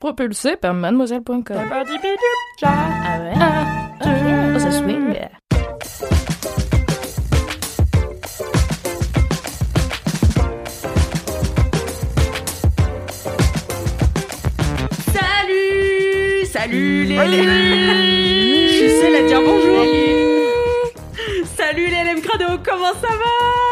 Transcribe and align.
Propulsé 0.00 0.54
par 0.56 0.74
mademoiselle.com. 0.74 1.42
Ah 1.50 3.18
ouais? 3.20 3.32
Ah, 3.40 3.90
ok. 4.00 4.54
Oh, 4.54 4.58
ça 4.60 4.70
swing. 4.70 5.12
Salut! 15.12 16.46
Salut 16.46 17.04
les 17.04 17.16
Je 18.68 18.72
suis 18.78 19.00
seule 19.00 19.16
à 19.16 19.22
dire 19.26 19.40
bonjour. 19.40 19.84
Salut 21.56 21.88
les 21.88 22.04
LM 22.04 22.20
Crado, 22.20 22.58
comment 22.64 22.94
ça 23.00 23.08
va? 23.08 23.67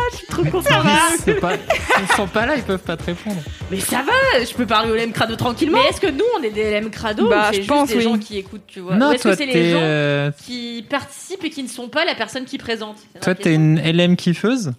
Pas, 1.40 1.52
ils 2.00 2.16
sont 2.16 2.26
pas 2.26 2.46
là, 2.46 2.56
ils 2.56 2.62
peuvent 2.62 2.78
pas 2.78 2.96
te 2.96 3.04
répondre. 3.04 3.40
Mais 3.70 3.80
ça 3.80 4.02
va, 4.02 4.44
je 4.44 4.52
peux 4.54 4.66
parler 4.66 4.90
au 4.90 4.94
LM 4.94 5.12
Crado 5.12 5.36
tranquillement 5.36 5.78
Mais 5.82 5.90
est-ce 5.90 6.00
que 6.00 6.10
nous, 6.10 6.24
on 6.38 6.42
est 6.42 6.50
des 6.50 6.78
LM 6.80 6.90
Crado 6.90 7.28
Bah, 7.28 7.36
ou 7.36 7.44
c'est 7.46 7.52
je 7.52 7.56
juste 7.62 7.68
pense, 7.68 7.88
des 7.88 7.96
oui. 7.96 8.02
gens 8.02 8.18
qui 8.18 8.38
écoutent, 8.38 8.66
tu 8.66 8.80
vois 8.80 8.96
non, 8.96 9.08
Ou 9.08 9.12
est-ce 9.12 9.22
toi, 9.22 9.30
que 9.32 9.38
c'est 9.38 9.46
les 9.46 9.70
gens 9.70 9.78
euh, 9.80 10.30
qui 10.44 10.84
participent 10.88 11.44
et 11.44 11.50
qui 11.50 11.62
ne 11.62 11.68
sont 11.68 11.88
pas 11.88 12.04
la 12.04 12.14
personne 12.14 12.44
qui 12.44 12.58
présente 12.58 12.96
toi, 13.20 13.34
t'es 13.34 13.54
une 13.54 13.80
LM 13.80 14.16
kiffeuse? 14.16 14.72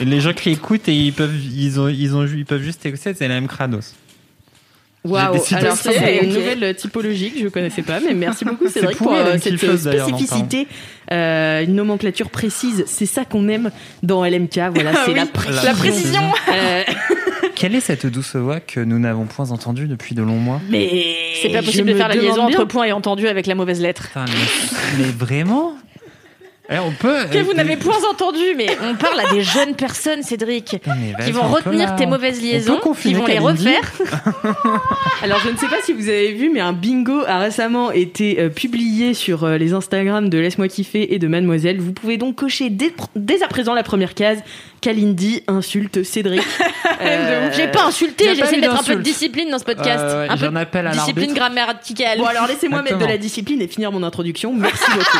Et 0.00 0.04
les 0.04 0.20
gens 0.20 0.32
qui 0.34 0.50
écoutent 0.50 0.88
et 0.88 0.94
ils 0.94 1.12
peuvent, 1.12 1.34
ils 1.34 1.80
ont, 1.80 1.88
ils 1.88 2.14
ont, 2.14 2.26
ils 2.26 2.44
peuvent 2.44 2.62
juste 2.62 2.84
écouter, 2.84 3.14
c'est 3.14 3.28
LM 3.28 3.48
Krados. 3.48 3.94
Waouh, 5.06 5.36
alors 5.52 5.76
ça 5.76 5.90
c'est 5.92 6.24
une 6.24 6.32
nouvelle 6.32 6.74
typologie 6.74 7.32
que 7.32 7.40
je 7.40 7.48
connaissais 7.48 7.82
pas, 7.82 8.00
mais 8.00 8.14
merci 8.14 8.44
beaucoup 8.46 8.64
C'est 8.66 8.80
Cédric 8.80 8.98
pour 8.98 9.12
euh, 9.12 9.32
LM 9.34 9.38
cette 9.38 9.62
non, 9.62 9.76
spécificité, 9.76 10.68
euh, 11.12 11.64
une 11.64 11.74
nomenclature 11.74 12.30
précise, 12.30 12.84
c'est 12.86 13.06
ça 13.06 13.24
qu'on 13.24 13.48
aime 13.48 13.70
dans 14.02 14.24
LMK, 14.24 14.58
voilà, 14.74 14.92
c'est 15.04 15.14
la 15.14 15.26
précision. 15.26 15.64
La 15.64 15.74
précision. 15.74 16.32
Euh, 16.48 16.82
Quelle 17.54 17.74
est 17.74 17.80
cette 17.80 18.06
douce 18.06 18.36
voix 18.36 18.60
que 18.60 18.80
nous 18.80 18.98
n'avons 18.98 19.24
point 19.24 19.50
entendue 19.50 19.86
depuis 19.86 20.14
de 20.14 20.22
longs 20.22 20.38
mois 20.38 20.60
mais 20.68 21.14
C'est 21.40 21.48
pas 21.48 21.62
possible 21.62 21.88
de 21.88 21.94
faire 21.94 22.08
la 22.08 22.14
liaison 22.14 22.46
bien. 22.46 22.58
entre 22.58 22.64
point 22.64 22.84
et 22.84 22.92
entendu 22.92 23.28
avec 23.28 23.46
la 23.46 23.54
mauvaise 23.54 23.80
lettre. 23.80 24.10
Mais 24.98 25.04
vraiment? 25.04 25.74
Eh, 26.68 26.78
On 26.78 26.90
peut. 26.92 27.26
Que 27.30 27.38
vous 27.38 27.54
n'avez 27.54 27.76
point 27.76 27.98
entendu, 28.10 28.54
mais 28.56 28.66
on 28.82 28.94
parle 28.94 29.20
à 29.20 29.30
des 29.32 29.42
jeunes 29.42 29.74
personnes, 29.74 30.22
Cédric, 30.22 30.76
vas-y, 30.86 31.24
qui 31.26 31.32
vont 31.32 31.46
retenir 31.48 31.94
tes 31.96 32.06
mauvaises 32.06 32.42
liaisons, 32.42 32.80
qui 33.00 33.14
vont 33.14 33.26
les 33.26 33.38
refaire. 33.38 33.92
Alors 35.22 35.38
je 35.40 35.50
ne 35.50 35.56
sais 35.56 35.68
pas 35.68 35.80
si 35.82 35.92
vous 35.92 36.08
avez 36.08 36.32
vu, 36.32 36.50
mais 36.52 36.60
un 36.60 36.72
bingo 36.72 37.22
a 37.26 37.38
récemment 37.38 37.92
été 37.92 38.40
euh, 38.40 38.48
publié 38.48 39.14
sur 39.14 39.44
euh, 39.44 39.58
les 39.58 39.72
Instagram 39.72 40.28
de 40.28 40.38
Laisse-moi 40.38 40.68
kiffer 40.68 41.14
et 41.14 41.18
de 41.18 41.28
Mademoiselle. 41.28 41.80
Vous 41.80 41.92
pouvez 41.92 42.16
donc 42.16 42.36
cocher 42.36 42.70
dès, 42.70 42.92
dès 43.14 43.42
à 43.42 43.48
présent 43.48 43.74
la 43.74 43.82
première 43.82 44.14
case. 44.14 44.42
Kalindi 44.80 45.42
insulte 45.48 46.02
Cédric. 46.02 46.42
Euh, 46.98 47.50
J'ai 47.54 47.68
pas 47.68 47.84
insulté, 47.84 48.24
eu 48.24 48.36
de 48.36 48.60
mettre 48.60 48.80
un 48.80 48.82
peu 48.82 48.96
de 48.96 49.02
discipline 49.02 49.50
dans 49.50 49.58
ce 49.58 49.64
podcast. 49.64 49.98
Euh, 50.02 50.22
ouais, 50.22 50.30
un 50.30 50.36
peu 50.36 50.46
j'en 50.46 50.56
appelle 50.56 50.86
à 50.86 50.92
de 50.92 50.96
discipline 50.96 51.34
grammaticale. 51.34 52.18
Bon 52.18 52.24
alors 52.24 52.46
laissez-moi 52.46 52.80
mettre 52.80 52.98
de 52.98 53.04
la 53.04 53.18
discipline 53.18 53.60
et 53.60 53.66
finir 53.66 53.92
mon 53.92 54.02
introduction. 54.02 54.54
Merci 54.54 54.84
beaucoup. 54.92 55.18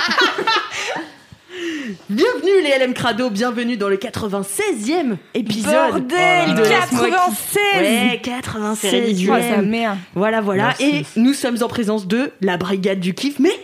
Bienvenue 2.10 2.62
les 2.62 2.78
LM 2.78 2.94
Crado, 2.94 3.30
bienvenue 3.30 3.76
dans 3.76 3.88
le 3.88 3.96
96e 3.96 5.16
épisode. 5.34 5.72
Bordel, 5.92 6.54
de 6.54 6.62
Laisse-moi 6.62 7.10
96 7.10 7.56
Ouais, 7.76 8.10
C'est 8.12 8.20
96 8.20 8.92
ridicule. 8.92 9.34
Oh, 9.36 9.54
sa 9.56 9.62
mère. 9.62 9.96
Voilà, 10.14 10.40
voilà. 10.40 10.64
Merci. 10.78 10.84
Et 10.84 11.06
nous 11.16 11.34
sommes 11.34 11.62
en 11.62 11.68
présence 11.68 12.06
de 12.06 12.32
la 12.40 12.56
brigade 12.56 13.00
du 13.00 13.14
kiff. 13.14 13.38
Mais 13.38 13.58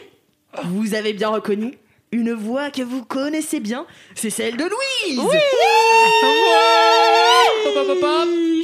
vous 0.64 0.94
avez 0.94 1.12
bien 1.12 1.28
reconnu 1.28 1.74
une 2.12 2.32
voix 2.32 2.70
que 2.70 2.82
vous 2.82 3.04
connaissez 3.04 3.60
bien. 3.60 3.86
C'est 4.14 4.30
celle 4.30 4.56
de 4.56 4.64
Louise. 4.64 5.18
Oui. 5.18 5.38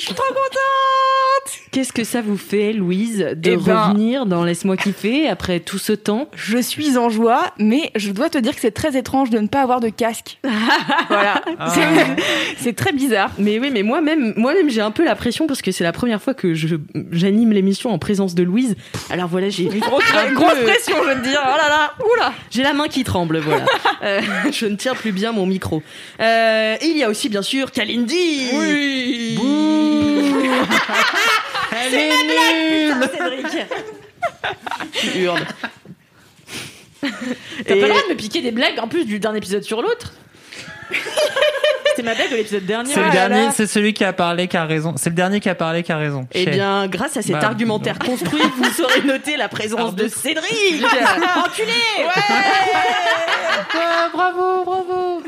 Je 0.01 0.05
suis 0.05 0.15
trop 0.15 0.29
contente. 0.29 1.68
Qu'est-ce 1.71 1.93
que 1.93 2.05
ça 2.05 2.21
vous 2.23 2.37
fait, 2.39 2.73
Louise, 2.73 3.19
de 3.37 3.51
Eh 3.51 3.57
ben- 3.57 3.83
revenir 3.89 4.27
dans 4.27 4.43
Laisse-moi 4.45 4.77
kiffer 4.77 5.29
après 5.29 5.61
tout 5.61 5.79
ce 5.79 5.93
temps? 5.93 6.29
Je 6.35 6.59
suis 6.59 6.97
en 6.97 7.09
joie, 7.11 7.53
mais 7.59 7.91
je 7.97 8.11
dois 8.11 8.31
te 8.31 8.39
dire 8.39 8.55
que 8.55 8.61
c'est 8.61 8.71
très 8.71 8.97
étrange 8.97 9.31
de 9.31 9.39
ne 9.39 9.49
pas 9.49 9.61
avoir 9.63 9.81
de 9.81 9.89
casque. 9.91 10.39
voilà. 11.09 11.43
Ah. 11.59 11.75
C'est- 12.59 12.73
très 12.73 12.93
bizarre. 12.93 13.31
Mais 13.39 13.59
oui, 13.59 13.71
mais 13.73 13.83
moi-même, 13.83 14.33
moi-même, 14.37 14.71
j'ai 14.71 14.81
un 14.81 14.91
peu 14.91 15.05
la 15.05 15.15
pression 15.17 15.47
parce 15.47 15.63
que 15.63 15.73
c'est 15.73 15.85
la 15.85 15.93
première 15.93 16.23
fois 16.23 16.33
que 16.35 16.55
je 16.55 16.77
j'anime 17.11 17.53
l'émission 17.53 17.91
en 17.91 17.99
présence 17.99 18.35
de 18.35 18.43
Louise. 18.43 18.77
Alors 19.11 19.27
voilà, 19.29 19.49
j'ai 19.49 19.65
Grosse, 19.65 20.05
un 20.15 20.33
grosse 20.33 20.55
peu- 20.55 20.65
pression, 20.65 20.97
je 21.03 21.15
veux 21.15 21.23
dire. 21.23 21.41
Oh 21.45 21.49
là 21.57 21.69
là, 21.69 21.93
oula. 22.15 22.33
J'ai 22.51 22.63
la 22.63 22.73
main 22.75 22.89
qui 22.89 23.05
tremble, 23.05 23.39
voilà. 23.39 23.65
Euh, 24.05 24.21
je 24.53 24.67
ne 24.67 24.77
tiens 24.77 24.95
plus 24.95 25.11
bien 25.11 25.33
mon 25.33 25.45
micro. 25.45 25.83
Euh, 26.21 26.77
il 26.83 26.97
y 26.97 27.03
a 27.03 27.11
aussi, 27.11 27.29
bien 27.29 27.43
sûr, 27.43 27.73
Kalindi. 27.73 28.51
Oui. 28.55 29.39
Elle 31.73 31.95
est 31.95 32.91
nulle 32.91 33.11
Cédric. 33.13 33.67
Tu 34.93 35.19
hurles. 35.21 35.47
T'as 37.01 37.09
Et- 37.75 37.81
pas 37.81 37.87
le 37.87 37.89
droit 37.89 38.03
de 38.03 38.09
me 38.13 38.17
piquer 38.17 38.41
des 38.43 38.51
blagues 38.51 38.79
en 38.81 38.89
plus 38.89 39.05
du- 39.05 39.19
d'un 39.21 39.35
épisode 39.35 39.63
sur 39.63 39.83
l'autre. 39.83 40.13
C'était 41.91 42.03
ma 42.03 42.15
blague 42.15 42.31
de 42.31 42.37
l'épisode 42.37 42.65
dernier. 42.65 42.93
C'est 42.93 43.01
le 43.01 43.07
là 43.07 43.13
dernier, 43.13 43.45
là. 43.47 43.51
c'est 43.55 43.67
celui 43.67 43.93
qui 43.93 44.05
a 44.05 44.13
parlé 44.13 44.47
qui 44.49 44.57
a 44.57 44.65
raison. 44.65 44.95
C'est 44.97 45.11
le 45.11 45.17
dernier 45.17 45.41
qui 45.41 45.49
a 45.49 45.55
parlé 45.57 45.83
qui 45.83 45.91
a 45.93 45.97
raison. 45.99 46.29
Eh 46.33 46.47
bien, 46.47 46.87
grâce 46.87 47.17
à 47.17 47.23
cet 47.23 47.33
Bah, 47.33 47.41
argumentaire 47.45 47.99
construit, 47.99 48.41
vous 48.57 48.65
saurez 48.77 49.03
noter 49.03 49.37
la 49.37 49.49
présence 49.49 49.95
de 49.97 50.07
Cédric. 50.09 50.85
Enculé 51.45 51.73
bravo, 54.15 54.65
bravo. 54.65 55.23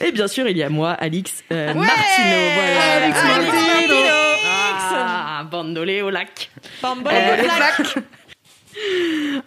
Et 0.00 0.12
bien 0.12 0.28
sûr, 0.28 0.48
il 0.48 0.56
y 0.56 0.62
a 0.62 0.68
moi, 0.68 0.92
Alix 0.92 1.32
euh, 1.52 1.74
Martino. 1.74 2.36
Voilà. 2.54 3.04
Alix 3.04 3.18
Martino. 3.24 3.94
Ah, 5.48 5.50
bandolé 5.50 6.02
au 6.02 6.10
lac. 6.10 6.50
Bambole 6.82 7.12
Euh, 7.14 7.36
de 7.36 7.42
plaque. 7.42 8.04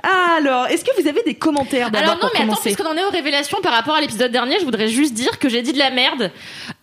Alors, 0.04 0.68
est-ce 0.68 0.84
que 0.84 1.02
vous 1.02 1.08
avez 1.08 1.22
des 1.24 1.36
commentaires 1.36 1.90
d'abord 1.92 2.10
Alors 2.10 2.16
non, 2.16 2.22
pour 2.22 2.30
mais 2.34 2.40
attends, 2.40 2.48
commencer 2.50 2.74
puisqu'on 2.74 2.86
en 2.90 2.98
est 2.98 3.04
aux 3.06 3.10
révélations 3.12 3.60
par 3.62 3.72
rapport 3.72 3.96
à 3.96 4.02
l'épisode 4.02 4.32
dernier, 4.32 4.60
je 4.60 4.66
voudrais 4.66 4.88
juste 4.88 5.14
dire 5.14 5.40
que 5.40 5.48
j'ai 5.48 5.62
dit 5.62 5.74
de 5.74 5.78
la 5.80 5.90
merde, 5.90 6.32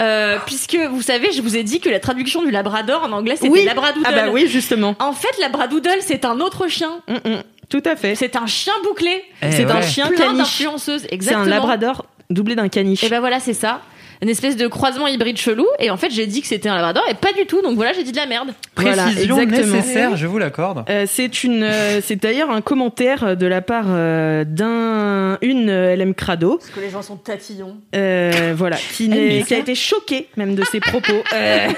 euh, 0.01 0.39
puisque 0.47 0.77
vous 0.77 1.03
savez, 1.03 1.33
je 1.33 1.43
vous 1.43 1.57
ai 1.57 1.62
dit 1.62 1.81
que 1.81 1.91
la 1.91 2.01
traduction 2.01 2.43
du 2.43 2.51
labrador 2.51 3.05
en 3.05 3.12
anglais 3.12 3.37
c'était 3.37 3.49
Oui. 3.51 3.65
labradoodle. 3.65 4.07
Ah 4.09 4.12
bah 4.12 4.28
oui, 4.31 4.47
justement. 4.49 4.95
En 4.99 5.12
fait, 5.12 5.37
labradoodle 5.41 5.99
c'est 6.01 6.25
un 6.25 6.41
autre 6.41 6.69
chien. 6.69 7.01
Mm, 7.09 7.15
mm. 7.28 7.43
Tout 7.69 7.83
à 7.84 7.97
fait. 7.97 8.15
C'est 8.15 8.34
un 8.37 8.47
chien 8.47 8.73
bouclé. 8.83 9.25
Eh 9.43 9.53
C'est 9.53 9.71
un 9.71 9.83
chien 9.83 10.07
plein 10.07 10.17
caniche. 10.28 10.39
d'influenceuses. 10.39 11.03
C'est 11.03 11.12
un 11.12 11.15
Exactement. 11.15 11.45
labrador 11.45 12.07
doublé 12.31 12.55
d'un 12.55 12.69
caniche. 12.69 13.05
Et 13.05 13.11
ben 13.11 13.21
voilà, 13.21 13.41
c'est 13.41 13.53
ça. 13.53 13.83
Une 14.21 14.29
espèce 14.29 14.56
de 14.56 14.67
croisement 14.67 15.06
hybride 15.06 15.37
chelou. 15.39 15.67
Et 15.79 15.91
en 15.91 15.97
fait, 15.97 16.11
j'ai 16.11 16.27
dit 16.27 16.41
que 16.41 16.49
c'était 16.49 16.69
un 16.69 16.75
labrador 16.75 17.05
et 17.09 17.15
pas 17.15 17.33
du 17.33 17.47
tout. 17.47 17.62
Donc 17.62 17.77
voilà, 17.77 17.93
j'ai 17.93 18.03
dit 18.03 18.11
de 18.11 18.17
la 18.17 18.27
merde. 18.27 18.49
Précision 18.75 19.39
exactement. 19.39 19.77
nécessaire, 19.77 20.17
je 20.17 20.27
vous 20.27 20.39
l'accorde. 20.39 20.84
Euh, 20.89 21.05
c'est 21.09 21.45
une, 21.45 21.62
euh, 21.62 22.01
c'est 22.05 22.17
d'ailleurs 22.17 22.51
un 22.51 22.61
commentaire 22.61 23.37
de 23.37 23.47
la 23.47 23.61
part 23.62 23.87
euh, 23.89 24.45
d'un, 24.45 25.39
une 25.43 25.71
euh, 25.71 25.95
LM 25.95 26.15
Crado, 26.15 26.57
Parce 26.59 26.71
que 26.71 26.81
les 26.81 26.91
gens 26.91 27.03
sont 27.03 27.17
tatillons. 27.17 27.77
euh, 27.95 28.55
voilà, 28.57 28.77
qui, 28.93 29.09
mais 29.09 29.43
qui 29.47 29.55
a 29.55 29.59
été 29.59 29.75
choquée 29.75 30.28
même 30.37 30.55
de 30.55 30.65
ses 30.65 30.81
propos. 30.81 31.23
Euh, 31.34 31.69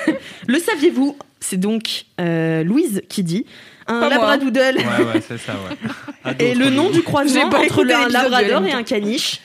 le 0.47 0.59
saviez-vous? 0.59 1.17
C'est 1.43 1.59
donc 1.59 2.05
euh, 2.21 2.63
Louise 2.65 3.03
qui 3.09 3.23
dit 3.23 3.47
un 3.87 4.09
labradoodle 4.09 4.77
Ouais, 4.77 5.05
ouais, 5.15 5.23
c'est 5.27 5.39
ça, 5.39 5.53
ouais. 5.55 6.35
D'autres, 6.35 6.59
le 6.59 6.71
nom 6.71 6.91
du 6.91 7.03
croisement 7.03 7.47
entre 7.47 7.81
un 7.83 8.09
labrador 8.09 8.65
et 8.65 8.73
un 8.73 8.83
caniche. 8.83 9.41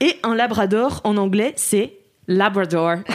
Et 0.00 0.16
un 0.24 0.34
labrador 0.34 1.00
en 1.04 1.16
anglais, 1.16 1.52
c'est 1.56 1.92
labrador. 2.36 2.96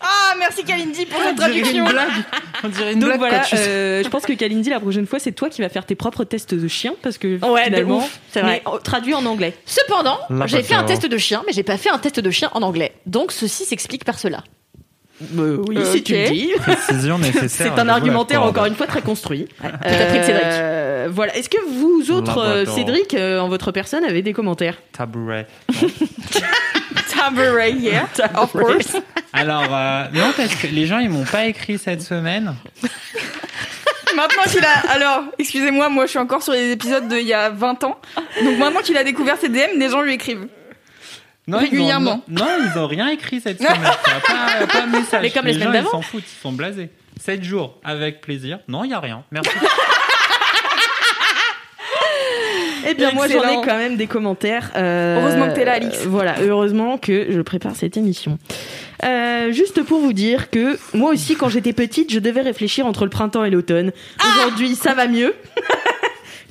Ah, 0.00 0.34
merci 0.38 0.62
Kalindi 0.64 1.06
pour 1.06 1.18
cette 1.20 1.32
On 1.32 1.34
dirait 1.34 1.48
traduction. 1.60 1.84
une 1.86 1.90
blague. 1.92 2.08
On 2.64 2.68
dirait 2.68 2.92
une 2.92 2.98
Donc 3.00 3.08
blague 3.08 3.18
voilà, 3.18 3.42
euh, 3.54 4.02
je 4.04 4.08
pense 4.08 4.24
que 4.24 4.32
Kalindi, 4.32 4.70
la 4.70 4.78
prochaine 4.80 5.06
fois, 5.06 5.18
c'est 5.18 5.32
toi 5.32 5.50
qui 5.50 5.60
vas 5.60 5.68
faire 5.68 5.84
tes 5.84 5.96
propres 5.96 6.24
tests 6.24 6.54
de 6.54 6.68
chien 6.68 6.94
parce 7.02 7.18
que 7.18 7.44
Ouais, 7.44 7.64
finalement, 7.64 8.08
c'est 8.30 8.40
vrai. 8.40 8.62
mais, 8.64 8.72
euh, 8.72 8.78
traduit 8.78 9.14
en 9.14 9.26
anglais. 9.26 9.54
Cependant, 9.66 10.18
j'ai 10.46 10.62
fait 10.62 10.74
un 10.74 10.84
test 10.84 11.04
de 11.06 11.18
chien, 11.18 11.42
mais 11.46 11.52
j'ai 11.52 11.62
pas 11.64 11.76
fait 11.76 11.90
un 11.90 11.98
test 11.98 12.20
de 12.20 12.30
chien 12.30 12.48
en 12.54 12.62
anglais. 12.62 12.92
Donc 13.06 13.32
ceci 13.32 13.64
s'explique 13.64 14.04
par 14.04 14.18
cela. 14.18 14.44
Oui, 15.20 15.76
Euh, 15.78 15.84
si 15.92 16.02
tu 16.02 16.14
ok. 16.14 16.18
le 16.20 16.28
dis. 16.30 16.50
Précision 16.60 17.18
nécessaire. 17.18 17.72
C'est 17.74 17.80
un 17.80 17.88
argumentaire 17.88 18.42
encore 18.42 18.66
une 18.66 18.74
fois 18.74 18.86
très 18.86 19.02
construit. 19.02 19.46
Appris 19.62 20.18
de 20.18 20.24
Cédric. 20.24 20.44
Euh, 20.44 21.08
voilà. 21.10 21.36
Est-ce 21.36 21.48
que 21.48 21.58
vous 21.68 22.10
autres, 22.10 22.38
euh, 22.38 22.48
Labrador. 22.64 22.74
Cédric, 22.74 23.14
euh, 23.14 23.40
en 23.40 23.48
votre 23.48 23.72
personne, 23.72 24.04
avez 24.04 24.22
des 24.22 24.32
commentaires? 24.32 24.76
Tabouret. 24.92 25.46
Right 27.30 27.76
here, 27.82 28.06
of 28.36 28.52
course. 28.52 28.96
Alors, 29.32 29.66
euh, 29.70 30.04
non, 30.14 30.32
parce 30.36 30.54
que 30.54 30.68
les 30.68 30.86
gens, 30.86 30.98
ils 30.98 31.10
m'ont 31.10 31.24
pas 31.24 31.46
écrit 31.46 31.76
cette 31.78 32.00
semaine. 32.02 32.54
Maintenant 34.16 34.42
qu'il 34.50 34.64
a, 34.64 34.90
alors, 34.90 35.24
excusez-moi, 35.38 35.88
moi 35.90 36.06
je 36.06 36.10
suis 36.10 36.18
encore 36.18 36.42
sur 36.42 36.52
les 36.52 36.70
épisodes 36.72 37.06
d'il 37.08 37.26
y 37.26 37.34
a 37.34 37.50
20 37.50 37.84
ans. 37.84 37.98
Donc 38.42 38.58
maintenant 38.58 38.80
qu'il 38.80 38.96
a 38.96 39.04
découvert 39.04 39.36
ses 39.36 39.48
DM, 39.48 39.78
des 39.78 39.90
gens 39.90 40.00
lui 40.00 40.14
écrivent. 40.14 40.46
Non, 41.48 41.58
ils 41.58 41.60
ont- 41.60 41.70
Régulièrement. 41.70 42.22
non, 42.28 42.46
ils 42.72 42.78
ont 42.78 42.86
rien 42.86 43.08
écrit 43.08 43.40
cette 43.40 43.58
semaine. 43.58 43.80
Pas, 44.04 44.66
pas 44.66 44.82
un 44.82 44.86
message. 44.86 45.22
Mais 45.22 45.30
comme 45.30 45.46
les 45.46 45.54
gens, 45.54 45.64
semaines 45.64 45.84
ils 45.86 45.90
s'en 45.90 46.02
foutent, 46.02 46.22
ils 46.24 46.40
sont 46.42 46.52
blasés. 46.52 46.90
7 47.20 47.42
jours, 47.42 47.78
avec 47.82 48.20
plaisir. 48.20 48.58
Non, 48.68 48.84
il 48.84 48.90
y 48.90 48.94
a 48.94 49.00
rien. 49.00 49.24
Merci. 49.32 49.50
Eh 52.86 52.94
bien, 52.94 53.10
moi, 53.12 53.26
j'en 53.28 53.42
ai 53.42 53.56
quand 53.66 53.76
même 53.76 53.96
des 53.96 54.06
commentaires. 54.06 54.70
Euh, 54.76 55.20
Heureusement 55.20 55.48
que 55.48 55.54
t'es 55.54 55.64
là, 55.64 55.72
Alix. 55.74 56.04
Voilà, 56.06 56.36
heureusement 56.40 56.96
que 56.96 57.26
je 57.30 57.40
prépare 57.40 57.74
cette 57.76 57.96
émission. 57.96 58.38
Euh, 59.04 59.52
juste 59.52 59.82
pour 59.82 60.00
vous 60.00 60.12
dire 60.12 60.48
que 60.50 60.78
moi 60.94 61.10
aussi, 61.12 61.34
quand 61.34 61.48
j'étais 61.48 61.72
petite, 61.72 62.12
je 62.12 62.18
devais 62.18 62.40
réfléchir 62.40 62.86
entre 62.86 63.04
le 63.04 63.10
printemps 63.10 63.44
et 63.44 63.50
l'automne. 63.50 63.92
Aujourd'hui, 64.36 64.74
ça 64.74 64.94
va 64.94 65.06
mieux. 65.08 65.34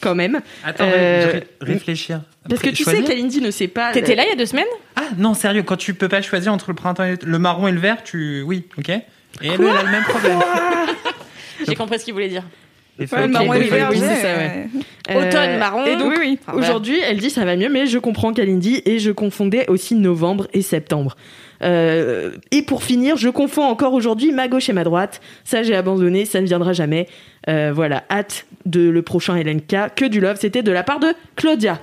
quand 0.01 0.15
même. 0.15 0.41
Attends, 0.63 0.85
Euh, 0.87 1.31
ré- 1.31 1.47
réfléchir. 1.61 2.21
Parce 2.49 2.61
que 2.61 2.69
tu 2.69 2.83
sais 2.83 3.01
qu'Alindy 3.03 3.41
ne 3.41 3.51
sait 3.51 3.67
pas. 3.67 3.91
T'étais 3.91 4.15
là 4.15 4.23
il 4.25 4.29
y 4.29 4.33
a 4.33 4.35
deux 4.35 4.45
semaines? 4.45 4.65
Ah 4.95 5.01
non, 5.17 5.33
sérieux, 5.33 5.63
quand 5.63 5.75
tu 5.77 5.93
peux 5.93 6.07
pas 6.09 6.21
choisir 6.21 6.53
entre 6.53 6.69
le 6.69 6.75
printemps 6.75 7.03
et 7.03 7.15
le 7.23 7.39
marron 7.39 7.67
et 7.67 7.71
le 7.71 7.79
vert, 7.79 8.03
tu. 8.03 8.41
Oui, 8.43 8.65
ok. 8.77 8.89
Et 8.89 9.01
elle, 9.41 9.51
elle 9.59 9.67
a 9.67 9.83
le 9.83 9.89
même 9.91 10.03
problème. 10.03 10.39
J'ai 11.67 11.75
compris 11.75 11.99
ce 11.99 12.05
qu'il 12.05 12.13
voulait 12.13 12.29
dire. 12.29 12.43
Ouais, 12.99 13.27
marron 13.27 13.51
les 13.51 13.59
et 13.59 13.61
le 13.63 13.67
feuilles 13.67 13.79
vert, 13.79 13.87
rouges. 13.89 13.99
ouais, 13.99 14.07
c'est 14.15 14.21
ça, 14.21 14.37
ouais. 14.37 14.67
ouais. 15.09 15.27
Automne, 15.27 15.57
marron. 15.59 15.85
Et 15.85 15.95
donc, 15.97 16.09
Oui, 16.09 16.15
oui. 16.19 16.39
Enfin. 16.47 16.57
Aujourd'hui, 16.57 16.97
elle 17.03 17.17
dit 17.17 17.29
ça 17.29 17.45
va 17.45 17.55
mieux, 17.55 17.69
mais 17.69 17.85
je 17.85 17.99
comprends 17.99 18.33
Kalindi 18.33 18.81
et 18.85 18.97
je 18.97 19.11
confondais 19.11 19.67
aussi 19.69 19.93
novembre 19.95 20.47
et 20.53 20.61
septembre. 20.63 21.15
Euh, 21.63 22.31
et 22.51 22.61
pour 22.61 22.83
finir, 22.83 23.17
je 23.17 23.29
confonds 23.29 23.63
encore 23.63 23.93
aujourd'hui 23.93 24.31
ma 24.31 24.47
gauche 24.47 24.69
et 24.69 24.73
ma 24.73 24.83
droite. 24.83 25.21
Ça, 25.43 25.63
j'ai 25.63 25.75
abandonné, 25.75 26.25
ça 26.25 26.41
ne 26.41 26.45
viendra 26.45 26.73
jamais. 26.73 27.07
Euh, 27.49 27.71
voilà, 27.73 28.03
hâte 28.09 28.45
de 28.65 28.89
le 28.89 29.01
prochain 29.01 29.35
LNK. 29.35 29.95
Que 29.95 30.05
du 30.05 30.19
love, 30.19 30.37
c'était 30.39 30.63
de 30.63 30.71
la 30.71 30.83
part 30.83 30.99
de 30.99 31.13
Claudia. 31.35 31.79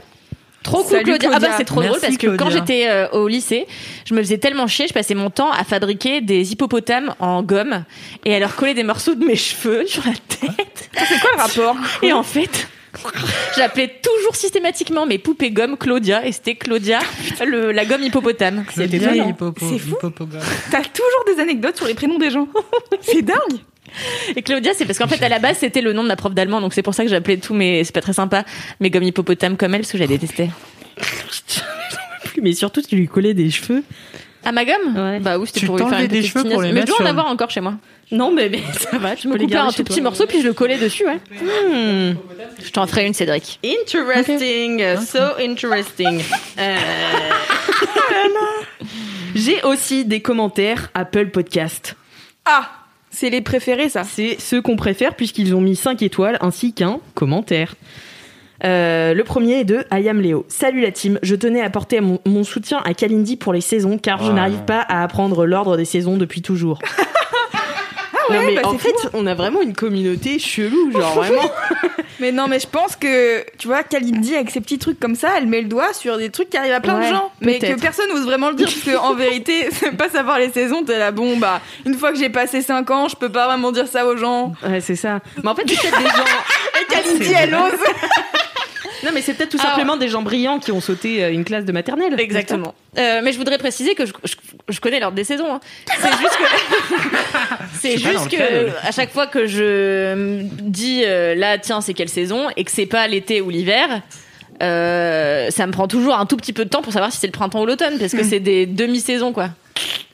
Trop 0.63 0.83
cool, 0.83 0.93
Salut, 0.93 1.05
Claudia. 1.05 1.31
Ah 1.35 1.39
bah 1.41 1.49
c'est 1.59 1.65
trop 1.65 1.81
Merci, 1.81 1.99
drôle 1.99 2.01
parce 2.01 2.17
que 2.17 2.37
quand 2.37 2.51
j'étais 2.51 2.89
euh, 2.89 3.07
au 3.11 3.29
lycée, 3.29 3.67
je 4.07 4.15
me 4.15 4.23
faisais 4.23 4.39
tellement 4.39 4.67
chier, 4.67 4.89
je 4.89 4.95
passais 4.95 5.15
mon 5.15 5.29
temps 5.29 5.51
à 5.53 5.63
fabriquer 5.63 6.23
des 6.23 6.53
hippopotames 6.53 7.15
en 7.19 7.43
gomme 7.43 7.85
et 8.25 8.35
à 8.35 8.39
leur 8.39 8.57
coller 8.57 8.73
des 8.73 8.83
morceaux 8.83 9.15
de 9.15 9.25
mes 9.27 9.37
cheveux 9.37 9.87
sur 9.87 10.03
la 10.07 10.13
tête. 10.13 10.91
C'est 11.07 11.21
quoi 11.21 11.31
le 11.37 11.43
rapport? 11.43 11.77
Et 12.03 12.15
en 12.15 12.23
fait, 12.23 12.67
j'appelais 13.57 14.01
toujours 14.03 14.37
systématiquement 14.37 15.07
mes 15.07 15.19
poupées 15.19 15.51
gomme 15.51 15.77
Claudia 15.77 16.27
et 16.27 16.33
c'était 16.33 16.55
Claudia 16.55 16.99
le, 17.47 17.73
la 17.73 17.85
gomme 17.85 18.03
hippopotame. 18.03 18.65
C'était 18.75 18.99
C'est 18.99 19.79
fou. 19.79 19.97
T'as 20.71 20.83
toujours 20.83 21.25
des 21.27 21.41
anecdotes 21.41 21.77
sur 21.77 21.87
les 21.87 21.95
prénoms 21.95 22.19
des 22.19 22.31
gens. 22.31 22.49
C'est 23.01 23.23
dingue. 23.23 23.61
Et 24.35 24.43
Claudia, 24.43 24.73
c'est 24.75 24.87
parce 24.87 24.99
qu'en 24.99 25.07
fait, 25.07 25.23
à 25.23 25.29
la 25.29 25.39
base, 25.39 25.59
c'était 25.59 25.81
le 25.81 25.93
nom 25.93 26.03
de 26.03 26.09
ma 26.09 26.17
prof 26.17 26.35
d'allemand, 26.35 26.61
donc 26.61 26.75
c'est 26.75 26.83
pour 26.83 26.95
ça 26.95 27.05
que 27.05 27.11
j'appelais 27.11 27.37
tous 27.37 27.55
mes, 27.55 27.85
c'est 27.85 27.95
pas 27.95 28.01
très 28.01 28.15
sympa, 28.15 28.45
mes 28.81 28.91
gommes 28.91 29.05
hippopotames 29.05 29.57
comme 29.57 29.73
elle, 29.75 29.83
parce 29.83 29.93
que 29.93 29.99
je 29.99 30.03
la 30.03 30.09
détestais. 30.09 30.51
Mais 32.43 32.53
surtout, 32.55 32.83
tu 32.83 32.97
lui 32.97 33.07
collais 33.07 33.35
des 33.35 33.51
cheveux. 33.51 33.85
Ah, 34.45 34.53
ma 34.53 34.65
gomme 34.65 34.97
Ouais. 34.97 35.21
Bah 35.21 35.39
oui, 35.39 35.47
c'était 35.47 35.61
Tu 35.61 35.67
pour 35.67 35.79
lui 35.79 35.89
faire 35.89 36.01
une 36.01 36.07
des 36.07 36.23
cheveux 36.23 36.45
pour 36.45 36.63
les 36.63 36.73
Mais 36.73 36.83
je 36.83 36.87
dois 36.87 37.03
en 37.03 37.07
avoir 37.07 37.27
encore 37.27 37.51
chez 37.51 37.61
moi. 37.61 37.75
Non, 38.11 38.33
mais, 38.33 38.49
mais 38.49 38.61
ça 38.79 38.99
va, 38.99 39.17
tu 39.17 39.23
Je 39.23 39.29
me 39.29 39.39
coupais 39.39 39.57
un 39.57 39.69
tout 39.69 39.77
toi. 39.77 39.85
petit 39.87 40.01
morceau, 40.01 40.27
puis 40.27 40.41
je 40.43 40.47
le 40.47 40.53
collais 40.53 40.79
dessus, 40.79 41.05
ouais. 41.07 41.19
Hmm. 41.41 42.17
Je 42.63 42.71
t'en 42.71 42.87
ferai 42.87 43.07
une, 43.07 43.15
Cédric. 43.15 43.59
Interesting, 43.65 44.83
so 45.07 45.19
interesting. 45.41 46.23
Euh, 46.59 46.77
J'ai 49.35 49.63
aussi 49.63 50.05
des 50.05 50.21
commentaires 50.21 50.91
Apple 50.95 51.31
Podcast. 51.31 51.97
Ah, 52.45 52.71
c'est 53.11 53.31
les 53.31 53.41
préférés, 53.41 53.89
ça. 53.89 54.05
C'est 54.05 54.37
ceux 54.39 54.61
qu'on 54.61 54.77
préfère 54.77 55.15
puisqu'ils 55.15 55.55
ont 55.55 55.61
mis 55.61 55.77
5 55.77 56.03
étoiles 56.03 56.39
ainsi 56.41 56.73
qu'un 56.73 57.01
commentaire. 57.15 57.75
Euh, 58.63 59.15
le 59.15 59.25
premier 59.25 59.61
est 59.61 59.65
de 59.65 59.85
I 59.93 60.09
am 60.09 60.21
Léo. 60.21 60.47
Salut 60.49 60.81
la 60.81 60.93
team, 60.93 61.19
je 61.23 61.35
tenais 61.35 61.61
à 61.61 61.65
apporter 61.65 62.01
mon, 62.01 62.21
mon 62.25 62.45
soutien 62.45 62.81
à 62.85 62.95
Kalindi 62.95 63.37
pour 63.37 63.53
les 63.53 63.61
saisons 63.61 63.99
car 63.99 64.23
je 64.23 64.31
n'arrive 64.31 64.65
pas 64.65 64.81
à 64.81 65.03
apprendre 65.03 65.45
l'ordre 65.45 65.77
des 65.77 65.85
saisons 65.85 66.17
depuis 66.17 66.43
toujours. 66.43 66.79
non 68.31 68.43
mais 68.43 68.55
bah, 68.55 68.69
en 68.69 68.79
fait, 68.79 68.95
on 69.13 69.27
a 69.27 69.35
vraiment 69.35 69.63
une 69.63 69.75
communauté 69.75 70.39
chelou, 70.39 70.93
genre 70.93 71.15
vraiment. 71.15 71.51
Mais 72.21 72.33
non, 72.33 72.47
mais 72.49 72.61
je 72.61 72.67
pense 72.67 72.97
que, 72.97 73.45
tu 73.59 73.67
vois, 73.67 73.83
Kalindi, 73.83 74.35
avec 74.35 74.51
ses 74.51 74.61
petits 74.61 74.79
trucs 74.79 75.01
comme 75.01 75.15
ça, 75.15 75.31
elle 75.37 75.47
met 75.47 75.61
le 75.63 75.69
doigt 75.69 75.93
sur 75.93 76.17
des 76.17 76.31
trucs 76.31 76.51
qui 76.51 76.57
arrivent 76.57 76.73
à 76.73 76.81
plein 76.81 76.99
Ouais, 76.99 77.11
de 77.11 77.15
gens. 77.15 77.31
Mais 77.41 77.59
que 77.59 77.81
personne 77.81 78.09
n'ose 78.09 78.25
vraiment 78.25 78.51
le 78.51 78.55
dire, 78.55 78.67
parce 78.67 78.81
que, 78.81 78.97
en 78.97 79.15
vérité, 79.17 79.69
c'est 79.73 79.97
pas 79.97 80.09
savoir 80.09 80.39
les 80.39 80.51
saisons, 80.51 80.85
t'es 80.85 80.99
là, 80.99 81.11
bon, 81.11 81.37
bah, 81.37 81.61
une 81.85 81.95
fois 81.95 82.13
que 82.13 82.19
j'ai 82.19 82.31
passé 82.31 82.63
5 82.63 82.91
ans, 82.91 83.09
je 83.09 83.17
peux 83.17 83.31
pas 83.31 83.47
vraiment 83.47 83.73
dire 83.73 83.89
ça 83.89 84.07
aux 84.07 84.17
gens. 84.17 84.53
Ouais, 84.67 84.81
c'est 84.81 84.97
ça. 84.97 85.21
Mais 85.43 85.49
en 85.51 85.55
fait, 85.55 85.65
c'est 85.67 85.77
peut-être 85.81 85.99
des 85.99 86.05
gens. 86.05 86.81
Et 86.81 86.85
Kalindi, 86.93 87.33
elle 87.37 87.55
ose. 87.55 87.73
Non, 89.05 89.11
mais 89.15 89.21
c'est 89.23 89.35
peut-être 89.35 89.51
tout 89.51 89.59
Alors- 89.61 89.73
simplement 89.73 89.97
des 89.97 90.09
gens 90.09 90.23
brillants 90.23 90.59
qui 90.59 90.73
ont 90.73 90.81
sauté 90.81 91.23
euh, 91.25 91.33
une 91.33 91.45
classe 91.45 91.65
de 91.65 91.73
maternelle. 91.73 92.15
Exactement. 92.19 92.75
Euh, 92.99 93.21
mais 93.23 93.33
je 93.33 93.39
voudrais 93.39 93.59
préciser 93.59 93.95
que 93.95 94.07
je, 94.07 94.13
je, 94.25 94.35
je 94.69 94.81
connais 94.81 95.01
l'ordre 95.01 95.17
des 95.17 95.25
saisons. 95.25 95.53
hein. 95.53 95.61
C'est 95.87 96.09
juste 96.13 96.37
que, 96.39 96.45
c'est 97.81 97.99
juste 97.99 98.37
à 98.83 98.93
chaque 98.93 99.13
fois 99.13 99.27
que 99.27 99.47
je 99.47 100.15
me 100.15 100.43
dis 100.63 101.03
euh, 101.05 101.35
là, 101.35 101.59
tiens, 101.59 101.81
c'est 101.81 101.95
quelle 101.95 102.09
saison 102.09 102.49
et 102.57 102.65
que 102.65 102.71
c'est 102.71 102.87
pas 102.87 103.07
l'été 103.09 103.41
ou 103.41 103.51
l'hiver. 103.51 104.01
euh, 104.63 105.51
ça 105.51 105.67
me 105.67 105.73
prend 105.73 105.89
toujours 105.89 106.15
un 106.17 106.27
tout 106.27 106.37
petit 106.37 106.53
peu 106.53 106.65
de 106.65 106.71
temps 106.71 106.83
pour 106.83 106.93
savoir 106.93 107.11
si 107.13 107.19
c'est 107.19 107.27
le 107.27 107.33
printemps 107.33 107.63
ou 107.63 107.67
l'automne 107.67 107.99
parce 107.99 108.13
que 108.13 108.23
c'est 108.23 108.41
des 108.41 108.67
demi-saisons 108.67 109.33
quoi. 109.33 109.51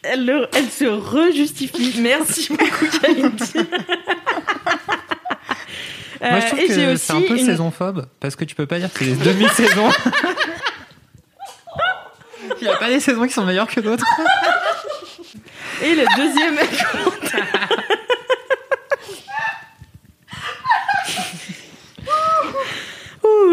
Elle, 0.02 0.24
le- 0.24 0.48
elle 0.56 0.70
se 0.70 0.86
rejustifie. 0.86 1.92
Merci 2.00 2.48
beaucoup, 2.48 2.86
Kalindi. 3.02 3.52
Moi, 6.20 6.40
je 6.40 6.44
Euh, 6.44 6.48
trouve 6.48 6.60
et 6.60 6.66
que 6.66 6.96
c'est 6.96 7.12
un 7.12 7.22
peu 7.22 7.38
une- 7.38 7.46
saisonphobe 7.46 8.06
parce 8.20 8.36
que 8.36 8.44
tu 8.44 8.54
peux 8.54 8.66
pas 8.66 8.78
dire 8.78 8.92
que 8.92 9.04
c'est 9.04 9.12
des 9.12 9.32
demi-saisons. 9.32 9.88
Il 12.60 12.64
n'y 12.64 12.68
a 12.68 12.76
pas 12.76 12.88
des 12.88 13.00
saisons 13.00 13.26
qui 13.26 13.32
sont 13.32 13.44
meilleures 13.44 13.66
que 13.68 13.80
d'autres. 13.80 14.04
Et 15.82 15.94
le 15.94 16.04
deuxième 16.16 16.56
commentaire. 16.56 17.46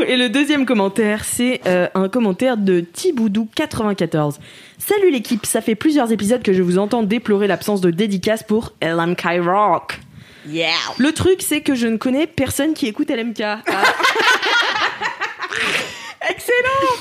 Et 0.07 0.15
le 0.15 0.29
deuxième 0.29 0.65
commentaire, 0.65 1.25
c'est 1.25 1.59
euh, 1.67 1.87
un 1.95 2.07
commentaire 2.07 2.55
de 2.55 2.79
Tiboudou94. 2.81 4.35
Salut 4.77 5.11
l'équipe, 5.11 5.45
ça 5.45 5.59
fait 5.59 5.75
plusieurs 5.75 6.11
épisodes 6.11 6.41
que 6.41 6.53
je 6.53 6.61
vous 6.61 6.77
entends 6.77 7.03
déplorer 7.03 7.47
l'absence 7.47 7.81
de 7.81 7.91
dédicace 7.91 8.43
pour 8.43 8.73
LMK 8.81 9.23
Rock. 9.43 9.99
Yeah. 10.47 10.73
Le 10.97 11.11
truc, 11.11 11.41
c'est 11.41 11.61
que 11.61 11.75
je 11.75 11.87
ne 11.87 11.97
connais 11.97 12.27
personne 12.27 12.73
qui 12.73 12.87
écoute 12.87 13.09
LMK. 13.09 13.41
Ah, 13.41 13.61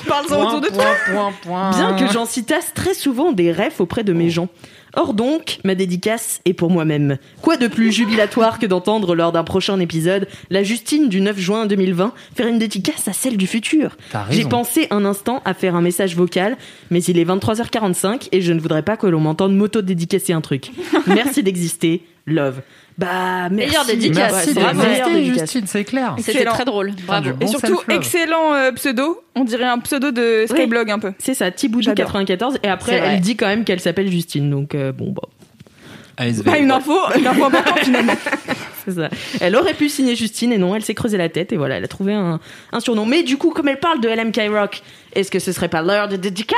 Parle-en 0.07 0.47
autour 0.47 0.61
de 0.61 0.67
toi. 0.69 1.31
bien 1.71 1.95
que 1.95 2.11
j'en 2.11 2.25
citasse 2.25 2.73
très 2.73 2.93
souvent 2.93 3.31
des 3.31 3.51
refs 3.51 3.81
auprès 3.81 4.03
de 4.03 4.13
mes 4.13 4.29
gens. 4.29 4.47
Or 4.95 5.13
donc, 5.13 5.59
ma 5.63 5.75
dédicace 5.75 6.41
est 6.45 6.53
pour 6.53 6.71
moi-même. 6.71 7.17
Quoi 7.41 7.57
de 7.57 7.67
plus 7.67 7.91
jubilatoire 7.91 8.57
que 8.57 8.65
d'entendre 8.65 9.15
lors 9.15 9.31
d'un 9.31 9.43
prochain 9.43 9.79
épisode 9.79 10.27
la 10.49 10.63
Justine 10.63 11.09
du 11.09 11.21
9 11.21 11.37
juin 11.37 11.65
2020 11.65 12.13
faire 12.35 12.47
une 12.47 12.57
dédicace 12.57 13.07
à 13.07 13.13
celle 13.13 13.37
du 13.37 13.47
futur. 13.47 13.97
J'ai 14.29 14.45
pensé 14.45 14.87
un 14.89 15.05
instant 15.05 15.41
à 15.45 15.53
faire 15.53 15.75
un 15.75 15.81
message 15.81 16.15
vocal, 16.15 16.57
mais 16.89 17.03
il 17.03 17.19
est 17.19 17.25
23h45 17.25 18.29
et 18.31 18.41
je 18.41 18.53
ne 18.53 18.59
voudrais 18.59 18.83
pas 18.83 18.97
que 18.97 19.07
l'on 19.07 19.19
m'entende 19.19 19.55
m'auto-dédicacer 19.55 20.33
un 20.33 20.41
truc. 20.41 20.71
Merci 21.07 21.43
d'exister, 21.43 22.03
love. 22.27 22.61
Bah, 22.97 23.49
merci. 23.49 23.53
Meilleure 23.53 23.85
dédicace. 23.85 24.47
Ouais, 24.47 24.53
Merci 24.55 25.13
dédicace. 25.13 25.39
Justine, 25.39 25.67
c'est 25.67 25.83
clair. 25.83 26.15
C'était 26.19 26.45
très 26.45 26.65
drôle. 26.65 26.93
Bravo. 27.05 27.31
bon 27.33 27.45
Et 27.45 27.47
surtout, 27.47 27.79
excellent 27.89 28.53
euh, 28.53 28.71
pseudo. 28.71 29.21
On 29.35 29.43
dirait 29.43 29.65
un 29.65 29.79
pseudo 29.79 30.11
de 30.11 30.45
Skyblog 30.47 30.89
un 30.89 30.99
peu. 30.99 31.13
C'est 31.19 31.33
ça, 31.33 31.51
Tiboudou 31.51 31.83
J'adore. 31.83 32.05
94 32.07 32.57
et 32.63 32.67
après 32.67 32.93
elle 32.93 33.21
dit 33.21 33.35
quand 33.35 33.47
même 33.47 33.63
qu'elle 33.63 33.79
s'appelle 33.79 34.11
Justine, 34.11 34.49
donc 34.49 34.73
euh, 34.73 34.91
bon 34.91 35.11
bah. 35.11 35.21
ASV. 36.17 36.43
Pas 36.43 36.57
une 36.57 36.71
info, 36.71 36.97
une 37.15 37.27
info 37.27 37.43
importante 37.43 37.79
finalement. 37.83 38.15
C'est 38.83 38.93
ça. 38.95 39.09
Elle 39.39 39.55
aurait 39.55 39.75
pu 39.75 39.87
signer 39.89 40.15
Justine 40.15 40.51
et 40.51 40.57
non, 40.57 40.73
elle 40.73 40.83
s'est 40.83 40.95
creusé 40.95 41.17
la 41.17 41.29
tête 41.29 41.53
et 41.53 41.57
voilà, 41.57 41.77
elle 41.77 41.83
a 41.83 41.87
trouvé 41.87 42.13
un, 42.13 42.39
un 42.71 42.79
surnom. 42.79 43.05
Mais 43.05 43.21
du 43.21 43.37
coup, 43.37 43.51
comme 43.51 43.67
elle 43.67 43.79
parle 43.79 44.01
de 44.01 44.09
LMK 44.09 44.49
Rock, 44.51 44.81
est-ce 45.13 45.29
que 45.29 45.37
ce 45.37 45.51
serait 45.51 45.69
pas 45.69 45.83
l'heure 45.83 46.07
de 46.07 46.15
dédicace? 46.15 46.57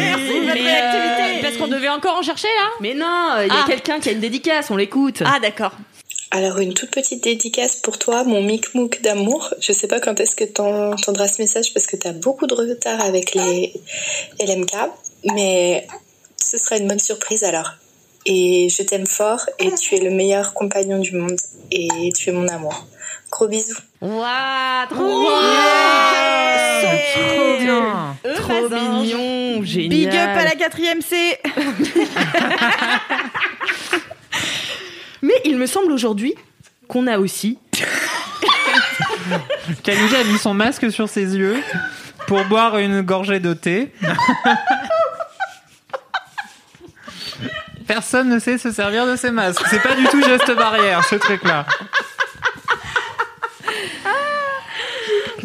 Merci 0.00 0.40
de 0.40 0.46
votre 0.46 0.52
réactivité. 0.62 1.42
Parce 1.42 1.56
qu'on 1.56 1.68
devait 1.68 1.88
encore 1.88 2.16
en 2.16 2.22
chercher 2.22 2.48
là. 2.58 2.68
Mais 2.80 2.94
non, 2.94 3.36
il 3.42 3.48
y 3.48 3.50
a 3.50 3.62
Ah. 3.64 3.66
quelqu'un 3.66 4.00
qui 4.00 4.08
a 4.08 4.12
une 4.12 4.20
dédicace, 4.20 4.70
on 4.70 4.76
l'écoute. 4.76 5.22
Ah 5.24 5.38
d'accord. 5.40 5.72
Alors 6.30 6.58
une 6.58 6.74
toute 6.74 6.90
petite 6.90 7.24
dédicace 7.24 7.76
pour 7.76 7.98
toi, 7.98 8.22
mon 8.24 8.42
micmouk 8.42 9.00
d'amour. 9.00 9.54
Je 9.60 9.72
sais 9.72 9.88
pas 9.88 9.98
quand 9.98 10.20
est-ce 10.20 10.36
que 10.36 10.44
t'entendras 10.44 11.26
ce 11.26 11.40
message 11.40 11.72
parce 11.72 11.86
que 11.86 11.96
t'as 11.96 12.12
beaucoup 12.12 12.46
de 12.46 12.54
retard 12.54 13.00
avec 13.00 13.34
les 13.34 13.72
LMK, 14.38 14.72
mais 15.34 15.86
ce 16.36 16.58
sera 16.58 16.76
une 16.76 16.86
bonne 16.86 16.98
surprise 16.98 17.44
alors. 17.44 17.70
Et 18.26 18.68
je 18.68 18.82
t'aime 18.82 19.06
fort 19.06 19.40
et 19.58 19.72
tu 19.72 19.94
es 19.94 20.00
le 20.00 20.10
meilleur 20.10 20.52
compagnon 20.52 20.98
du 20.98 21.12
monde 21.12 21.36
et 21.72 21.88
tu 22.14 22.28
es 22.28 22.32
mon 22.32 22.46
amour. 22.48 22.86
Gros 23.30 23.46
bisous. 23.48 23.78
Waouh, 24.02 24.86
trop 24.90 24.98
bien 25.06 25.40
Trop 27.36 27.56
bien. 27.58 27.77
Trop 28.36 28.68
mignon, 28.68 29.62
génial. 29.62 29.88
Big 29.88 30.08
up 30.08 30.36
à 30.36 30.44
la 30.44 30.52
quatrième 30.52 31.02
C. 31.02 31.38
Mais 35.22 35.40
il 35.44 35.56
me 35.58 35.66
semble 35.66 35.92
aujourd'hui 35.92 36.34
qu'on 36.88 37.06
a 37.06 37.18
aussi 37.18 37.58
Kalindi 39.82 40.16
a 40.16 40.24
mis 40.24 40.38
son 40.38 40.54
masque 40.54 40.90
sur 40.90 41.08
ses 41.08 41.36
yeux 41.36 41.62
pour 42.26 42.44
boire 42.44 42.78
une 42.78 43.02
gorgée 43.02 43.40
de 43.40 43.52
thé. 43.54 43.92
Personne 47.86 48.28
ne 48.28 48.38
sait 48.38 48.58
se 48.58 48.70
servir 48.70 49.06
de 49.06 49.16
ces 49.16 49.30
masques. 49.30 49.64
C'est 49.70 49.82
pas 49.82 49.94
du 49.94 50.04
tout 50.04 50.22
geste 50.22 50.54
barrière, 50.54 51.04
ce 51.04 51.16
truc-là. 51.16 51.66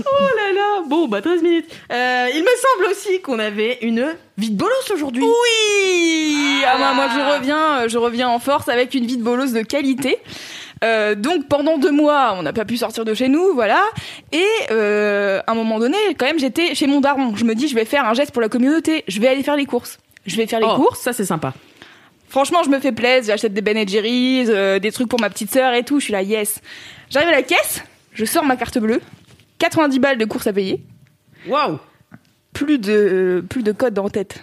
Oh 0.05 0.29
là 0.35 0.51
là 0.53 0.72
Bon, 0.87 1.07
bah 1.07 1.21
13 1.21 1.41
minutes. 1.41 1.65
Euh, 1.91 2.27
il 2.33 2.41
me 2.41 2.47
semble 2.47 2.91
aussi 2.91 3.21
qu'on 3.21 3.39
avait 3.39 3.79
une 3.81 4.15
vie 4.37 4.49
de 4.51 4.57
bolos 4.57 4.91
aujourd'hui. 4.93 5.23
Oui 5.23 6.61
ah, 6.65 6.77
moi, 6.77 6.93
moi, 6.93 7.07
je 7.13 7.19
reviens, 7.37 7.81
euh, 7.83 7.87
je 7.89 7.97
reviens 7.97 8.29
en 8.29 8.39
force 8.39 8.69
avec 8.69 8.93
une 8.93 9.05
vie 9.05 9.17
de 9.17 9.23
bolos 9.23 9.51
de 9.53 9.61
qualité. 9.61 10.17
Euh, 10.83 11.15
donc 11.15 11.47
pendant 11.47 11.77
deux 11.77 11.91
mois, 11.91 12.35
on 12.37 12.43
n'a 12.43 12.51
pas 12.53 12.65
pu 12.65 12.77
sortir 12.77 13.05
de 13.05 13.13
chez 13.13 13.27
nous, 13.29 13.53
voilà. 13.53 13.81
Et 14.31 14.45
euh, 14.71 15.41
à 15.47 15.51
un 15.51 15.55
moment 15.55 15.79
donné, 15.79 15.97
quand 16.17 16.25
même, 16.25 16.39
j'étais 16.39 16.75
chez 16.75 16.87
mon 16.87 16.99
daron. 17.01 17.35
Je 17.35 17.45
me 17.45 17.55
dis, 17.55 17.67
je 17.67 17.75
vais 17.75 17.85
faire 17.85 18.05
un 18.05 18.13
geste 18.13 18.31
pour 18.31 18.41
la 18.41 18.49
communauté. 18.49 19.03
Je 19.07 19.19
vais 19.19 19.27
aller 19.27 19.43
faire 19.43 19.55
les 19.55 19.65
courses. 19.65 19.99
Je 20.25 20.35
vais 20.35 20.47
faire 20.47 20.59
les 20.59 20.67
Oh, 20.69 20.75
courses. 20.75 20.99
ça 20.99 21.13
c'est 21.13 21.25
sympa. 21.25 21.53
Franchement, 22.29 22.63
je 22.63 22.69
me 22.69 22.79
fais 22.79 22.91
plaisir. 22.91 23.35
J'achète 23.35 23.53
des 23.53 23.61
Ben 23.61 23.87
Jerry's, 23.87 24.47
euh, 24.49 24.79
des 24.79 24.91
trucs 24.91 25.07
pour 25.07 25.19
ma 25.21 25.29
petite 25.29 25.51
sœur 25.51 25.73
et 25.73 25.83
tout. 25.83 25.99
Je 25.99 26.05
suis 26.05 26.13
là, 26.13 26.21
yes. 26.21 26.59
J'arrive 27.09 27.29
à 27.29 27.33
la 27.33 27.43
caisse, 27.43 27.83
je 28.13 28.25
sors 28.25 28.43
ma 28.43 28.55
carte 28.55 28.77
bleue. 28.79 29.01
90 29.59 29.99
balles 29.99 30.17
de 30.17 30.25
courses 30.25 30.47
à 30.47 30.53
payer. 30.53 30.83
Waouh 31.47 31.79
Plus 32.53 32.79
de, 32.79 33.43
plus 33.49 33.63
de 33.63 33.71
code 33.71 33.97
en 33.99 34.09
tête. 34.09 34.41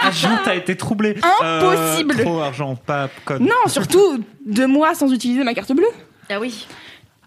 Argent, 0.00 0.38
t'as 0.44 0.54
été 0.56 0.76
troublé. 0.76 1.16
Impossible. 1.40 2.16
Euh, 2.20 2.24
trop 2.24 2.40
argent, 2.40 2.76
pas 2.76 3.08
code. 3.24 3.40
Non, 3.40 3.68
surtout 3.68 4.22
deux 4.44 4.66
mois 4.66 4.94
sans 4.94 5.12
utiliser 5.12 5.42
ma 5.44 5.54
carte 5.54 5.72
bleue. 5.72 5.86
Ah 6.30 6.40
oui. 6.40 6.66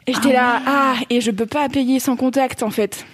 Et 0.08 0.14
j'étais 0.14 0.34
là, 0.34 0.62
ah, 0.66 0.96
et 1.10 1.20
je 1.22 1.32
peux 1.32 1.46
pas 1.48 1.68
payer 1.70 2.00
sans 2.00 2.16
contact 2.16 2.64
en 2.64 2.70
fait. 2.70 3.06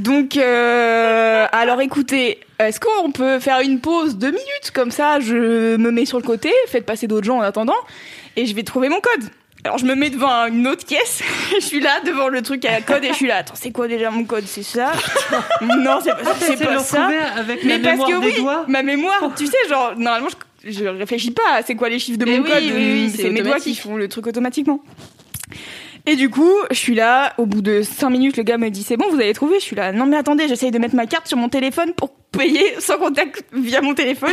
Donc, 0.00 0.36
euh, 0.38 1.46
alors 1.52 1.80
écoutez, 1.82 2.40
est-ce 2.58 2.80
qu'on 2.80 3.12
peut 3.12 3.38
faire 3.38 3.60
une 3.60 3.78
pause 3.78 4.16
deux 4.16 4.30
minutes? 4.30 4.70
Comme 4.72 4.90
ça 4.90 5.20
Je 5.20 5.76
me 5.76 5.90
mets 5.90 6.06
sur 6.06 6.18
le 6.18 6.24
côté, 6.24 6.50
faites 6.66 6.86
passer 6.86 7.06
d'autres 7.06 7.26
gens 7.26 7.38
en 7.38 7.42
attendant, 7.42 7.76
et 8.36 8.46
je 8.46 8.54
vais 8.54 8.62
trouver 8.62 8.88
mon 8.88 9.00
code. 9.00 9.28
Alors 9.64 9.78
je 9.78 9.84
me 9.86 9.94
mets 9.94 10.10
devant 10.10 10.46
une 10.46 10.66
autre 10.66 10.84
caisse, 10.84 11.22
je 11.54 11.64
suis 11.64 11.78
là 11.80 12.00
devant 12.04 12.28
le 12.28 12.42
truc 12.42 12.64
à 12.64 12.80
code 12.80 13.04
et 13.04 13.08
je 13.08 13.14
suis 13.14 13.26
là. 13.28 13.36
Attends, 13.38 13.54
c'est 13.54 13.70
quoi 13.70 13.86
déjà 13.86 14.10
mon 14.10 14.24
code? 14.24 14.44
C'est 14.46 14.64
ça? 14.64 14.92
Non, 15.62 16.00
c'est 16.02 16.10
pas, 16.10 16.34
c'est 16.38 16.46
T'essaies 16.48 16.56
de 16.56 16.64
pas 16.64 16.72
le 16.74 16.78
ça. 16.80 17.08
avec 17.36 17.62
Mais 17.64 17.78
la 17.78 17.96
parce 17.96 18.10
que 18.10 18.20
des 18.20 18.26
oui, 18.26 18.34
doigts 18.38 18.64
ma 18.66 18.82
mémoire, 18.82 19.30
tu 19.36 19.46
sais, 19.46 19.56
genre 19.68 19.92
normalement 19.96 20.28
je, 20.64 20.70
je 20.72 20.84
réfléchis 20.84 21.30
pas 21.30 21.54
à 21.54 21.62
c'est 21.62 21.76
quoi 21.76 21.88
les 21.88 21.98
chiffres 22.00 22.18
de 22.18 22.24
Mais 22.24 22.38
mon 22.38 22.44
oui, 22.44 22.50
code. 22.50 22.62
oui, 22.64 22.72
oui, 22.74 23.12
c'est 23.14 23.22
c'est 23.22 23.30
mes 23.30 23.42
doigts 23.42 23.60
qui 23.60 23.76
font 23.76 23.96
le 23.96 24.08
truc 24.08 24.26
automatiquement. 24.26 24.80
Et 26.06 26.16
du 26.16 26.28
coup, 26.30 26.50
je 26.72 26.76
suis 26.76 26.96
là, 26.96 27.32
au 27.38 27.46
bout 27.46 27.62
de 27.62 27.82
5 27.82 28.10
minutes, 28.10 28.36
le 28.36 28.42
gars 28.42 28.58
me 28.58 28.68
dit 28.70 28.82
c'est 28.82 28.96
bon, 28.96 29.06
vous 29.10 29.20
avez 29.20 29.32
trouvé? 29.32 29.60
Je 29.60 29.64
suis 29.64 29.76
là, 29.76 29.92
non 29.92 30.06
mais 30.06 30.16
attendez, 30.16 30.48
j'essaye 30.48 30.72
de 30.72 30.78
mettre 30.80 30.96
ma 30.96 31.06
carte 31.06 31.28
sur 31.28 31.36
mon 31.38 31.48
téléphone 31.48 31.92
pour 31.94 32.10
payer 32.32 32.74
sans 32.80 32.98
contact 32.98 33.44
via 33.52 33.80
mon 33.80 33.94
téléphone. 33.94 34.32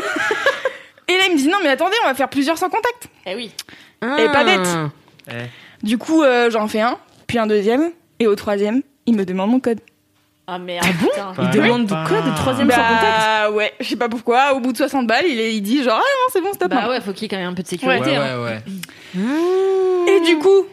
Et 1.08 1.14
là, 1.14 1.24
il 1.28 1.34
me 1.34 1.38
dit 1.38 1.48
non 1.48 1.58
mais 1.62 1.70
attendez, 1.70 1.96
on 2.04 2.08
va 2.08 2.16
faire 2.16 2.30
plusieurs 2.30 2.58
sans 2.58 2.70
contact. 2.70 3.08
Eh 3.28 3.36
oui. 3.36 3.52
Et 4.02 4.26
pas 4.32 4.44
bête. 4.44 4.68
Eh. 5.32 5.86
Du 5.86 5.98
coup, 5.98 6.24
euh, 6.24 6.50
j'en 6.50 6.68
fais 6.68 6.82
un, 6.82 6.98
puis 7.28 7.38
un 7.38 7.48
deuxième, 7.48 7.92
et 8.20 8.28
au 8.28 8.36
troisième, 8.36 8.82
il 9.06 9.16
me 9.16 9.26
demande 9.26 9.50
mon 9.52 9.60
code. 9.60 9.80
Ah 10.48 10.58
merde. 10.58 10.84
putain. 11.00 11.34
Il 11.44 11.50
demande 11.52 11.88
pas. 11.88 12.06
quoi 12.08 12.22
de 12.22 12.36
troisième 12.36 12.70
sans 12.72 12.76
contact 12.78 13.04
Bah 13.20 13.52
ouais, 13.52 13.72
je 13.80 13.88
sais 13.88 13.96
pas 13.96 14.10
pourquoi, 14.10 14.54
au 14.56 14.60
bout 14.60 14.72
de 14.72 14.78
60 14.78 15.06
balles, 15.06 15.26
il, 15.28 15.40
est- 15.40 15.54
il 15.56 15.62
dit 15.62 15.84
genre 15.84 15.98
ah 16.00 16.02
non 16.02 16.30
c'est 16.34 16.42
bon, 16.42 16.52
stop. 16.54 16.70
Bah 16.72 16.90
ouais, 16.90 17.00
faut 17.02 17.14
qu'il 17.14 17.24
y 17.24 17.26
ait 17.26 17.30
quand 17.30 17.38
même 17.38 17.50
un 17.50 17.54
peu 17.54 17.62
de 17.64 17.68
sécurité. 17.68 18.10
Ouais, 18.10 18.16
hein. 18.16 18.40
ouais, 18.44 18.60
ouais. 19.16 20.12
Et 20.12 20.20
du 20.22 20.38
coup, 20.40 20.66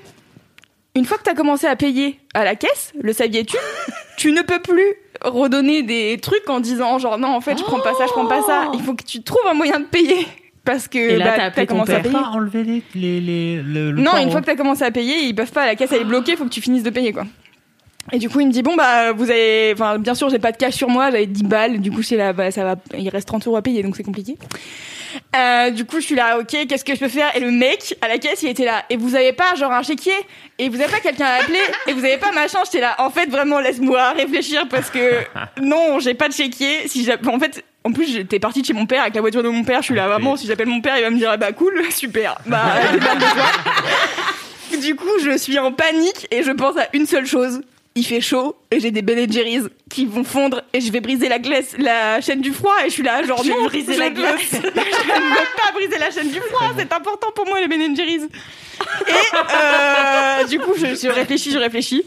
une 0.95 1.05
fois 1.05 1.19
que 1.19 1.25
t'as 1.25 1.35
commencé 1.35 1.67
à 1.67 1.77
payer 1.77 2.19
à 2.33 2.45
la 2.45 2.55
caisse, 2.55 2.93
le 2.99 3.13
saviez-tu? 3.13 3.57
Tu 4.17 4.33
ne 4.33 4.41
peux 4.41 4.61
plus 4.61 4.95
redonner 5.23 5.83
des 5.83 6.19
trucs 6.23 6.49
en 6.49 6.61
disant 6.61 6.99
genre 6.99 7.19
non 7.19 7.29
en 7.29 7.41
fait 7.43 7.59
je 7.59 7.63
prends 7.65 7.81
pas 7.81 7.93
ça, 7.95 8.07
je 8.07 8.13
prends 8.13 8.27
pas 8.27 8.41
ça. 8.43 8.71
Il 8.73 8.81
faut 8.83 8.95
que 8.95 9.05
tu 9.05 9.23
trouves 9.23 9.47
un 9.47 9.53
moyen 9.55 9.79
de 9.81 9.85
payer 9.85 10.27
parce 10.66 10.87
que 10.88 10.99
Et 10.99 11.16
là, 11.16 11.25
bah, 11.25 11.32
t'as 11.37 11.44
appelé 11.44 11.66
commencé 11.66 11.92
à 11.92 12.00
père. 12.00 12.11
payer. 12.12 12.23
Pas 12.23 12.28
enlever 12.30 12.62
les, 12.64 12.82
les, 12.94 13.20
les- 13.23 13.62
le, 13.62 13.92
le 13.92 14.02
Non, 14.02 14.11
port 14.11 14.20
une 14.20 14.30
fois 14.30 14.40
que 14.42 14.46
t'as 14.46 14.56
commencé 14.56 14.82
à 14.82 14.90
payer, 14.90 15.20
ils 15.25 15.35
peuvent 15.35 15.50
pas. 15.52 15.64
La 15.64 15.75
caisse 15.76 15.90
elle 15.92 16.02
est 16.02 16.04
bloquée, 16.04 16.37
faut 16.37 16.44
que 16.44 16.50
tu 16.50 16.61
finisses 16.61 16.82
de 16.82 16.90
payer 16.90 17.12
quoi. 17.14 17.25
Et 18.12 18.18
du 18.18 18.28
coup, 18.28 18.38
il 18.38 18.46
me 18.46 18.52
dit 18.52 18.62
bon 18.62 18.76
bah 18.76 19.11
vous 19.12 19.30
avez, 19.30 19.73
enfin 19.73 19.99
bien 19.99 20.14
sûr 20.14 20.28
j'ai 20.28 20.38
pas 20.38 20.52
de 20.52 20.56
cash 20.58 20.75
sur 20.75 20.88
moi, 20.88 21.11
j'avais 21.11 21.26
10 21.26 21.42
balles. 21.44 21.80
Du 21.80 21.90
coup 21.90 22.02
c'est 22.02 22.16
là, 22.16 22.32
bah 22.32 22.50
ça 22.50 22.62
va, 22.64 22.76
il 22.96 23.08
reste 23.08 23.26
30 23.28 23.46
euros 23.46 23.56
à 23.56 23.62
payer 23.62 23.82
donc 23.82 23.96
c'est 23.96 24.04
compliqué. 24.04 24.37
Euh, 25.35 25.70
du 25.70 25.85
coup 25.87 25.96
je 26.00 26.04
suis 26.06 26.14
là, 26.14 26.38
ok, 26.38 26.66
qu'est-ce 26.68 26.85
que 26.85 26.94
je 26.94 27.00
peux 27.00 27.08
faire? 27.08 27.35
Et 27.37 27.40
le 27.40 27.50
mec 27.50 27.96
à 28.02 28.08
la 28.08 28.18
caisse 28.18 28.42
il 28.42 28.49
était 28.50 28.64
là. 28.64 28.85
Et 28.90 28.96
vous 28.96 29.16
avez 29.16 29.32
pas 29.32 29.54
genre 29.56 29.73
un 29.73 29.82
chéquier? 29.82 30.12
Et 30.58 30.68
vous 30.68 30.80
avez 30.80 30.90
pas 30.92 31.00
quelqu'un 31.00 31.25
à 31.25 31.42
appeler? 31.42 31.58
Et 31.88 31.92
vous 31.94 32.04
avez 32.04 32.18
pas 32.18 32.32
machin? 32.32 32.58
J'étais 32.64 32.80
là. 32.80 32.94
En 32.99 33.11
fait 33.11 33.28
vraiment 33.28 33.58
laisse-moi 33.61 34.11
réfléchir 34.12 34.66
parce 34.68 34.90
que 34.90 35.23
non 35.62 35.99
j'ai 36.00 36.14
pas 36.14 36.28
de 36.28 36.35
chéquier. 36.35 36.87
Si 36.87 37.08
en 37.26 37.38
fait 37.40 37.64
en 37.87 37.93
plus, 37.93 38.12
j'étais 38.12 38.40
partie 38.40 38.62
de 38.62 38.66
chez 38.66 38.73
mon 38.73 38.87
père 38.87 39.02
avec 39.02 39.14
la 39.14 39.21
voiture 39.21 39.45
de 39.45 39.49
mon 39.49 39.62
père. 39.62 39.81
Je 39.81 39.87
suis 39.87 39.95
là, 39.95 40.09
vraiment, 40.09 40.37
si 40.37 40.49
j'appelle 40.49 40.66
mon 40.66 40.81
père, 40.81 40.99
il 40.99 41.02
va 41.02 41.11
me 41.11 41.19
dire, 41.19 41.31
ah 41.31 41.37
bah 41.37 41.52
cool, 41.52 41.85
super. 41.90 42.37
Bah. 42.47 42.64
Du 44.81 44.97
coup, 44.97 45.09
je 45.23 45.38
suis 45.38 45.59
en 45.61 45.73
panique 45.73 46.26
et 46.33 46.43
je 46.43 46.50
pense 46.50 46.76
à 46.76 46.88
une 46.93 47.07
seule 47.07 47.25
chose. 47.25 47.61
Il 47.95 48.05
fait 48.05 48.21
chaud 48.21 48.57
et 48.71 48.81
j'ai 48.81 48.90
des 48.90 49.00
Ben 49.00 49.31
Jerry's 49.33 49.62
qui 49.88 50.05
vont 50.05 50.25
fondre 50.25 50.62
et 50.75 50.81
je 50.81 50.93
vais 50.93 51.00
briser 51.00 51.28
la 51.28 51.38
glace, 51.38 51.75
la 51.78 52.21
chaîne 52.21 52.40
du 52.40 52.52
froid 52.52 52.75
et 52.85 52.88
je 52.88 52.95
suis 52.95 53.02
là 53.02 53.23
genre 53.23 53.43
Je 53.43 53.49
vais 53.49 53.64
briser 53.64 53.95
je 53.95 53.99
la 53.99 54.11
glace. 54.11 54.40
je 54.50 54.57
ne 54.57 54.62
veux 54.62 55.49
pas 55.57 55.73
briser 55.73 55.99
la 55.99 56.11
chaîne 56.11 56.28
du 56.28 56.40
froid, 56.40 56.73
c'est 56.76 56.93
important 56.93 57.28
pour 57.35 57.47
moi 57.47 57.61
les 57.61 57.69
Ben 57.69 57.97
Jerry's. 57.97 58.25
Et 58.25 59.12
euh, 59.12 60.45
du 60.45 60.59
coup, 60.59 60.75
je, 60.76 60.95
je 60.95 61.09
réfléchis, 61.09 61.52
je 61.52 61.59
réfléchis 61.59 62.02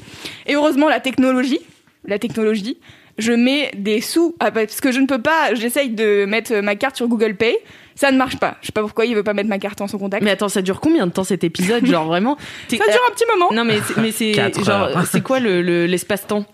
et 0.46 0.56
heureusement 0.56 0.90
la 0.90 1.00
technologie, 1.00 1.60
la 2.06 2.20
technologie, 2.20 2.78
je 3.20 3.32
mets 3.34 3.72
des 3.78 4.02
sous 4.02 4.36
ah, 4.40 4.50
parce 4.52 4.82
que 4.82 4.92
je 4.92 5.00
ne 5.00 5.06
peux 5.06 5.22
pas, 5.22 5.54
j'essaye 5.54 5.90
de 5.92 6.26
mettre 6.26 6.56
ma 6.62 6.76
carte 6.76 6.96
sur 6.96 7.08
Google 7.08 7.36
Pay, 7.36 7.56
ça 7.96 8.12
ne 8.12 8.18
marche 8.18 8.38
pas. 8.38 8.56
Je 8.62 8.68
sais 8.68 8.72
pas 8.72 8.82
pourquoi 8.82 9.06
il 9.06 9.14
veut 9.16 9.24
pas 9.24 9.34
mettre 9.34 9.50
ma 9.50 9.60
carte 9.60 9.82
en 9.82 9.88
son 9.88 9.98
contact. 9.98 10.24
Mais 10.24 10.32
attends, 10.32 10.50
ça 10.50 10.62
dure 10.62 10.80
combien 10.80 11.06
de 11.06 11.12
temps 11.12 11.24
cet 11.24 11.44
épisode 11.44 11.86
Genre 11.86 12.06
vraiment? 12.06 12.38
Ça 12.70 12.78
dure 12.78 12.86
un 13.10 13.14
petit 13.14 13.26
moment. 13.32 13.52
Non 13.54 13.64
mais 13.66 13.80
c'est- 13.86 14.02
mais 14.02 14.12
c'est 14.12 14.34
genre 14.64 14.90
c'est 15.06 15.22
quoi 15.22 15.40
le 15.40 15.62
le- 15.62 15.86
l'espace-temps? 15.86 16.46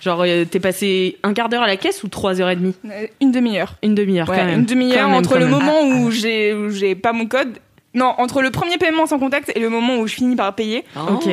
Genre 0.00 0.22
euh, 0.26 0.44
t'es 0.44 0.60
passé 0.60 1.16
un 1.22 1.32
quart 1.32 1.48
d'heure 1.48 1.62
à 1.62 1.66
la 1.66 1.76
caisse 1.76 2.02
ou 2.02 2.08
trois 2.08 2.40
heures 2.40 2.50
et 2.50 2.56
demie? 2.56 2.74
Euh, 2.84 3.06
Une 3.20 3.32
demi-heure. 3.32 3.76
Une 3.82 3.94
demi-heure 3.94 4.28
Ouais, 4.28 4.36
quand 4.36 4.44
même. 4.44 4.60
une 4.60 4.66
demi-heure 4.66 5.08
entre 5.08 5.30
quand 5.30 5.38
le 5.38 5.46
même. 5.46 5.54
moment 5.54 5.82
où 5.88 6.10
j'ai 6.10 6.52
où 6.52 6.68
j'ai 6.70 6.94
pas 6.94 7.12
mon 7.12 7.26
code. 7.26 7.58
Non, 7.94 8.12
entre 8.18 8.42
le 8.42 8.50
premier 8.50 8.76
paiement 8.76 9.06
sans 9.06 9.18
contact 9.18 9.50
et 9.56 9.58
le 9.58 9.70
moment 9.70 9.96
où 9.96 10.06
je 10.06 10.14
finis 10.16 10.36
par 10.36 10.54
payer. 10.54 10.84
Ok. 11.10 11.24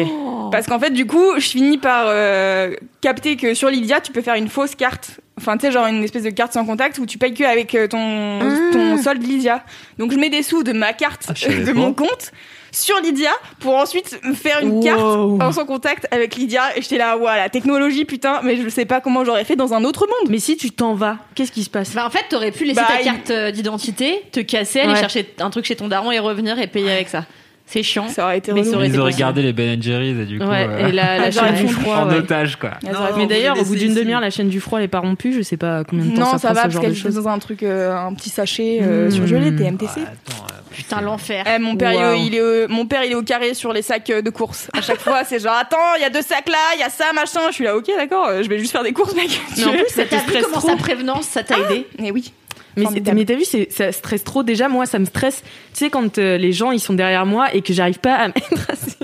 Parce 0.57 0.67
qu'en 0.67 0.79
fait, 0.79 0.91
du 0.91 1.05
coup, 1.05 1.33
je 1.37 1.47
finis 1.47 1.77
par 1.77 2.05
euh, 2.07 2.73
capter 3.01 3.35
que 3.35 3.53
sur 3.53 3.69
Lydia, 3.69 3.99
tu 4.01 4.11
peux 4.11 4.21
faire 4.21 4.35
une 4.35 4.47
fausse 4.49 4.75
carte. 4.75 5.19
Enfin, 5.37 5.57
tu 5.57 5.65
sais, 5.65 5.71
genre 5.71 5.87
une 5.87 6.03
espèce 6.03 6.23
de 6.23 6.29
carte 6.29 6.53
sans 6.53 6.63
contact 6.65 6.99
où 6.99 7.05
tu 7.05 7.17
payes 7.17 7.33
que 7.33 7.43
avec 7.43 7.73
euh, 7.75 7.87
ton, 7.87 8.39
ton 8.71 9.01
solde 9.01 9.23
Lydia. 9.23 9.63
Donc, 9.97 10.11
je 10.11 10.17
mets 10.17 10.29
des 10.29 10.43
sous 10.43 10.63
de 10.63 10.71
ma 10.73 10.93
carte, 10.93 11.25
Ah, 11.27 11.33
de 11.49 11.65
pas. 11.65 11.73
mon 11.73 11.93
compte, 11.93 12.31
sur 12.71 12.99
Lydia 13.01 13.31
pour 13.59 13.75
ensuite 13.75 14.19
me 14.23 14.33
faire 14.33 14.59
une 14.61 14.69
Wow. 14.71 14.83
carte 14.83 15.01
en 15.01 15.51
sans 15.51 15.65
contact 15.65 16.07
avec 16.11 16.35
Lydia. 16.35 16.77
Et 16.77 16.81
j'étais 16.83 16.97
là, 16.99 17.15
voilà, 17.15 17.49
technologie, 17.49 18.05
putain, 18.05 18.41
mais 18.43 18.55
je 18.57 18.69
sais 18.69 18.85
pas 18.85 19.01
comment 19.01 19.25
j'aurais 19.25 19.43
fait 19.45 19.55
dans 19.55 19.73
un 19.73 19.83
autre 19.83 20.07
monde. 20.07 20.29
Mais 20.31 20.39
si 20.39 20.55
tu 20.57 20.69
t'en 20.71 20.93
vas, 20.93 21.17
qu'est-ce 21.35 21.51
qui 21.51 21.63
se 21.63 21.69
passe? 21.69 21.93
Bah 21.95 22.05
en 22.05 22.09
fait, 22.11 22.25
t'aurais 22.29 22.51
pu 22.51 22.65
laisser 22.65 22.79
Bah, 22.81 22.87
ta 22.97 23.03
carte 23.03 23.29
euh, 23.31 23.51
d'identité, 23.51 24.21
te 24.31 24.39
casser, 24.39 24.81
aller 24.81 24.93
Ouais. 24.93 24.99
chercher 24.99 25.33
un 25.39 25.49
truc 25.49 25.65
chez 25.65 25.75
ton 25.75 25.87
daron 25.87 26.11
et 26.11 26.19
revenir 26.19 26.59
et 26.59 26.67
payer 26.67 26.91
avec 26.91 27.09
ça. 27.09 27.25
C'est 27.73 27.81
chiant. 27.81 28.07
Ça 28.07 28.25
aurait 28.25 28.37
été 28.37 28.53
Mais 28.53 28.63
ça 28.63 28.75
aurait 28.75 28.85
été 28.85 28.95
Ils 28.95 28.99
auraient 28.99 29.09
possible. 29.09 29.19
gardé 29.19 29.41
les 29.41 29.51
Ben 29.53 29.81
Jerry's 29.81 30.15
et 30.19 30.25
du 30.25 30.37
coup. 30.37 30.45
Ouais, 30.45 30.67
euh, 30.69 30.87
et 30.89 30.91
la, 30.91 31.23
Ah, 31.23 31.31
chaîne 31.31 31.65
du 31.65 31.73
froid. 31.73 31.95
en 31.95 32.09
ouais. 32.09 32.17
otage, 32.17 32.55
quoi. 32.57 32.71
Ah, 32.87 33.09
Mais 33.17 33.25
d'ailleurs, 33.25 33.59
au 33.59 33.63
bout 33.65 33.75
d'une 33.75 33.95
demi-heure, 33.95 34.21
la 34.21 34.29
chaîne 34.29 34.49
du 34.49 34.59
froid 34.59 34.79
elle 34.79 34.89
pas 34.89 34.99
rompue. 34.99 35.33
Je 35.33 35.41
sais 35.41 35.57
pas 35.57 35.83
combien 35.83 36.05
de 36.05 36.11
temps 36.15 36.19
Non, 36.21 36.31
ça, 36.33 36.37
ça, 36.37 36.47
prend 36.49 36.53
va 36.53 36.61
ce 36.61 36.67
parce 36.67 36.79
qu'elle 36.85 36.95
choses. 36.95 37.15
dans 37.15 37.27
un 37.27 37.39
truc, 37.39 37.63
euh, 37.63 37.95
un 37.97 38.13
petit 38.13 38.29
sachet 38.29 38.79
euh, 38.83 39.07
Mmh. 39.07 39.11
surgelé, 39.11 39.55
TMTC. 39.55 40.01
Ouais, 40.01 40.05
attends, 40.05 40.43
euh, 40.43 40.53
Putain, 40.71 41.01
l'enfer. 41.01 41.45
Eh, 41.55 41.59
mon 41.59 41.75
père, 41.75 41.93
il 41.93 41.99
est- 42.01 42.25
il 42.27 42.35
est, 42.35 42.67
mon 42.67 42.85
père, 42.85 43.03
il 43.05 43.11
est 43.11 43.15
au 43.15 43.23
carré 43.23 43.53
sur 43.55 43.73
les 43.73 43.81
sacs 43.81 44.09
euh, 44.11 44.21
de 44.21 44.29
courses. 44.29 44.69
À 44.77 44.81
chaque 44.81 44.99
fois, 44.99 45.23
c'est 45.23 45.39
genre, 45.39 45.53
attends, 45.59 45.77
il 45.97 46.01
y 46.01 46.05
a 46.05 46.09
deux 46.11 46.21
sacs 46.21 46.49
là, 46.49 46.57
il 46.75 46.79
y 46.79 46.83
a 46.83 46.89
ça, 46.89 47.05
machin. 47.13 47.41
Je 47.49 47.53
suis 47.55 47.63
là, 47.63 47.75
ok, 47.75 47.85
d'accord, 47.97 48.29
je 48.41 48.47
vais 48.49 48.59
juste 48.59 48.71
faire 48.71 48.83
des 48.83 48.93
courses, 48.93 49.15
mec. 49.15 49.29
Mais 49.57 49.63
en 49.65 49.69
plus, 49.71 49.85
ça 49.89 50.03
T'as 50.09 50.17
vu 50.17 50.43
comment 50.43 50.59
sa 50.61 50.75
prévenance, 50.75 51.25
ça 51.25 51.41
t'a 51.43 51.57
aidé 51.59 51.87
Mais 51.99 52.11
oui. 52.11 52.31
Mais, 52.75 53.25
t'as 53.25 53.35
vu, 53.35 53.43
ça 53.69 53.91
stresse 53.91 54.23
trop. 54.23 54.43
Déjà, 54.43 54.67
moi, 54.69 54.85
ça 54.85 54.99
me 54.99 55.05
stresse. 55.05 55.43
Tu 55.73 55.79
sais, 55.79 55.89
quand 55.89 56.17
euh, 56.17 56.37
les 56.37 56.51
gens 56.51 56.71
ils 56.71 56.79
sont 56.79 56.93
derrière 56.93 57.25
moi 57.25 57.53
et 57.53 57.61
que 57.61 57.73
j'arrive 57.73 57.99
pas 57.99 58.15
à 58.15 58.27
mettre 58.29 58.69
assez 58.69 58.97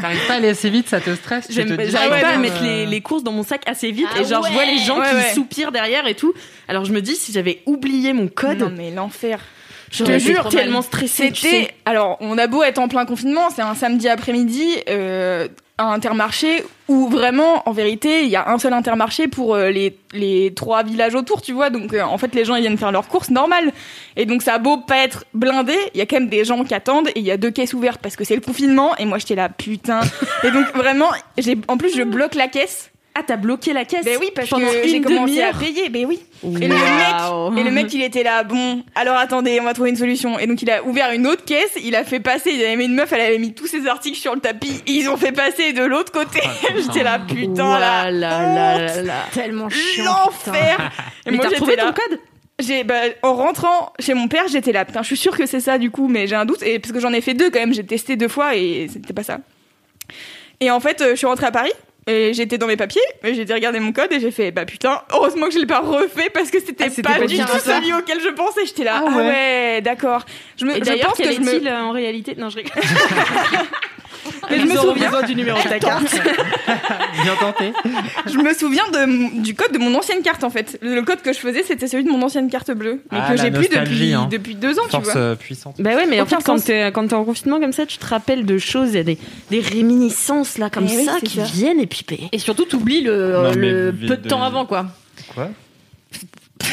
T'arrives 0.00 0.26
pas 0.26 0.34
à 0.34 0.36
aller 0.36 0.48
assez 0.48 0.68
vite, 0.70 0.88
ça 0.88 1.00
te 1.00 1.14
stresse 1.14 1.46
J'arrive 1.50 1.76
ouais, 1.78 2.20
pas 2.20 2.28
à 2.30 2.38
mettre 2.38 2.60
euh, 2.62 2.84
les, 2.84 2.86
les 2.86 3.00
courses 3.00 3.22
dans 3.22 3.30
mon 3.32 3.44
sac 3.44 3.62
assez 3.66 3.92
vite 3.92 4.08
Ah 4.16 4.20
et 4.20 4.24
genre 4.24 4.44
je 4.44 4.52
vois 4.52 4.64
les 4.64 4.78
gens 4.78 4.98
Ouais, 4.98 5.08
qui 5.08 5.14
ouais. 5.14 5.32
soupirent 5.34 5.70
derrière 5.70 6.06
et 6.08 6.14
tout. 6.14 6.32
Alors 6.66 6.84
je 6.84 6.92
me 6.92 7.00
dis 7.00 7.14
si 7.14 7.30
j'avais 7.32 7.62
oublié 7.66 8.12
mon 8.12 8.26
code, 8.28 8.58
Non, 8.58 8.72
mais 8.76 8.90
l'enfer. 8.90 9.40
Je 9.90 10.04
te 10.04 10.18
jure, 10.18 10.48
tellement 10.48 10.82
stressée. 10.82 11.30
C'était. 11.34 11.74
Alors, 11.84 12.16
on 12.20 12.38
a 12.38 12.46
beau 12.46 12.62
être 12.62 12.78
en 12.78 12.88
plein 12.88 13.06
confinement, 13.06 13.50
c'est 13.50 13.62
un 13.62 13.74
samedi 13.74 14.08
après-midi 14.08 14.66
euh, 14.88 15.48
à 15.78 15.92
Intermarché 15.92 16.64
où 16.88 17.08
vraiment, 17.08 17.68
en 17.68 17.72
vérité, 17.72 18.22
il 18.22 18.28
y 18.28 18.36
a 18.36 18.48
un 18.50 18.58
seul 18.58 18.72
Intermarché 18.72 19.28
pour 19.28 19.54
euh, 19.54 19.70
les, 19.70 19.96
les 20.12 20.52
trois 20.54 20.82
villages 20.82 21.14
autour, 21.14 21.42
tu 21.42 21.52
vois. 21.52 21.70
Donc, 21.70 21.92
euh, 21.92 22.02
en 22.02 22.18
fait, 22.18 22.34
les 22.34 22.44
gens 22.44 22.56
ils 22.56 22.62
viennent 22.62 22.78
faire 22.78 22.92
leurs 22.92 23.08
courses 23.08 23.30
normales. 23.30 23.72
Et 24.16 24.26
donc, 24.26 24.42
ça 24.42 24.54
a 24.54 24.58
beau 24.58 24.78
pas 24.78 24.98
être 24.98 25.24
blindé, 25.34 25.76
il 25.94 25.98
y 25.98 26.00
a 26.00 26.06
quand 26.06 26.18
même 26.18 26.28
des 26.28 26.44
gens 26.44 26.64
qui 26.64 26.74
attendent 26.74 27.08
et 27.08 27.20
il 27.20 27.24
y 27.24 27.30
a 27.30 27.36
deux 27.36 27.50
caisses 27.50 27.74
ouvertes 27.74 28.00
parce 28.02 28.16
que 28.16 28.24
c'est 28.24 28.34
le 28.34 28.40
confinement. 28.40 28.96
Et 28.96 29.04
moi, 29.04 29.18
j'étais 29.18 29.36
là, 29.36 29.48
putain. 29.48 30.00
et 30.42 30.50
donc, 30.50 30.66
vraiment, 30.74 31.10
j'ai 31.36 31.58
en 31.68 31.76
plus, 31.76 31.94
je 31.94 32.02
bloque 32.02 32.34
la 32.34 32.48
caisse. 32.48 32.90
Ah, 33.18 33.24
t'as 33.26 33.36
bloqué 33.36 33.72
la 33.72 33.84
caisse 33.84 34.04
Ben 34.04 34.16
oui, 34.20 34.30
parce 34.32 34.48
pendant 34.48 34.66
que 34.66 34.72
j'ai 34.84 34.96
une 34.98 35.02
commencé 35.04 35.42
à 35.42 35.50
demi-heure. 35.52 35.58
payer. 35.58 35.88
Ben 35.88 36.06
oui. 36.06 36.20
Et 36.44 36.68
le 36.68 36.74
mec, 36.74 37.58
et 37.58 37.62
le 37.64 37.70
mec, 37.72 37.92
il 37.92 38.02
était 38.02 38.22
là. 38.22 38.44
Bon, 38.44 38.84
alors 38.94 39.16
attendez, 39.16 39.58
on 39.60 39.64
va 39.64 39.74
trouver 39.74 39.90
une 39.90 39.96
solution. 39.96 40.38
Et 40.38 40.46
donc 40.46 40.62
il 40.62 40.70
a 40.70 40.84
ouvert 40.84 41.10
une 41.10 41.26
autre 41.26 41.44
caisse. 41.44 41.72
Il 41.82 41.96
a 41.96 42.04
fait 42.04 42.20
passer. 42.20 42.52
Il 42.52 42.62
avait 42.62 42.76
mis 42.76 42.84
une 42.84 42.94
meuf. 42.94 43.12
Elle 43.12 43.22
avait 43.22 43.38
mis 43.38 43.54
tous 43.54 43.66
ses 43.66 43.88
articles 43.88 44.18
sur 44.18 44.34
le 44.36 44.40
tapis. 44.40 44.82
Et 44.86 44.92
ils 44.92 45.08
ont 45.08 45.16
fait 45.16 45.32
passer 45.32 45.72
de 45.72 45.82
l'autre 45.82 46.12
côté. 46.12 46.40
J'étais 46.76 47.02
là, 47.02 47.18
putain 47.18 47.80
là. 47.80 48.04
Ouah 48.04 48.10
là 48.10 48.10
là 48.12 48.78
là 48.86 49.02
là. 49.02 49.14
Tellement 49.32 49.68
chiant. 49.68 50.04
L'enfer. 50.04 50.92
Mais 51.26 51.32
moi, 51.32 51.42
t'as 51.42 51.50
retrouvé 51.50 51.74
là. 51.74 51.86
ton 51.86 51.92
code 51.94 52.20
J'ai, 52.60 52.84
bah, 52.84 53.00
en 53.22 53.34
rentrant 53.34 53.92
chez 53.98 54.14
mon 54.14 54.28
père, 54.28 54.46
j'étais 54.48 54.70
là. 54.70 54.84
Putain, 54.84 55.02
je 55.02 55.08
suis 55.08 55.16
sûre 55.16 55.36
que 55.36 55.46
c'est 55.46 55.60
ça 55.60 55.76
du 55.78 55.90
coup, 55.90 56.06
mais 56.06 56.28
j'ai 56.28 56.36
un 56.36 56.44
doute. 56.44 56.62
Et 56.62 56.78
parce 56.78 56.92
que 56.92 57.00
j'en 57.00 57.12
ai 57.12 57.20
fait 57.20 57.34
deux 57.34 57.50
quand 57.50 57.58
même. 57.58 57.74
J'ai 57.74 57.84
testé 57.84 58.14
deux 58.14 58.28
fois 58.28 58.54
et 58.54 58.86
c'était 58.92 59.12
pas 59.12 59.24
ça. 59.24 59.38
Et 60.60 60.70
en 60.70 60.78
fait, 60.78 61.00
euh, 61.00 61.10
je 61.10 61.16
suis 61.16 61.26
rentrée 61.26 61.46
à 61.46 61.50
Paris. 61.52 61.72
Et 62.08 62.32
j'étais 62.32 62.56
dans 62.56 62.66
mes 62.66 62.76
papiers, 62.78 63.02
et 63.22 63.34
j'ai 63.34 63.42
été 63.42 63.52
regarder 63.52 63.80
mon 63.80 63.92
code 63.92 64.10
et 64.12 64.18
j'ai 64.18 64.30
fait 64.30 64.50
bah 64.50 64.64
putain, 64.64 65.02
heureusement 65.12 65.46
que 65.46 65.52
je 65.52 65.58
l'ai 65.58 65.66
pas 65.66 65.80
refait 65.80 66.30
parce 66.30 66.50
que 66.50 66.58
c'était 66.58 66.86
Ah, 66.88 67.02
pas 67.02 67.18
pas 67.18 67.26
du 67.26 67.36
tout 67.36 67.58
celui 67.62 67.92
auquel 67.92 68.18
je 68.20 68.28
pensais. 68.30 68.64
J'étais 68.64 68.84
là, 68.84 69.02
Ah 69.04 69.08
ah 69.12 69.16
ouais. 69.18 69.80
d'accord. 69.82 70.24
Je 70.58 70.64
me, 70.64 70.72
Et 70.72 70.78
je 70.78 70.80
d'ailleurs, 70.80 71.08
pense 71.14 71.18
que 71.18 71.30
je 71.32 71.40
me, 71.40 71.66
euh, 71.66 71.80
en 71.82 71.90
réalité? 71.92 72.34
Non, 72.36 72.48
je 72.48 72.56
rigole. 72.56 72.72
mais 74.50 74.58
je 74.60 74.64
me 74.66 74.76
souviens, 74.76 75.22
du 75.26 75.34
numéro 75.34 75.58
de 75.58 75.68
ta 75.68 75.78
carte. 75.80 76.02
Bien 77.22 77.34
tenté. 77.40 77.72
je 78.26 78.38
me 78.38 78.52
souviens 78.54 78.84
de, 78.92 79.40
du 79.42 79.54
code 79.54 79.72
de 79.72 79.78
mon 79.78 79.94
ancienne 79.96 80.22
carte 80.22 80.44
en 80.44 80.50
fait. 80.50 80.78
Le 80.82 81.02
code 81.02 81.22
que 81.22 81.32
je 81.32 81.38
faisais, 81.38 81.62
c'était 81.62 81.86
celui 81.88 82.04
de 82.04 82.10
mon 82.10 82.22
ancienne 82.22 82.50
carte 82.50 82.70
bleue, 82.70 83.02
mais 83.10 83.18
Ah, 83.20 83.30
que 83.32 83.36
j'ai 83.36 83.50
plus 83.50 83.68
depuis 83.68 84.12
hein. 84.14 84.28
depuis 84.30 84.54
deux 84.54 84.78
ans, 84.78 84.82
tu 84.84 84.90
Force 84.90 85.10
vois. 85.10 85.16
euh, 85.20 85.34
puissante. 85.34 85.76
Bah 85.80 85.94
ouais, 85.94 86.06
mais 86.06 86.20
en 86.20 86.26
fait, 86.26 86.36
quand 86.44 86.62
t'es, 86.64 86.90
quand 86.92 87.12
en 87.12 87.24
confinement 87.24 87.60
comme 87.60 87.72
ça, 87.72 87.86
tu 87.86 87.98
te 87.98 88.06
rappelles 88.06 88.46
de 88.46 88.58
choses, 88.58 88.90
il 88.90 88.96
y 88.96 89.00
a 89.00 89.02
des, 89.04 89.18
des 89.50 89.60
réminiscences 89.60 90.58
là 90.58 90.70
comme 90.70 90.86
Eh 90.90 91.04
ça 91.04 91.16
qui 91.22 91.36
ça. 91.36 91.42
viennent 91.44 91.80
et 91.80 91.86
puis 91.86 92.04
bah, 92.08 92.16
Et 92.32 92.38
surtout, 92.38 92.64
t'oublies 92.64 93.02
le, 93.02 93.32
Non, 93.32 93.50
mais 93.56 93.70
le 93.70 93.90
vous 93.90 94.06
peu 94.06 94.16
de 94.16 94.28
temps 94.28 94.40
de- 94.40 94.44
avant, 94.44 94.66
quoi. 94.66 94.86
Quoi? 95.34 95.48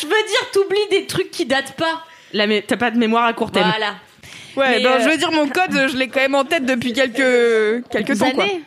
Je 0.00 0.06
veux 0.06 0.12
dire, 0.12 0.50
t'oublies 0.52 0.88
des 0.90 1.06
trucs 1.06 1.30
qui 1.30 1.46
datent 1.46 1.74
pas. 1.76 2.02
t'as 2.66 2.76
pas 2.76 2.90
de 2.90 2.98
mémoire 2.98 3.24
à 3.24 3.32
court 3.32 3.50
terme. 3.50 3.70
Voilà. 3.70 3.94
Ouais, 4.56 4.70
Mais, 4.78 4.82
ben, 4.82 4.92
euh, 4.92 5.00
je 5.04 5.08
veux 5.10 5.16
dire 5.16 5.32
mon 5.32 5.46
code, 5.48 5.88
je 5.90 5.96
l'ai 5.96 6.08
quand 6.08 6.20
même 6.20 6.34
en 6.34 6.44
tête 6.44 6.64
depuis 6.64 6.92
quelques 6.92 7.84
quelques 7.90 8.18
temps 8.18 8.30
quoi. 8.30 8.44
années. 8.44 8.62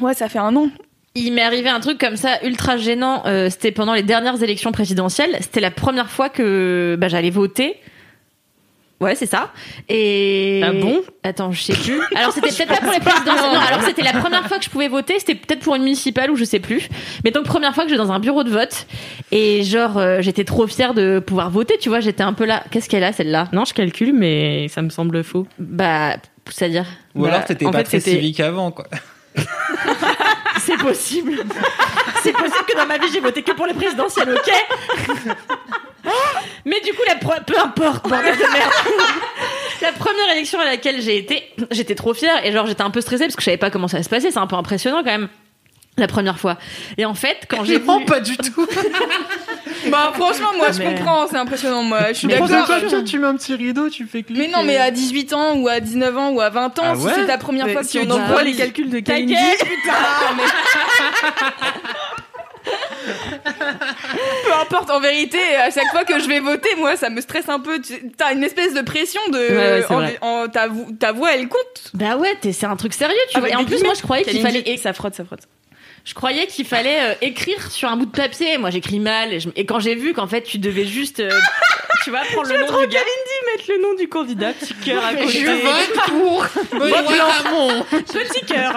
Ouais, 0.00 0.14
ça 0.14 0.28
fait 0.28 0.38
un 0.40 0.54
an. 0.56 0.68
Il 1.14 1.32
m'est 1.32 1.42
arrivé 1.42 1.68
un 1.68 1.78
truc 1.78 1.98
comme 1.98 2.16
ça 2.16 2.42
ultra 2.42 2.76
gênant. 2.76 3.22
euh, 3.26 3.48
C'était 3.48 3.70
pendant 3.70 3.94
les 3.94 4.02
dernières 4.02 4.42
élections 4.42 4.72
présidentielles. 4.72 5.36
C'était 5.40 5.60
la 5.60 5.70
première 5.70 6.10
fois 6.10 6.28
que 6.28 6.96
bah, 6.98 7.06
j'allais 7.08 7.30
voter. 7.30 7.76
Ouais, 9.00 9.14
c'est 9.14 9.26
ça. 9.26 9.52
Et 9.88 10.62
Ah 10.64 10.72
bon? 10.72 11.02
Attends, 11.22 11.52
je 11.52 11.60
sais 11.62 11.72
plus. 11.74 12.00
Alors 12.16 12.32
c'était 12.32 12.48
peut-être 12.48 12.68
pas 12.68 12.80
pour 12.80 12.92
les 12.92 13.00
présidentielles. 13.00 13.52
Non, 13.52 13.60
alors 13.60 13.82
c'était 13.82 14.02
la 14.02 14.12
première 14.20 14.46
fois 14.46 14.58
que 14.58 14.64
je 14.64 14.70
pouvais 14.70 14.88
voter. 14.88 15.18
C'était 15.18 15.34
peut-être 15.34 15.60
pour 15.60 15.74
une 15.74 15.82
municipale 15.82 16.30
ou 16.30 16.36
je 16.36 16.44
sais 16.44 16.60
plus. 16.60 16.88
Mais 17.24 17.30
donc 17.30 17.44
première 17.44 17.74
fois 17.74 17.84
que 17.84 17.90
j'étais 17.90 18.02
dans 18.02 18.12
un 18.12 18.20
bureau 18.20 18.44
de 18.44 18.50
vote 18.50 18.86
et 19.32 19.62
genre 19.64 19.98
euh, 19.98 20.18
j'étais 20.20 20.44
trop 20.44 20.66
fière 20.66 20.94
de 20.94 21.18
pouvoir 21.18 21.50
voter. 21.50 21.76
Tu 21.78 21.88
vois, 21.88 22.00
j'étais 22.00 22.22
un 22.22 22.32
peu 22.32 22.44
là. 22.44 22.62
Qu'est-ce 22.70 22.88
qu'elle 22.88 23.04
a 23.04 23.12
celle-là? 23.12 23.48
Non, 23.52 23.64
je 23.64 23.74
calcule, 23.74 24.12
mais 24.14 24.68
ça 24.68 24.80
me 24.80 24.90
semble 24.90 25.22
faux. 25.24 25.46
Bah, 25.58 26.16
c'est-à-dire? 26.48 26.86
Ou 27.14 27.22
Bah, 27.22 27.28
alors 27.34 27.44
t'étais 27.44 27.66
en 27.66 27.72
pas 27.72 27.78
fait, 27.78 27.98
très 27.98 28.00
civique 28.00 28.40
avant, 28.40 28.70
quoi. 28.70 28.86
C'est 30.60 30.78
possible. 30.78 31.32
c'est 32.22 32.32
possible 32.32 32.64
que 32.66 32.76
dans 32.76 32.86
ma 32.86 32.96
vie 32.96 33.08
j'ai 33.12 33.20
voté 33.20 33.42
que 33.42 33.52
pour 33.52 33.66
les 33.66 33.74
présidentielles, 33.74 34.30
ok? 34.30 34.52
Mais 36.64 36.80
du 36.80 36.92
coup, 36.92 37.02
la 37.06 37.14
pre- 37.16 37.44
peu 37.44 37.58
importe, 37.58 38.08
bordel 38.08 38.34
de 38.36 38.40
merde. 38.52 38.72
la 39.82 39.92
première 39.92 40.30
élection 40.32 40.58
à 40.60 40.64
laquelle 40.64 41.00
j'ai 41.02 41.18
été, 41.18 41.42
j'étais 41.70 41.94
trop 41.94 42.14
fière 42.14 42.44
et 42.44 42.52
genre 42.52 42.66
j'étais 42.66 42.82
un 42.82 42.90
peu 42.90 43.00
stressée 43.00 43.24
parce 43.24 43.36
que 43.36 43.42
je 43.42 43.46
savais 43.46 43.56
pas 43.58 43.70
comment 43.70 43.88
ça 43.88 43.96
allait 43.98 44.04
se 44.04 44.08
passer. 44.10 44.30
C'est 44.30 44.38
un 44.38 44.46
peu 44.46 44.56
impressionnant 44.56 44.98
quand 44.98 45.04
même. 45.10 45.28
La 45.96 46.08
première 46.08 46.40
fois. 46.40 46.56
Et 46.98 47.04
en 47.04 47.14
fait, 47.14 47.42
quand 47.48 47.62
j'ai 47.64 47.78
Non, 47.78 48.00
vu... 48.00 48.04
pas 48.06 48.18
du 48.20 48.36
tout. 48.36 48.66
Bah 49.90 50.12
franchement, 50.14 50.48
moi 50.56 50.68
je 50.72 50.78
Mais- 50.78 50.94
comprends, 50.94 51.26
c'est 51.28 51.36
impressionnant 51.36 51.82
moi. 51.82 52.08
Je 52.08 52.12
suis 52.14 52.26
Mais 52.26 52.38
d'accord. 52.38 52.66
tu, 52.88 53.04
tu 53.04 53.18
mets 53.18 53.26
un 53.26 53.36
petit 53.36 53.54
rideau, 53.54 53.90
tu 53.90 54.06
fais 54.06 54.22
cliquer. 54.22 54.40
Mais 54.40 54.48
non, 54.48 54.62
mais 54.64 54.78
à 54.78 54.90
18 54.90 55.32
ans 55.34 55.56
ou 55.56 55.68
à 55.68 55.78
19 55.78 56.16
ans 56.16 56.30
ou 56.30 56.40
à 56.40 56.48
20 56.48 56.78
ans, 56.78 56.82
Ah 56.86 56.94
si 56.96 57.06
c'est 57.14 57.26
ta 57.26 57.36
première 57.36 57.68
fois 57.68 57.82
que 57.82 57.86
si 57.86 57.98
tu 58.00 58.06
on 58.06 58.10
envoie 58.10 58.42
les 58.44 58.54
calculs 58.54 58.88
de 58.88 59.00
ta 59.00 59.12
Kalindi, 59.12 59.34
gueule, 59.34 59.42
putain, 59.58 59.92
mais- 60.38 60.42
Peu 64.46 64.52
importe, 64.60 64.90
en 64.90 65.00
vérité, 65.00 65.38
à 65.56 65.70
chaque 65.70 65.88
fois 65.90 66.04
que 66.04 66.18
je 66.18 66.26
vais 66.28 66.40
voter, 66.40 66.68
moi, 66.78 66.96
ça 66.96 67.10
me 67.10 67.20
stresse 67.20 67.48
un 67.48 67.60
peu. 67.60 67.80
T'as 68.16 68.32
une 68.32 68.44
espèce 68.44 68.74
de 68.74 68.80
pression 68.82 69.20
de. 69.30 69.38
ouais, 69.38 69.84
c'est 69.86 69.92
en- 69.94 70.00
vrai. 70.00 70.18
en- 70.20 70.48
ta, 70.48 70.68
vo- 70.68 70.86
ta 70.98 71.12
voix, 71.12 71.34
elle 71.34 71.48
compte. 71.48 71.90
Bah 71.94 72.16
ouais, 72.16 72.36
c'est 72.52 72.64
un 72.66 72.76
truc 72.76 72.94
sérieux, 72.94 73.14
tu 73.30 73.38
vois. 73.38 73.48
Avec 73.48 73.52
Et 73.52 73.56
en 73.62 73.64
plus, 73.64 73.82
moi, 73.82 73.94
je 73.94 74.02
croyais 74.02 74.24
qu'il 74.24 74.40
fallait 74.42 74.76
ça 74.76 74.92
frotte, 74.92 75.14
ça 75.14 75.24
frotte. 75.24 75.42
Je 76.04 76.12
croyais 76.14 76.46
qu'il 76.46 76.66
fallait 76.66 77.00
euh, 77.00 77.14
écrire 77.22 77.70
sur 77.70 77.88
un 77.88 77.96
bout 77.96 78.04
de 78.06 78.10
papier. 78.10 78.58
Moi, 78.58 78.70
j'écris 78.70 79.00
mal. 79.00 79.32
Et, 79.32 79.40
je- 79.40 79.48
et 79.56 79.64
quand 79.64 79.80
j'ai 79.80 79.94
vu 79.94 80.12
qu'en 80.12 80.26
fait, 80.26 80.42
tu 80.42 80.58
devais 80.58 80.84
juste, 80.84 81.20
euh, 81.20 81.30
tu 82.04 82.10
vois, 82.10 82.20
prendre 82.32 82.48
le 82.48 82.58
nom 82.60 82.66
du 82.80 82.86
gars. 82.88 83.00
mettre 83.56 83.64
le 83.70 83.82
nom 83.82 83.94
du 83.94 84.06
candidat, 84.08 84.52
petit 84.52 84.74
cœur 84.74 85.02
à 85.04 85.14
côté. 85.14 85.28
Je 85.28 85.46
vote 85.46 86.06
pour 86.08 86.46
Benoît 86.78 87.32
Hamon. 87.46 87.84
Petit 87.90 88.44
cœur. 88.46 88.74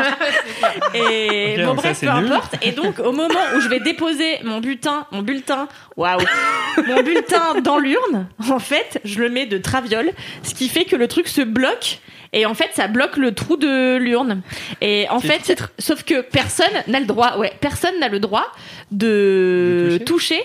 Et 0.93 1.57
bon, 1.57 1.75
ça, 1.75 1.81
bref, 1.81 1.99
peu 1.99 2.05
nul. 2.05 2.31
importe. 2.31 2.55
Et 2.61 2.71
donc, 2.71 2.99
au 2.99 3.11
moment 3.11 3.39
où 3.55 3.59
je 3.59 3.67
vais 3.67 3.79
déposer 3.81 4.37
mon 4.43 4.59
bulletin, 4.59 5.05
mon 5.11 5.21
bulletin, 5.21 5.67
waouh, 5.97 6.19
mon 6.87 7.03
bulletin 7.03 7.59
dans 7.61 7.77
l'urne, 7.77 8.27
en 8.49 8.59
fait, 8.59 8.99
je 9.03 9.19
le 9.19 9.29
mets 9.29 9.45
de 9.45 9.57
traviole, 9.57 10.11
ce 10.43 10.53
qui 10.53 10.69
fait 10.69 10.85
que 10.85 10.95
le 10.95 11.07
truc 11.07 11.27
se 11.27 11.41
bloque. 11.41 11.99
Et 12.33 12.45
en 12.45 12.53
fait, 12.53 12.69
ça 12.73 12.87
bloque 12.87 13.17
le 13.17 13.33
trou 13.33 13.57
de 13.57 13.97
l'urne. 13.97 14.41
Et 14.81 15.07
en 15.09 15.19
fait, 15.19 15.55
sauf 15.79 16.03
que 16.03 16.21
personne 16.21 16.65
n'a 16.87 16.99
le 16.99 17.05
droit, 17.05 17.37
ouais, 17.37 17.53
personne 17.59 17.99
n'a 17.99 18.09
le 18.09 18.19
droit 18.19 18.45
de, 18.91 19.89
De 19.91 19.97
toucher. 19.97 20.41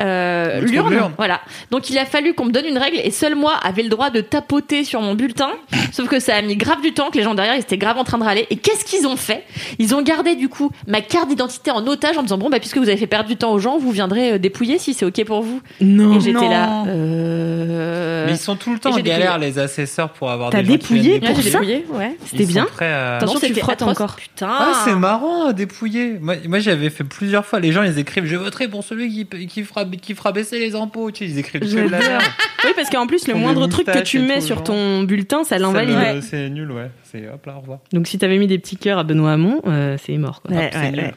Euh, 0.00 0.60
l'urne, 0.60 0.92
l'urne. 0.92 1.12
voilà. 1.16 1.40
Donc 1.70 1.90
il 1.90 1.98
a 1.98 2.04
fallu 2.06 2.34
qu'on 2.34 2.46
me 2.46 2.52
donne 2.52 2.66
une 2.66 2.78
règle 2.78 2.98
et 3.02 3.10
seul 3.10 3.34
moi 3.34 3.54
avait 3.62 3.82
le 3.82 3.88
droit 3.88 4.10
de 4.10 4.20
tapoter 4.20 4.84
sur 4.84 5.00
mon 5.00 5.14
bulletin. 5.14 5.50
Sauf 5.92 6.08
que 6.08 6.18
ça 6.20 6.36
a 6.36 6.42
mis 6.42 6.56
grave 6.56 6.80
du 6.82 6.92
temps, 6.92 7.10
que 7.10 7.18
les 7.18 7.24
gens 7.24 7.34
derrière 7.34 7.54
ils 7.56 7.60
étaient 7.60 7.78
grave 7.78 7.98
en 7.98 8.04
train 8.04 8.18
de 8.18 8.24
râler. 8.24 8.46
Et 8.50 8.56
qu'est-ce 8.56 8.84
qu'ils 8.84 9.06
ont 9.06 9.16
fait? 9.16 9.44
Ils 9.78 9.94
ont 9.94 10.02
gardé 10.02 10.34
du 10.36 10.48
coup 10.48 10.70
ma 10.86 11.00
carte 11.00 11.28
d'identité 11.28 11.70
en 11.70 11.86
otage 11.86 12.16
en 12.16 12.20
me 12.22 12.26
disant 12.26 12.38
bon 12.38 12.48
bah 12.50 12.58
puisque 12.60 12.76
vous 12.78 12.88
avez 12.88 12.96
fait 12.96 13.06
perdre 13.06 13.28
du 13.28 13.36
temps 13.36 13.52
aux 13.52 13.58
gens, 13.58 13.78
vous 13.78 13.90
viendrez 13.90 14.32
euh, 14.32 14.38
dépouiller 14.38 14.78
si 14.78 14.94
c'est 14.94 15.04
ok 15.04 15.24
pour 15.24 15.42
vous. 15.42 15.60
Non. 15.80 16.16
et 16.16 16.20
j'étais 16.20 16.38
non. 16.38 16.50
là. 16.50 16.84
Euh... 16.86 18.26
Mais 18.26 18.32
ils 18.32 18.38
sont 18.38 18.56
tout 18.56 18.72
le 18.72 18.78
temps 18.78 18.90
en 18.92 18.96
j'ai 18.96 19.02
galère, 19.02 19.38
les 19.38 19.58
assesseurs, 19.58 20.10
pour 20.10 20.30
avoir 20.30 20.50
T'as 20.50 20.62
des 20.62 20.72
gens 20.72 20.72
qui 20.72 20.78
dépouillé 20.78 21.12
Ouais, 21.14 21.32
pour 21.32 21.36
ça? 21.42 21.50
Dépouillé, 21.50 21.86
ouais. 21.92 22.16
C'était 22.26 22.42
Ils 22.44 22.48
bien 22.48 22.64
prêts 22.66 22.92
à- 22.92 23.16
Attention, 23.16 23.40
Non, 23.42 23.46
tu 23.54 23.54
frottes 23.60 23.70
atroce. 23.82 23.90
encore. 23.90 24.16
Putain. 24.16 24.48
Ah, 24.50 24.72
c'est 24.84 24.94
marrant 24.94 25.46
à 25.46 25.52
dépouiller. 25.52 26.18
Moi, 26.20 26.36
moi 26.48 26.58
j'avais 26.58 26.90
fait 26.90 27.04
plusieurs 27.04 27.44
fois. 27.44 27.60
Les 27.60 27.72
gens, 27.72 27.82
ils 27.82 27.98
écrivent 27.98 28.24
Je 28.24 28.36
voterai 28.36 28.68
pour 28.68 28.84
celui 28.84 29.10
qui, 29.26 29.46
qui, 29.46 29.62
fera, 29.64 29.84
qui 29.98 30.14
fera 30.14 30.32
baisser 30.32 30.58
les 30.58 30.74
impôts. 30.74 31.10
Tu 31.10 31.24
sais, 31.26 31.30
ils 31.32 31.38
écrivent 31.38 31.60
que 31.60 31.66
de 31.66 31.88
la 31.90 31.98
merde. 31.98 32.22
Oui, 32.64 32.70
parce 32.76 32.90
qu'en 32.90 33.06
plus, 33.06 33.26
le 33.28 33.34
moindre 33.34 33.66
truc 33.66 33.86
que 33.86 33.98
tu 34.02 34.18
et 34.18 34.22
mets 34.22 34.40
sur 34.40 34.62
ton 34.62 35.02
bulletin, 35.02 35.44
ça 35.44 35.58
l'invalide. 35.58 36.22
C'est 36.22 36.48
nul, 36.50 36.70
ouais. 36.70 36.90
C'est 37.04 37.28
hop 37.28 37.44
là, 37.46 37.56
au 37.56 37.60
revoir. 37.60 37.78
Donc 37.92 38.06
si 38.06 38.18
t'avais 38.18 38.38
mis 38.38 38.46
des 38.46 38.58
petits 38.58 38.76
cœurs 38.76 38.98
à 38.98 39.04
Benoît 39.04 39.32
Hamon, 39.32 39.60
euh, 39.66 39.96
c'est 40.04 40.16
mort. 40.16 40.42
Quoi. 40.42 40.54
Ouais, 40.56 40.70
c'est 40.72 40.78
ouais, 40.78 40.90
nul. 40.92 41.12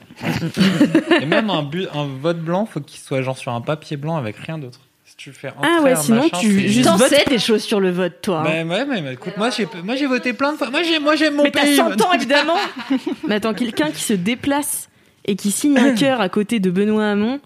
Et 1.22 1.26
même 1.26 1.50
un, 1.50 1.64
bu- 1.64 1.88
un 1.94 2.08
vote 2.22 2.40
blanc, 2.40 2.66
faut 2.66 2.80
qu'il 2.80 3.00
soit 3.00 3.22
genre 3.22 3.38
sur 3.38 3.52
un 3.54 3.62
papier 3.62 3.98
blanc 3.98 4.18
avec 4.18 4.36
rien 4.38 4.58
d'autre. 4.58 4.80
Si 5.06 5.16
tu 5.18 5.32
fais 5.32 5.50
un 5.50 5.54
Ah 5.62 5.82
ouais, 5.84 5.96
sinon, 5.96 6.24
machin, 6.24 6.38
tu- 6.40 6.68
juste 6.68 6.86
T'en 6.86 6.96
vote 6.96 7.10
sais 7.10 7.24
des 7.30 7.38
choses 7.38 7.62
sur 7.62 7.80
le 7.80 7.92
vote, 7.92 8.14
toi. 8.22 8.40
hein. 8.40 8.66
Bah, 8.66 8.76
ouais, 8.78 8.86
mais, 8.86 9.02
mais 9.02 9.14
écoute, 9.14 9.34
moi 9.38 9.50
j'ai 9.52 9.68
moi 9.84 9.96
j'ai 9.96 10.08
voté 10.08 10.34
plein 10.34 10.54
de 10.54 10.58
fois. 10.58 10.72
Moi 10.72 10.82
j'ai 10.82 10.98
moi 11.00 11.16
j'aime 11.16 11.36
mon 11.36 11.44
Mais 11.44 11.52
t'as 11.52 11.62
pays. 11.62 11.76
100 11.76 12.02
ans, 12.02 12.14
évidemment. 12.14 12.56
Mais 13.28 13.36
attends, 13.36 13.54
quelqu'un 13.54 13.92
qui 13.92 14.02
se 14.02 14.14
déplace 14.14 14.90
et 15.26 15.36
qui 15.36 15.52
signe 15.52 15.78
un 15.78 15.94
cœur 15.96 16.20
à 16.20 16.30
côté 16.30 16.60
de 16.60 16.72
Benoît 16.72 17.06
Hamon, 17.12 17.40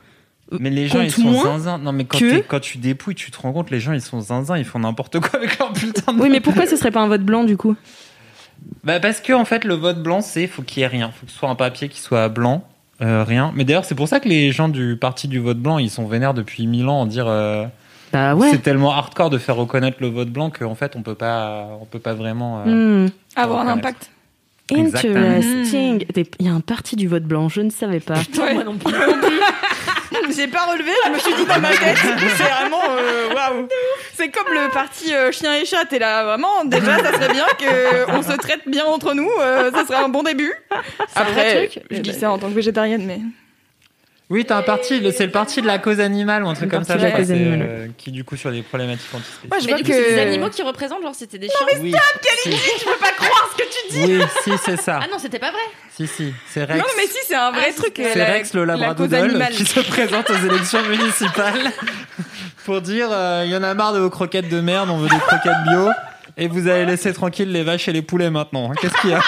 Mais 0.59 0.69
les 0.69 0.87
gens 0.87 1.01
ils 1.01 1.11
sont 1.11 1.43
zinzin. 1.43 1.77
Non 1.77 1.91
mais 1.91 2.05
quand, 2.05 2.19
que- 2.19 2.29
t'es- 2.37 2.41
quand 2.47 2.59
tu 2.61 2.77
dépouilles, 2.77 3.15
tu 3.15 3.31
te 3.31 3.39
rends 3.41 3.51
compte 3.53 3.69
les 3.69 3.79
gens 3.79 3.91
ils 3.93 4.01
sont 4.01 4.21
zinzin, 4.21 4.57
ils 4.57 4.63
font 4.65 4.79
n'importe 4.79 5.19
quoi 5.19 5.39
avec 5.39 5.57
leur 5.59 5.71
bulletin. 5.73 6.13
de 6.13 6.21
Oui, 6.21 6.29
mais 6.29 6.39
pourquoi 6.39 6.65
ce 6.65 6.75
serait 6.77 6.91
pas 6.91 7.01
un 7.01 7.07
vote 7.07 7.23
blanc 7.23 7.43
du 7.43 7.57
coup? 7.57 7.75
Bah 8.83 8.99
parce 8.99 9.19
que 9.19 9.33
en 9.33 9.45
fait 9.45 9.65
le 9.65 9.75
vote 9.75 10.01
blanc 10.01 10.21
c'est 10.21 10.47
faut 10.47 10.61
qu'il 10.63 10.81
y 10.81 10.83
ait 10.83 10.87
rien, 10.87 11.11
faut 11.11 11.25
que 11.25 11.31
ce 11.31 11.37
soit 11.37 11.49
un 11.49 11.55
papier 11.55 11.89
qui 11.89 11.99
soit 12.01 12.27
blanc, 12.29 12.63
euh, 13.01 13.23
rien. 13.23 13.51
Mais 13.55 13.65
d'ailleurs 13.65 13.85
c'est 13.85 13.93
pour 13.95 14.07
ça 14.07 14.19
que 14.19 14.27
les 14.29 14.51
gens 14.51 14.67
du 14.69 14.97
parti 14.99 15.27
du 15.27 15.39
vote 15.39 15.59
blanc 15.59 15.77
ils 15.77 15.89
sont 15.89 16.07
vénères 16.07 16.33
depuis 16.33 16.65
mille 16.65 16.87
ans 16.87 17.01
en 17.01 17.05
dire 17.05 17.27
euh, 17.27 17.65
Bah 18.13 18.33
ouais. 18.35 18.49
c'est 18.49 18.63
tellement 18.63 18.91
hardcore 18.93 19.29
de 19.29 19.37
faire 19.37 19.55
reconnaître 19.57 19.97
le 20.01 20.07
vote 20.07 20.29
blanc 20.29 20.49
qu'en 20.49 20.75
fait 20.75 20.95
on 20.95 21.01
peut 21.03 21.13
pas 21.15 21.67
on 21.81 21.85
peut 21.85 21.99
pas 21.99 22.13
vraiment. 22.13 22.63
euh, 22.65 23.05
Hmm. 23.05 23.09
Avoir 23.35 23.59
un 23.61 23.67
impact. 23.67 24.09
Interesting. 24.75 26.05
Il 26.39 26.45
y 26.45 26.49
a 26.49 26.53
un 26.53 26.59
parti 26.59 26.95
du 26.95 27.07
vote 27.07 27.23
blanc, 27.23 27.47
je 27.49 27.61
ne 27.61 27.69
savais 27.69 27.99
pas. 28.01 28.15
Ouais. 28.15 28.53
Moi 28.53 28.63
non 28.63 28.75
plus. 28.77 28.93
J'ai 30.35 30.47
pas 30.47 30.65
relevé, 30.65 30.91
je 31.05 31.11
me 31.11 31.19
suis 31.19 31.33
dit 31.33 31.45
dans 31.45 31.59
ma 31.59 31.69
tête, 31.71 31.97
c'est 32.37 32.43
vraiment 32.43 32.81
euh, 32.89 33.33
waouh. 33.33 33.67
C'est 34.13 34.29
comme 34.29 34.51
le 34.51 34.71
parti 34.71 35.13
euh, 35.13 35.31
chien 35.31 35.53
et 35.55 35.65
chat, 35.65 35.85
t'es 35.85 35.99
là 35.99 36.23
vraiment 36.23 36.65
déjà 36.65 36.97
ça 36.99 37.13
serait 37.13 37.31
bien 37.31 37.45
que 37.59 38.11
on 38.11 38.21
se 38.21 38.35
traite 38.37 38.67
bien 38.67 38.85
entre 38.85 39.13
nous, 39.13 39.29
euh, 39.39 39.71
ça 39.71 39.85
serait 39.85 40.03
un 40.03 40.09
bon 40.09 40.23
début. 40.23 40.53
Après, 41.15 41.67
truc 41.67 41.83
je 41.91 41.99
dis 41.99 42.13
ça 42.13 42.31
en 42.31 42.37
tant 42.37 42.49
que 42.49 42.53
végétarienne, 42.53 43.05
mais 43.05 43.19
Oui, 44.29 44.43
t'as 44.45 44.57
un 44.57 44.61
parti, 44.61 45.01
c'est 45.15 45.25
le 45.25 45.31
parti 45.31 45.61
de 45.61 45.67
la 45.67 45.79
cause 45.79 46.01
animale 46.01 46.43
ou 46.43 46.49
un 46.49 46.53
truc 46.53 46.69
comme 46.69 46.83
ça, 46.83 46.97
je 46.97 47.03
la 47.03 47.11
crois, 47.11 47.19
cause 47.21 47.29
c'est, 47.29 47.35
animale. 47.35 47.61
euh, 47.61 47.87
qui 47.97 48.11
du 48.11 48.25
coup 48.25 48.35
sur 48.35 48.49
les 48.51 48.61
problématiques 48.61 49.07
antispécistes. 49.13 49.47
moi 49.49 49.59
je 49.59 49.65
Mais 49.67 49.71
vois 49.71 49.81
que 49.81 49.93
c'est 49.93 50.13
des 50.15 50.19
animaux 50.19 50.49
qui 50.49 50.61
représentent, 50.63 51.01
genre 51.01 51.15
c'était 51.15 51.37
des 51.37 51.47
chiens. 51.47 51.65
oui, 51.81 51.93
si. 52.43 52.51
je 52.51 52.83
peux 52.83 52.97
pas 52.99 53.11
croire 53.13 53.49
ce 53.53 53.63
que 53.63 53.69
tu 53.69 53.93
dis. 54.05 54.17
Oui, 54.17 54.23
si, 54.43 54.51
c'est 54.65 54.81
ça. 54.81 54.99
Ah 55.01 55.07
non, 55.09 55.17
c'était 55.17 55.39
pas 55.39 55.51
vrai. 55.51 55.61
Si, 55.95 56.07
si, 56.07 56.33
c'est 56.49 56.65
Rex. 56.65 56.77
Non 56.77 56.85
mais 56.97 57.07
si 57.07 57.17
c'est 57.25 57.35
un 57.35 57.51
vrai 57.51 57.67
Ah, 57.69 57.73
truc. 57.73 57.93
C'est 57.95 58.15
la- 58.15 58.25
Rex 58.25 58.53
le 58.53 58.65
labradoodle 58.65 59.47
qui 59.53 59.65
se 59.65 59.79
présente 59.79 60.29
aux 60.29 60.45
élections 60.53 60.83
municipales 60.89 61.71
pour 62.65 62.81
dire 62.81 63.07
euh, 63.11 63.43
il 63.45 63.51
y 63.51 63.55
en 63.55 63.63
a 63.63 63.73
marre 63.75 63.93
de 63.93 63.99
vos 63.99 64.09
croquettes 64.09 64.49
de 64.49 64.59
merde, 64.59 64.89
on 64.89 64.97
veut 64.97 65.07
des 65.07 65.17
croquettes 65.19 65.63
bio 65.69 65.87
et 66.35 66.49
vous 66.49 66.67
allez 66.67 66.85
laisser 66.85 67.13
tranquille 67.13 67.49
les 67.49 67.63
vaches 67.63 67.87
et 67.87 67.93
les 67.93 68.01
poulets 68.01 68.29
maintenant. 68.29 68.71
Qu'est-ce 68.81 68.93
qu'il 69.01 69.11
y 69.11 69.13
a? 69.13 69.21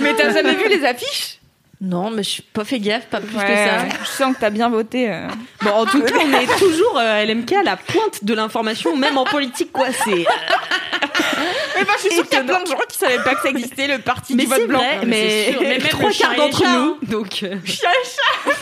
Mais 0.00 0.14
t'as 0.14 0.32
jamais 0.34 0.54
vu 0.56 0.68
les 0.68 0.84
affiches? 0.84 1.38
Non, 1.82 2.10
mais 2.10 2.22
je 2.22 2.28
suis 2.28 2.42
pas 2.42 2.64
fait 2.64 2.78
gaffe, 2.78 3.06
pas 3.06 3.20
plus 3.20 3.34
Ouais, 3.34 3.42
que 3.42 3.54
ça. 3.54 3.96
Je 4.04 4.08
sens 4.10 4.34
que 4.34 4.40
t'as 4.40 4.50
bien 4.50 4.68
voté. 4.68 5.10
euh. 5.10 5.26
Bon, 5.62 5.70
en 5.70 5.86
tout 5.86 6.02
cas, 6.02 6.14
on 6.22 6.32
est 6.32 6.58
toujours 6.58 6.98
euh, 6.98 7.24
LMK 7.24 7.52
à 7.52 7.62
la 7.62 7.76
pointe 7.78 8.22
de 8.22 8.34
l'information, 8.34 8.94
même 8.96 9.16
en 9.16 9.24
politique, 9.24 9.72
quoi. 9.72 9.86
C'est. 9.92 10.10
Mais 11.76 11.84
bah, 11.84 11.92
je 11.96 12.00
suis 12.02 12.10
sûre 12.14 12.28
qu'il 12.28 12.36
y 12.38 12.40
a 12.40 12.44
plein 12.44 12.62
de 12.62 12.66
gens 12.68 12.76
qui 12.86 12.98
savaient 12.98 13.22
pas 13.22 13.34
que 13.34 13.40
ça 13.42 13.48
existait, 13.48 13.86
le 13.86 13.98
parti 13.98 14.34
Mais 14.34 14.42
du 14.44 14.50
vote 14.50 14.58
c'est 14.60 14.66
blanc. 14.66 14.78
vrai, 14.80 15.00
mais 15.06 15.52
c'est. 15.52 15.58
Mais 15.60 15.68
même 15.78 15.88
trois 15.88 16.10
quarts 16.10 16.34
et 16.34 16.36
d'entre 16.36 16.58
chats, 16.58 16.72
nous. 16.72 16.98
Donc, 17.02 17.42
euh, 17.44 17.56
Chien 17.64 17.88
et 17.90 18.06
chat 18.06 18.52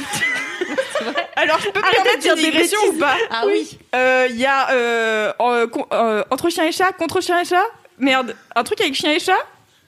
Alors, 1.34 1.58
je 1.58 1.70
peux 1.70 1.80
me 1.80 1.90
permettre 1.90 2.16
de 2.16 2.20
dire 2.20 2.34
une 2.36 2.42
des 2.42 2.50
digression 2.50 2.78
ou 2.88 2.92
pas 2.98 3.16
Ah 3.32 3.42
oui. 3.46 3.78
Euh, 3.96 4.26
Il 4.30 4.36
y 4.36 4.46
a 4.46 4.70
euh, 4.70 5.32
euh, 5.40 6.22
entre 6.30 6.50
chien 6.50 6.64
et 6.66 6.72
chat, 6.72 6.92
contre 6.92 7.20
chien 7.20 7.40
et 7.40 7.44
chat? 7.44 7.64
Merde, 7.98 8.36
un 8.54 8.62
truc 8.62 8.80
avec 8.80 8.94
chien 8.94 9.10
et 9.12 9.18
chat? 9.18 9.38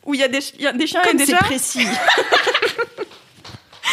Où 0.05 0.15
il 0.15 0.21
y 0.21 0.25
a 0.25 0.29
des, 0.29 0.41
y 0.59 0.67
a 0.67 0.73
des 0.73 0.87
chiens 0.89 1.03
et 1.03 1.09
comme 1.09 1.17
des 1.19 1.27
c'est 1.27 1.33
chats? 1.33 1.45
précis. 1.45 1.87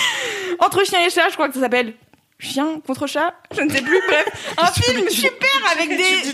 Entre 0.59 0.83
chien 0.85 0.99
et 1.05 1.09
chat, 1.09 1.29
je 1.29 1.33
crois 1.33 1.47
que 1.47 1.53
ça 1.53 1.59
s'appelle 1.61 1.93
chien 2.39 2.79
contre 2.85 3.07
chat. 3.07 3.33
Je 3.55 3.61
ne 3.61 3.69
sais 3.69 3.81
plus. 3.81 3.99
Bref, 4.07 4.53
un 4.57 4.67
film 4.67 5.09
super 5.09 5.49
avec 5.71 5.89
des. 5.89 6.33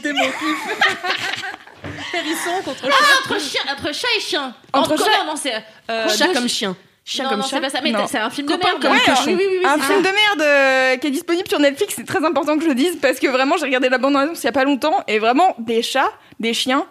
Hérisson 2.14 2.62
contre 2.66 2.82
chat. 2.82 2.90
Entre 3.26 3.40
chien, 3.42 3.62
entre 3.72 3.94
chat 3.94 4.08
et 4.18 4.20
chien. 4.22 4.56
Entre 4.72 4.98
chat- 4.98 5.06
non, 5.20 5.32
non, 5.32 5.36
c'est 5.36 5.54
euh, 5.90 6.08
chat 6.10 6.28
deux 6.28 6.34
comme 6.34 6.44
chi- 6.48 6.56
chien. 6.56 6.76
Chien 7.06 7.26
non, 7.26 7.30
comme 7.32 7.40
non, 7.40 7.46
chat. 7.46 7.58
c'est 7.58 7.62
pas 7.62 7.70
ça. 7.70 7.80
Mais 7.84 7.92
Non. 7.92 8.08
c'est 8.08 8.18
un 8.18 8.30
film 8.30 8.48
de 8.48 8.54
Copain 8.54 8.68
merde. 8.70 8.82
comme 8.82 8.92
Ouais, 8.94 9.00
cochon. 9.06 9.24
Oui, 9.28 9.34
oui, 9.38 9.44
oui. 9.50 9.58
oui, 9.60 9.66
un 9.66 9.76
c'est 9.78 9.88
film 9.88 10.02
de 10.02 10.08
merde 10.08 10.42
euh, 10.42 10.98
qui 10.98 11.08
est 11.08 11.12
disponible 11.12 11.48
sur 11.50 11.60
Netflix, 11.60 11.94
c'est 11.98 12.06
très 12.08 12.24
important 12.24 12.56
que 12.58 12.64
je 12.64 12.70
le 12.70 12.76
dise 12.76 12.98
parce 13.02 13.20
que 13.20 13.28
vraiment 13.28 13.58
j'ai 13.58 13.66
regardé 13.66 13.90
la 13.90 13.98
bande 13.98 14.16
annonce 14.16 14.42
il 14.42 14.46
y 14.46 14.50
a 14.50 14.54
pas 14.54 14.64
longtemps 14.64 15.04
et 15.10 15.20
vraiment 15.20 15.54
des 15.60 15.82
chats, 15.82 16.12
des 16.40 16.54
chiens 16.54 16.86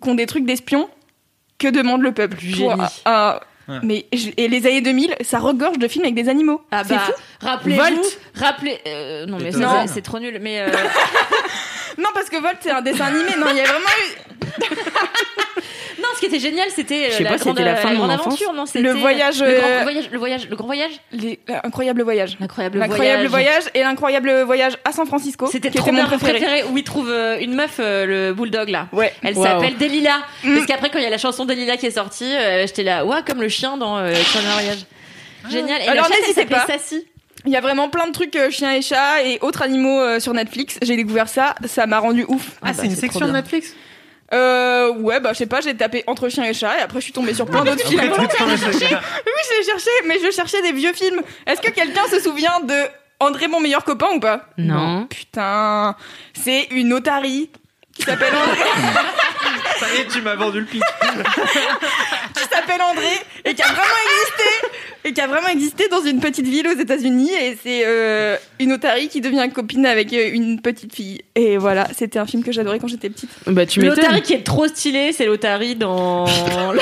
qui 0.00 0.08
ont 0.08 0.14
des 0.14 0.26
trucs 0.26 0.44
d'espions 0.46 0.88
que 1.58 1.66
demande 1.68 2.02
le 2.02 2.12
peuple. 2.12 2.36
Pour 2.36 2.44
génie. 2.54 2.70
un- 3.06 3.10
un- 3.12 3.40
Ouais. 3.68 3.78
Mais 3.82 4.06
je- 4.12 4.30
et 4.36 4.46
les 4.48 4.64
années 4.66 4.80
2000, 4.80 5.16
ça 5.22 5.38
regorge 5.38 5.78
de 5.78 5.88
films 5.88 6.04
avec 6.04 6.14
des 6.14 6.28
animaux. 6.28 6.60
Ah 6.70 6.82
c'est 6.84 6.94
bah, 6.94 7.00
fou. 7.06 7.12
rappelez-vous, 7.40 7.80
Volt. 7.82 8.18
rappelez, 8.34 8.78
euh, 8.86 9.26
non 9.26 9.38
mais 9.40 9.50
c'est 9.88 10.02
trop 10.02 10.18
nul, 10.20 10.38
mais 10.40 10.60
euh, 10.60 10.68
Non 11.98 12.08
parce 12.14 12.28
que 12.28 12.36
Volt 12.40 12.58
c'est 12.60 12.70
un 12.70 12.82
dessin 12.82 13.06
animé. 13.06 13.30
Non, 13.38 13.46
il 13.50 13.56
y 13.56 13.60
a 13.60 13.64
vraiment 13.64 13.86
eu 13.98 14.62
non, 15.98 16.08
ce 16.14 16.20
qui 16.20 16.26
était 16.26 16.38
génial, 16.38 16.68
c'était 16.74 17.06
euh, 17.06 17.10
Je 17.10 17.16
sais 17.16 17.22
la 17.22 17.30
pas, 17.30 17.36
grande, 17.36 17.56
c'était 17.56 17.64
la 17.68 17.76
fin 17.76 17.90
euh, 17.90 17.94
de 17.94 17.98
mon 17.98 18.08
aventure, 18.10 18.52
non 18.52 18.66
C'était 18.66 18.80
Le 18.80 18.92
voyage, 18.92 19.40
le 19.40 19.46
euh, 19.46 19.60
grand 19.60 19.82
voyage, 19.82 20.08
le 20.10 20.18
voyage, 20.18 20.48
le 20.48 20.56
grand 20.56 20.66
voyage, 20.66 20.90
l'incroyable 21.48 22.02
voyage. 22.02 22.36
l'incroyable 22.40 22.78
L'incroyable 22.78 23.26
voyage. 23.26 23.50
voyage 23.52 23.64
et 23.74 23.80
l'incroyable 23.82 24.42
voyage 24.42 24.78
à 24.84 24.92
San 24.92 25.06
Francisco. 25.06 25.46
C'était 25.50 25.70
trop 25.70 25.88
était 25.88 25.92
mon 25.92 26.04
préféré. 26.06 26.32
préféré 26.38 26.62
où 26.70 26.76
il 26.76 26.84
trouve 26.84 27.10
euh, 27.10 27.38
une 27.40 27.54
meuf, 27.54 27.76
euh, 27.80 28.04
le 28.06 28.34
bulldog 28.34 28.68
là. 28.68 28.88
Ouais. 28.92 29.12
Elle 29.22 29.36
Wow. 29.36 29.44
s'appelle 29.44 29.76
Delilah. 29.76 30.18
Mm. 30.44 30.54
Parce 30.54 30.66
qu'après, 30.66 30.90
quand 30.90 30.98
il 30.98 31.04
y 31.04 31.06
a 31.06 31.10
la 31.10 31.18
chanson 31.18 31.44
Delilah 31.44 31.76
qui 31.76 31.86
est 31.86 31.90
sortie, 31.92 32.24
euh, 32.24 32.66
j'étais 32.66 32.82
là, 32.82 33.04
ouah, 33.04 33.22
comme 33.22 33.40
le 33.40 33.48
chien 33.48 33.76
dans 33.76 33.98
euh, 33.98 34.10
Extraordinaire 34.10 34.54
Voyage. 34.58 34.86
Génial. 35.50 35.82
Et 35.82 35.88
Alors, 35.88 36.08
n'hésitez 36.10 36.44
pas. 36.46 36.66
Sassy. 36.66 37.06
Il 37.44 37.52
y 37.52 37.56
a 37.56 37.60
vraiment 37.60 37.88
plein 37.88 38.08
de 38.08 38.12
trucs 38.12 38.34
euh, 38.34 38.50
chiens 38.50 38.72
et 38.72 38.82
chats 38.82 39.22
et 39.22 39.38
autres 39.40 39.62
animaux 39.62 40.00
euh, 40.00 40.18
sur 40.18 40.34
Netflix. 40.34 40.78
J'ai 40.82 40.96
découvert 40.96 41.28
ça, 41.28 41.54
ça 41.66 41.86
m'a 41.86 42.00
rendu 42.00 42.24
ouf. 42.28 42.42
Ah, 42.60 42.72
c'est 42.74 42.86
une 42.86 42.96
section 42.96 43.26
de 43.26 43.30
Netflix? 43.32 43.72
Euh, 44.34 44.92
ouais, 44.94 45.20
bah 45.20 45.30
je 45.32 45.38
sais 45.38 45.46
pas, 45.46 45.60
j'ai 45.60 45.76
tapé 45.76 46.02
entre 46.06 46.28
chien 46.28 46.44
et 46.44 46.52
chat 46.54 46.78
et 46.78 46.82
après 46.82 46.98
je 46.98 47.04
suis 47.04 47.12
tombée 47.12 47.32
sur 47.34 47.46
plein 47.46 47.64
d'autres 47.64 47.86
films. 47.86 48.00
Oui, 48.18 48.26
j'ai 49.58 49.64
cherché, 49.70 49.90
mais 50.06 50.16
je 50.24 50.30
cherchais 50.30 50.62
des 50.62 50.72
vieux 50.72 50.92
films. 50.92 51.20
Est-ce 51.46 51.60
que 51.60 51.70
quelqu'un 51.70 52.06
se 52.10 52.18
souvient 52.20 52.60
de 52.60 52.74
André 53.20 53.46
mon 53.48 53.60
meilleur 53.60 53.84
copain 53.84 54.08
ou 54.14 54.20
pas? 54.20 54.46
Non. 54.58 55.06
Putain, 55.06 55.94
c'est 56.34 56.64
une 56.72 56.92
otarie 56.92 57.50
qui 57.94 58.02
s'appelle 58.02 58.34
André, 58.34 58.58
Ça 59.78 59.86
y 59.94 60.00
est, 60.00 60.06
tu 60.08 60.22
m'as 60.22 60.34
vendu 60.34 60.60
le 60.60 60.66
pitch. 60.66 60.82
qui 62.34 62.42
s'appelle 62.50 62.80
André 62.82 63.06
et 63.44 63.54
qui 63.54 63.62
a 63.62 63.66
vraiment 63.66 63.82
existé 64.06 64.68
et 65.04 65.12
qui 65.12 65.20
a 65.20 65.26
vraiment 65.26 65.48
existé 65.48 65.88
dans 65.88 66.02
une 66.02 66.20
petite 66.20 66.46
ville 66.46 66.66
aux 66.66 66.78
États-Unis 66.78 67.30
et 67.32 67.56
c'est 67.62 67.82
euh, 67.86 68.36
une 68.58 68.72
otarie 68.72 69.08
qui 69.08 69.20
devient 69.20 69.48
copine 69.54 69.86
avec 69.86 70.12
euh, 70.12 70.30
une 70.32 70.60
petite 70.60 70.94
fille. 70.94 71.22
Et 71.34 71.56
voilà, 71.58 71.86
c'était 71.96 72.18
un 72.18 72.26
film 72.26 72.42
que 72.42 72.52
j'adorais 72.52 72.78
quand 72.78 72.88
j'étais 72.88 73.10
petite. 73.10 73.30
Bah, 73.46 73.66
tu 73.66 73.80
m'étonnes. 73.80 73.96
L'Otari 73.98 74.22
qui 74.22 74.32
est 74.34 74.42
trop 74.44 74.66
stylé, 74.66 75.12
c'est 75.12 75.26
l'Otari 75.26 75.76
dans 75.76 76.24
le... 76.72 76.80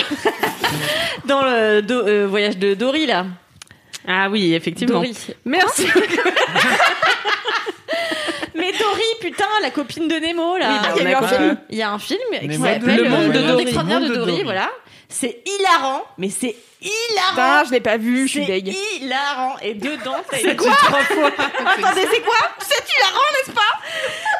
dans 1.26 1.42
le 1.42 1.82
Do- 1.82 2.06
euh, 2.06 2.26
voyage 2.28 2.56
de 2.58 2.74
Dory 2.74 3.06
là. 3.06 3.26
Ah 4.06 4.28
oui, 4.30 4.54
effectivement. 4.54 4.94
Dory. 5.00 5.14
Merci. 5.44 5.86
Mais 8.84 8.90
Dory, 8.90 9.02
putain, 9.20 9.48
la 9.62 9.70
copine 9.70 10.08
de 10.08 10.16
Nemo 10.16 10.56
là. 10.56 10.68
Oui, 10.70 10.78
bah, 10.82 10.88
il 10.96 11.02
y 11.02 11.06
a 11.06 11.10
eu 11.10 11.14
un 11.14 11.28
film. 11.28 11.58
Il 11.70 11.78
y 11.78 11.82
a 11.82 11.90
un 11.90 11.98
film 11.98 12.20
qui 12.40 12.54
s'appelle 12.58 12.96
le 12.96 13.08
monde 13.08 13.32
de 13.32 13.40
Dory. 13.42 13.62
extraordinaire 13.62 14.00
de 14.00 14.14
Dory, 14.14 14.42
voilà. 14.44 14.70
C'est 15.08 15.42
hilarant, 15.46 16.02
mais 16.18 16.28
c'est 16.30 16.56
hilarant. 16.80 17.30
Putain, 17.30 17.64
je 17.66 17.70
l'ai 17.70 17.80
pas 17.80 17.96
vu, 17.98 18.26
je 18.26 18.32
suis 18.32 18.46
C'est 18.46 18.60
deg. 18.60 18.74
hilarant. 19.00 19.56
Et 19.62 19.74
dedans, 19.74 20.16
C'est 20.32 20.56
quoi 20.56 20.72
Attendez, 20.82 22.06
c'est 22.10 22.20
quoi 22.22 22.36
C'est 22.58 22.84
hilarant, 22.96 23.28
n'est-ce 23.32 23.52
pas 23.52 23.60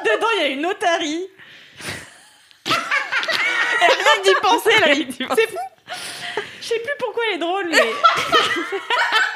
dedans, 0.04 0.26
il 0.37 0.42
y 0.42 0.44
a 0.44 0.48
une 0.48 0.66
otarie. 0.66 1.28
Rien 2.66 4.22
d'y 4.24 4.35
penser, 4.42 4.70
là. 4.80 4.94
C'est 5.37 5.48
fou. 5.48 5.59
Je 6.61 6.66
sais 6.66 6.78
plus 6.78 6.92
pourquoi 6.98 7.22
elle 7.28 7.37
est 7.37 7.38
drôle, 7.38 7.68
mais. 7.70 7.76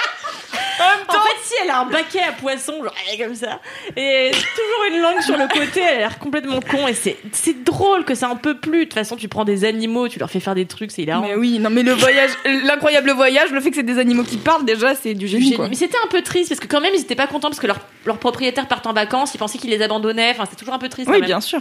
en 0.80 1.12
fait, 1.12 1.36
si 1.42 1.54
elle 1.62 1.70
a 1.70 1.80
un 1.80 1.86
baquet 1.86 2.20
à 2.20 2.32
poisson, 2.32 2.82
genre 2.82 2.94
elle 3.06 3.14
est 3.20 3.24
comme 3.24 3.34
ça, 3.34 3.60
et 3.96 4.30
toujours 4.30 4.84
une 4.94 5.00
langue 5.00 5.20
sur 5.20 5.36
le 5.36 5.48
côté, 5.48 5.80
elle 5.80 5.96
a 5.96 5.98
l'air 5.98 6.18
complètement 6.18 6.60
con, 6.60 6.86
et 6.86 6.94
c'est 6.94 7.16
c'est 7.32 7.64
drôle 7.64 8.04
que 8.04 8.14
ça 8.14 8.28
en 8.28 8.36
peut 8.36 8.56
plus. 8.56 8.80
De 8.80 8.84
toute 8.84 8.94
façon, 8.94 9.16
tu 9.16 9.28
prends 9.28 9.44
des 9.44 9.64
animaux, 9.64 10.08
tu 10.08 10.18
leur 10.18 10.30
fais 10.30 10.40
faire 10.40 10.54
des 10.54 10.66
trucs, 10.66 10.90
c'est 10.90 11.02
hilarant. 11.02 11.26
Mais 11.26 11.34
oui, 11.34 11.58
non 11.58 11.70
mais 11.70 11.82
le 11.82 11.92
voyage, 11.92 12.30
l'incroyable 12.64 13.10
voyage, 13.12 13.50
le 13.50 13.60
fait 13.60 13.70
que 13.70 13.76
c'est 13.76 13.82
des 13.82 13.98
animaux 13.98 14.24
qui 14.24 14.36
parlent 14.36 14.64
déjà, 14.64 14.94
c'est 14.94 15.14
du 15.14 15.28
génie. 15.28 15.56
Mais 15.58 15.74
c'était 15.74 15.98
un 16.04 16.08
peu 16.08 16.22
triste 16.22 16.48
parce 16.48 16.60
que 16.60 16.66
quand 16.66 16.80
même 16.80 16.94
ils 16.94 17.00
étaient 17.00 17.14
pas 17.14 17.26
contents 17.26 17.48
parce 17.48 17.60
que 17.60 17.66
leur, 17.66 17.78
leur 18.06 18.18
propriétaire 18.18 18.66
part 18.68 18.82
en 18.84 18.92
vacances, 18.92 19.34
ils 19.34 19.38
pensaient 19.38 19.58
qu'ils 19.58 19.70
les 19.70 19.82
abandonnaient. 19.82 20.30
Enfin, 20.30 20.44
c'était 20.44 20.56
toujours 20.56 20.74
un 20.74 20.78
peu 20.78 20.88
triste. 20.88 21.08
Oui, 21.08 21.14
quand 21.14 21.20
même. 21.20 21.28
bien 21.28 21.40
sûr. 21.40 21.60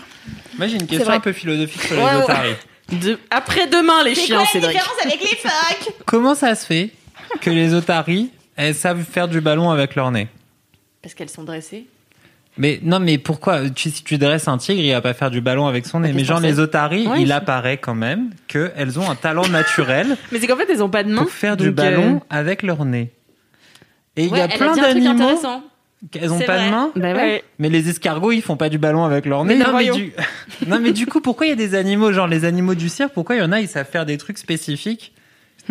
Moi, 0.58 0.68
j'ai 0.68 0.76
une 0.76 0.88
question 0.88 1.06
vrai. 1.06 1.16
un 1.18 1.20
peu 1.20 1.34
philosophique 1.34 1.82
sur 1.84 1.96
les 1.96 2.02
ouais. 2.02 2.24
otaries. 2.24 2.56
De... 2.92 3.20
Après-demain, 3.30 4.04
les 4.04 4.16
chiens, 4.16 4.46
Cédric. 4.46 4.78
avec 5.04 5.22
les 5.22 5.36
phoques? 5.36 5.94
Comment 6.06 6.36
ça 6.36 6.56
se 6.56 6.66
fait 6.66 6.92
que 7.42 7.50
les 7.50 7.74
otaries, 7.74 8.30
elles 8.58 8.76
savent 8.76 9.04
faire 9.04 9.28
du 9.28 9.40
ballon 9.42 9.70
avec 9.72 9.96
leur 9.96 10.12
nez 10.12 10.28
Parce 11.02 11.14
qu'elles 11.14 11.30
sont 11.30 11.44
dressées. 11.44 11.86
Mais 12.58 12.80
non, 12.82 13.00
mais 13.00 13.20
pourquoi 13.20 13.70
tu, 13.70 13.92
Si 13.92 14.04
tu 14.04 14.18
dresses 14.18 14.48
un 14.48 14.58
tigre, 14.58 14.82
il 14.82 14.92
va 14.92 15.02
pas 15.02 15.14
faire 15.14 15.30
du 15.30 15.42
ballon 15.42 15.68
avec 15.68 15.86
son 15.86 16.00
nez. 16.00 16.12
Mais 16.12 16.24
genre, 16.26 16.40
les 16.40 16.60
otaries, 16.60 17.06
Ouais, 17.08 17.22
il 17.22 17.32
apparaît 17.32 17.78
quand 17.78 17.94
même 17.94 18.32
qu'elles 18.48 18.98
ont 19.00 19.10
un 19.10 19.16
talent 19.16 19.48
naturel 19.48 20.18
Mais 20.32 20.40
c'est 20.40 20.48
qu'en 20.48 20.56
fait, 20.58 20.68
elles 20.70 20.82
ont 20.82 20.90
pas 20.90 21.04
de 21.04 21.12
main. 21.12 21.22
pour 21.22 21.32
faire 21.32 21.56
du 21.56 21.72
donc, 21.72 21.80
euh, 21.80 21.90
ballon 21.92 22.22
avec 22.32 22.64
leur 22.64 22.84
nez. 22.84 23.12
Et 24.16 24.26
il 24.26 24.32
Ouais, 24.32 24.40
y 24.40 24.42
a 24.42 24.48
plein 24.48 24.74
dit 24.74 24.80
un 24.80 24.84
truc 24.84 24.96
d'animaux 24.96 25.24
intéressant. 25.24 25.64
Elles 26.20 26.32
ont 26.32 26.40
pas 26.40 26.58
vrai. 26.58 26.66
de 26.66 26.72
main. 26.72 26.92
Bah 26.96 27.14
ouais. 27.14 27.44
Mais 27.60 27.70
les 27.70 27.90
escargots, 27.90 28.32
ils 28.32 28.42
font 28.42 28.58
pas 28.58 28.70
du 28.70 28.80
ballon 28.80 29.04
avec 29.04 29.28
leur 29.28 29.46
nez. 29.46 29.56
Mais 29.56 29.64
non, 29.64 29.78
mais 29.78 29.90
du... 29.92 30.14
non, 30.68 30.80
mais 30.80 30.94
du 30.94 31.06
coup, 31.06 31.22
pourquoi 31.22 31.46
il 31.46 31.50
y 31.50 31.54
a 31.54 31.56
des 31.56 31.76
animaux, 31.76 32.12
genre 32.12 32.28
les 32.28 32.44
animaux 32.46 32.74
du 32.76 32.90
cirque, 32.90 33.14
pourquoi 33.14 33.36
il 33.36 33.40
y 33.40 33.42
en 33.44 33.52
a, 33.52 33.60
ils 33.62 33.68
savent 33.68 33.88
faire 33.90 34.06
des 34.08 34.18
trucs 34.18 34.40
spécifiques 34.40 35.14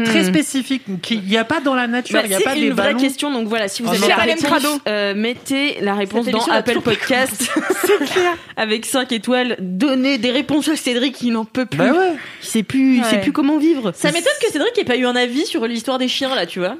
Très 0.04 0.22
Hmm. 0.22 0.28
spécifiques, 0.28 0.82
qu'il 1.00 1.22
n'y 1.22 1.36
a 1.38 1.44
pas 1.44 1.60
dans 1.60 1.74
la 1.74 1.86
nature, 1.86 2.16
Bah, 2.18 2.22
il 2.24 2.28
n'y 2.28 2.34
a 2.34 2.38
c'est 2.38 2.44
pas 2.44 2.54
des 2.54 2.62
une 2.66 2.72
vraie 2.74 2.88
ballons. 2.88 2.98
question, 2.98 3.30
donc 3.30 3.48
voilà, 3.48 3.66
si 3.68 3.82
vous 3.82 3.88
Oh 3.90 3.94
avez 3.94 4.08
la 4.08 4.16
réponse, 4.16 4.80
euh, 4.88 5.14
mettez 5.14 5.78
la 5.80 5.94
réponse 5.94 6.26
dans 6.26 6.44
Apple 6.46 6.80
Podcast. 6.82 7.50
C'est 7.86 8.04
clair. 8.04 8.36
Avec 8.58 8.84
5 8.84 9.10
étoiles, 9.12 9.56
donnez 9.60 10.18
des 10.18 10.30
réponses 10.30 10.68
à 10.68 10.76
Cédric, 10.76 11.20
il 11.22 11.32
n'en 11.32 11.44
peut 11.46 11.64
plus. 11.66 11.78
Bah 11.78 11.92
ouais. 11.92 12.12
Il 12.42 12.46
sait 12.46 12.62
plus, 12.62 12.96
il 12.98 13.04
sait 13.04 13.16
Ouais. 13.16 13.20
plus 13.22 13.32
comment 13.32 13.56
vivre. 13.58 13.92
Ça 13.94 14.08
m'étonne 14.12 14.32
que 14.42 14.50
Cédric 14.52 14.76
ait 14.78 14.84
pas 14.84 14.96
eu 14.96 15.06
un 15.06 15.16
avis 15.16 15.46
sur 15.46 15.66
l'histoire 15.66 15.98
des 15.98 16.08
chiens 16.08 16.34
là, 16.34 16.44
tu 16.46 16.58
vois. 16.58 16.76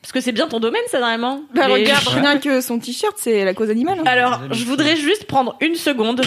Parce 0.00 0.12
que 0.12 0.20
c'est 0.20 0.32
bien 0.32 0.46
ton 0.46 0.60
domaine, 0.60 0.82
ça 0.90 1.00
vraiment. 1.00 1.42
Bah 1.54 1.66
Les- 1.68 1.72
regarde, 1.74 2.06
rien 2.08 2.38
que 2.38 2.60
son 2.60 2.78
t-shirt, 2.78 3.14
c'est 3.18 3.44
la 3.44 3.54
cause 3.54 3.70
animale. 3.70 3.98
hein. 4.00 4.04
Alors, 4.06 4.40
je 4.52 4.64
voudrais 4.64 4.96
juste 4.96 5.24
prendre 5.24 5.56
une 5.60 5.74
seconde 5.74 6.22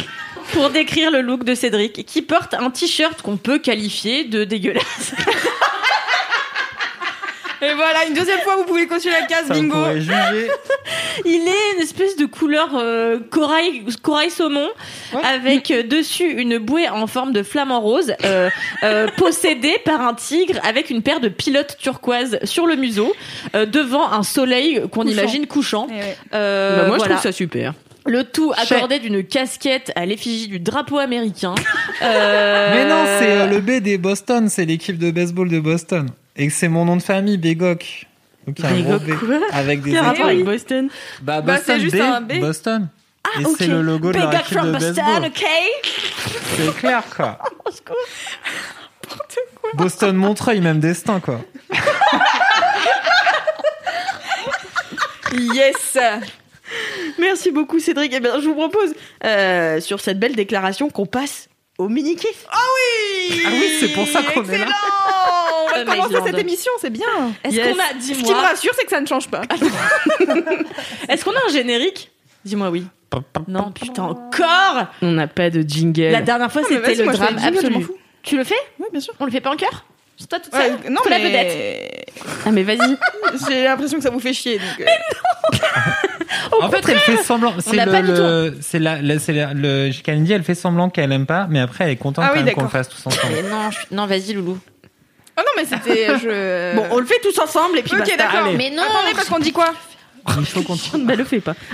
pour 0.54 0.70
décrire 0.70 1.12
le 1.12 1.22
look 1.22 1.44
de 1.44 1.54
Cédric, 1.56 2.06
qui 2.06 2.22
porte 2.22 2.54
un 2.54 2.70
t-shirt 2.70 3.22
qu'on 3.22 3.38
peut 3.38 3.60
qualifier 3.60 4.24
de 4.24 4.44
dégueulasse. 4.44 5.14
Et 7.62 7.74
voilà, 7.74 8.06
une 8.08 8.14
deuxième 8.14 8.40
fois, 8.40 8.56
vous 8.58 8.66
pouvez 8.66 8.88
cocher 8.88 9.10
la 9.10 9.24
case 9.24 9.48
Ça 9.48 9.54
bingo. 9.54 9.76
juger. 9.96 10.48
Il 11.26 11.48
est 11.48 11.76
une 11.76 11.82
espèce 11.82 12.16
de 12.16 12.26
couleur 12.26 12.70
euh, 12.76 13.20
corail, 13.32 13.84
corail 14.04 14.30
saumon 14.30 14.68
avec 15.24 15.72
euh, 15.72 15.84
dessus 15.84 16.30
une 16.30 16.58
bouée 16.60 16.88
en 16.90 17.08
forme 17.08 17.34
de 17.34 17.42
flamant 17.44 17.82
rose 17.82 18.14
euh, 18.24 18.50
euh, 18.84 19.08
possédée 19.18 19.78
par 19.84 20.02
un 20.02 20.14
tigre 20.14 20.60
avec 20.64 20.90
une 20.90 21.02
paire 21.02 21.20
de 21.20 21.30
pilotes 21.30 21.78
turquoise 21.80 22.38
sur 22.44 22.68
le 22.68 22.76
museau 22.76 23.14
euh, 23.56 23.66
devant 23.66 24.12
un 24.12 24.24
soleil 24.24 24.82
qu'on 24.92 25.02
Couchant. 25.02 25.10
imagine 25.12 25.48
couchant. 25.48 25.88
Eh 25.90 25.94
ouais. 25.96 26.18
Euh, 26.34 26.82
Bah, 26.84 26.88
moi, 26.88 26.98
je 27.00 27.06
trouve 27.06 27.22
ça 27.22 27.32
super. 27.32 27.74
Le 28.06 28.24
tout 28.24 28.54
accordé 28.56 29.00
d'une 29.00 29.22
casquette 29.24 29.92
à 29.96 30.06
l'effigie 30.06 30.48
du 30.48 30.60
drapeau 30.60 30.98
américain. 30.98 31.56
Euh, 32.02 32.74
Mais 32.74 32.86
non, 32.86 33.04
c'est 33.20 33.48
le 33.54 33.60
B 33.60 33.84
des 33.84 33.98
Boston, 33.98 34.48
c'est 34.48 34.64
l'équipe 34.66 34.98
de 34.98 35.12
baseball 35.12 35.50
de 35.50 35.60
Boston. 35.60 36.08
Et 36.38 36.48
que 36.48 36.54
c'est 36.54 36.68
mon 36.68 36.86
nom 36.86 36.96
de 36.98 37.02
famille, 37.02 37.38
Begok. 37.38 38.06
Donc 38.46 38.60
il 38.60 38.64
y 38.64 38.68
a 38.68 38.72
un 38.72 38.82
gros 38.82 39.00
B. 39.00 39.10
quoi 39.18 39.40
Avec 39.52 39.82
des 39.82 39.92
Quel 39.92 40.00
rapport 40.00 40.30
étoiles. 40.30 40.30
avec 40.30 40.46
Boston 40.46 40.90
Bah, 41.22 41.42
Bah, 41.42 41.56
Boston 41.56 41.76
c'est 41.76 41.80
juste 41.82 41.98
B, 41.98 42.02
un 42.02 42.22
B. 42.22 42.40
Boston. 42.40 42.88
Et 43.40 43.46
ok. 43.46 43.56
c'est 43.58 43.68
le 43.68 43.82
logo 43.82 44.12
de 44.14 44.18
leur 44.20 44.30
Big 44.30 44.40
up 44.40 44.46
équipe 44.46 44.58
from 44.58 44.68
de 44.68 44.72
Boston, 44.74 44.94
baseball. 44.96 45.26
ok 45.26 45.46
C'est 46.56 46.76
clair, 46.78 47.04
quoi. 47.16 47.40
Boston 49.74 50.16
Montreuil, 50.16 50.62
même 50.62 50.80
destin, 50.80 51.20
quoi. 51.20 51.42
Yes 55.54 55.98
Merci 57.20 57.52
beaucoup 57.52 57.80
Cédric. 57.80 58.12
Eh 58.16 58.20
bien, 58.20 58.40
je 58.40 58.46
vous 58.48 58.56
propose 58.56 58.94
euh, 59.26 59.80
sur 59.82 60.00
cette 60.00 60.20
belle 60.20 60.36
déclaration 60.36 60.90
qu'on 60.90 61.06
passe 61.06 61.50
au 61.78 61.90
mini 61.90 62.16
kiff. 62.16 62.46
Ah 62.52 62.58
oui 63.30 63.42
Ah 63.46 63.50
oui, 63.52 63.78
c'est 63.80 63.90
pour 63.94 64.08
ça 64.08 64.24
qu'on 64.24 64.44
est 64.46 64.58
là. 64.58 64.66
Excellent 64.66 65.37
Commencer 65.86 66.16
Amazing. 66.16 66.26
cette 66.26 66.40
émission, 66.40 66.72
c'est 66.82 66.90
bien 66.90 67.06
Est-ce 67.44 67.56
Yes. 67.56 67.68
qu'on 67.68 67.80
a, 67.80 68.02
Ce 68.02 68.08
qui 68.08 68.18
me 68.20 68.24
dis-moi, 68.24 68.42
rassure, 68.42 68.72
c'est 68.78 68.84
que 68.86 68.90
ça 68.92 69.02
ne 69.02 69.06
change 69.08 69.28
pas. 69.30 69.42
est-ce 71.10 71.24
qu'on 71.24 71.32
a 71.32 71.40
un 71.48 71.52
générique? 71.52 72.12
Dis-moi 72.46 72.70
oui. 72.70 72.86
Non, 73.48 73.72
putain, 73.72 74.04
encore 74.04 74.88
On 75.02 75.12
n'a 75.12 75.28
pas 75.28 75.50
de 75.50 75.62
jingle. 75.62 76.12
La 76.12 76.22
dernière 76.22 76.52
fois, 76.52 76.62
Non, 76.62 76.68
mais 76.70 76.76
c'était 76.78 77.04
le 77.06 77.12
drame 77.14 77.36
le 77.36 77.40
jingle, 77.42 77.56
je 77.58 77.62
m'en 77.68 77.68
absolu. 77.70 77.84
fous. 77.86 77.98
Tu 78.24 78.38
le 78.38 78.44
fais? 78.44 78.56
Oui, 78.80 78.88
bien 78.92 79.00
sûr. 79.02 79.14
On 79.20 79.26
le 79.26 79.32
fait 79.32 79.40
pas 79.42 79.52
en 79.52 79.56
chœur? 79.56 79.86
C'est 80.18 80.28
toi 80.28 80.40
toute 80.40 80.52
Ouais, 80.54 80.68
seule 80.84 80.92
non, 80.92 81.02
Toi, 81.02 81.12
la 81.12 81.20
mais... 81.20 81.26
vedette. 81.26 82.10
Ah 82.46 82.52
mais 82.52 82.64
vas-y. 82.64 82.78
J'ai 83.48 83.64
l'impression 83.66 83.98
que 83.98 84.04
ça 84.04 84.10
vous 84.10 84.20
fait 84.20 84.34
chier. 84.34 84.58
Donc, 84.58 84.82
euh, 84.82 85.58
En 86.62 86.70
fait, 86.70 86.84
elle 86.90 87.00
fait 87.00 87.18
semblant. 87.24 87.54
C'est 87.60 87.76
n'a 87.76 87.86
le, 87.86 87.92
pas 87.92 88.02
du 88.02 88.08
le- 88.12 88.58
c'est 88.62 88.80
la, 88.80 89.02
la- 89.02 89.20
c'est 89.20 89.34
la- 89.34 89.54
le, 89.54 89.92
elle 90.08 90.44
fait 90.44 90.56
semblant 90.56 90.90
qu'elle 90.90 91.12
aime 91.12 91.26
pas, 91.28 91.46
mais 91.50 91.60
après, 91.60 91.84
elle 91.86 91.92
est 91.92 91.96
contente 91.98 92.26
Ah 92.28 92.32
quand 92.34 92.40
oui, 92.40 92.44
même 92.46 92.56
qu'on 92.56 92.64
le 92.64 92.68
fasse 92.70 92.90
tous 92.90 93.06
ensemble. 93.06 93.34
Mais 93.34 93.44
non, 93.48 93.70
je 93.72 93.78
suis- 93.78 93.88
non, 93.92 94.06
vas-y, 94.08 94.34
Loulou. 94.34 94.58
Oh 95.38 95.42
non, 95.42 95.52
mais 95.56 95.66
c'était... 95.66 96.08
Je... 96.20 96.76
Bon, 96.76 96.86
on 96.92 97.00
le 97.00 97.06
fait 97.06 97.20
tous 97.22 97.38
ensemble 97.40 97.78
et 97.78 97.84
puis 97.84 97.94
Ok, 97.94 98.00
basta. 98.00 98.18
d'accord. 98.18 98.48
allez. 98.48 98.58
Mais 98.58 98.70
non 98.72 98.84
Attendez, 98.84 99.14
parce 99.14 99.30
qu'on 99.30 99.40
dit 99.40 99.52
quoi 99.52 99.74
Il 100.40 100.46
faut 100.46 100.62
continuer. 100.64 101.06
Bah 101.06 101.16
le 101.16 101.24
fais 101.24 101.40
pas. 101.40 101.54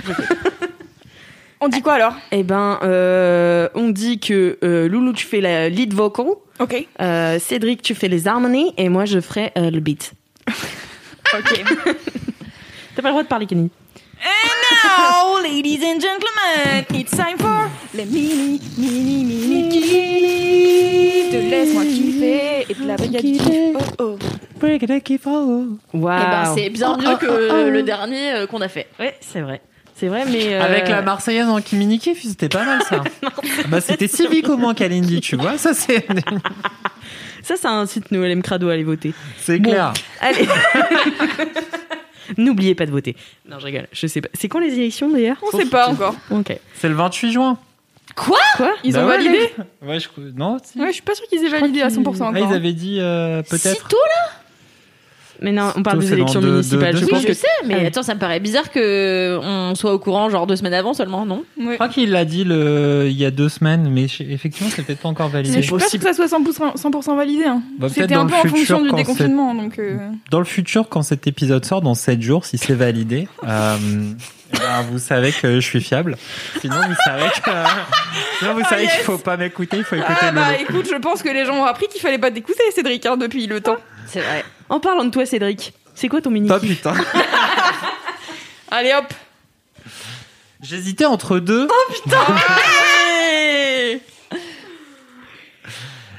On 1.60 1.68
dit 1.68 1.80
quoi 1.80 1.94
alors? 1.94 2.14
Eh 2.30 2.42
ben, 2.42 2.78
euh, 2.82 3.68
on 3.74 3.88
dit 3.88 4.20
que 4.20 4.58
euh, 4.62 4.86
Loulou 4.86 5.14
tu 5.14 5.24
fais 5.24 5.40
la 5.40 5.70
lead 5.70 5.94
vocal, 5.94 6.26
Ok. 6.58 6.86
euh, 7.00 7.38
Cédric 7.38 7.80
tu 7.80 7.94
fais 7.94 8.08
les 8.08 8.28
harmonies 8.28 8.74
et 8.76 8.90
moi 8.90 9.06
je 9.06 9.18
ferai 9.18 9.50
euh, 9.56 9.70
le 9.70 9.80
beat. 9.80 10.12
Ok. 11.32 11.64
T'as 12.94 13.02
pas 13.02 13.08
le 13.08 13.12
droit 13.12 13.22
de 13.22 13.28
parler 13.28 13.46
Kenny. 13.46 13.70
Now, 14.70 15.40
ladies 15.42 15.82
and 15.82 16.00
gentlemen, 16.00 16.84
it's 16.94 17.10
time 17.16 17.36
for 17.38 17.70
les 17.94 18.04
mini, 18.06 18.60
mini, 18.78 19.24
mini 19.24 19.68
kiff. 19.70 21.30
Te 21.30 21.36
laisse-moi 21.50 21.84
kiffer 21.84 22.66
et 22.70 22.74
puis 22.74 22.84
la 22.86 22.96
brigade 22.96 23.22
du 23.22 23.32
kiff. 23.38 23.76
Oh 23.76 23.80
oh. 23.98 24.18
Waouh. 25.92 26.20
Eh 26.22 26.30
ben, 26.30 26.54
c'est 26.54 26.70
bien 26.70 26.96
mieux 26.96 27.16
que 27.16 27.70
le 27.70 27.82
dernier 27.82 28.32
euh, 28.32 28.46
qu'on 28.46 28.60
a 28.60 28.68
fait. 28.68 28.86
Ouais, 28.98 29.14
c'est 29.20 29.40
vrai. 29.40 29.60
C'est 29.96 30.08
vrai, 30.08 30.24
mais 30.26 30.54
euh, 30.54 30.62
Avec 30.62 30.88
la 30.88 31.02
Marseillaise 31.02 31.48
en 31.48 31.60
Kimini 31.60 31.98
Kiff, 32.00 32.22
c'était 32.22 32.48
pas 32.48 32.64
mal 32.64 32.82
ça. 32.82 33.04
bah, 33.68 33.80
c'était 33.80 34.08
civique 34.08 34.48
au 34.48 34.56
moins, 34.56 34.74
Kalindi, 34.74 35.20
tu 35.20 35.36
vois. 35.36 35.56
Ça, 35.56 35.72
c'est, 35.72 36.04
ça, 37.42 37.56
ça 37.56 37.70
incite 37.70 38.10
nos 38.10 38.22
LM 38.24 38.42
Crado 38.42 38.68
à 38.70 38.72
aller 38.72 38.82
voter. 38.82 39.14
c'est 39.40 39.58
Bon. 39.60 39.70
clair. 39.70 39.92
Allez. 40.20 40.48
N'oubliez 42.36 42.74
pas 42.74 42.86
de 42.86 42.90
voter. 42.90 43.16
Non, 43.48 43.58
je 43.58 43.66
rigole. 43.66 43.86
Je 43.92 44.06
sais 44.06 44.20
pas. 44.20 44.28
C'est 44.34 44.48
quand 44.48 44.58
les 44.60 44.74
élections 44.74 45.08
d'ailleurs 45.10 45.36
On 45.52 45.56
sait 45.56 45.66
pas 45.66 45.88
encore. 45.88 46.14
Ok. 46.30 46.56
C'est 46.74 46.88
le 46.88 46.94
28 46.94 47.32
juin. 47.32 47.58
Quoi 48.16 48.38
Ils 48.84 48.92
Bah 48.92 49.04
ont 49.04 49.08
ouais, 49.08 49.16
validé 49.16 49.50
Ouais, 49.82 49.98
je 49.98 50.08
non, 50.36 50.58
si. 50.62 50.78
Ouais, 50.78 50.88
je 50.88 50.92
suis 50.92 51.02
pas 51.02 51.14
sûre 51.14 51.26
qu'ils 51.26 51.44
aient 51.44 51.48
validé 51.48 51.82
à 51.82 51.88
100% 51.88 51.98
encore. 52.00 52.32
Ah, 52.34 52.38
ils 52.40 52.54
avaient 52.54 52.72
dit 52.72 52.98
euh, 53.00 53.42
peut-être. 53.42 53.82
Si 53.82 53.88
tôt, 53.88 53.96
là 53.96 54.32
Mais 55.40 55.52
non, 55.52 55.72
on 55.76 55.82
parle 55.82 55.98
Tôt, 55.98 56.04
des 56.06 56.12
élections 56.12 56.40
deux- 56.40 56.50
municipales. 56.52 56.92
deux- 56.92 56.98
je 57.00 57.04
deux 57.04 57.10
pense 57.10 57.18
Oui, 57.20 57.26
que 57.26 57.32
je 57.32 57.38
sais, 57.38 57.46
mais 57.66 57.74
Ah 57.74 57.78
oui. 57.80 57.86
attends, 57.86 58.02
ça 58.02 58.14
me 58.14 58.20
paraît 58.20 58.40
bizarre 58.40 58.70
que 58.70 59.38
on 59.42 59.74
soit 59.74 59.92
au 59.92 59.98
courant 59.98 60.30
genre 60.30 60.46
deux 60.46 60.56
semaines 60.56 60.74
avant 60.74 60.94
seulement, 60.94 61.26
non? 61.26 61.44
Je 61.58 61.74
crois 61.74 61.88
qu'il 61.88 62.10
l'a 62.12 62.24
dit 62.24 62.44
le... 62.44 63.06
il 63.08 63.16
y 63.16 63.24
a 63.24 63.30
deux 63.30 63.48
semaines, 63.48 63.88
mais 63.90 64.04
effectivement, 64.20 64.70
c'est 64.74 64.82
peut-être 64.82 65.00
pas 65.00 65.08
encore 65.08 65.26
Mais 65.28 65.42
validé. 65.42 65.56
je 65.56 65.62
suis 65.62 65.72
pas 65.72 65.80
sûre 65.88 65.98
que 66.00 66.06
ça 66.06 66.12
soit 66.14 66.26
100%, 66.28 66.76
100% 66.76 67.16
validé. 67.16 67.44
Hein. 67.44 67.62
Bah, 67.78 67.88
peut-être 67.88 67.94
C'était 68.02 68.14
un 68.14 68.26
peu 68.26 68.34
en 68.34 68.42
futur, 68.42 68.56
fonction 68.56 68.82
du 68.82 68.92
déconfinement. 68.92 69.54
Donc, 69.54 69.78
euh, 69.78 69.96
Dans 70.30 70.38
le 70.38 70.44
futur, 70.44 70.88
quand 70.88 71.02
cet 71.02 71.26
épisode 71.26 71.64
sort, 71.64 71.82
dans 71.82 71.94
7 71.94 72.22
jours, 72.22 72.44
si 72.44 72.56
c'est 72.56 72.74
validé, 72.74 73.26
euh, 73.48 73.76
eh 74.54 74.56
ben, 74.56 74.82
vous 74.92 74.98
savez 75.00 75.32
que 75.32 75.56
je 75.56 75.60
suis 75.66 75.80
fiable. 75.80 76.16
Sinon, 76.60 76.76
vous 76.76 76.94
savez 77.04 77.26
que, 77.44 77.50
vous 78.54 78.60
Ah, 78.62 78.68
savez 78.68 78.84
yes. 78.84 78.92
qu'il 78.94 79.02
faut 79.02 79.18
pas 79.18 79.36
m'écouter, 79.36 79.78
il 79.78 79.84
faut 79.84 79.96
écouter 79.96 80.14
Ah 80.20 80.30
bah 80.32 80.56
écoute, 80.60 80.86
je 80.88 80.96
pense 80.96 81.22
que 81.22 81.28
les 81.28 81.44
gens 81.44 81.56
ont 81.56 81.64
appris 81.64 81.88
qu'il 81.88 82.00
fallait 82.00 82.18
pas 82.18 82.30
t'écouter, 82.30 82.62
Cédric, 82.74 83.04
hein, 83.06 83.16
depuis 83.16 83.46
le 83.48 83.60
temps. 83.60 83.76
C'est 84.06 84.20
vrai. 84.20 84.44
En 84.74 84.80
parlant 84.80 85.04
de 85.04 85.10
toi, 85.10 85.24
Cédric, 85.24 85.72
c'est 85.94 86.08
quoi 86.08 86.20
ton 86.20 86.30
mini 86.32 86.48
Oh 86.52 86.58
putain. 86.58 86.94
Allez 88.72 88.92
hop 88.92 89.04
J'hésitais 90.62 91.04
entre 91.04 91.38
deux. 91.38 91.68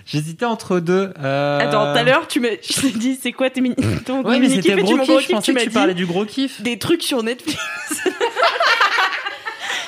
J'hésitais 0.06 0.46
entre 0.46 0.80
deux. 0.80 1.12
euh, 1.22 1.60
Attends, 1.60 1.92
tout 1.92 1.98
à 2.00 2.04
l'heure, 2.04 2.28
tu 2.30 2.40
m'as, 2.40 2.48
je 2.62 2.80
t'ai 2.80 2.92
dit, 2.92 3.20
c'est 3.22 3.34
quoi 3.34 3.50
tes 3.50 3.60
mini, 3.60 3.76
ton 4.06 4.24
Ouais, 4.24 4.40
mais 4.40 4.48
mini 4.48 4.56
c'était 4.62 4.70
kiff 4.76 4.78
et 4.78 4.84
tu 4.84 4.86
gros 4.86 4.96
m'as 4.96 5.04
kiff. 5.04 5.10
gros 5.10 5.20
Je 5.20 5.26
kiff, 5.26 5.36
pensais 5.36 5.46
tu 5.46 5.52
que 5.52 5.56
m'as 5.56 5.64
tu 5.64 5.68
dit 5.70 5.74
parlais 5.74 5.94
du 5.94 6.06
gros 6.06 6.24
kiff. 6.26 6.62
des 6.62 6.78
trucs 6.80 7.04
sur 7.04 7.24
Netflix. 7.24 7.60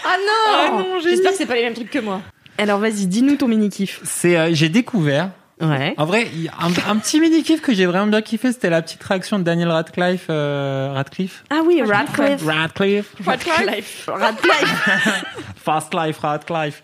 Ah 0.04 0.18
non, 0.20 0.34
Ah 0.50 0.70
non, 0.72 1.00
j'ai 1.02 1.12
J'espère 1.12 1.32
que 1.32 1.38
c'est 1.38 1.46
pas 1.46 1.56
les 1.56 1.62
mêmes 1.64 1.74
trucs 1.76 1.90
que 1.92 2.00
moi. 2.00 2.22
Alors 2.58 2.80
vas-y, 2.80 3.06
dis-nous 3.08 3.38
ton 3.38 3.48
mini 3.48 3.70
kiff. 3.70 4.02
C'est, 4.04 4.36
euh, 4.38 4.50
j'ai 4.52 4.68
découvert. 4.70 5.30
Ouais. 5.60 5.96
En 5.98 6.06
vrai, 6.06 6.28
il 6.34 6.44
y 6.44 6.48
a 6.50 6.54
un, 6.62 6.92
un 6.92 6.98
petit 6.98 7.20
mini 7.20 7.42
kiff 7.42 7.62
que 7.62 7.74
j'ai 7.74 7.88
vraiment 7.88 8.06
bien 8.08 8.22
kiffé, 8.22 8.52
c'était 8.52 8.70
la 8.70 8.84
petite 8.84 9.04
réaction 9.04 9.40
de 9.40 9.44
Daniel 9.44 9.70
Radcliffe. 9.70 10.28
euh, 10.30 10.92
Radcliffe. 10.94 11.44
Ah 11.50 11.62
oui, 11.66 11.82
Radcliffe. 11.82 12.46
Radcliffe. 12.46 13.16
Radcliffe. 13.26 14.06
Radcliffe. 14.08 15.24
Fast 15.56 15.96
Life, 15.96 16.20
Radcliffe. 16.20 16.84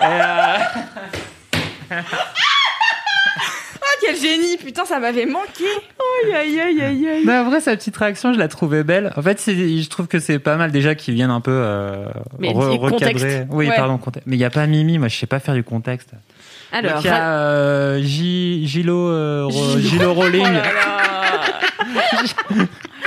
Et, 0.00 0.04
euh, 0.04 0.56
Ah 1.90 1.94
quel 4.00 4.16
génie 4.16 4.56
Putain, 4.56 4.84
ça 4.84 5.00
m'avait 5.00 5.26
manqué 5.26 5.64
Aïe, 6.24 6.34
aïe, 6.34 6.60
aïe, 6.60 6.80
aïe, 6.82 7.08
aïe. 7.08 7.22
Mais 7.26 7.38
en 7.38 7.44
vrai, 7.44 7.60
sa 7.60 7.76
petite 7.76 7.96
réaction, 7.96 8.32
je 8.32 8.38
la 8.38 8.48
trouvais 8.48 8.84
belle. 8.84 9.12
En 9.16 9.22
fait, 9.22 9.42
je 9.46 9.88
trouve 9.88 10.06
que 10.06 10.18
c'est 10.18 10.38
pas 10.38 10.56
mal 10.56 10.70
déjà 10.72 10.94
qu'ils 10.94 11.14
viennent 11.14 11.30
un 11.30 11.40
peu 11.40 11.50
euh, 11.52 12.06
Mais 12.38 12.52
re- 12.52 12.70
dis 12.70 12.78
recadrer. 12.78 13.12
contexte. 13.12 13.26
Oui, 13.50 13.68
Ouais. 13.68 13.76
pardon, 13.76 13.98
contexte. 13.98 14.26
Mais 14.26 14.36
il 14.36 14.40
y 14.40 14.44
a 14.44 14.50
pas 14.50 14.66
Mimi, 14.66 14.98
moi 14.98 15.08
je 15.08 15.16
sais 15.16 15.26
pas 15.26 15.40
faire 15.40 15.54
du 15.54 15.64
contexte. 15.64 16.10
Alors, 16.72 16.94
Donc, 16.94 17.04
il 17.04 17.06
y 17.06 17.10
a 17.10 17.30
euh, 17.30 18.00
J- 18.02 18.66
Gilo, 18.66 19.08
euh, 19.08 19.44
Ro- 19.46 19.78
Gilo 19.78 20.14
Rowling. 20.14 20.46
Oh. 20.46 21.88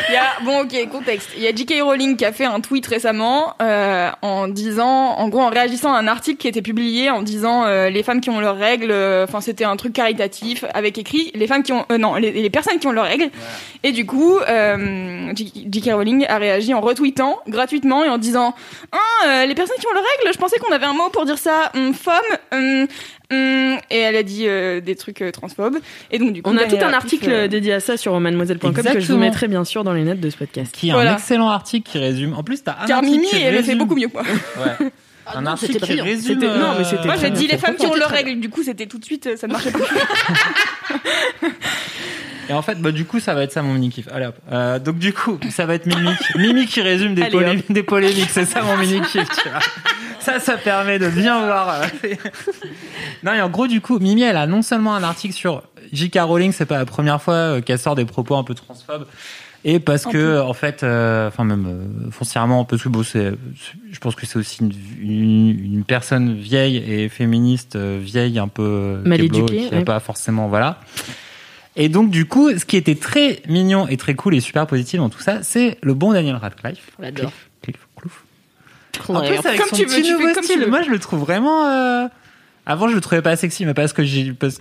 Il 0.10 0.13
y 0.13 0.17
a, 0.17 0.43
bon, 0.43 0.62
ok, 0.63 0.89
contexte. 0.89 1.30
Il 1.38 1.43
y 1.43 1.47
a 1.47 1.56
J.K. 1.56 1.76
Rowling 1.84 2.17
qui 2.17 2.26
a 2.26 2.34
fait 2.34 2.45
un 2.45 2.60
tweet 2.60 2.86
récemment 2.88 3.54
euh, 3.62 4.10
en 4.21 4.47
disant, 4.47 5.12
en 5.17 5.30
gros, 5.30 5.41
en 5.41 5.50
réagissant 5.50 5.93
à 5.93 6.00
un 6.00 6.08
article 6.08 6.38
qui 6.38 6.47
était 6.47 6.62
publié 6.62 7.10
en 7.10 7.21
disant 7.21 7.65
euh, 7.65 7.89
les 7.89 8.04
femmes 8.04 8.19
qui 8.19 8.30
ont 8.30 8.39
leurs 8.39 8.58
règles. 8.58 8.91
euh, 8.91 9.24
Enfin, 9.26 9.39
c'était 9.41 9.63
un 9.63 9.76
truc 9.78 9.93
caritatif 9.93 10.65
avec 10.74 10.97
écrit 10.97 11.32
les 11.36 11.47
femmes 11.47 11.63
qui 11.63 11.71
ont, 11.71 11.86
euh, 11.91 11.97
non, 11.97 12.15
les, 12.15 12.32
les 12.32 12.50
personnes 12.50 12.80
qui 12.80 12.88
ont 12.88 12.91
leurs 12.91 13.06
règles. 13.06 13.30
Et 13.84 13.91
du 13.91 14.06
coup, 14.06 14.38
euh, 14.39 15.32
J.K. 15.36 15.91
Rowling 15.93 16.26
a 16.28 16.38
réagi 16.38 16.74
en 16.74 16.82
retweetant 16.82 17.39
gratuitement 17.47 18.04
et 18.04 18.10
en 18.10 18.17
disant 18.17 18.56
ah, 18.91 18.97
euh, 19.28 19.45
les 19.45 19.56
personnes 19.56 19.78
qui 19.80 19.88
ont 19.88 19.93
leurs 19.93 20.04
règles. 20.17 20.34
Je 20.34 20.39
pensais 20.39 20.58
qu'on 20.60 20.74
avait 20.74 20.86
un 20.88 20.93
mot 20.93 21.10
pour 21.13 21.26
dire 21.26 21.38
ça. 21.38 21.71
Hum, 21.76 21.93
femme. 21.93 22.15
hum. 22.52 22.88
Et 23.31 23.97
elle 23.97 24.15
a 24.15 24.23
dit 24.23 24.47
euh, 24.47 24.81
des 24.81 24.95
trucs 24.95 25.21
euh, 25.21 25.31
transphobes. 25.31 25.77
Et 26.11 26.19
donc 26.19 26.33
du 26.33 26.41
coup, 26.41 26.49
On 26.49 26.57
a 26.57 26.63
tout 26.65 26.71
Daniel 26.71 26.83
un 26.83 26.89
Radcliffe, 26.91 27.13
article 27.23 27.31
euh, 27.31 27.47
dédié 27.47 27.73
à 27.73 27.79
ça 27.79 27.97
sur 27.97 28.19
mademoiselle.com 28.19 28.73
que 28.73 28.99
je 28.99 29.11
vous 29.11 29.17
mettrai 29.19 29.47
bien 29.47 29.63
sûr 29.63 29.83
dans 29.83 29.93
les 29.93 30.03
notes 30.03 30.19
de 30.19 30.29
ce 30.29 30.37
podcast. 30.37 30.73
Qui 30.75 30.89
est 30.89 30.93
Voilà. 30.93 31.11
un 31.13 31.15
excellent 31.15 31.49
article 31.49 31.89
qui 31.91 31.97
résume. 31.97 32.33
En 32.33 32.43
plus, 32.43 32.63
t'as 32.63 32.77
un 32.81 32.85
Car 32.85 32.97
article 32.99 33.15
Mimi, 33.17 33.27
qui 33.29 33.37
elle 33.41 33.55
le 33.55 33.63
fait 33.63 33.75
beaucoup 33.75 33.95
mieux, 33.95 34.07
quoi. 34.09 34.21
Ouais. 34.23 34.87
un 35.33 35.41
non, 35.41 35.51
article 35.51 35.73
c'était 35.73 35.93
qui 35.93 36.01
résume. 36.01 36.39
Non, 36.39 36.73
mais 36.77 36.83
c'était 36.83 37.03
euh, 37.03 37.05
Moi, 37.05 37.15
j'ai 37.21 37.29
dit 37.29 37.47
les 37.47 37.57
femmes 37.57 37.75
qui 37.75 37.85
ont 37.85 37.93
leurs 37.95 38.09
règles. 38.09 38.39
Du 38.39 38.49
coup, 38.49 38.63
c'était 38.63 38.85
tout 38.87 38.97
de 38.97 39.05
suite, 39.05 39.37
ça 39.37 39.47
ne 39.47 39.53
marchait 39.53 39.71
plus. 39.71 39.83
Et 42.51 42.53
en 42.53 42.61
fait, 42.61 42.81
bah, 42.81 42.91
du 42.91 43.05
coup, 43.05 43.21
ça 43.21 43.33
va 43.33 43.43
être 43.43 43.53
ça 43.53 43.61
mon 43.61 43.73
mini 43.75 43.89
kiff. 43.89 44.09
Allez 44.11 44.25
hop. 44.25 44.35
Euh, 44.51 44.77
donc, 44.77 44.99
du 44.99 45.13
coup, 45.13 45.39
ça 45.49 45.65
va 45.65 45.75
être 45.75 45.85
Mimi. 45.85 46.09
qui- 46.17 46.37
Mimi 46.37 46.65
qui 46.65 46.81
résume 46.81 47.15
des, 47.15 47.21
Allez, 47.21 47.31
polé- 47.31 47.63
des 47.69 47.83
polémiques. 47.83 48.29
C'est 48.29 48.43
ça 48.43 48.61
mon 48.61 48.75
mini 48.75 48.99
kiff, 49.01 49.29
tu 49.41 49.47
vois. 49.49 49.59
Ça, 50.19 50.39
ça 50.41 50.57
permet 50.57 50.99
de 50.99 51.07
bien 51.07 51.45
voir. 51.45 51.81
euh, 52.03 52.09
non, 53.23 53.33
et 53.33 53.41
en 53.41 53.49
gros, 53.49 53.67
du 53.67 53.79
coup, 53.79 53.99
Mimi, 53.99 54.23
elle 54.23 54.35
a 54.35 54.47
non 54.47 54.61
seulement 54.63 54.93
un 54.95 55.03
article 55.03 55.33
sur 55.33 55.63
J.K. 55.93 56.19
Rowling, 56.23 56.51
c'est 56.51 56.65
pas 56.65 56.77
la 56.79 56.85
première 56.85 57.21
fois 57.21 57.33
euh, 57.35 57.61
qu'elle 57.61 57.79
sort 57.79 57.95
des 57.95 58.03
propos 58.05 58.35
un 58.35 58.43
peu 58.43 58.53
transphobes. 58.53 59.05
Et 59.63 59.79
parce 59.79 60.05
que, 60.05 60.41
en 60.41 60.53
fait, 60.53 60.81
euh, 60.83 61.27
enfin 61.27 61.43
même 61.43 61.65
euh, 61.67 62.11
foncièrement, 62.11 62.65
parce 62.65 62.81
que 62.83 62.89
bon, 62.89 63.03
c'est, 63.03 63.31
je 63.91 63.99
pense 63.99 64.15
que 64.15 64.25
c'est 64.25 64.37
aussi 64.39 64.57
une, 64.63 64.71
une, 64.99 65.49
une 65.75 65.83
personne 65.83 66.33
vieille 66.33 66.77
et 66.77 67.09
féministe, 67.09 67.75
euh, 67.75 67.99
vieille 68.01 68.39
un 68.39 68.47
peu 68.47 68.99
Mal 69.05 69.21
éduquée, 69.21 69.67
qui 69.69 69.75
ouais. 69.75 69.83
pas 69.85 69.99
forcément, 69.99 70.47
voilà. 70.47 70.79
Et 71.75 71.88
donc, 71.89 72.10
du 72.10 72.25
coup, 72.25 72.49
ce 72.57 72.65
qui 72.65 72.75
était 72.77 72.95
très 72.95 73.41
mignon 73.47 73.88
et 73.88 73.95
très 73.97 74.13
cool 74.15 74.36
et 74.36 74.41
super 74.41 74.67
positif 74.67 74.99
dans 74.99 75.10
tout 75.10 75.21
ça, 75.21 75.41
c'est 75.43 75.77
le 75.81 75.93
bon 75.93 76.12
Daniel 76.13 76.36
Radcliffe. 76.36 76.89
On 76.99 77.01
l'adore. 77.03 77.31
Cliff, 77.62 77.77
Cliff, 77.77 77.88
Clouf. 77.95 78.23
Ouais, 79.10 79.15
En 79.15 79.21
plus, 79.21 79.47
avec 79.47 79.60
Comme 79.60 79.69
son 79.69 79.75
tu 79.77 79.86
veux, 79.86 79.95
petit 79.95 80.03
tu 80.03 80.12
nouveau 80.12 80.23
comme 80.25 80.36
tu 80.41 80.43
style. 80.43 80.60
veux. 80.60 80.67
Moi, 80.67 80.81
je 80.81 80.89
le 80.89 80.99
trouve 80.99 81.21
vraiment. 81.21 81.65
euh, 81.69 82.07
Avant, 82.65 82.88
je 82.89 82.95
le 82.95 83.01
trouvais 83.01 83.21
pas 83.21 83.36
sexy, 83.38 83.65
mais 83.65 83.73
parce 83.73 83.93
que 83.93 84.03
j'ai 84.03 84.34
parce 84.34 84.60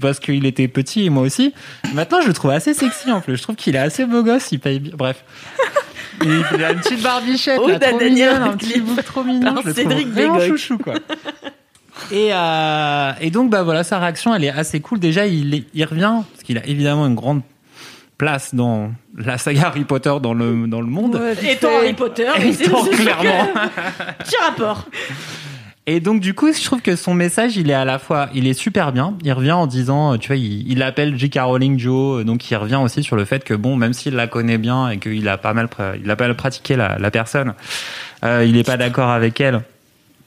parce 0.00 0.20
qu'il 0.20 0.46
était 0.46 0.68
petit 0.68 1.04
et 1.04 1.10
moi 1.10 1.24
aussi. 1.24 1.52
Maintenant, 1.94 2.20
je 2.22 2.28
le 2.28 2.32
trouve 2.32 2.52
assez 2.52 2.72
sexy 2.74 3.10
en 3.10 3.20
plus. 3.20 3.36
Je 3.36 3.42
trouve 3.42 3.56
qu'il 3.56 3.74
est 3.74 3.80
assez 3.80 4.06
beau 4.06 4.22
gosse. 4.22 4.52
Il 4.52 4.60
paye 4.60 4.78
bien. 4.78 4.92
Bref. 4.96 5.24
Il 6.24 6.44
il 6.54 6.62
a 6.62 6.70
une 6.72 6.78
petite 6.78 7.02
barbichette, 7.02 7.58
Oh, 7.60 7.66
là, 7.68 7.80
trop 7.80 7.98
Daniel 7.98 8.12
mignonne, 8.12 8.42
un 8.42 8.46
Radcliffe. 8.50 8.72
petit 8.74 8.80
bout 8.80 9.02
trop 9.02 9.24
mignon. 9.24 9.54
Par 9.54 9.62
Je 9.62 9.68
le 9.68 9.74
trouve 9.74 9.82
Cédric 9.88 10.08
vraiment 10.08 10.34
Bégoc. 10.38 10.48
chouchou, 10.56 10.78
quoi. 10.78 10.94
Et, 12.10 12.30
euh, 12.32 13.12
et 13.20 13.30
donc, 13.30 13.50
bah 13.50 13.62
voilà, 13.62 13.84
sa 13.84 13.98
réaction, 13.98 14.34
elle 14.34 14.44
est 14.44 14.50
assez 14.50 14.80
cool. 14.80 14.98
Déjà, 14.98 15.26
il, 15.26 15.54
est- 15.54 15.64
il 15.74 15.84
revient, 15.84 16.22
parce 16.32 16.42
qu'il 16.44 16.58
a 16.58 16.66
évidemment 16.66 17.06
une 17.06 17.14
grande 17.14 17.42
place 18.18 18.54
dans 18.54 18.92
la 19.16 19.36
saga 19.38 19.66
Harry 19.68 19.84
Potter 19.84 20.12
dans 20.22 20.32
le, 20.34 20.66
dans 20.68 20.80
le 20.80 20.86
monde. 20.86 21.20
Étant 21.42 21.68
Harry 21.78 21.92
Potter, 21.92 22.28
Étant 22.42 22.84
clairement. 22.84 23.48
Petit 24.18 24.36
rapport. 24.42 24.86
Et 25.86 25.98
donc 25.98 26.20
du 26.20 26.32
coup, 26.32 26.52
je 26.52 26.62
trouve 26.62 26.80
que 26.80 26.94
son 26.94 27.12
message, 27.12 27.56
il 27.56 27.68
est 27.68 27.74
à 27.74 27.84
la 27.84 27.98
fois, 27.98 28.28
il 28.32 28.46
est 28.46 28.54
super 28.54 28.92
bien. 28.92 29.14
Il 29.24 29.32
revient 29.32 29.50
en 29.50 29.66
disant, 29.66 30.16
tu 30.16 30.28
vois, 30.28 30.36
il, 30.36 30.70
il 30.70 30.80
appelle 30.84 31.18
J.K. 31.18 31.40
Rowling 31.42 31.76
Joe, 31.80 32.24
donc 32.24 32.48
il 32.48 32.54
revient 32.56 32.76
aussi 32.76 33.02
sur 33.02 33.16
le 33.16 33.24
fait 33.24 33.42
que 33.42 33.54
bon, 33.54 33.74
même 33.74 33.92
s'il 33.92 34.14
la 34.14 34.28
connaît 34.28 34.58
bien 34.58 34.88
et 34.90 34.98
qu'il 34.98 35.28
a 35.28 35.38
pas 35.38 35.52
mal, 35.54 35.68
il 36.02 36.08
a 36.08 36.14
pas 36.14 36.28
mal 36.28 36.36
pratiqué 36.36 36.76
la, 36.76 36.98
la 37.00 37.10
personne, 37.10 37.54
euh, 38.24 38.44
il 38.46 38.56
est 38.56 38.62
pas 38.62 38.76
d'accord 38.76 39.10
avec 39.10 39.40
elle, 39.40 39.62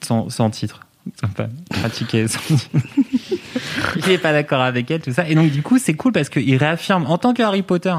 sans, 0.02 0.28
sans 0.28 0.50
titre. 0.50 0.80
Enfin, 1.22 1.48
pratiquer 1.70 2.26
il 3.96 4.10
est 4.10 4.18
pas 4.18 4.32
d'accord 4.32 4.60
avec 4.60 4.90
elle, 4.90 5.00
tout 5.00 5.12
ça. 5.12 5.28
Et 5.28 5.34
donc 5.34 5.50
du 5.50 5.62
coup, 5.62 5.78
c'est 5.78 5.94
cool 5.94 6.12
parce 6.12 6.28
qu'il 6.28 6.56
réaffirme 6.56 7.06
en 7.06 7.18
tant 7.18 7.32
que 7.34 7.42
Harry 7.42 7.62
Potter. 7.62 7.94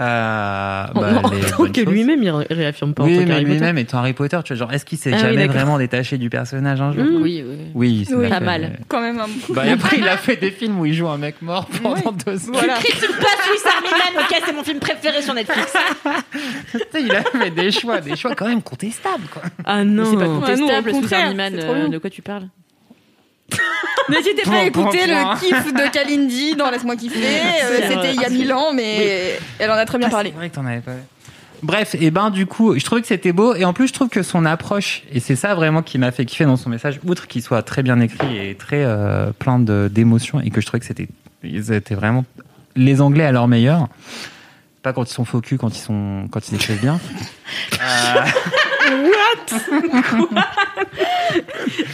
Euh, 0.00 0.84
En- 0.94 1.00
bah, 1.00 1.20
en 1.24 1.30
les 1.30 1.40
tant 1.42 1.66
que 1.66 1.80
lui-même, 1.82 2.22
il 2.22 2.30
ré- 2.30 2.46
réaffirme 2.50 2.94
pas 2.94 3.02
en 3.02 3.06
Oui, 3.06 3.18
tant 3.18 3.26
mais 3.26 3.40
lui-même 3.40 3.76
étant 3.76 3.98
Harry 3.98 4.14
Potter, 4.14 4.38
tu 4.44 4.54
vois, 4.54 4.58
genre, 4.58 4.72
est-ce 4.72 4.84
qu'il 4.86 4.96
s'est 4.98 5.10
Ah 5.12 5.16
oui, 5.16 5.22
jamais 5.22 5.46
vraiment 5.46 5.76
détaché 5.78 6.16
du 6.16 6.30
personnage 6.30 6.80
un 6.80 6.92
jour 6.92 7.04
Mm. 7.04 7.22
Oui, 7.22 7.44
oui. 7.46 7.56
Oui, 7.74 7.96
il 8.00 8.06
s'est 8.06 8.14
Oui. 8.14 8.24
fait- 8.24 8.30
Pas 8.30 8.40
mal. 8.40 8.78
Quand 8.88 9.00
même 9.02 9.18
un 9.20 9.26
Bah, 9.52 9.66
et 9.66 9.70
après, 9.72 9.98
il 9.98 10.08
a 10.08 10.16
fait 10.16 10.36
des 10.36 10.50
films 10.50 10.80
où 10.80 10.86
il 10.86 10.94
joue 10.94 11.08
un 11.08 11.18
mec 11.18 11.42
mort 11.42 11.66
pendant 11.82 12.12
deux 12.12 12.36
ans. 12.48 12.52
Voilà. 12.52 12.76
Tu 12.78 12.92
passes 12.92 13.46
Swiss 13.46 13.66
Army 13.66 13.88
Man, 13.90 14.24
ok, 14.30 14.42
c'est 14.46 14.52
mon 14.54 14.62
film 14.64 14.78
préféré 14.78 15.20
sur 15.22 15.34
Netflix. 15.34 15.72
Tu 16.72 17.00
il 17.02 17.12
a 17.14 17.22
fait 17.22 17.50
des 17.50 17.70
choix, 17.70 18.00
des 18.00 18.16
choix 18.16 18.34
quand 18.34 18.46
même 18.48 18.62
contestables, 18.62 19.24
quoi. 19.32 19.42
Ah 19.64 19.84
non. 19.84 20.04
c'est 20.10 20.16
pas 20.16 20.26
contestable, 20.26 20.90
Swiss 20.94 21.12
Army 21.12 21.34
Man, 21.34 21.54
euh, 21.58 21.74
bien. 21.74 21.88
de 21.88 21.98
quoi 21.98 22.10
tu 22.10 22.22
parles? 22.22 22.44
N'hésitez 24.08 24.42
pas 24.42 24.56
à 24.58 24.64
écouter 24.64 25.06
le 25.06 25.38
kiff 25.38 25.72
de 25.72 25.92
Kalindi 25.92 26.56
dans 26.56 26.70
Laisse-moi 26.70 26.96
kiffer. 26.96 27.18
Euh, 27.62 27.80
C'était 27.88 28.14
il 28.14 28.20
y 28.20 28.24
a 28.24 28.28
mille 28.30 28.52
ans, 28.52 28.72
mais 28.74 29.38
elle 29.58 29.70
en 29.70 29.74
a 29.74 29.84
très 29.84 29.98
bien 29.98 30.08
Ah, 30.08 30.10
parlé. 30.10 30.30
C'est 30.30 30.36
vrai 30.36 30.50
que 30.50 30.54
t'en 30.54 30.66
avais 30.66 30.80
pas. 30.80 30.92
Bref, 31.62 31.94
et 32.00 32.10
ben 32.10 32.30
du 32.30 32.46
coup, 32.46 32.78
je 32.78 32.84
trouvais 32.84 33.02
que 33.02 33.06
c'était 33.06 33.32
beau 33.32 33.54
et 33.54 33.64
en 33.66 33.72
plus 33.74 33.88
je 33.88 33.92
trouve 33.92 34.08
que 34.08 34.22
son 34.22 34.46
approche 34.46 35.02
et 35.12 35.20
c'est 35.20 35.36
ça 35.36 35.54
vraiment 35.54 35.82
qui 35.82 35.98
m'a 35.98 36.10
fait 36.10 36.24
kiffer 36.24 36.46
dans 36.46 36.56
son 36.56 36.70
message, 36.70 36.98
outre 37.06 37.26
qu'il 37.28 37.42
soit 37.42 37.62
très 37.62 37.82
bien 37.82 38.00
écrit 38.00 38.38
et 38.38 38.54
très 38.54 38.82
euh, 38.82 39.30
plein 39.38 39.58
de 39.58 39.90
d'émotions 39.92 40.40
et 40.40 40.48
que 40.50 40.60
je 40.62 40.66
trouvais 40.66 40.80
que 40.80 40.86
c'était 40.86 41.08
ils 41.44 41.70
étaient 41.72 41.94
vraiment 41.94 42.24
les 42.76 43.00
Anglais 43.02 43.24
à 43.24 43.32
leur 43.32 43.46
meilleur. 43.46 43.88
Pas 44.82 44.94
quand 44.94 45.04
ils 45.10 45.12
sont 45.12 45.26
faux 45.26 45.42
cul, 45.42 45.58
quand 45.58 45.76
ils 45.76 45.80
sont 45.82 46.28
quand 46.30 46.48
ils 46.48 46.54
écrivent 46.54 46.80
bien. 46.80 46.98
Euh, 47.82 48.24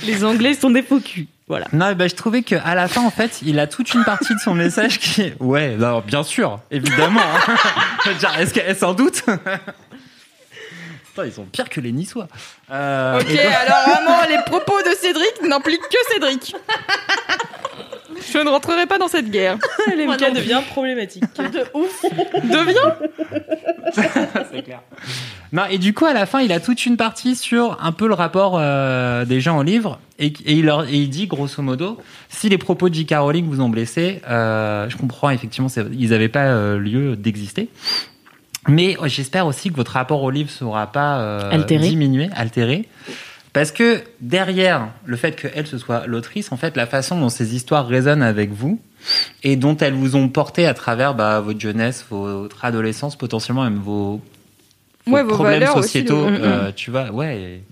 Les 0.07 0.25
Anglais 0.25 0.55
sont 0.55 0.71
des 0.71 0.83
faux 0.83 1.01
culs. 1.01 1.27
Voilà. 1.49 1.67
Non, 1.73 1.93
bah, 1.93 2.09
je 2.09 2.15
trouvais 2.15 2.43
que 2.43 2.57
à 2.65 2.75
la 2.75 2.89
fin, 2.89 3.03
en 3.03 3.11
fait, 3.11 3.41
il 3.43 3.59
a 3.61 3.67
toute 3.69 3.95
une 3.95 4.05
partie 4.05 4.35
de 4.35 4.41
son 4.41 4.55
message 4.63 4.99
qui 4.99 5.23
est. 5.23 5.37
Ouais, 5.41 5.77
non, 5.77 6.01
bien 6.05 6.23
sûr, 6.25 6.59
évidemment. 6.71 7.21
hein. 7.21 7.55
Je 8.05 8.11
veux 8.11 8.17
dire, 8.17 8.37
Est-ce 8.39 8.53
qu'elle 8.53 8.77
s'en 8.77 8.95
doute? 8.95 9.23
Putain, 11.09 11.25
ils 11.25 11.33
sont 11.33 11.45
pires 11.47 11.69
que 11.71 11.81
les 11.81 11.93
Niçois. 11.93 12.29
Euh, 12.71 13.21
Ok, 13.21 13.29
donc- 13.29 13.39
alors 13.39 13.89
vraiment, 13.89 14.19
les 14.29 14.39
propos 14.45 14.83
de 14.83 14.95
Cédric 15.01 15.33
n'impliquent 15.49 15.89
que 15.89 16.13
Cédric. 16.13 16.55
Je 18.33 18.39
ne 18.39 18.49
rentrerai 18.49 18.87
pas 18.87 18.99
dans 18.99 19.09
cette 19.09 19.31
guerre. 19.31 19.59
LMK 19.87 20.35
devient 20.35 20.61
problématique. 20.69 21.25
De 21.39 21.65
ouf. 21.75 22.03
Deviens 22.45 22.97
c'est 24.53 24.63
clair. 24.63 24.81
Non, 25.53 25.63
et 25.71 25.79
du 25.79 25.95
coup, 25.95 26.05
à 26.07 26.13
la 26.13 26.27
fin, 26.27 26.41
il 26.41 26.53
a 26.53 26.61
toute 26.61 26.87
une 26.87 26.97
partie 26.97 27.37
sur 27.37 27.79
un 27.83 27.93
peu 27.93 28.09
le 28.09 28.15
rapport 28.15 28.57
euh, 28.59 29.25
des 29.25 29.41
gens 29.41 29.59
au 29.59 29.63
livre. 29.63 29.99
Et, 30.19 30.27
et 30.27 30.55
il 30.55 30.65
leur, 30.67 30.89
et 30.89 30.95
il 30.95 31.09
dit, 31.09 31.27
grosso 31.27 31.63
modo, 31.63 31.99
si 32.29 32.49
les 32.49 32.59
propos 32.59 32.89
de 32.89 32.95
J.K. 32.95 33.15
Rowling 33.19 33.47
vous 33.49 33.61
ont 33.61 33.69
blessé, 33.69 34.21
euh, 34.29 34.89
je 34.89 34.97
comprends, 34.97 35.31
effectivement, 35.31 35.69
ils 35.93 36.11
n'avaient 36.11 36.29
pas 36.29 36.47
euh, 36.47 36.79
lieu 36.79 37.17
d'exister. 37.17 37.69
Mais 38.69 38.97
euh, 39.01 39.09
j'espère 39.09 39.47
aussi 39.47 39.71
que 39.71 39.77
votre 39.77 39.93
rapport 39.93 40.23
au 40.23 40.31
livre 40.31 40.49
ne 40.51 40.55
sera 40.55 40.87
pas 40.89 41.21
euh, 41.21 41.51
Altéré. 41.53 41.89
diminué, 41.89 42.29
altéré. 42.35 42.89
Parce 43.57 43.73
que 43.73 44.03
derrière 44.21 44.89
le 45.07 45.17
fait 45.17 45.33
qu'elle 45.33 45.67
ce 45.67 45.79
soit 45.79 46.07
l'autrice, 46.07 46.53
en 46.53 46.59
fait, 46.59 46.77
la 46.77 46.85
façon 46.85 47.19
dont 47.19 47.31
ces 47.31 47.55
histoires 47.55 47.87
résonnent 47.89 48.23
avec 48.23 48.53
vous 48.53 48.79
et 49.43 49.57
dont 49.57 49.75
elles 49.79 49.95
vous 49.95 50.15
ont 50.15 50.29
porté 50.29 50.67
à 50.67 50.75
travers 50.75 51.15
bah, 51.15 51.41
votre 51.41 51.59
jeunesse, 51.59 52.05
votre 52.11 52.67
adolescence, 52.67 53.17
potentiellement 53.17 53.65
même 53.65 53.79
vos, 53.79 54.21
vos 55.07 55.13
Ouais, 55.15 55.25
problèmes 55.25 55.67
sociétaux, 55.69 56.27
euh, 56.27 56.71
tu 56.77 56.91
vois, 56.91 57.11
ouais, 57.11 57.63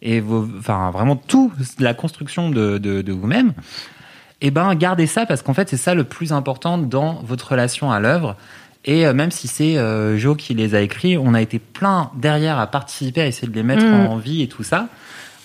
et, 0.00 0.14
et 0.16 0.20
vos, 0.20 0.48
enfin 0.58 0.90
vraiment 0.92 1.16
tout, 1.16 1.52
la 1.78 1.92
construction 1.92 2.48
de, 2.48 2.78
de, 2.78 3.02
de 3.02 3.12
vous-même. 3.12 3.52
Eh 4.40 4.50
ben, 4.50 4.74
gardez 4.76 5.06
ça 5.06 5.26
parce 5.26 5.42
qu'en 5.42 5.52
fait, 5.52 5.68
c'est 5.68 5.76
ça 5.76 5.92
le 5.92 6.04
plus 6.04 6.32
important 6.32 6.78
dans 6.78 7.20
votre 7.22 7.50
relation 7.50 7.92
à 7.92 8.00
l'œuvre. 8.00 8.34
Et 8.86 9.06
euh, 9.06 9.12
même 9.12 9.30
si 9.30 9.46
c'est 9.46 9.76
euh, 9.76 10.16
Joe 10.16 10.38
qui 10.38 10.54
les 10.54 10.74
a 10.74 10.80
écrits, 10.80 11.18
on 11.18 11.34
a 11.34 11.42
été 11.42 11.58
plein 11.58 12.12
derrière 12.16 12.58
à 12.58 12.66
participer, 12.66 13.20
à 13.20 13.26
essayer 13.26 13.46
de 13.46 13.54
les 13.54 13.62
mettre 13.62 13.84
Mm. 13.84 14.06
en 14.06 14.16
vie 14.16 14.40
et 14.40 14.48
tout 14.48 14.62
ça. 14.62 14.88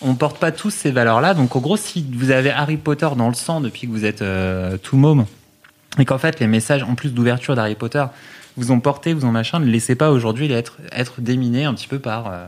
On 0.03 0.15
porte 0.15 0.37
pas 0.39 0.51
tous 0.51 0.69
ces 0.69 0.91
valeurs-là. 0.91 1.33
Donc, 1.33 1.55
en 1.55 1.59
gros, 1.59 1.77
si 1.77 2.05
vous 2.13 2.31
avez 2.31 2.49
Harry 2.51 2.77
Potter 2.77 3.07
dans 3.17 3.29
le 3.29 3.33
sang 3.35 3.61
depuis 3.61 3.87
que 3.87 3.91
vous 3.91 4.05
êtes 4.05 4.21
euh, 4.21 4.77
tout 4.81 4.97
môme, 4.97 5.25
et 5.99 6.05
qu'en 6.05 6.17
fait, 6.17 6.39
les 6.39 6.47
messages, 6.47 6.83
en 6.83 6.95
plus 6.95 7.13
d'ouverture 7.13 7.55
d'Harry 7.55 7.75
Potter, 7.75 8.03
vous 8.57 8.71
ont 8.71 8.79
porté, 8.79 9.13
vous 9.13 9.25
ont 9.25 9.31
machin, 9.31 9.59
ne 9.59 9.65
laissez 9.65 9.95
pas 9.95 10.11
aujourd'hui 10.11 10.51
être, 10.51 10.77
être 10.91 11.21
déminé 11.21 11.63
un 11.65 11.73
petit 11.73 11.87
peu 11.87 11.99
par, 11.99 12.27
euh, 12.31 12.45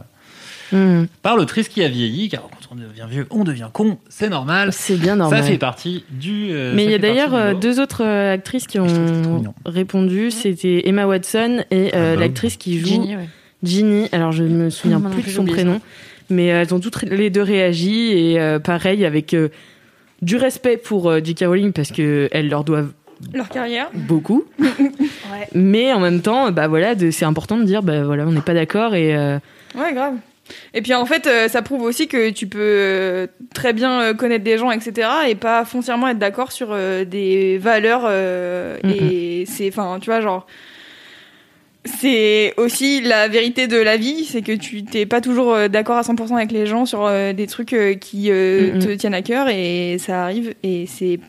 Hmm. 0.72 1.06
par 1.22 1.38
l'autrice 1.38 1.70
qui 1.70 1.84
a 1.84 1.88
vieilli, 1.88 2.28
car 2.28 2.42
quand 2.42 2.70
on 2.72 2.76
devient 2.76 3.06
vieux, 3.08 3.28
on 3.30 3.44
devient 3.44 3.68
con, 3.72 4.00
c'est 4.10 4.30
normal. 4.30 4.74
C'est 4.74 4.96
bien 4.98 5.16
normal. 5.16 5.44
Ça 5.44 5.48
fait 5.48 5.60
partie 5.60 6.04
du. 6.10 6.48
euh, 6.50 6.74
Mais 6.76 6.86
il 6.86 6.90
y 6.90 6.96
a 6.96 6.98
d'ailleurs 6.98 7.54
deux 7.56 7.80
autres 7.80 8.04
euh, 8.04 8.34
actrices 8.34 8.66
qui 8.66 8.80
ont 8.80 9.44
répondu. 9.64 10.32
C'était 10.32 10.88
Emma 10.90 11.06
Watson 11.06 11.64
et 11.70 11.94
euh, 11.94 12.14
Ah 12.14 12.16
bah. 12.16 12.20
l'actrice 12.22 12.58
qui 12.58 12.80
joue 12.80 12.88
Ginny, 12.88 13.16
ouais. 13.16 13.30
Ginny. 13.62 14.10
Alors 14.12 14.32
je 14.32 14.42
me 14.44 14.72
souviens 14.72 15.00
plus 15.00 15.22
de 15.22 15.30
son 15.30 15.46
prénom, 15.46 15.80
mais 16.30 16.52
euh, 16.52 16.62
elles 16.62 16.74
ont 16.74 16.80
toutes 16.80 17.02
les 17.04 17.30
deux 17.30 17.42
réagi 17.42 18.12
et 18.12 18.40
euh, 18.40 18.60
pareil 18.60 19.06
avec 19.06 19.34
euh, 19.34 19.50
du 20.22 20.38
respect 20.38 20.78
pour 20.78 21.12
J.K. 21.24 21.42
Rowling 21.46 21.72
parce 21.74 21.92
que 21.92 22.30
elles 22.32 22.50
leur 22.50 22.64
doivent 22.64 22.92
leur 23.34 23.50
carrière. 23.50 23.90
beaucoup. 23.94 24.46
Mais 25.54 25.94
en 25.94 26.00
même 26.00 26.22
temps, 26.22 26.52
bah 26.52 26.68
voilà, 26.68 26.94
c'est 27.12 27.26
important 27.26 27.58
de 27.58 27.64
dire, 27.64 27.84
bah 27.84 28.04
voilà, 28.04 28.26
on 28.26 28.32
n'est 28.32 28.42
pas 28.42 28.54
d'accord 28.54 28.96
et 28.96 29.16
Ouais, 29.76 29.94
grave. 29.94 30.16
Et 30.74 30.82
puis 30.82 30.94
en 30.94 31.06
fait, 31.06 31.28
ça 31.50 31.62
prouve 31.62 31.82
aussi 31.84 32.08
que 32.08 32.30
tu 32.30 32.48
peux 32.48 33.28
très 33.54 33.74
bien 33.74 34.14
connaître 34.14 34.44
des 34.44 34.58
gens, 34.58 34.72
etc., 34.72 35.08
et 35.30 35.36
pas 35.36 35.66
foncièrement 35.66 36.08
être 36.08 36.20
d'accord 36.20 36.52
sur 36.52 36.76
des 37.06 37.58
valeurs. 37.58 38.04
euh, 38.06 38.78
Mhm. 38.84 38.92
Et 38.92 39.46
c'est, 39.48 39.68
enfin, 39.70 39.98
tu 40.00 40.10
vois, 40.10 40.22
genre, 40.22 40.46
c'est 41.86 42.54
aussi 42.58 43.02
la 43.02 43.28
vérité 43.28 43.68
de 43.68 43.78
la 43.78 43.98
vie, 43.98 44.26
c'est 44.26 44.42
que 44.42 44.52
tu 44.54 44.84
t'es 44.84 45.06
pas 45.06 45.22
toujours 45.22 45.54
euh, 45.54 45.68
d'accord 45.68 45.98
à 45.98 46.02
100% 46.02 46.36
avec 46.36 46.52
les 46.52 46.66
gens 46.66 46.86
sur 46.86 47.06
euh, 47.06 47.32
des 47.34 47.48
trucs 47.48 47.74
euh, 47.74 47.94
qui 47.96 48.32
euh, 48.32 48.80
te 48.80 48.94
tiennent 48.96 49.14
à 49.14 49.22
cœur, 49.22 49.48
et 49.50 49.98
ça 50.00 50.24
arrive, 50.24 50.54
et 50.64 50.86
c'est 50.88 51.20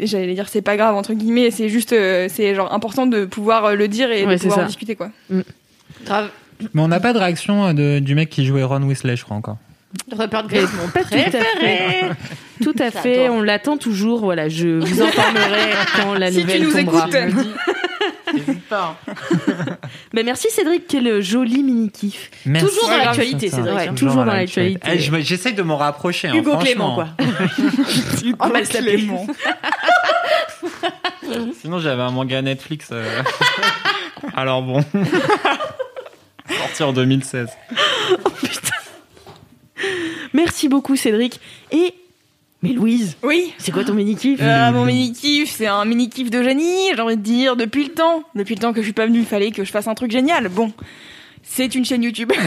j'allais 0.00 0.34
dire 0.34 0.48
c'est 0.48 0.62
pas 0.62 0.76
grave 0.76 0.94
entre 0.94 1.12
guillemets 1.12 1.50
c'est 1.50 1.68
juste 1.68 1.92
euh, 1.92 2.26
c'est 2.30 2.54
genre 2.54 2.72
important 2.72 3.04
de 3.06 3.24
pouvoir 3.26 3.74
le 3.76 3.88
dire 3.88 4.10
et 4.10 4.24
Ouais, 4.24 4.36
de 4.36 4.40
pouvoir 4.40 4.60
en 4.60 4.66
discuter 4.66 4.94
quoi 4.96 5.10
Grave. 6.04 6.30
Mais 6.74 6.80
on 6.80 6.88
n'a 6.88 7.00
pas 7.00 7.12
de 7.12 7.18
réaction 7.18 7.74
de- 7.74 7.98
du 7.98 8.14
mec 8.14 8.30
qui 8.30 8.46
jouait 8.46 8.62
Ron 8.62 8.82
Weasley, 8.82 9.16
je 9.16 9.24
crois 9.24 9.36
encore. 9.36 9.56
Rupert 10.10 10.46
Grint, 10.46 10.68
mon 10.80 10.88
pas 10.88 11.02
tout 11.04 11.14
à 11.14 11.60
fait. 11.60 12.00
Tout 12.62 12.74
à 12.78 12.90
fait, 12.92 13.28
on 13.28 13.42
l'attend 13.42 13.76
toujours. 13.76 14.20
Voilà, 14.20 14.48
je 14.48 14.78
vous 14.78 15.02
informerai 15.02 15.72
quand 15.96 16.14
la 16.14 16.30
Si 16.30 16.36
tu 16.36 16.42
nouvelle 16.44 16.62
nous 16.62 16.72
tombera. 16.72 17.08
écoutes. 17.08 17.46
N'hésite 18.32 18.68
pas. 18.68 18.96
Mais 20.12 20.22
merci 20.24 20.48
Cédric, 20.50 20.84
quel 20.88 21.20
joli 21.20 21.62
mini 21.62 21.90
kiff. 21.90 22.30
Merci. 22.46 22.66
Toujours 22.68 22.88
dans 22.88 22.96
l'actualité. 22.96 23.48
Cédric. 23.50 23.74
Ouais, 23.74 23.88
hein. 23.88 23.94
toujours 23.94 24.24
dans 24.24 24.24
l'actualité. 24.32 24.88
Eh, 24.92 24.98
je 24.98 25.10
me- 25.10 25.20
J'essaye 25.20 25.54
de 25.54 25.62
m'en 25.62 25.76
rapprocher. 25.76 26.28
hein, 26.28 26.34
Hugo 26.34 26.52
franchement. 26.52 26.64
Clément, 26.66 26.94
quoi. 26.94 27.08
On 28.40 28.48
va 28.48 28.62
te 28.62 28.74
l'appeler. 28.74 29.08
Sinon, 31.60 31.78
j'avais 31.78 32.02
un 32.02 32.10
manga 32.10 32.40
Netflix. 32.42 32.88
euh. 32.92 33.22
Alors 34.36 34.62
bon. 34.62 34.84
Sorti 36.48 36.82
en 36.82 36.92
2016. 36.92 37.48
Merci 40.32 40.68
beaucoup, 40.68 40.96
Cédric. 40.96 41.40
Et. 41.70 41.94
Mais 42.62 42.70
Louise, 42.72 43.16
Oui. 43.24 43.52
c'est 43.58 43.72
quoi 43.72 43.82
ton 43.84 43.92
mini-kiff 43.94 44.38
Euh, 44.40 44.70
mon 44.70 44.84
mini 44.84 45.12
kiff, 45.12 45.50
c'est 45.56 45.66
un 45.66 45.84
mini 45.84 46.08
kiff 46.08 46.30
de 46.30 46.42
génie. 46.44 46.90
J'ai 46.94 47.00
envie 47.00 47.16
de 47.16 47.22
dire 47.22 47.56
depuis 47.56 47.82
le 47.84 47.90
temps, 47.90 48.22
depuis 48.36 48.54
le 48.54 48.60
temps 48.60 48.72
que 48.72 48.80
je 48.80 48.84
suis 48.86 48.92
pas 48.92 49.06
venue, 49.06 49.18
il 49.20 49.26
fallait 49.26 49.50
que 49.50 49.64
je 49.64 49.70
fasse 49.72 49.88
un 49.88 49.94
truc 49.94 50.12
génial. 50.12 50.48
Bon, 50.48 50.72
c'est 51.42 51.74
une 51.74 51.84
chaîne 51.84 52.04
YouTube. 52.04 52.32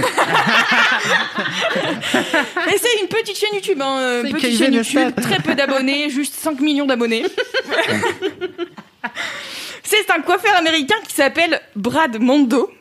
Mais 2.65 2.77
c'est 2.77 3.01
une 3.01 3.07
petite 3.09 3.37
chaîne 3.37 3.53
YouTube, 3.55 3.81
hein, 3.81 3.97
euh, 3.99 4.23
petite 4.31 4.57
chaîne. 4.57 4.73
YouTube, 4.73 5.11
très 5.21 5.39
peu 5.39 5.53
d'abonnés, 5.55 6.09
juste 6.11 6.33
5 6.35 6.59
millions 6.61 6.85
d'abonnés. 6.85 7.25
c'est 9.83 10.09
un 10.11 10.21
coiffeur 10.21 10.55
américain 10.57 10.95
qui 11.07 11.13
s'appelle 11.13 11.59
Brad 11.75 12.19
Mondo 12.21 12.71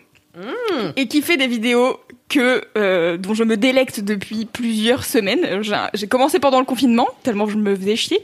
et 0.96 1.06
qui 1.08 1.22
fait 1.22 1.36
des 1.36 1.46
vidéos 1.46 1.98
que 2.34 2.62
euh, 2.76 3.16
dont 3.16 3.34
je 3.34 3.44
me 3.44 3.56
délecte 3.56 4.00
depuis 4.00 4.44
plusieurs 4.44 5.04
semaines. 5.04 5.62
J'ai- 5.62 5.76
J'ai 5.94 6.06
commencé 6.08 6.38
pendant 6.40 6.58
le 6.58 6.64
confinement 6.66 7.08
tellement 7.22 7.46
je 7.48 7.56
me 7.56 7.74
faisais 7.76 7.96
chier. 7.96 8.18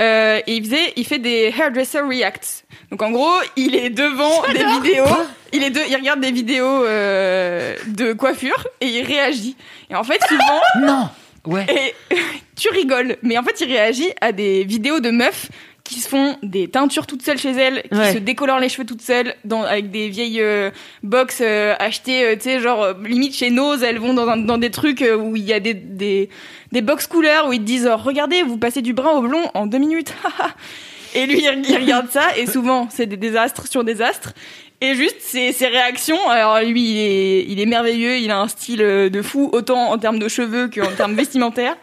Euh, 0.00 0.40
et 0.46 0.54
il 0.54 0.64
faisait, 0.64 0.92
il 0.96 1.06
fait 1.06 1.18
des 1.18 1.52
hairdresser 1.58 2.00
reacts. 2.00 2.64
Donc 2.90 3.02
en 3.02 3.10
gros, 3.10 3.32
il 3.56 3.74
est 3.74 3.90
devant 3.90 4.42
des 4.52 4.64
vidéos, 4.64 5.04
il 5.52 5.62
est 5.62 5.70
de, 5.70 5.80
il 5.90 5.96
regarde 5.96 6.20
des 6.20 6.30
vidéos 6.32 6.84
euh, 6.84 7.74
de 7.88 8.12
coiffure 8.12 8.66
et 8.80 8.86
il 8.86 9.04
réagit. 9.04 9.56
Et 9.90 9.94
en 9.94 10.04
fait, 10.04 10.20
souvent, 10.28 10.60
Non 10.80 11.08
Ouais. 11.44 11.66
et 12.10 12.14
tu 12.56 12.68
rigoles, 12.70 13.16
mais 13.22 13.36
en 13.36 13.42
fait, 13.42 13.60
il 13.60 13.66
réagit 13.66 14.10
à 14.20 14.30
des 14.30 14.62
vidéos 14.64 15.00
de 15.00 15.10
meufs 15.10 15.48
qui 15.84 16.00
se 16.00 16.08
font 16.08 16.36
des 16.42 16.68
teintures 16.68 17.06
toutes 17.06 17.22
seules 17.22 17.38
chez 17.38 17.50
elles, 17.50 17.82
qui 17.90 17.98
Ouais. 17.98 18.12
se 18.12 18.18
décolorent 18.18 18.60
les 18.60 18.68
cheveux 18.68 18.86
toutes 18.86 19.02
seules, 19.02 19.34
dans, 19.44 19.62
avec 19.62 19.90
des 19.90 20.08
vieilles 20.08 20.40
euh, 20.40 20.70
box 21.02 21.38
euh, 21.40 21.74
achetées, 21.78 22.24
euh, 22.24 22.34
tu 22.36 22.42
sais, 22.42 22.60
genre 22.60 22.82
euh, 22.82 22.94
limite 23.04 23.34
chez 23.34 23.50
Nose, 23.50 23.82
elles 23.82 23.98
vont 23.98 24.14
dans, 24.14 24.28
un- 24.28 24.36
dans 24.36 24.58
des 24.58 24.70
trucs 24.70 25.02
euh, 25.02 25.16
où 25.16 25.34
il 25.36 25.42
y 25.44 25.52
a 25.52 25.60
des, 25.60 25.74
des, 25.74 26.28
des 26.70 26.80
box 26.82 27.06
couleurs 27.08 27.48
où 27.48 27.52
ils 27.52 27.58
te 27.58 27.64
disent 27.64 27.90
oh, 27.92 27.96
regardez, 27.96 28.42
vous 28.42 28.58
passez 28.58 28.80
du 28.80 28.92
brun 28.92 29.10
au 29.10 29.22
blond 29.22 29.42
en 29.54 29.66
deux 29.66 29.78
minutes. 29.78 30.12
et 31.14 31.26
lui, 31.26 31.44
il 31.44 31.64
il 31.68 31.76
regarde 31.76 32.10
ça, 32.10 32.36
et 32.36 32.46
souvent, 32.46 32.88
c'est 32.90 33.06
des 33.06 33.16
désastres 33.16 33.66
sur 33.68 33.82
désastres. 33.84 34.32
Et 34.80 34.94
juste 34.96 35.20
ses, 35.20 35.52
ses 35.52 35.68
réactions, 35.68 36.28
alors 36.28 36.60
lui 36.60 36.90
il 36.92 36.98
est, 36.98 37.44
il 37.48 37.60
est 37.60 37.66
merveilleux, 37.66 38.16
il 38.18 38.30
a 38.32 38.38
un 38.40 38.48
style 38.48 38.82
euh, 38.82 39.08
de 39.08 39.22
fou, 39.22 39.48
autant 39.52 39.90
en 39.92 39.98
termes 39.98 40.18
de 40.18 40.26
cheveux 40.28 40.68
qu'en 40.68 40.90
termes 40.96 41.14
vestimentaires. 41.14 41.76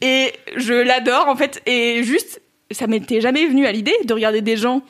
Et 0.00 0.32
je 0.56 0.74
l'adore 0.74 1.28
en 1.28 1.36
fait, 1.36 1.62
et 1.66 2.02
juste, 2.02 2.41
ça 2.72 2.86
m'était 2.86 3.20
jamais 3.20 3.46
venu 3.46 3.66
à 3.66 3.72
l'idée 3.72 3.94
de 4.04 4.12
regarder 4.14 4.40
des 4.42 4.56
gens 4.56 4.82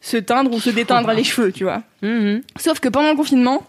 se 0.00 0.16
teindre 0.16 0.52
ou 0.52 0.60
se 0.60 0.70
déteindre 0.70 1.12
les 1.12 1.24
cheveux, 1.24 1.52
tu 1.52 1.64
vois. 1.64 1.82
Mhm. 2.02 2.42
Sauf 2.58 2.80
que 2.80 2.88
pendant 2.88 3.10
le 3.10 3.16
confinement, 3.16 3.66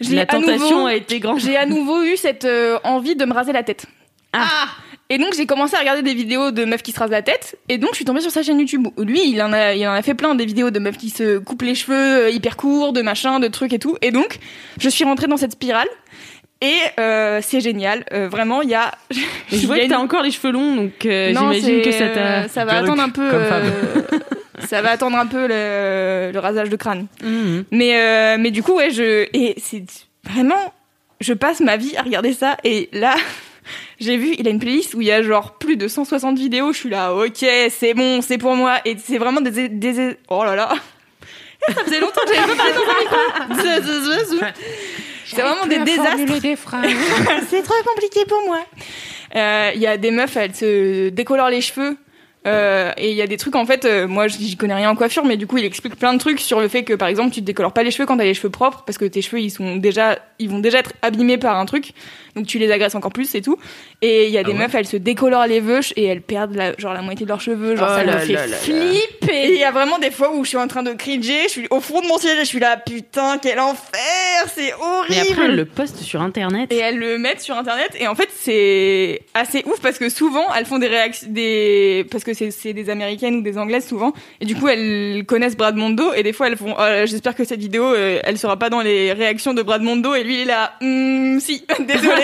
j'ai 0.00 0.16
La 0.16 0.22
à 0.22 0.26
tentation 0.26 0.70
nouveau- 0.76 0.86
a 0.86 0.94
été 0.94 1.20
grande. 1.20 1.38
j'ai 1.40 1.56
à 1.56 1.64
nouveau 1.66 2.02
eu 2.02 2.16
cette 2.16 2.44
euh, 2.44 2.78
envie 2.84 3.14
de 3.16 3.24
me 3.24 3.32
raser 3.32 3.52
la 3.52 3.62
tête. 3.62 3.86
Ah. 4.32 4.66
Et 5.10 5.18
donc 5.18 5.34
j'ai 5.36 5.44
commencé 5.46 5.74
à 5.76 5.78
regarder 5.80 6.02
des 6.02 6.14
vidéos 6.14 6.50
de 6.52 6.64
meufs 6.64 6.82
qui 6.82 6.92
se 6.92 6.98
rasent 6.98 7.10
la 7.10 7.20
tête 7.22 7.58
et 7.68 7.76
donc 7.76 7.90
je 7.90 7.96
suis 7.96 8.04
tombée 8.06 8.22
sur 8.22 8.30
sa 8.30 8.42
chaîne 8.42 8.58
YouTube. 8.58 8.86
où 8.96 9.02
Lui, 9.02 9.20
il 9.28 9.42
en 9.42 9.52
a 9.52 9.74
il 9.74 9.86
en 9.86 9.92
a 9.92 10.00
fait 10.02 10.14
plein 10.14 10.34
des 10.34 10.46
vidéos 10.46 10.70
de 10.70 10.78
meufs 10.78 10.96
qui 10.96 11.10
se 11.10 11.38
coupent 11.38 11.62
les 11.62 11.74
cheveux 11.74 11.94
euh, 12.26 12.30
hyper 12.30 12.56
courts, 12.56 12.92
de 12.94 13.02
machin, 13.02 13.38
de 13.40 13.48
trucs 13.48 13.72
et 13.74 13.78
tout. 13.78 13.96
Et 14.00 14.10
donc 14.10 14.38
je 14.78 14.88
suis 14.88 15.04
rentrée 15.04 15.26
dans 15.26 15.36
cette 15.36 15.52
spirale 15.52 15.88
et 16.62 16.76
euh, 16.98 17.40
c'est 17.42 17.60
génial. 17.60 18.04
Euh, 18.12 18.28
vraiment, 18.28 18.62
il 18.62 18.70
y 18.70 18.74
a 18.74 18.92
Mais 19.52 19.58
je 19.58 19.66
vois 19.66 19.78
que 19.78 19.88
t'as 19.88 19.98
encore 19.98 20.22
les 20.22 20.30
cheveux 20.30 20.52
longs, 20.52 20.76
donc 20.76 21.04
euh, 21.04 21.32
Non, 21.32 21.52
j'imagine 21.52 21.82
que 21.82 21.92
ça 21.92 22.08
t'a. 22.08 22.48
ça 22.48 22.64
va 22.64 22.78
attendre 22.78 23.02
un 23.02 23.10
peu 23.10 23.28
ça 24.68 24.80
va 24.80 24.92
attendre 24.92 25.16
un 25.18 25.26
peu 25.26 25.46
le, 25.48 26.30
le 26.32 26.38
rasage 26.38 26.68
de 26.70 26.76
crâne. 26.76 27.06
Mhm. 27.22 27.64
Mais 27.72 27.96
euh, 28.00 28.36
mais 28.38 28.50
du 28.50 28.62
coup 28.62 28.74
ouais 28.74 28.90
je 28.90 29.26
et 29.32 29.54
c'est 29.60 29.82
vraiment 30.24 30.72
je 31.20 31.32
passe 31.34 31.60
ma 31.60 31.76
vie 31.76 31.96
à 31.96 32.02
regarder 32.02 32.32
ça 32.32 32.56
et 32.64 32.88
là 32.92 33.14
j'ai 34.00 34.16
vu 34.16 34.34
il 34.38 34.46
a 34.46 34.50
une 34.50 34.58
playlist 34.58 34.94
où 34.94 35.00
il 35.00 35.06
y 35.06 35.12
a 35.12 35.22
genre 35.22 35.56
plus 35.58 35.76
de 35.76 35.88
160 35.88 36.36
vidéos 36.38 36.72
je 36.72 36.78
suis 36.78 36.88
là 36.90 37.12
ok 37.14 37.44
c'est 37.70 37.94
bon 37.94 38.20
c'est 38.22 38.38
pour 38.38 38.54
moi 38.56 38.78
et 38.84 38.96
c'est 39.02 39.18
vraiment 39.18 39.40
des 39.40 39.68
des 39.68 40.16
oh 40.28 40.44
là 40.44 40.56
là 40.56 40.70
ça 41.68 41.84
faisait 41.84 42.00
longtemps 42.00 42.20
que 42.26 42.34
j'avais 42.34 42.48
pas 42.48 42.56
parlé 42.56 42.72
dans 42.72 42.80
un 42.80 42.98
micro 43.00 43.16
c'est 45.34 45.42
vraiment 45.42 45.66
des 45.66 45.78
désastres. 45.78 46.18
c'est 47.50 47.62
trop 47.62 47.74
compliqué 47.84 48.24
pour 48.26 48.42
moi. 48.46 48.60
Euh, 49.34 49.70
il 49.74 49.80
y 49.80 49.86
a 49.86 49.96
des 49.96 50.10
meufs 50.10 50.36
elles 50.36 50.54
se 50.54 51.08
décolorent 51.08 51.50
les 51.50 51.62
cheveux 51.62 51.96
euh, 52.46 52.90
et 52.96 53.10
il 53.10 53.16
y 53.16 53.22
a 53.22 53.26
des 53.26 53.36
trucs 53.36 53.54
en 53.54 53.64
fait, 53.64 53.84
euh, 53.84 54.08
moi 54.08 54.26
j'y 54.26 54.56
connais 54.56 54.74
rien 54.74 54.90
en 54.90 54.96
coiffure, 54.96 55.24
mais 55.24 55.36
du 55.36 55.46
coup 55.46 55.58
il 55.58 55.64
explique 55.64 55.96
plein 55.96 56.12
de 56.12 56.18
trucs 56.18 56.40
sur 56.40 56.60
le 56.60 56.66
fait 56.66 56.82
que 56.82 56.94
par 56.94 57.08
exemple 57.08 57.32
tu 57.32 57.40
te 57.40 57.46
décolores 57.46 57.72
pas 57.72 57.84
les 57.84 57.92
cheveux 57.92 58.04
quand 58.04 58.16
t'as 58.16 58.24
les 58.24 58.34
cheveux 58.34 58.50
propres 58.50 58.82
parce 58.84 58.98
que 58.98 59.04
tes 59.04 59.22
cheveux 59.22 59.40
ils 59.40 59.50
sont 59.50 59.76
déjà, 59.76 60.18
ils 60.40 60.50
vont 60.50 60.58
déjà 60.58 60.80
être 60.80 60.92
abîmés 61.02 61.38
par 61.38 61.56
un 61.56 61.66
truc, 61.66 61.92
donc 62.36 62.46
tu 62.46 62.58
les 62.58 62.70
agresses 62.70 62.94
encore 62.94 63.12
plus 63.12 63.34
et 63.34 63.42
tout. 63.42 63.58
Et 64.00 64.26
il 64.26 64.30
y 64.32 64.38
a 64.38 64.42
des 64.42 64.52
ouais 64.52 64.58
meufs 64.58 64.74
elles 64.74 64.86
se 64.86 64.96
décolorent 64.96 65.46
les 65.46 65.60
veuches 65.60 65.92
et 65.96 66.04
elles 66.04 66.22
perdent 66.22 66.54
la, 66.54 66.76
genre 66.78 66.94
la 66.94 67.02
moitié 67.02 67.26
de 67.26 67.30
leurs 67.30 67.40
cheveux, 67.40 67.76
genre 67.76 67.88
Oh 67.90 67.94
ça 67.96 68.04
là 68.04 68.14
me 68.14 68.18
fait 68.20 68.32
là 68.32 68.46
là 68.46 68.52
là. 68.52 68.56
flipper. 68.56 69.32
Et 69.46 69.52
il 69.54 69.58
y 69.60 69.64
a 69.64 69.70
vraiment 69.70 69.98
des 69.98 70.10
fois 70.10 70.32
où 70.34 70.44
je 70.44 70.48
suis 70.50 70.58
en 70.58 70.66
train 70.68 70.82
de 70.82 70.92
cringer, 70.92 71.42
je 71.44 71.48
suis 71.50 71.66
au 71.70 71.80
fond 71.80 72.00
de 72.00 72.06
mon 72.06 72.18
siège 72.18 72.36
et 72.38 72.40
je 72.40 72.44
suis 72.48 72.58
là 72.60 72.76
putain 72.76 73.38
quel 73.40 73.58
enfer, 73.60 74.46
c'est 74.54 74.72
horrible. 74.74 75.06
Mais 75.10 75.20
après, 75.32 75.44
elle 75.46 75.56
le 75.56 75.64
poste 75.64 75.98
sur 75.98 76.20
internet. 76.22 76.72
Et 76.72 76.78
elles 76.78 76.98
le 76.98 77.18
mettent 77.18 77.40
sur 77.40 77.56
internet 77.56 77.90
et 77.98 78.06
en 78.08 78.14
fait 78.14 78.28
c'est 78.32 79.22
assez 79.34 79.62
ouf 79.66 79.80
parce 79.80 79.98
que 79.98 80.08
souvent 80.08 80.44
elles 80.56 80.66
font 80.66 80.78
des 80.78 80.88
réactions 80.88 81.26
des 81.30 82.06
parce 82.10 82.24
que 82.24 82.32
c'est 82.34 82.72
des 82.72 82.90
américaines 82.90 83.36
ou 83.36 83.42
des 83.42 83.58
anglaises 83.58 83.86
souvent 83.86 84.12
et 84.40 84.44
du 84.46 84.54
coup 84.56 84.68
elles 84.68 85.24
connaissent 85.26 85.56
Brad 85.56 85.76
Mondo 85.76 86.12
et 86.14 86.22
des 86.22 86.32
fois 86.32 86.48
elles 86.48 86.56
font 86.56 86.74
Oh, 86.78 86.82
j'espère 87.06 87.34
que 87.34 87.44
cette 87.44 87.60
vidéo 87.60 87.84
euh, 87.84 88.18
elle 88.24 88.38
sera 88.38 88.58
pas 88.58 88.70
dans 88.70 88.80
les 88.80 89.12
réactions 89.12 89.52
de 89.54 89.62
Brad 89.62 89.82
Mondo 89.82 90.14
et 90.14 90.24
lui 90.24 90.34
il 90.36 90.40
est 90.40 90.44
là 90.46 90.72
Hum, 90.80 91.38
si 91.40 91.64
désolé 91.86 92.21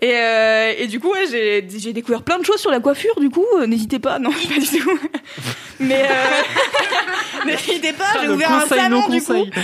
et, 0.00 0.12
euh, 0.14 0.72
et 0.78 0.86
du 0.88 0.98
coup 0.98 1.12
ouais, 1.12 1.26
j'ai 1.30 1.64
j'ai 1.78 1.92
découvert 1.92 2.22
plein 2.22 2.38
de 2.38 2.44
choses 2.44 2.60
sur 2.60 2.70
la 2.70 2.80
coiffure 2.80 3.18
du 3.20 3.30
coup. 3.30 3.44
Euh, 3.60 3.66
n'hésitez 3.66 3.98
pas. 3.98 4.18
Non 4.18 4.30
pas 4.30 4.58
du 4.60 4.66
tout. 4.80 4.98
Mais 5.80 6.02
euh, 6.02 7.46
n'hésitez 7.46 7.92
pas 7.92 8.04
j'ai 8.20 8.28
ouvert 8.28 8.52
un 8.52 8.60
conseil, 8.62 8.78
salon 8.78 9.00
non 9.02 9.08
du 9.08 9.20
conseil. 9.22 9.50
coup. 9.50 9.60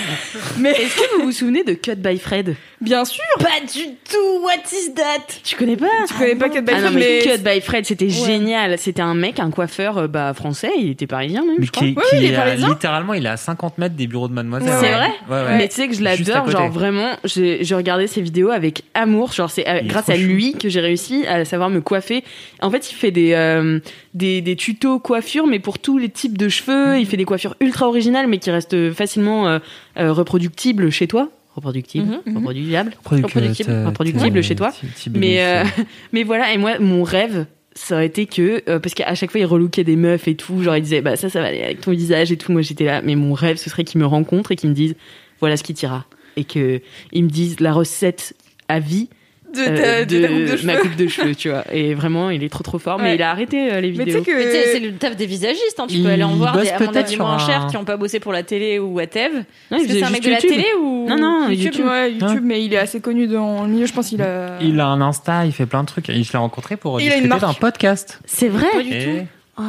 Mais 0.59 0.71
Est-ce 0.73 0.97
que 0.97 1.17
vous 1.17 1.23
vous 1.25 1.33
souvenez 1.33 1.65
de 1.65 1.75
Cut 1.75 1.97
by 1.97 2.19
Fred? 2.19 2.57
Bien 2.81 3.05
sûr 3.05 3.23
Pas 3.39 3.61
du 3.67 3.85
tout. 4.11 4.43
What 4.45 4.63
is 4.73 4.95
that? 4.95 5.25
Tu 5.45 5.57
connais 5.57 5.77
pas? 5.77 5.87
Tu 6.09 6.15
connais 6.15 6.35
pas 6.37 6.49
Cut 6.49 6.63
by 6.63 6.73
Ah 6.75 6.81
non, 6.81 6.89
Fred, 6.91 6.95
mais, 6.95 7.21
mais 7.25 7.37
Cut 7.37 7.43
by 7.43 7.61
Fred, 7.61 7.85
c'était 7.87 8.09
génial. 8.09 8.79
C'était 8.79 9.03
un 9.03 9.15
mec, 9.15 9.41
un 9.41 9.51
coiffeur 9.51 9.99
euh, 9.99 10.07
bah, 10.09 10.33
français, 10.35 10.71
il 10.79 10.91
était 10.91 11.07
parisien 11.07 11.45
même, 11.45 11.57
Mais 11.59 11.67
je 11.67 11.71
crois. 11.73 11.87
qui, 11.87 11.95
qui 11.95 12.01
il 12.17 12.25
est 12.25 12.29
est 12.33 12.37
à- 12.37 12.43
parisien. 12.43 12.69
littéralement, 12.69 13.15
il 13.15 13.27
est 13.27 13.31
à 13.31 13.37
50 13.37 13.79
mètres 13.79 13.95
des 13.97 14.07
bureaux 14.07 14.29
de 14.29 14.33
Mademoiselle. 14.35 14.71
Ouais. 14.71 14.79
C'est 14.81 14.93
vrai? 14.93 15.11
Ouais, 15.29 15.49
ouais. 15.51 15.57
Mais 15.59 15.69
tu 15.69 15.75
sais 15.75 15.89
que 15.89 15.95
je 15.95 16.03
l'adore, 16.03 16.51
genre 16.51 16.71
vraiment, 16.71 17.17
j'ai 17.25 17.65
j'ai 17.65 17.75
regardé 17.75 18.07
ses 18.07 18.21
vidéos 18.21 18.51
avec 18.51 18.83
amour, 18.95 19.33
genre 19.33 19.51
c'est 19.51 19.69
euh, 19.69 19.81
grâce 19.85 20.09
à 20.09 20.15
chou. 20.15 20.23
lui 20.23 20.53
que 20.55 20.69
j'ai 20.69 20.81
réussi 20.81 21.27
à 21.27 21.45
savoir 21.45 21.71
me 21.71 21.81
coiffer. 21.81 22.23
En 22.61 22.71
fait, 22.71 22.91
il 22.91 22.95
fait 22.95 23.11
des, 23.11 23.33
euh, 23.35 23.81
des, 24.15 24.41
des 24.41 24.57
tutos 24.57 24.99
coiffure, 25.01 25.47
mais 25.47 25.59
pour 25.59 25.79
tous 25.79 25.99
les 25.99 26.09
types 26.09 26.39
de 26.39 26.49
cheveux, 26.49 26.99
il 26.99 27.07
fait 27.07 27.17
des 27.17 27.25
coiffures 27.25 27.57
ultra 27.61 27.89
originales, 27.89 28.27
mais 28.29 28.39
qui 28.39 28.51
restent 28.51 28.93
facilement 28.93 29.49
euh, 29.49 29.59
euh, 29.99 30.13
reproductibles 30.13 30.91
chez 30.91 31.07
toi. 31.07 31.29
Reproductibles, 31.59 32.07
Mhm, 32.07 32.21
mhm. 32.27 32.37
reproductibles. 32.37 32.93
Reproductible, 33.05 33.71
Reproductible, 33.71 33.87
reproductible 33.87 34.43
chez 34.43 34.55
toi. 34.57 34.73
Mais, 35.15 35.43
euh, 35.43 35.65
mais 36.13 36.23
voilà, 36.23 36.53
et 36.53 36.59
moi, 36.59 36.79
mon 36.79 37.03
rêve, 37.03 37.47
ça 37.75 37.95
aurait 37.97 38.07
été 38.07 38.27
que, 38.27 38.63
euh, 38.69 38.79
parce 38.79 38.95
qu'à 38.95 39.15
chaque 39.15 39.31
fois, 39.31 39.41
il 39.41 39.47
relookait 39.47 39.85
des 39.85 39.97
meufs 39.97 40.27
et 40.29 40.35
tout, 40.35 40.63
genre 40.63 40.77
il 40.77 40.83
disait, 40.83 41.01
bah 41.01 41.17
ça, 41.17 41.29
ça 41.29 41.41
va 41.41 41.47
aller 41.49 41.63
avec 41.63 41.81
ton 41.81 41.93
visage 41.93 42.33
et 42.33 42.37
tout. 42.37 42.51
Moi, 42.53 42.63
j'étais 42.63 42.85
là, 42.85 43.03
mais 43.03 43.15
mon 43.15 43.35
rêve, 43.35 43.57
ce 43.57 43.71
serait 43.71 43.85
qu'ils 43.85 44.01
me 44.01 44.07
rencontrent 44.07 44.53
et 44.53 44.57
qu'ils 44.57 44.71
me 44.71 44.75
disent, 44.75 44.95
voilà 45.41 45.57
ce 45.57 45.63
qui 45.63 45.75
t'ira. 45.75 46.07
Et 46.37 46.45
que 46.45 46.81
ils 47.13 47.25
me 47.25 47.29
disent 47.31 47.61
la 47.61 47.73
recette 47.73 48.35
à 48.69 48.79
vie 48.81 49.09
de, 49.55 49.61
euh, 49.61 49.77
ta, 49.77 50.05
de 50.05 50.21
ta 50.21 50.29
coupe 50.29 50.61
de 50.61 50.67
ma 50.67 50.77
coupe 50.77 50.97
de 50.97 51.09
cheveux, 51.09 51.35
tu 51.35 51.49
vois. 51.51 51.65
Et 51.73 51.95
vraiment, 51.95 52.31
il 52.31 52.43
est 52.45 52.49
trop 52.49 52.63
trop 52.63 52.79
fort, 52.79 52.99
mais 52.99 53.15
il 53.15 53.23
a 53.23 53.31
arrêté 53.31 53.73
euh, 53.73 53.81
les 53.81 53.89
Mais 53.93 54.05
tu 54.05 54.11
vidéos. 54.11 54.25
sais 54.25 54.31
que 54.33 54.43
sais, 54.43 54.73
c'est 54.73 54.81
le 54.81 54.93
taf 54.95 55.17
des 55.17 55.27
visagistes. 55.27 55.79
Hein. 55.79 55.87
Tu 55.89 55.99
peux 56.03 56.09
aller 56.09 56.23
en 56.25 56.35
voir 56.35 56.57
des, 56.59 56.69
à 56.71 56.77
peut-être 56.79 57.17
moins 57.19 57.35
un- 57.35 57.39
chers 57.39 57.67
qui 57.67 57.77
ont 57.77 57.85
pas 57.85 57.97
bossé 57.97 58.21
pour 58.21 58.33
la 58.33 58.43
télé 58.43 58.79
ou 58.79 58.95
whatever. 58.95 59.41
Non, 59.71 59.79
Est-ce 59.79 59.87
que 59.89 59.93
c'est 59.95 60.03
un 60.05 60.11
mec 60.11 60.23
de 60.23 60.31
la 60.31 60.37
télé 60.41 60.67
ou 60.81 61.07
Non, 61.09 61.17
non, 61.17 61.49
YouTube, 61.49 61.65
YouTube. 61.65 61.87
ouais, 61.87 62.13
YouTube, 62.13 62.29
Hein 62.29 62.41
mais 62.45 62.65
il 62.65 62.73
est 62.75 62.79
assez 62.79 63.01
connu 63.01 63.27
dans 63.27 63.63
le 63.65 63.69
milieu, 63.69 63.87
je 63.87 63.93
pense 63.93 64.09
qu'il 64.09 64.23
a... 64.23 64.59
Il 64.61 64.79
a 64.81 64.87
un 64.87 65.01
Insta, 65.01 65.47
il 65.47 65.53
fait 65.53 65.67
plein 65.67 65.83
de 65.83 65.89
trucs. 65.89 66.07
Je 66.11 66.13
l'ai 66.33 66.39
rencontré 66.39 66.77
pour 66.77 67.01
Il 67.01 67.05
discuter 67.05 67.29
marque. 67.29 67.41
d'un 67.41 67.55
podcast. 67.55 68.21
C'est 68.27 68.49
vrai. 68.49 68.67
Pas 68.73 68.83
du 68.83 68.93
Et, 68.95 69.05
tout. 69.05 69.27
Oh. 69.59 69.63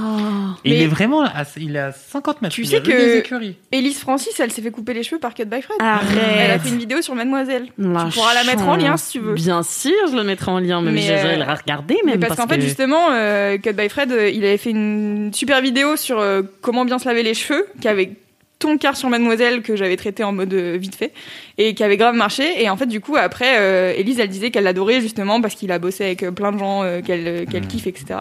et 0.64 0.76
il 0.76 0.82
est 0.84 0.88
vraiment 0.88 1.24
à, 1.24 1.44
il 1.58 1.76
est 1.76 1.80
à 1.80 1.92
50 1.92 2.42
mètres. 2.42 2.54
Tu 2.54 2.64
sais 2.66 2.82
que- 2.82 2.92
des 2.92 3.18
écuries. 3.18 3.56
Elise 3.72 3.98
Francis, 4.00 4.40
elle 4.40 4.52
s'est 4.52 4.62
fait 4.62 4.72
couper 4.72 4.94
les 4.94 5.04
cheveux 5.04 5.20
par 5.20 5.34
Cut 5.34 5.46
by 5.46 5.62
Fred. 5.62 5.78
Arrête. 5.80 6.08
Elle 6.38 6.52
a 6.52 6.60
fait 6.60 6.70
une 6.70 6.78
vidéo 6.78 7.02
sur 7.02 7.16
Mademoiselle. 7.16 7.68
La 7.78 8.06
tu 8.06 8.12
pourras 8.12 8.34
la 8.34 8.44
mettre 8.44 8.68
en 8.68 8.76
lien 8.76 8.98
si 8.98 9.14
tu 9.14 9.20
veux. 9.20 9.34
Bien 9.34 9.64
sûr, 9.64 9.92
je 10.12 10.16
le 10.16 10.24
mettrai 10.24 10.52
en 10.52 10.60
lien, 10.60 10.82
même 10.82 10.94
Mais, 10.94 11.02
je 11.02 11.14
euh, 11.14 11.22
vais 11.24 11.38
le 11.38 11.44
regarder 11.44 11.96
même. 12.06 12.20
Mais 12.20 12.28
parce, 12.28 12.40
qu'en 12.40 12.48
fait, 12.48 12.62
justement, 12.62 13.08
euh, 13.12 13.58
Cut 13.58 13.74
by 13.74 13.90
Fred, 13.90 14.12
euh, 14.12 14.30
il 14.30 14.44
avait 14.46 14.58
fait 14.58 14.72
une 14.72 15.32
super 15.34 15.62
vidéo 15.62 15.96
sur 15.96 16.20
euh, 16.20 16.44
comment 16.62 16.86
bien 16.86 17.00
se 17.00 17.08
laver 17.08 17.24
les 17.24 17.34
cheveux, 17.34 17.66
qui 17.82 17.88
avait 17.88 18.12
ton 18.60 18.78
quart 18.78 18.98
sur 18.98 19.10
Mademoiselle 19.10 19.62
que 19.62 19.76
j'avais 19.78 19.96
traité 19.96 20.24
en 20.24 20.34
mode 20.34 20.54
euh, 20.54 20.76
vite 20.78 20.96
fait 20.96 21.14
et 21.58 21.74
qui 21.74 21.82
avait 21.84 21.96
grave 21.96 22.14
marché 22.14 22.62
et 22.62 22.70
en 22.70 22.76
fait 22.76 22.88
du 22.88 23.00
coup 23.00 23.16
après 23.16 23.56
euh, 23.58 23.94
Elise 23.96 24.20
elle 24.20 24.28
disait 24.28 24.52
qu'elle 24.52 24.66
l'adorait 24.66 25.00
justement 25.00 25.40
parce 25.40 25.56
qu'il 25.56 25.72
a 25.72 25.80
bossé 25.80 26.04
avec 26.04 26.30
plein 26.32 26.52
de 26.52 26.58
gens 26.60 26.84
euh, 26.84 27.00
qu'elle 27.02 27.26
euh, 27.26 27.46
qu'elle 27.46 27.68
kiffe 27.68 27.88
etc 27.88 28.20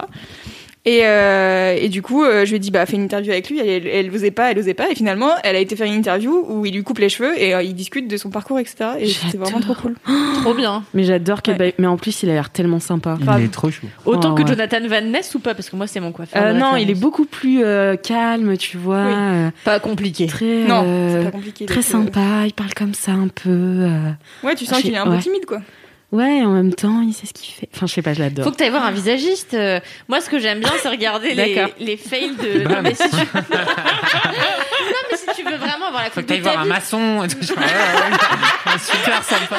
Et, 0.88 1.00
euh, 1.04 1.76
et 1.78 1.90
du 1.90 2.00
coup, 2.00 2.24
euh, 2.24 2.46
je 2.46 2.50
lui 2.50 2.56
ai 2.56 2.58
dit, 2.60 2.70
bah, 2.70 2.86
fais 2.86 2.96
une 2.96 3.02
interview 3.02 3.30
avec 3.30 3.50
lui. 3.50 3.58
Elle, 3.58 3.68
elle, 3.68 3.86
elle 4.06 4.14
osait 4.14 4.30
pas, 4.30 4.50
elle 4.50 4.58
osait 4.58 4.72
pas. 4.72 4.88
Et 4.90 4.94
finalement, 4.94 5.28
elle 5.44 5.54
a 5.54 5.58
été 5.58 5.76
faire 5.76 5.86
une 5.86 5.92
interview 5.92 6.46
où 6.48 6.64
il 6.64 6.72
lui 6.74 6.82
coupe 6.82 6.98
les 6.98 7.10
cheveux 7.10 7.38
et 7.38 7.54
euh, 7.54 7.62
il 7.62 7.74
discute 7.74 8.08
de 8.08 8.16
son 8.16 8.30
parcours, 8.30 8.58
etc. 8.58 8.92
Et 8.98 9.08
c'était 9.08 9.36
vraiment 9.36 9.60
trop 9.60 9.74
cool. 9.74 9.96
Trop 10.42 10.54
bien. 10.54 10.84
Mais 10.94 11.04
j'adore 11.04 11.42
que. 11.42 11.50
Ouais. 11.50 11.74
Mais 11.78 11.86
en 11.86 11.98
plus, 11.98 12.22
il 12.22 12.30
a 12.30 12.32
l'air 12.32 12.48
tellement 12.50 12.80
sympa. 12.80 13.18
Il 13.38 13.44
est 13.44 13.52
trop 13.52 13.70
chou. 13.70 13.86
Autant 14.06 14.30
Oh, 14.32 14.34
que 14.34 14.42
ouais. 14.42 14.48
Jonathan 14.48 14.78
Van 14.88 15.02
Ness 15.02 15.34
ou 15.34 15.40
pas 15.40 15.54
Parce 15.54 15.68
que 15.68 15.76
moi, 15.76 15.86
c'est 15.86 16.00
mon 16.00 16.12
coiffeur. 16.12 16.42
Euh, 16.42 16.52
non, 16.54 16.76
il 16.76 16.88
est 16.90 16.94
beaucoup 16.98 17.26
plus 17.26 17.62
euh, 17.64 17.96
calme, 17.96 18.56
tu 18.56 18.78
vois. 18.78 19.04
Oui. 19.04 19.12
euh, 19.14 19.50
Pas 19.64 19.80
compliqué. 19.80 20.26
très. 20.26 20.64
Non, 20.66 20.84
euh, 20.86 21.18
c'est 21.18 21.24
pas 21.26 21.30
compliqué. 21.32 21.66
Très 21.66 21.80
euh, 21.80 21.82
sympa, 21.82 22.46
il 22.46 22.52
parle 22.54 22.72
comme 22.74 22.94
ça 22.94 23.12
un 23.12 23.28
peu. 23.28 23.50
euh, 23.50 24.10
Ouais, 24.42 24.54
tu 24.54 24.64
sens 24.64 24.78
Je 24.78 24.82
qu'il 24.84 24.94
est 24.94 24.98
un 24.98 25.06
peu 25.06 25.18
timide, 25.18 25.44
quoi. 25.46 25.60
Ouais, 26.10 26.42
en 26.42 26.52
même 26.52 26.72
temps, 26.72 27.02
il 27.02 27.12
sait 27.12 27.26
ce 27.26 27.34
qu'il 27.34 27.52
fait. 27.52 27.68
Enfin, 27.74 27.86
je 27.86 27.92
sais 27.92 28.00
pas, 28.02 28.14
je 28.14 28.20
l'adore. 28.20 28.46
Faut 28.46 28.50
que 28.50 28.56
tu 28.56 28.62
ailles 28.64 28.70
voir 28.70 28.84
un 28.84 28.92
visagiste. 28.92 29.52
Euh, 29.52 29.78
Moi, 30.08 30.22
ce 30.22 30.30
que 30.30 30.38
j'aime 30.38 30.60
bien, 30.60 30.72
c'est 30.80 30.88
regarder 30.88 31.34
les, 31.34 31.66
les 31.80 31.96
fails 31.98 32.34
de. 32.36 32.62
Non, 32.66 32.80
mais 32.82 32.94
si 32.94 33.08
tu... 33.10 33.16
non, 33.16 33.42
mais 35.10 35.16
si 35.16 35.26
tu 35.36 35.42
veux 35.44 35.56
vraiment 35.56 35.88
avoir 35.88 36.04
la 36.04 36.10
Faut 36.10 36.22
que 36.22 36.26
t'ailles 36.26 36.40
ta 36.40 36.52
voir 36.52 36.62
un 36.62 36.64
maçon. 36.64 37.22
et 37.24 37.28
tout. 37.28 37.54
Ouais. 38.72 38.78
Super 38.78 39.22
sympa. 39.24 39.56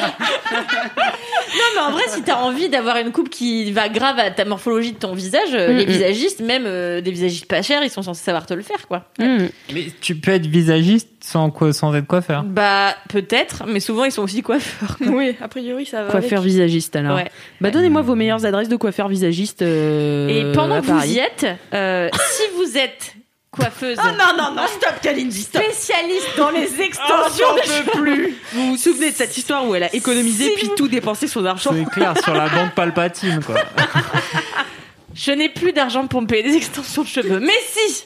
Non, 0.52 1.64
mais 1.74 1.80
en 1.80 1.90
vrai, 1.92 2.02
si 2.08 2.22
t'as 2.22 2.36
envie 2.36 2.68
d'avoir 2.68 2.96
une 2.98 3.12
coupe 3.12 3.28
qui 3.28 3.72
va 3.72 3.88
grave 3.88 4.18
à 4.18 4.30
ta 4.30 4.44
morphologie 4.44 4.92
de 4.92 4.98
ton 4.98 5.14
visage, 5.14 5.48
euh, 5.52 5.72
Mm, 5.72 5.76
les 5.76 5.86
mm. 5.86 5.90
visagistes, 5.90 6.40
même 6.40 6.64
euh, 6.66 7.00
des 7.00 7.10
visagistes 7.10 7.46
pas 7.46 7.62
chers, 7.62 7.82
ils 7.82 7.90
sont 7.90 8.02
censés 8.02 8.22
savoir 8.24 8.46
te 8.46 8.54
le 8.54 8.62
faire, 8.62 8.86
quoi. 8.88 9.04
Hmm. 9.18 9.46
Mais 9.72 9.86
tu 10.00 10.14
peux 10.16 10.30
être 10.32 10.46
visagiste 10.46 11.08
sans, 11.20 11.50
quoi, 11.50 11.72
sans 11.72 11.94
être 11.94 12.06
coiffeur. 12.06 12.42
Bah, 12.44 12.94
peut-être, 13.08 13.64
mais 13.66 13.80
souvent, 13.80 14.04
ils 14.04 14.12
sont 14.12 14.22
aussi 14.22 14.42
coiffeurs. 14.42 14.96
oui, 15.00 15.36
a 15.40 15.48
priori, 15.48 15.86
ça 15.86 16.04
va. 16.04 16.10
Coiffeur 16.10 16.38
avec. 16.40 16.50
visagiste 16.52 16.96
alors. 16.96 17.16
Ouais. 17.16 17.30
Bah 17.60 17.70
donnez-moi 17.70 18.02
vos 18.02 18.14
meilleures 18.14 18.44
adresses 18.46 18.68
de 18.68 18.76
coiffeur 18.76 19.08
visagiste. 19.08 19.62
euh, 19.62 20.28
Et 20.28 20.52
pendant 20.54 20.80
que 20.80 20.86
vous 20.86 21.06
y 21.12 21.18
êtes, 21.18 21.46
euh, 21.74 22.08
si 22.30 22.42
vous 22.56 22.76
êtes 22.78 23.14
coiffeuse. 23.50 23.98
Ah 24.00 24.12
non 24.12 24.36
non 24.38 24.54
non 24.54 24.66
stop 24.68 25.00
Kalindi 25.02 25.42
stop. 25.42 25.62
Spécialiste 25.62 26.28
dans 26.36 26.50
les 26.50 26.68
Oh, 26.78 26.82
extensions 26.82 27.46
j'en 27.48 27.54
de 27.54 27.84
peux 27.84 28.00
plus. 28.02 28.36
Vous 28.52 28.70
vous 28.70 28.76
souvenez 28.76 29.10
de 29.10 29.16
cette 29.16 29.36
histoire 29.36 29.66
où 29.66 29.74
elle 29.74 29.84
a 29.84 29.94
économisé 29.94 30.52
puis 30.56 30.70
tout 30.76 30.88
dépensé 30.88 31.26
son 31.26 31.44
argent 31.44 31.70
C'est 31.74 31.90
clair, 31.90 32.14
sur 32.22 32.32
la 32.34 32.48
bande 32.48 32.72
palpatine, 32.74 33.40
quoi. 33.44 33.56
Je 35.14 35.32
n'ai 35.32 35.48
plus 35.48 35.72
d'argent 35.72 36.06
pour 36.06 36.22
me 36.22 36.26
payer 36.26 36.42
des 36.44 36.56
extensions 36.56 37.02
de 37.02 37.08
cheveux. 37.08 37.40
Mais 37.40 37.58
si 37.72 38.04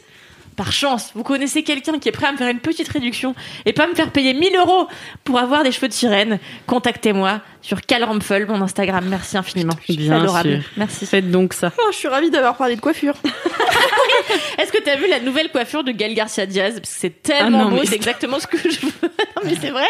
par 0.57 0.73
chance, 0.73 1.11
vous 1.15 1.23
connaissez 1.25 1.63
quelqu'un 1.63 1.99
qui 1.99 2.09
est 2.09 2.13
prêt 2.13 2.27
à 2.27 2.33
me 2.33 2.37
faire 2.37 2.49
une 2.49 2.61
petite 2.61 2.89
réduction 2.89 3.35
et 3.67 3.73
pas 3.73 3.87
me 3.87 3.95
faire 3.95 4.11
payer 4.11 4.35
1000 4.35 4.55
euros 4.57 4.87
pour 5.25 5.39
avoir 5.39 5.63
des 5.65 5.73
cheveux 5.73 5.89
de 5.89 5.93
sirène, 5.93 6.39
contactez-moi 6.67 7.41
sur 7.63 7.81
Calrampfel, 7.81 8.47
mon 8.47 8.61
Instagram. 8.61 9.05
Merci 9.09 9.37
infiniment. 9.39 9.73
C'est 9.87 9.97
Bien 9.97 10.21
adorable. 10.21 10.61
sûr. 10.61 10.71
Merci. 10.77 11.07
Faites 11.07 11.31
donc 11.31 11.55
ça. 11.55 11.73
Oh, 11.79 11.89
je 11.91 11.97
suis 11.97 12.09
ravie 12.09 12.31
d'avoir 12.31 12.57
parlé 12.57 12.77
de 12.77 12.81
coiffure. 12.81 13.15
Est-ce 14.59 14.71
que 14.73 14.83
t'as 14.83 14.97
vu 14.97 15.09
la 15.09 15.21
nouvelle 15.21 15.51
coiffure 15.51 15.83
de 15.85 15.91
Gail 15.93 16.15
Garcia 16.15 16.47
Diaz? 16.47 16.75
Parce 16.81 16.93
que 16.95 17.01
c'est 17.01 17.23
tellement 17.23 17.63
Ah 17.63 17.71
non, 17.71 17.77
beau, 17.77 17.83
c'est 17.85 17.95
exactement 17.95 18.39
ce 18.39 18.47
que 18.47 18.59
je 18.59 18.81
veux. 18.81 18.93
non, 19.03 19.43
mais 19.45 19.55
c'est 19.61 19.71
vrai. 19.71 19.87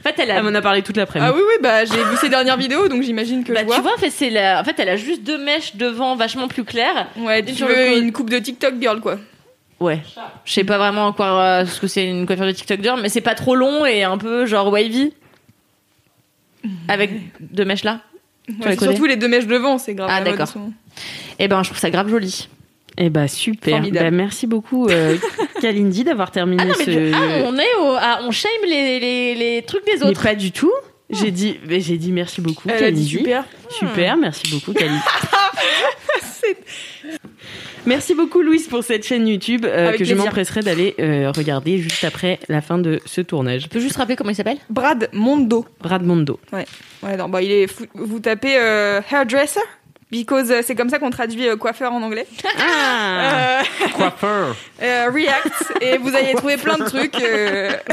En 0.00 0.02
fait, 0.02 0.14
elle 0.18 0.30
a. 0.30 0.36
Elle 0.36 0.42
m'en 0.42 0.54
a 0.54 0.60
parlé 0.62 0.82
toute 0.82 0.96
l'après-midi. 0.96 1.30
Ah 1.32 1.36
oui, 1.36 1.42
oui, 1.46 1.54
bah 1.62 1.84
j'ai 1.84 1.96
vu 2.04 2.16
ses 2.20 2.28
dernières 2.28 2.56
vidéos, 2.56 2.88
donc 2.88 3.02
j'imagine 3.02 3.44
que 3.44 3.52
Bah, 3.52 3.60
je 3.60 3.66
vois. 3.66 3.76
tu 3.76 3.82
vois, 3.82 3.94
en 3.94 3.98
fait, 3.98 4.10
c'est 4.10 4.30
la... 4.30 4.60
en 4.60 4.64
fait, 4.64 4.74
elle 4.78 4.88
a 4.88 4.96
juste 4.96 5.22
deux 5.22 5.38
mèches 5.38 5.76
devant 5.76 6.16
vachement 6.16 6.48
plus 6.48 6.64
claires. 6.64 7.06
Ouais, 7.16 7.42
tu 7.44 7.64
le 7.64 7.68
veux 7.68 7.98
une 7.98 8.12
coupe 8.12 8.30
de 8.30 8.38
TikTok 8.38 8.74
girl, 8.80 9.00
quoi. 9.00 9.16
Ouais. 9.82 10.00
Je 10.44 10.52
sais 10.52 10.64
pas 10.64 10.78
vraiment 10.78 11.06
encore 11.06 11.40
euh, 11.40 11.64
ce 11.66 11.80
que 11.80 11.86
c'est 11.86 12.06
une 12.06 12.26
coiffure 12.26 12.46
de 12.46 12.52
TikTok 12.52 12.82
girl, 12.82 13.00
mais 13.02 13.08
c'est 13.08 13.20
pas 13.20 13.34
trop 13.34 13.54
long 13.54 13.84
et 13.84 14.02
un 14.04 14.18
peu 14.18 14.46
genre 14.46 14.70
wavy. 14.72 15.12
Avec 16.88 17.10
deux 17.40 17.64
mèches 17.64 17.84
là. 17.84 18.00
Ouais, 18.48 18.70
les 18.70 18.76
surtout 18.78 19.06
les 19.06 19.16
deux 19.16 19.28
mèches 19.28 19.46
devant, 19.46 19.78
c'est 19.78 19.94
grave. 19.94 20.08
Ah, 20.12 20.20
d'accord. 20.20 20.48
Et 21.38 21.48
ben, 21.48 21.62
je 21.62 21.68
trouve 21.70 21.78
ça 21.80 21.90
grave 21.90 22.08
joli. 22.08 22.48
Eh 22.98 23.08
bah 23.08 23.26
super. 23.26 23.70
Formidable. 23.76 24.04
Bah, 24.04 24.10
merci 24.10 24.46
beaucoup 24.46 24.86
euh, 24.88 25.16
Kalindi 25.62 26.04
d'avoir 26.04 26.30
terminé 26.30 26.62
Ah 26.62 26.66
non, 26.66 26.74
mais 26.78 26.84
ce. 26.84 26.90
tu- 26.90 27.12
ah, 27.14 27.42
on 27.46 27.56
est 27.56 27.74
au, 27.80 27.96
ah, 27.98 28.20
on 28.22 28.30
shame 28.30 28.50
les, 28.68 29.00
les, 29.00 29.34
les 29.34 29.62
trucs 29.62 29.84
des 29.86 29.96
Mais 30.00 30.06
autres. 30.08 30.22
pas 30.22 30.34
du 30.34 30.52
tout. 30.52 30.72
J'ai 31.10 31.30
dit, 31.30 31.58
mais 31.66 31.80
j'ai 31.80 31.96
dit 31.98 32.12
merci 32.12 32.40
beaucoup. 32.40 32.68
Elle 32.68 32.84
a 32.84 32.90
dit 32.90 33.04
Kalindi. 33.04 33.08
super. 33.18 33.44
Super, 33.70 34.16
merci 34.18 34.50
beaucoup 34.50 34.72
Kalindi. 34.72 34.98
Merci 37.86 38.14
beaucoup 38.14 38.42
Louise 38.42 38.68
pour 38.68 38.84
cette 38.84 39.04
chaîne 39.04 39.26
YouTube 39.26 39.64
euh, 39.64 39.92
que 39.92 40.04
je 40.04 40.14
m'empresserai 40.14 40.60
d'aller 40.60 40.94
euh, 41.00 41.32
regarder 41.36 41.78
juste 41.78 42.04
après 42.04 42.38
la 42.48 42.60
fin 42.60 42.78
de 42.78 43.00
ce 43.06 43.20
tournage. 43.20 43.62
Tu 43.64 43.68
peux 43.68 43.80
juste 43.80 43.96
rappeler 43.96 44.14
comment 44.16 44.30
il 44.30 44.36
s'appelle? 44.36 44.58
Brad 44.70 45.08
Mondo. 45.12 45.66
Brad 45.80 46.04
Mondo. 46.04 46.38
Ouais, 46.52 47.16
non, 47.16 47.28
bah, 47.28 47.42
il 47.42 47.50
est 47.50 47.66
fou- 47.66 47.86
Vous 47.94 48.20
tapez 48.20 48.56
euh, 48.56 49.00
hairdresser, 49.10 49.60
because 50.12 50.50
euh, 50.50 50.60
c'est 50.64 50.74
comme 50.76 50.90
ça 50.90 50.98
qu'on 50.98 51.10
traduit 51.10 51.48
euh, 51.48 51.56
coiffeur 51.56 51.92
en 51.92 52.02
anglais. 52.02 52.26
Ah 52.58 53.62
Euh, 53.62 53.88
Coiffeur. 53.94 54.54
euh, 54.82 55.08
React, 55.12 55.80
et 55.80 55.96
vous 55.96 56.14
allez 56.14 56.34
trouver 56.34 56.58
plein 56.58 56.76
de 56.76 56.84
trucs. 56.84 57.18
euh, 57.20 57.70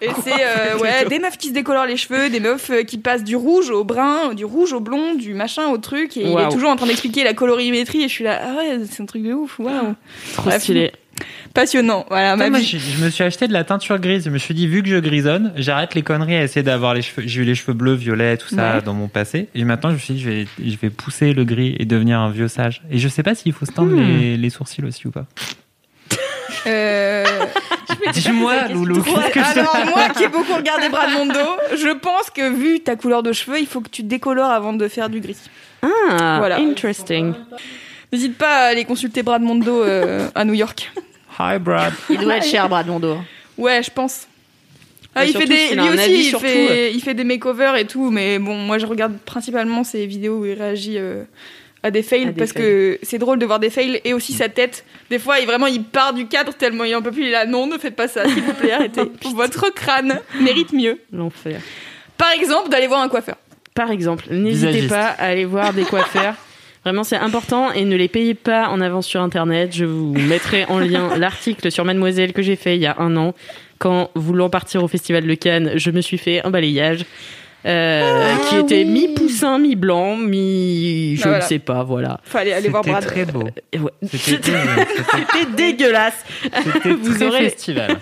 et 0.00 0.08
c'est 0.22 0.32
euh, 0.32 0.78
ouais, 0.78 1.04
des 1.06 1.18
meufs 1.18 1.36
qui 1.36 1.48
se 1.48 1.52
décolorent 1.52 1.86
les 1.86 1.96
cheveux, 1.96 2.30
des 2.30 2.40
meufs 2.40 2.70
qui 2.86 2.98
passent 2.98 3.24
du 3.24 3.34
rouge 3.34 3.70
au 3.70 3.82
brun, 3.84 4.34
du 4.34 4.44
rouge 4.44 4.72
au 4.72 4.80
blond, 4.80 5.14
du 5.14 5.34
machin 5.34 5.66
au 5.68 5.78
truc. 5.78 6.16
Et 6.16 6.22
il 6.22 6.38
est 6.38 6.48
toujours 6.50 6.70
en 6.70 6.76
train 6.76 6.86
d'expliquer 6.86 7.24
la 7.24 7.34
colorimétrie. 7.34 8.04
Et 8.04 8.08
je 8.08 8.12
suis 8.12 8.24
là, 8.24 8.40
ah 8.44 8.56
ouais, 8.58 8.78
c'est 8.90 9.02
un 9.02 9.06
truc 9.06 9.22
de 9.22 9.32
ouf, 9.32 9.58
waouh. 9.58 9.94
Trop 10.34 10.50
stylé. 10.52 10.92
Passionnant, 11.54 12.04
voilà, 12.08 12.36
ma 12.36 12.44
Putain, 12.44 12.50
moi, 12.50 12.58
vie. 12.60 12.66
je, 12.66 12.78
je 12.78 13.04
me 13.04 13.08
suis 13.10 13.24
acheté 13.24 13.48
de 13.48 13.52
la 13.52 13.64
teinture 13.64 13.98
grise. 13.98 14.24
Je 14.26 14.30
me 14.30 14.38
suis 14.38 14.52
dit, 14.54 14.66
vu 14.66 14.82
que 14.82 14.88
je 14.88 14.96
grisonne, 14.96 15.52
j'arrête 15.56 15.94
les 15.94 16.02
conneries 16.02 16.36
à 16.36 16.42
essayer 16.42 16.62
d'avoir 16.62 16.92
les 16.92 17.00
cheveux. 17.02 17.26
J'ai 17.26 17.40
eu 17.40 17.44
les 17.44 17.54
cheveux 17.54 17.72
bleus, 17.72 17.94
violets, 17.94 18.36
tout 18.36 18.48
ça 18.48 18.74
Ouais. 18.76 18.82
dans 18.82 18.92
mon 18.92 19.08
passé. 19.08 19.48
Et 19.54 19.64
maintenant, 19.64 19.88
je 19.90 19.94
me 19.94 19.98
suis 19.98 20.14
dit, 20.14 20.20
je 20.20 20.28
vais, 20.30 20.46
je 20.62 20.76
vais 20.76 20.90
pousser 20.90 21.32
le 21.32 21.44
gris 21.44 21.74
et 21.78 21.84
devenir 21.86 22.18
un 22.20 22.30
vieux 22.30 22.48
sage. 22.48 22.82
Et 22.90 22.98
je 22.98 23.08
sais 23.08 23.22
pas 23.22 23.34
s'il 23.34 23.52
faut 23.54 23.64
se 23.66 23.72
teindre 23.72 23.92
Hmm. 23.92 24.00
les, 24.20 24.36
les 24.36 24.50
sourcils 24.50 24.84
aussi 24.84 25.06
ou 25.06 25.10
pas. 25.10 25.24
Euh, 26.66 27.24
Dis-moi, 28.12 28.68
Loulou. 28.72 29.00
que 29.02 29.08
je- 29.40 29.58
Alors 29.60 29.76
moi 29.86 30.08
qui 30.10 30.24
ai 30.24 30.28
beaucoup 30.28 30.54
regardé 30.54 30.88
Brad 30.88 31.10
Mondo, 31.12 31.38
je 31.72 31.94
pense 31.96 32.30
que 32.30 32.52
vu 32.52 32.80
ta 32.80 32.96
couleur 32.96 33.22
de 33.22 33.32
cheveux, 33.32 33.58
il 33.60 33.66
faut 33.66 33.80
que 33.80 33.88
tu 33.88 34.02
te 34.02 34.08
décolores 34.08 34.50
avant 34.50 34.72
de 34.72 34.86
faire 34.88 35.08
du 35.08 35.20
gris. 35.20 35.36
Ah, 35.82 36.36
Voilà. 36.38 36.58
interesting. 36.58 37.32
N'hésite 38.12 38.38
pas 38.38 38.58
à 38.58 38.64
aller 38.66 38.84
consulter 38.84 39.22
Brad 39.22 39.42
Mondo 39.42 39.82
euh, 39.82 40.28
à 40.34 40.44
New 40.44 40.54
York. 40.54 40.92
Hi, 41.38 41.58
Brad. 41.58 41.92
Il 42.08 42.18
doit 42.18 42.36
être 42.36 42.46
cher, 42.46 42.68
Brad 42.68 42.86
Mondo. 42.86 43.18
Ouais, 43.58 43.82
je 43.82 43.90
pense. 43.90 44.26
Ah, 45.14 45.24
il 45.24 45.32
fait 45.32 45.46
des, 45.46 45.74
lui 45.74 45.88
aussi, 45.88 46.28
il 46.28 46.36
fait, 46.36 46.92
il 46.92 47.00
fait 47.00 47.14
des 47.14 47.24
makeovers 47.24 47.76
et 47.76 47.86
tout, 47.86 48.10
mais 48.10 48.38
bon, 48.38 48.54
moi 48.54 48.76
je 48.76 48.84
regarde 48.84 49.16
principalement 49.24 49.82
ses 49.82 50.04
vidéos 50.04 50.40
où 50.40 50.44
il 50.44 50.52
réagit 50.52 50.98
euh, 50.98 51.24
à 51.82 51.90
des 51.90 52.02
fails 52.02 52.24
À 52.24 52.26
des 52.26 52.32
parce 52.32 52.52
que 52.52 52.98
c'est 53.02 53.16
drôle 53.16 53.38
de 53.38 53.46
voir 53.46 53.58
des 53.58 53.70
fails 53.70 53.98
et 54.04 54.12
aussi 54.12 54.34
sa 54.34 54.50
tête. 54.50 54.84
Des 55.08 55.18
fois, 55.18 55.40
il 55.40 55.46
vraiment 55.46 55.68
il 55.68 55.82
part 55.82 56.12
du 56.12 56.26
cadre 56.26 56.52
tellement 56.52 56.84
il 56.84 56.94
en 56.94 57.00
peut 57.00 57.12
plus. 57.12 57.22
Il 57.22 57.28
est 57.28 57.32
là, 57.32 57.46
non, 57.46 57.66
ne 57.66 57.78
faites 57.78 57.96
pas 57.96 58.08
ça, 58.08 58.28
s'il 58.28 58.42
vous 58.42 58.52
plaît, 58.52 58.72
arrêtez. 58.72 59.00
Votre 59.34 59.72
crâne 59.72 60.20
mérite 60.38 60.74
mieux. 60.74 61.00
L'enfer. 61.10 61.62
Par 62.18 62.32
exemple, 62.32 62.68
d'aller 62.68 62.86
voir 62.86 63.00
un 63.00 63.08
coiffeur. 63.08 63.36
Par 63.74 63.90
exemple, 63.90 64.26
n'hésitez 64.30 64.86
pas 64.86 65.06
à 65.06 65.28
aller 65.28 65.46
voir 65.46 65.72
des 65.72 65.84
coiffeurs. 65.84 66.34
Vraiment, 66.86 67.02
c'est 67.02 67.16
important 67.16 67.72
et 67.72 67.84
ne 67.84 67.96
les 67.96 68.06
payez 68.06 68.34
pas 68.34 68.68
en 68.68 68.80
avance 68.80 69.08
sur 69.08 69.20
Internet. 69.20 69.74
Je 69.74 69.84
vous 69.84 70.12
mettrai 70.12 70.66
en 70.66 70.78
lien 70.78 71.16
l'article 71.18 71.72
sur 71.72 71.84
Mademoiselle 71.84 72.32
que 72.32 72.42
j'ai 72.42 72.54
fait 72.54 72.76
il 72.76 72.80
y 72.82 72.86
a 72.86 72.94
un 73.00 73.16
an. 73.16 73.34
Quand 73.78 74.10
voulant 74.14 74.48
partir 74.50 74.84
au 74.84 74.86
Festival 74.86 75.26
de 75.26 75.34
Cannes, 75.34 75.72
je 75.74 75.90
me 75.90 76.00
suis 76.00 76.16
fait 76.16 76.42
un 76.46 76.50
balayage 76.50 77.04
euh, 77.66 78.34
Ah 78.36 78.38
qui 78.48 78.56
était 78.58 78.84
mi-poussin, 78.84 79.58
mi-blanc, 79.58 80.16
mi... 80.16 81.16
Je 81.16 81.24
Bah 81.24 81.38
ne 81.38 81.42
sais 81.42 81.58
pas, 81.58 81.82
voilà. 81.82 82.20
Fallait 82.22 82.52
aller 82.52 82.68
voir 82.68 82.84
C'était 82.84 82.92
Brad. 82.92 83.04
très 83.06 83.24
beau. 83.24 83.42
Ouais. 83.42 83.90
C'était 84.04 84.18
C'était 84.18 84.52
c'était- 84.52 85.26
c'était 85.32 85.46
dégueulasse. 85.56 86.24
c'était 86.44 86.90
Vous 86.92 87.14
très 87.14 87.26
aurez- 87.26 87.50
festival. 87.50 87.98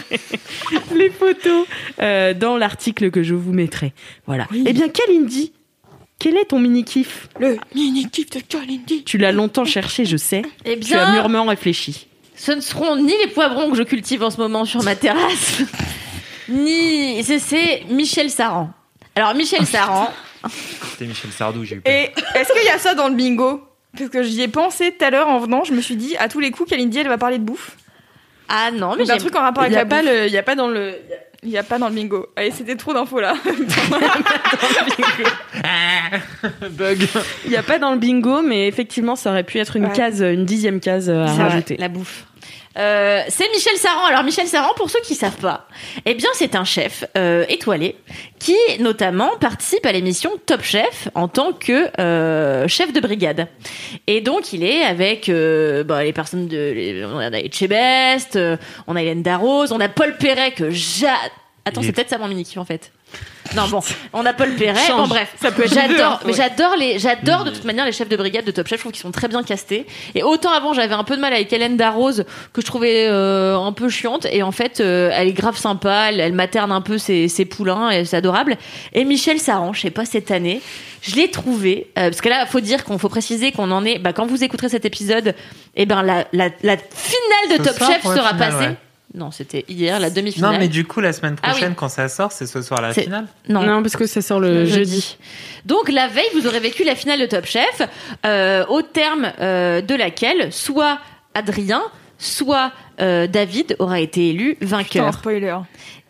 les 0.94 1.10
photos 1.10 1.66
euh, 2.00 2.32
dans 2.32 2.56
l'article 2.56 3.10
que 3.10 3.22
je 3.22 3.34
vous 3.34 3.52
mettrai. 3.52 3.92
Voilà. 4.26 4.46
Eh 4.66 4.72
bien, 4.72 4.88
Kalindi, 4.88 5.52
quel 6.18 6.36
est 6.36 6.46
ton 6.46 6.58
mini-kiff 6.58 7.28
Le 7.38 7.58
mini-kiff 7.74 8.30
de 8.30 8.40
Kalindi. 8.40 9.04
Tu 9.04 9.18
l'as 9.18 9.32
longtemps 9.32 9.64
cherché, 9.64 10.04
je 10.04 10.16
sais. 10.16 10.42
Eh 10.64 10.78
Tu 10.80 10.94
as 10.94 11.12
mûrement 11.12 11.44
réfléchi. 11.44 12.06
ce 12.34 12.52
ne 12.52 12.60
seront 12.60 12.96
ni 12.96 13.12
les 13.24 13.28
poivrons 13.28 13.70
que 13.70 13.76
je 13.76 13.82
cultive 13.82 14.22
en 14.22 14.30
ce 14.30 14.38
moment 14.38 14.64
sur 14.64 14.82
ma 14.82 14.96
terrasse, 14.96 15.62
ni. 16.48 17.22
C'est- 17.22 17.38
C'est 17.38 17.82
Michel 17.90 18.30
Saran. 18.30 18.70
Alors, 19.14 19.34
Michel 19.34 19.66
Saran, 19.74 20.12
C'était 20.90 21.06
Michel 21.06 21.30
Sardou, 21.30 21.64
j'ai 21.64 21.76
eu 21.76 21.80
peur. 21.80 21.92
Et 21.92 22.12
est-ce 22.34 22.52
qu'il 22.52 22.64
y 22.64 22.68
a 22.70 22.78
ça 22.78 22.94
dans 22.94 23.08
le 23.08 23.14
bingo? 23.14 23.62
Parce 23.96 24.10
que 24.10 24.22
j'y 24.22 24.42
ai 24.42 24.48
pensé 24.48 24.94
tout 24.96 25.04
à 25.04 25.10
l'heure 25.10 25.28
en 25.28 25.38
venant, 25.38 25.64
je 25.64 25.72
me 25.72 25.80
suis 25.80 25.96
dit, 25.96 26.16
à 26.18 26.28
tous 26.28 26.40
les 26.40 26.50
coups, 26.50 26.70
Kalindi, 26.70 26.98
elle 26.98 27.08
va 27.08 27.18
parler 27.18 27.38
de 27.38 27.44
bouffe. 27.44 27.76
ah 28.48 28.70
non, 28.70 28.94
mais 28.96 29.04
j'ai 29.06 29.16
truc 29.18 29.34
en 29.34 29.40
rapport 29.40 29.64
Il 29.64 29.66
avec 29.66 29.70
n'y 29.72 29.76
la 29.76 29.80
a, 29.82 29.84
pas 29.86 30.02
bouffe. 30.02 30.12
le- 30.14 30.26
il 30.26 30.32
y 30.32 30.38
a 30.38 30.42
pas 30.42 30.54
dans 30.54 30.68
le. 30.68 30.94
Il 31.44 31.50
n'y 31.50 31.58
a 31.58 31.62
pas 31.62 31.78
dans 31.78 31.88
le 31.88 31.94
bingo. 31.94 32.26
Allez, 32.36 32.50
c'était 32.50 32.74
trop 32.74 32.92
d'infos 32.92 33.20
là. 33.20 33.34
Bug. 36.70 37.06
Il 37.46 37.52
y 37.52 37.56
a 37.56 37.62
pas 37.62 37.78
dans 37.78 37.92
le 37.92 37.98
bingo, 37.98 38.42
mais 38.42 38.66
effectivement, 38.68 39.16
ça 39.16 39.30
aurait 39.30 39.44
pu 39.44 39.58
être 39.58 39.76
une 39.76 39.86
Ouais. 39.86 39.92
case, 39.92 40.20
une 40.20 40.44
dixième 40.44 40.80
case 40.80 41.08
euh, 41.08 41.24
à 41.24 41.28
C'est 41.28 41.34
vrai, 41.34 41.42
rajouter. 41.44 41.76
la 41.78 41.88
bouffe. 41.88 42.24
Euh, 42.78 43.22
c'est 43.28 43.48
Michel 43.50 43.76
Saran. 43.76 44.06
Alors 44.06 44.22
Michel 44.22 44.46
Saran, 44.46 44.72
pour 44.76 44.90
ceux 44.90 45.00
qui 45.00 45.14
savent 45.14 45.36
pas, 45.36 45.66
eh 46.06 46.14
bien 46.14 46.28
c'est 46.34 46.54
un 46.54 46.64
chef 46.64 47.04
euh, 47.16 47.44
étoilé 47.48 47.96
qui 48.38 48.56
notamment 48.78 49.36
participe 49.40 49.84
à 49.84 49.92
l'émission 49.92 50.30
Top 50.46 50.62
Chef 50.62 51.08
en 51.14 51.28
tant 51.28 51.52
que 51.52 51.90
euh, 52.00 52.68
chef 52.68 52.92
de 52.92 53.00
brigade. 53.00 53.48
Et 54.06 54.20
donc 54.20 54.52
il 54.52 54.62
est 54.62 54.82
avec 54.82 55.28
euh, 55.28 55.82
bah, 55.82 56.04
les 56.04 56.12
personnes 56.12 56.46
de 56.46 57.04
on 57.04 57.18
a 57.18 57.38
Etchebest, 57.38 58.36
euh, 58.36 58.56
on 58.86 58.96
a 58.96 59.02
Hélène 59.02 59.22
Darroze, 59.22 59.72
on 59.72 59.80
a 59.80 59.88
Paul 59.88 60.16
Perret 60.16 60.52
que 60.52 60.70
j'a 60.70 61.16
Attends, 61.68 61.82
c'est 61.82 61.88
est- 61.88 61.92
peut-être 61.92 62.10
ça 62.10 62.18
mon 62.18 62.28
mini 62.28 62.44
kiff 62.44 62.58
en 62.58 62.64
fait. 62.64 62.92
Non 63.56 63.66
bon, 63.68 63.80
on 64.12 64.26
a 64.26 64.34
Paul 64.34 64.50
Perret. 64.56 64.78
Change. 64.86 65.00
Bon 65.00 65.08
bref, 65.08 65.32
Ça 65.40 65.50
peut 65.50 65.62
être 65.64 65.70
les 65.74 65.88
deux, 65.88 65.96
j'adore, 65.96 66.12
hein. 66.12 66.20
mais 66.26 66.32
Ouais. 66.32 66.36
j'adore 66.36 66.76
les, 66.76 66.98
j'adore 66.98 67.44
de 67.44 67.50
toute 67.50 67.64
manière 67.64 67.86
les 67.86 67.92
chefs 67.92 68.08
de 68.10 68.16
brigade 68.16 68.44
de 68.44 68.50
Top 68.50 68.66
Chef. 68.66 68.76
Je 68.78 68.82
trouve 68.82 68.92
qu'ils 68.92 69.00
sont 69.00 69.10
très 69.10 69.26
bien 69.28 69.42
castés. 69.42 69.86
Et 70.14 70.22
autant 70.22 70.52
avant 70.52 70.74
j'avais 70.74 70.92
un 70.94 71.04
peu 71.04 71.16
de 71.16 71.20
mal 71.22 71.32
avec 71.32 71.50
Hélène 71.50 71.78
Darroze 71.78 72.24
que 72.52 72.60
je 72.60 72.66
trouvais 72.66 73.06
euh, 73.08 73.56
un 73.58 73.72
peu 73.72 73.88
chiante. 73.88 74.26
Et 74.30 74.42
en 74.42 74.52
fait, 74.52 74.80
euh, 74.80 75.10
elle 75.14 75.28
est 75.28 75.32
grave 75.32 75.56
sympa. 75.56 76.08
Elle, 76.10 76.20
elle 76.20 76.34
materne 76.34 76.70
un 76.72 76.82
peu 76.82 76.98
ses, 76.98 77.28
ses 77.28 77.46
poulains 77.46 77.88
et 77.90 78.04
c'est 78.04 78.18
adorable. 78.18 78.58
Et 78.92 79.04
Michel 79.04 79.38
Saran, 79.40 79.72
je 79.72 79.80
sais 79.80 79.90
pas 79.90 80.04
cette 80.04 80.30
année, 80.30 80.60
je 81.00 81.16
l'ai 81.16 81.30
trouvé 81.30 81.86
euh, 81.98 82.10
parce 82.10 82.20
que 82.20 82.28
là, 82.28 82.44
faut 82.44 82.60
dire 82.60 82.84
qu'on 82.84 82.98
faut 82.98 83.08
préciser 83.08 83.52
qu'on 83.52 83.70
en 83.70 83.82
est. 83.86 83.98
Bah, 83.98 84.12
quand 84.12 84.26
vous 84.26 84.44
écouterez 84.44 84.68
cet 84.68 84.84
épisode, 84.84 85.34
et 85.74 85.86
ben 85.86 86.02
la, 86.02 86.26
la, 86.34 86.50
la 86.62 86.76
finale 86.76 87.58
de 87.58 87.64
Ce 87.64 87.68
Top 87.68 87.78
soir 87.78 87.90
Chef 87.92 88.02
sera 88.02 88.14
finale, 88.34 88.36
passée. 88.38 88.56
ouais. 88.66 88.76
Non, 89.14 89.30
c'était 89.30 89.64
hier 89.68 89.98
la 90.00 90.10
demi-finale. 90.10 90.52
Non, 90.52 90.58
mais 90.58 90.68
du 90.68 90.84
coup, 90.84 91.00
la 91.00 91.14
semaine 91.14 91.36
Ah 91.42 91.46
oui. 91.46 91.50
prochaine, 91.52 91.74
quand 91.74 91.88
ça 91.88 92.08
sort, 92.08 92.30
c'est 92.30 92.46
ce 92.46 92.60
soir 92.60 92.82
la 92.82 92.92
finale. 92.92 93.26
non. 93.48 93.62
Non, 93.62 93.82
parce 93.82 93.96
que 93.96 94.06
ça 94.06 94.20
sort 94.20 94.38
le 94.38 94.66
jeudi. 94.66 95.16
Donc 95.64 95.88
la 95.90 96.08
veille, 96.08 96.28
vous 96.34 96.46
aurez 96.46 96.60
vécu 96.60 96.84
la 96.84 96.94
finale 96.94 97.18
de 97.20 97.26
Top 97.26 97.46
Chef, 97.46 97.82
euh, 98.26 98.66
au 98.66 98.82
terme 98.82 99.32
euh, 99.40 99.80
de 99.80 99.94
laquelle 99.94 100.52
soit 100.52 100.98
Adrien, 101.34 101.82
soit 102.18 102.70
euh, 103.00 103.26
David 103.26 103.76
aura 103.78 103.98
été 104.00 104.28
élu 104.28 104.56
Putain, 104.56 104.76
vainqueur. 104.76 105.14
spoiler. 105.14 105.56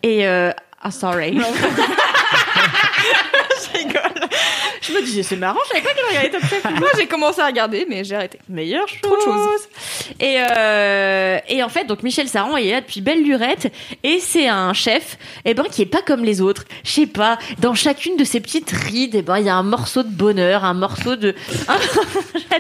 Et 0.03 0.27
euh, 0.27 0.51
ah 0.83 0.91
sorry. 0.91 1.39
Je 4.89 4.93
je 4.93 4.99
me 4.99 5.03
disais 5.05 5.23
c'est 5.23 5.37
marrant, 5.37 5.59
je 5.67 5.69
savais 5.77 5.83
pas 5.83 5.93
qu'elle 5.95 6.05
regardait 6.09 6.31
Top 6.31 6.41
Chef. 6.49 6.65
Moi, 6.79 6.89
j'ai 6.97 7.07
commencé 7.07 7.41
à 7.41 7.47
regarder, 7.47 7.87
mais 7.89 8.05
j'ai 8.05 8.15
arrêté. 8.17 8.39
Meilleure 8.49 8.89
chose. 8.89 9.01
Trop 9.03 9.17
de 9.17 9.21
choses. 9.23 9.69
Et, 10.21 10.37
euh, 10.57 11.39
et 11.49 11.63
en 11.63 11.69
fait, 11.69 11.85
donc 11.85 12.03
Michel 12.03 12.29
Saran 12.29 12.57
il 12.57 12.67
est 12.69 12.73
là 12.73 12.81
depuis 12.81 13.01
belle 13.01 13.23
lurette 13.23 13.73
et 14.03 14.19
c'est 14.21 14.49
un 14.49 14.73
chef, 14.73 15.19
eh 15.45 15.55
ben 15.55 15.65
qui 15.71 15.83
est 15.83 15.87
pas 15.87 16.03
comme 16.03 16.25
les 16.25 16.41
autres. 16.41 16.65
Je 16.85 16.91
sais 16.91 17.07
pas, 17.07 17.39
dans 17.59 17.75
chacune 17.75 18.17
de 18.17 18.25
ces 18.25 18.41
petites 18.41 18.71
rides, 18.71 19.15
eh 19.15 19.23
ben 19.23 19.39
il 19.39 19.45
y 19.47 19.49
a 19.51 19.55
un 19.55 19.63
morceau 19.63 20.03
de 20.03 20.09
bonheur, 20.11 20.65
un 20.65 20.75
morceau 20.75 21.17
de. 21.17 21.35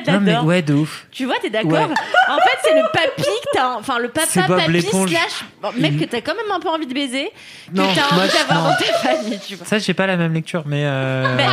Non, 0.06 0.20
mais 0.20 0.30
J'adore. 0.32 0.44
ouais, 0.46 0.62
de 0.62 0.74
ouf. 0.74 1.06
Tu 1.10 1.24
vois, 1.24 1.34
t'es 1.40 1.50
d'accord 1.50 1.72
Ouais. 1.72 1.82
En 2.28 2.36
fait, 2.38 2.58
c'est 2.62 2.74
le 2.74 2.82
papy 2.92 3.22
que 3.22 3.48
t'as, 3.52 3.74
enfin 3.78 3.98
le 3.98 4.08
papa 4.08 4.26
papy 4.46 4.80
slash 4.82 5.44
bon, 5.60 5.70
mec 5.76 5.98
que 5.98 6.04
t'as 6.04 6.20
quand 6.20 6.34
même 6.34 6.50
un 6.52 6.60
peu 6.60 6.68
envie 6.68 6.86
de 6.86 6.94
baiser, 6.94 7.30
Non, 7.74 7.88
que 7.88 7.94
t'as 7.98 8.14
envie 8.16 8.28
je- 8.30 8.38
d'avoir 8.38 8.70
dans 8.70 8.76
ta 8.76 8.92
famille, 8.94 9.40
tu 9.46 9.56
vois. 9.56 9.66
Ça, 9.66 9.78
j'ai 9.78 9.94
pas 9.94 10.06
la 10.06 10.16
même 10.16 10.32
lecture, 10.32 10.62
mais. 10.66 10.82
euh, 10.84 11.36
Bah, 11.36 11.44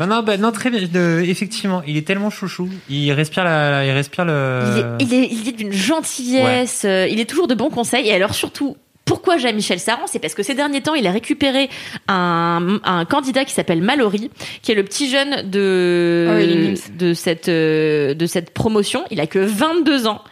Non, 0.00 0.06
non, 0.06 0.22
bah, 0.22 0.36
non, 0.36 0.50
très 0.50 0.70
bien. 0.70 0.80
de- 0.82 1.22
Effectivement, 1.26 1.82
il 1.86 1.96
est 1.96 2.06
tellement 2.06 2.30
chouchou. 2.30 2.68
Il 2.88 3.12
respire 3.12 3.44
la, 3.44 3.84
il 3.84 3.90
respire 3.92 4.24
le. 4.24 4.60
Il 4.74 4.78
est, 4.78 5.04
il 5.04 5.14
est, 5.24 5.28
il 5.30 5.48
est 5.48 5.52
d'une 5.52 5.72
gentillesse, 5.72 6.82
euh, 6.84 7.06
il 7.08 7.20
est 7.20 7.26
toujours 7.28 7.46
de 7.46 7.54
bons 7.54 7.70
conseils. 7.70 8.08
Et 8.08 8.12
alors 8.14 8.34
surtout, 8.34 8.76
pourquoi 9.04 9.36
j'aime 9.38 9.56
Michel 9.56 9.78
Saran? 9.80 10.06
C'est 10.06 10.18
parce 10.20 10.34
que 10.34 10.42
ces 10.42 10.54
derniers 10.54 10.80
temps, 10.82 10.94
il 10.94 11.06
a 11.06 11.10
récupéré 11.10 11.68
un, 12.08 12.78
un 12.84 13.04
candidat 13.04 13.44
qui 13.44 13.52
s'appelle 13.52 13.82
Mallory, 13.82 14.30
qui 14.62 14.72
est 14.72 14.74
le 14.74 14.84
petit 14.84 15.10
jeune 15.10 15.48
de, 15.50 16.26
Ah 16.30 16.34
oui, 16.36 16.80
de, 16.96 17.12
cette, 17.14 17.48
euh, 17.48 18.14
de 18.14 18.26
cette 18.26 18.54
promotion. 18.54 19.04
Il 19.10 19.20
a 19.20 19.26
que 19.26 19.38
22 19.38 20.06
ans. 20.06 20.22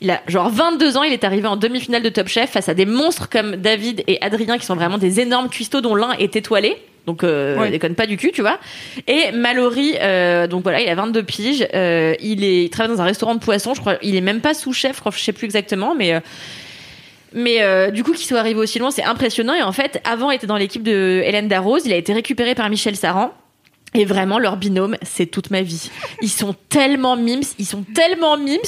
Il 0.00 0.10
a 0.10 0.20
genre 0.26 0.50
22 0.50 0.96
ans, 0.96 1.02
il 1.04 1.12
est 1.12 1.24
arrivé 1.24 1.46
en 1.46 1.56
demi-finale 1.56 2.02
de 2.02 2.08
Top 2.08 2.28
Chef 2.28 2.50
face 2.50 2.68
à 2.68 2.74
des 2.74 2.86
monstres 2.86 3.28
comme 3.30 3.56
David 3.56 4.02
et 4.08 4.20
Adrien 4.22 4.58
qui 4.58 4.66
sont 4.66 4.74
vraiment 4.74 4.98
des 4.98 5.20
énormes 5.20 5.48
cuistots 5.48 5.80
dont 5.80 5.94
l'un 5.94 6.12
est 6.18 6.34
étoilé. 6.36 6.76
Donc 7.08 7.24
euh, 7.24 7.58
Ouais. 7.58 7.70
déconne 7.70 7.94
pas 7.94 8.06
du 8.06 8.16
cul, 8.18 8.30
tu 8.32 8.42
vois. 8.42 8.58
Et 9.06 9.32
Mallory, 9.32 9.94
euh, 10.00 10.46
donc 10.46 10.62
voilà, 10.62 10.80
il 10.82 10.88
a 10.90 10.94
22 10.94 11.22
piges. 11.22 11.66
euh, 11.74 12.14
il 12.20 12.44
est, 12.44 12.64
il 12.64 12.70
travaille 12.70 12.94
dans 12.94 13.00
un 13.00 13.06
restaurant 13.06 13.34
de 13.34 13.40
poisson. 13.40 13.72
Je 13.74 13.80
crois, 13.80 13.96
il 14.02 14.14
est 14.14 14.20
même 14.20 14.40
pas 14.42 14.52
sous-chef. 14.52 14.96
Je 14.96 15.00
crois, 15.00 15.10
je 15.16 15.18
sais 15.20 15.32
plus 15.32 15.46
exactement, 15.46 15.94
mais. 15.94 16.12
euh, 16.14 16.20
mais 17.32 17.62
euh, 17.62 17.90
du 17.90 18.04
coup, 18.04 18.12
qu'il 18.12 18.26
soit 18.26 18.38
arrivé 18.38 18.58
aussi 18.58 18.78
loin, 18.78 18.90
c'est 18.90 19.04
impressionnant. 19.04 19.54
Et 19.54 19.62
en 19.62 19.72
fait, 19.72 20.00
avant, 20.04 20.30
il 20.30 20.36
était 20.36 20.46
dans 20.46 20.56
l'équipe 20.56 20.82
de 20.82 21.22
Hélène 21.24 21.48
Darroze. 21.48 21.82
Il 21.86 21.92
a 21.92 21.96
été 21.96 22.12
récupéré 22.12 22.54
par 22.54 22.68
Michel 22.70 22.96
Saran. 22.96 23.32
Et 23.94 24.04
vraiment, 24.04 24.38
leur 24.38 24.56
binôme, 24.56 24.96
c'est 25.02 25.26
toute 25.26 25.50
ma 25.50 25.62
vie. 25.62 25.90
Ils 26.20 26.30
sont 26.30 26.54
tellement 26.68 27.16
mimes, 27.16 27.42
ils 27.58 27.66
sont 27.66 27.84
tellement 27.94 28.36
mimes. 28.36 28.58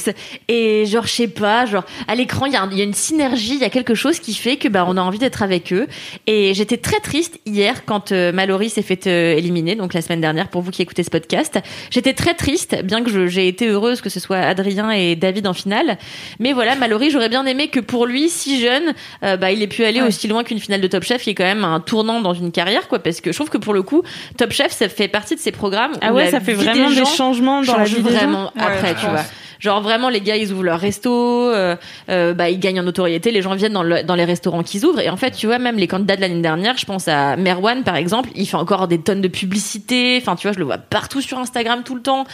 Et 0.49 0.87
genre, 0.87 1.07
je 1.07 1.13
sais 1.13 1.29
pas, 1.29 1.67
genre, 1.67 1.85
à 2.09 2.15
l'écran, 2.15 2.47
il 2.47 2.53
y, 2.53 2.57
a 2.57 2.67
y 2.73 2.83
une 2.83 2.95
synergie, 2.95 3.55
il 3.55 3.61
y 3.61 3.65
a 3.65 3.71
quelque 3.71 3.95
chose 3.95 4.19
qui 4.19 4.35
fait 4.35 4.57
que 4.57 4.69
bah, 4.69 4.85
on 4.89 4.97
a 4.97 5.03
envie 5.03 5.19
d'être 5.19 5.43
avec 5.43 5.73
eux. 5.73 5.87
Et 6.27 6.55
j'étais 6.55 6.79
très 6.79 7.01
triste 7.01 7.39
hier 7.47 7.85
quand 7.85 8.13
euh, 8.13 8.33
Mallory 8.33 8.71
s'est 8.71 8.83
fait 8.83 9.07
euh, 9.07 9.37
éliminer, 9.37 9.75
donc 9.75 9.95
la 9.95 10.03
semaine 10.03 10.21
dernière, 10.21 10.49
pour 10.49 10.63
vous 10.63 10.71
qui 10.71 10.83
écoutez 10.83 11.03
ce 11.03 11.11
podcast. 11.11 11.59
J'étais 11.91 12.15
très 12.15 12.35
triste, 12.35 12.83
bien 12.83 13.03
que 13.03 13.27
j'ai 13.27 13.49
été 13.49 13.69
heureuse 13.69 14.01
que 14.01 14.09
ce 14.09 14.21
soit 14.21 14.39
Adrien 14.39 14.91
et 14.91 15.17
David 15.17 15.47
en 15.47 15.53
finale. 15.55 15.99
Mais 16.39 16.53
voilà, 16.53 16.75
Mallory, 16.77 17.11
j'aurais 17.11 17.29
bien 17.29 17.45
aimé 17.47 17.69
que 17.69 17.81
pour 17.81 18.07
lui, 18.07 18.29
si 18.29 18.61
jeune, 18.61 18.95
euh, 19.23 19.37
bah, 19.37 19.53
il 19.53 19.63
ait 19.63 19.67
pu 19.67 19.85
aller 19.85 20.01
aussi 20.01 20.29
loin 20.29 20.45
qu'une 20.45 20.61
finale 20.61 20.81
de 20.81 20.87
Top 20.87 21.03
Chef, 21.03 21.23
qui 21.23 21.31
est 21.31 21.35
quand 21.35 21.45
même 21.45 21.65
un 21.65 21.81
tournant 21.81 22.21
dans 22.21 22.35
une 22.35 22.53
carrière, 22.53 22.89
quoi. 22.89 22.99
Parce 22.99 23.21
que 23.21 23.33
je 23.33 23.37
trouve 23.37 23.51
que 23.51 23.59
pour 23.59 23.75
le 23.75 23.83
coup, 23.83 24.03
Top 24.37 24.53
Chef, 24.53 24.73
ça 24.73 24.89
fait 24.89 25.09
partie 25.11 25.35
de 25.35 25.41
ces 25.41 25.53
programmes. 25.53 25.93
Ah 26.01 26.13
où 26.13 26.17
ouais, 26.17 26.25
la 26.27 26.31
ça 26.31 26.41
fait 26.41 26.55
vie 26.55 26.65
vraiment 26.65 26.89
des 26.91 27.05
changements 27.05 27.63
dans 27.63 27.77
la 27.77 27.85
vie 27.85 28.03
des 28.03 28.11
gens. 28.11 28.17
vraiment 28.17 28.53
Ouais, 28.57 28.63
après, 28.63 28.95
tu 28.95 29.07
vois. 29.07 29.21
Genre 29.59 29.83
vraiment, 29.83 30.09
les 30.09 30.23
gars, 30.23 30.37
ils 30.37 30.53
ouvrent 30.55 30.63
leur 30.65 30.81
resto, 30.81 31.13
euh, 31.13 31.77
euh, 32.09 32.33
bah, 32.33 32.49
ils 32.49 32.59
gagnent 32.59 32.81
en 32.81 32.83
notoriété, 32.83 33.31
les 33.31 33.43
gens 33.43 33.55
viennent 33.55 33.75
dans, 33.75 33.83
le- 33.83 34.03
dans 34.03 34.15
les 34.15 34.25
restaurants 34.25 34.63
qu'ils 34.63 34.87
ouvrent. 34.87 35.01
Et 35.01 35.11
en 35.11 35.19
fait, 35.19 35.33
tu 35.33 35.47
vois, 35.47 35.59
même 35.59 35.77
les 35.77 35.87
candidats 35.87 36.17
de 36.17 36.23
l'année 36.23 36.41
dernière, 36.41 36.79
je 36.79 36.87
pense 36.87 37.09
à 37.09 37.37
Merwan, 37.37 37.83
par 37.83 37.97
exemple, 37.97 38.31
il 38.35 38.47
fait 38.47 38.57
encore 38.57 38.89
des 38.89 39.03
tonnes 39.03 39.21
de 39.21 39.29
publicité. 39.29 40.17
Enfin, 40.19 40.35
tu 40.35 40.47
vois, 40.47 40.53
je 40.55 40.59
le 40.61 40.65
vois 40.65 40.79
partout 40.79 41.21
sur 41.21 41.39
Instagram 41.39 41.83
tout 41.85 41.95
le 41.95 42.01
temps. 42.01 42.25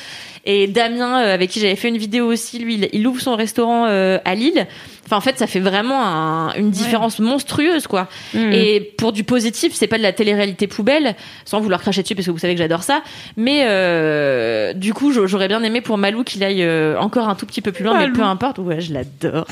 Et 0.47 0.67
Damien, 0.69 1.23
euh, 1.23 1.35
avec 1.35 1.51
qui 1.51 1.61
j'avais 1.61 1.77
fait 1.77 1.89
une 1.89 1.99
vidéo 1.99 2.27
aussi, 2.27 2.59
lui, 2.59 2.75
il, 2.75 2.89
il 2.93 3.07
ouvre 3.07 3.21
son 3.21 3.35
restaurant 3.37 3.87
euh, 3.89 4.19
à 4.25 4.35
Lille. 4.35 4.67
Enfin, 5.05 5.19
en 5.19 5.21
fait, 5.21 5.39
ça 5.39 5.47
fait 5.47 5.61
vraiment 5.61 6.05
un- 6.05 6.53
une 6.55 6.71
différence 6.71 7.21
monstrueuse, 7.21 7.87
quoi. 7.87 8.09
Mm. 8.35 8.53
Et 8.53 8.81
pour 8.99 9.13
du 9.13 9.23
positif, 9.23 9.73
c'est 9.75 9.87
pas 9.87 9.99
de 9.99 10.03
la 10.03 10.13
télé-réalité 10.13 10.67
poubelle, 10.67 11.15
sans 11.45 11.61
vouloir 11.61 11.81
cracher 11.81 12.03
dessus 12.03 12.17
parce 12.17 12.27
que 12.27 12.33
vous 12.33 12.39
savez 12.39 12.55
que 12.55 12.59
j'adore 12.61 12.83
ça. 12.83 13.03
Mais 13.37 13.67
euh, 13.67 14.73
du 14.73 14.93
coup, 14.95 15.13
j'a- 15.13 15.27
j'aurais 15.27 15.47
bien 15.49 15.63
aimé 15.63 15.81
pour 15.81 15.97
Malou 15.99 16.25
qu'il 16.25 16.43
aille 16.43 16.63
euh, 16.65 16.99
encore 16.99 17.29
un 17.29 17.35
tout 17.37 17.47
petit 17.47 17.61
peu 17.61 17.71
plus 17.73 17.85
loin, 17.85 17.95
mais 17.99 18.13
peu 18.13 18.23
importe. 18.23 18.59
Ouais, 18.59 18.81
je 18.81 18.93
l'adore. 18.93 19.47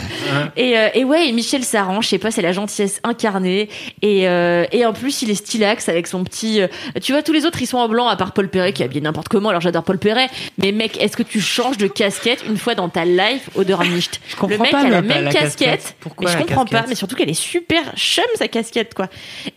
Et, 0.56 0.76
euh, 0.76 0.88
et 0.94 1.04
ouais, 1.04 1.28
et 1.28 1.32
Michel 1.32 1.62
Saran, 1.62 2.00
je 2.00 2.08
sais 2.08 2.18
pas, 2.18 2.30
c'est 2.32 2.42
la 2.42 2.52
gentillesse 2.52 3.00
incarnée. 3.04 3.68
Et, 4.02 4.28
euh, 4.28 4.64
et 4.72 4.84
en 4.84 4.92
plus, 4.92 5.22
il 5.22 5.30
est 5.30 5.34
stylax 5.36 5.88
avec 5.88 6.08
son 6.08 6.24
petit. 6.24 6.60
euh, 6.62 6.66
tu 7.00 7.12
vois, 7.12 7.22
tous 7.22 7.32
les 7.32 7.46
autres, 7.46 7.62
ils 7.62 7.66
sont 7.66 7.78
en 7.78 7.88
blanc, 7.88 8.08
à 8.08 8.16
part 8.16 8.32
Paul 8.32 8.48
Perret 8.48 8.72
qui 8.72 8.82
est 8.82 8.86
habillé 8.86 9.00
n'importe 9.00 9.28
comment. 9.28 9.50
Alors 9.50 9.60
j'adore 9.60 9.84
Paul 9.84 9.98
Perret, 9.98 10.28
mais 10.58 10.72
mec, 10.84 11.00
est-ce 11.00 11.16
que 11.16 11.22
tu 11.22 11.40
changes 11.40 11.78
de 11.78 11.86
casquette 11.86 12.44
une 12.46 12.56
fois 12.56 12.74
dans 12.74 12.88
ta 12.88 13.04
life 13.04 13.50
odeur 13.54 13.82
nicht 13.84 14.20
Je 14.28 14.36
comprends 14.36 14.56
Le 14.56 14.62
mec 14.62 14.70
pas 14.72 14.80
a 14.80 14.88
la 14.88 15.02
même 15.02 15.24
la 15.24 15.32
casquette. 15.32 15.68
casquette. 15.70 15.96
Pourquoi 16.00 16.26
mais 16.30 16.32
je 16.32 16.38
comprends 16.44 16.66
pas, 16.66 16.84
mais 16.88 16.94
surtout 16.94 17.16
qu'elle 17.16 17.30
est 17.30 17.34
super 17.34 17.82
chum 17.96 18.24
sa 18.36 18.48
casquette 18.48 18.94
quoi. 18.94 19.08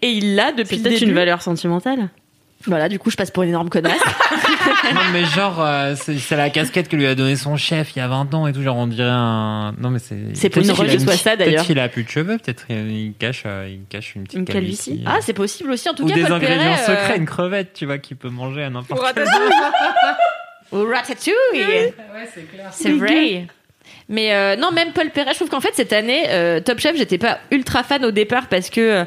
Et 0.01 0.09
il 0.09 0.36
l'a 0.36 0.51
depuis 0.51 0.78
peut-être 0.80 1.01
une 1.01 1.13
valeur 1.13 1.41
sentimentale. 1.41 2.09
Voilà, 2.65 2.89
du 2.89 2.97
coup, 2.97 3.11
je 3.11 3.15
passe 3.15 3.30
pour 3.30 3.43
une 3.43 3.49
énorme 3.49 3.69
connasse. 3.69 4.01
non, 4.93 5.01
mais 5.13 5.23
genre, 5.25 5.61
euh, 5.61 5.93
c'est 5.95 6.36
la 6.36 6.49
casquette 6.49 6.89
que 6.89 6.95
lui 6.95 7.05
a 7.05 7.13
donné 7.13 7.36
son 7.36 7.55
chef 7.55 7.95
il 7.95 7.99
y 7.99 8.01
a 8.01 8.07
20 8.07 8.34
ans 8.34 8.47
et 8.47 8.51
tout. 8.51 8.63
Genre, 8.63 8.75
on 8.75 8.88
dirait 8.88 9.07
un. 9.09 9.73
Non, 9.80 9.91
mais 9.91 9.99
c'est. 9.99 10.17
C'est 10.34 10.49
qu'il 10.49 10.69
a 10.69 10.73
que 10.73 10.89
ce 10.89 10.99
soit 10.99 11.13
une- 11.13 11.17
ça, 11.19 11.36
d'ailleurs. 11.36 11.53
Peut-être 11.53 11.65
qu'il 11.67 11.80
a 11.80 11.88
plus 11.88 12.03
de 12.03 12.09
cheveux, 12.09 12.38
peut-être 12.39 12.65
il 12.69 13.13
cache, 13.19 13.43
euh, 13.45 13.69
il 13.69 13.82
cache 13.88 14.15
une 14.15 14.23
petite 14.23 14.39
Une 14.39 14.45
calvitie. 14.45 15.03
ah, 15.05 15.19
c'est 15.21 15.34
possible 15.34 15.69
aussi. 15.71 15.88
En 15.88 15.93
tout 15.93 16.03
Ou 16.03 16.07
cas, 16.07 16.15
des 16.15 16.23
Paul 16.23 16.34
ingrédients 16.34 16.57
Perret, 16.57 16.82
euh, 16.82 16.86
secrets, 17.03 17.17
une 17.17 17.25
crevette, 17.28 17.73
tu 17.73 17.86
vois, 17.86 17.99
qu'il 17.99 18.17
peut 18.17 18.30
manger 18.30 18.63
à 18.63 18.69
n'importe 18.71 18.99
Pour 18.99 19.07
quel 20.70 20.80
ratatouille. 20.82 21.34
Ratatouille. 22.13 22.43
c'est 22.72 22.91
vrai. 22.91 23.47
Mais 24.09 24.34
euh, 24.34 24.55
non, 24.55 24.72
même 24.72 24.93
Paul 24.93 25.09
Perret, 25.09 25.32
je 25.32 25.38
trouve 25.38 25.49
qu'en 25.49 25.59
fait 25.59 25.74
cette 25.74 25.91
année, 25.91 26.26
euh, 26.30 26.61
Top 26.61 26.80
Chef, 26.80 26.95
j'étais 26.95 27.18
pas 27.18 27.39
ultra 27.51 27.84
fan 27.84 28.05
au 28.05 28.11
départ 28.11 28.47
parce 28.47 28.70
que 28.70 28.82
euh, 28.82 29.05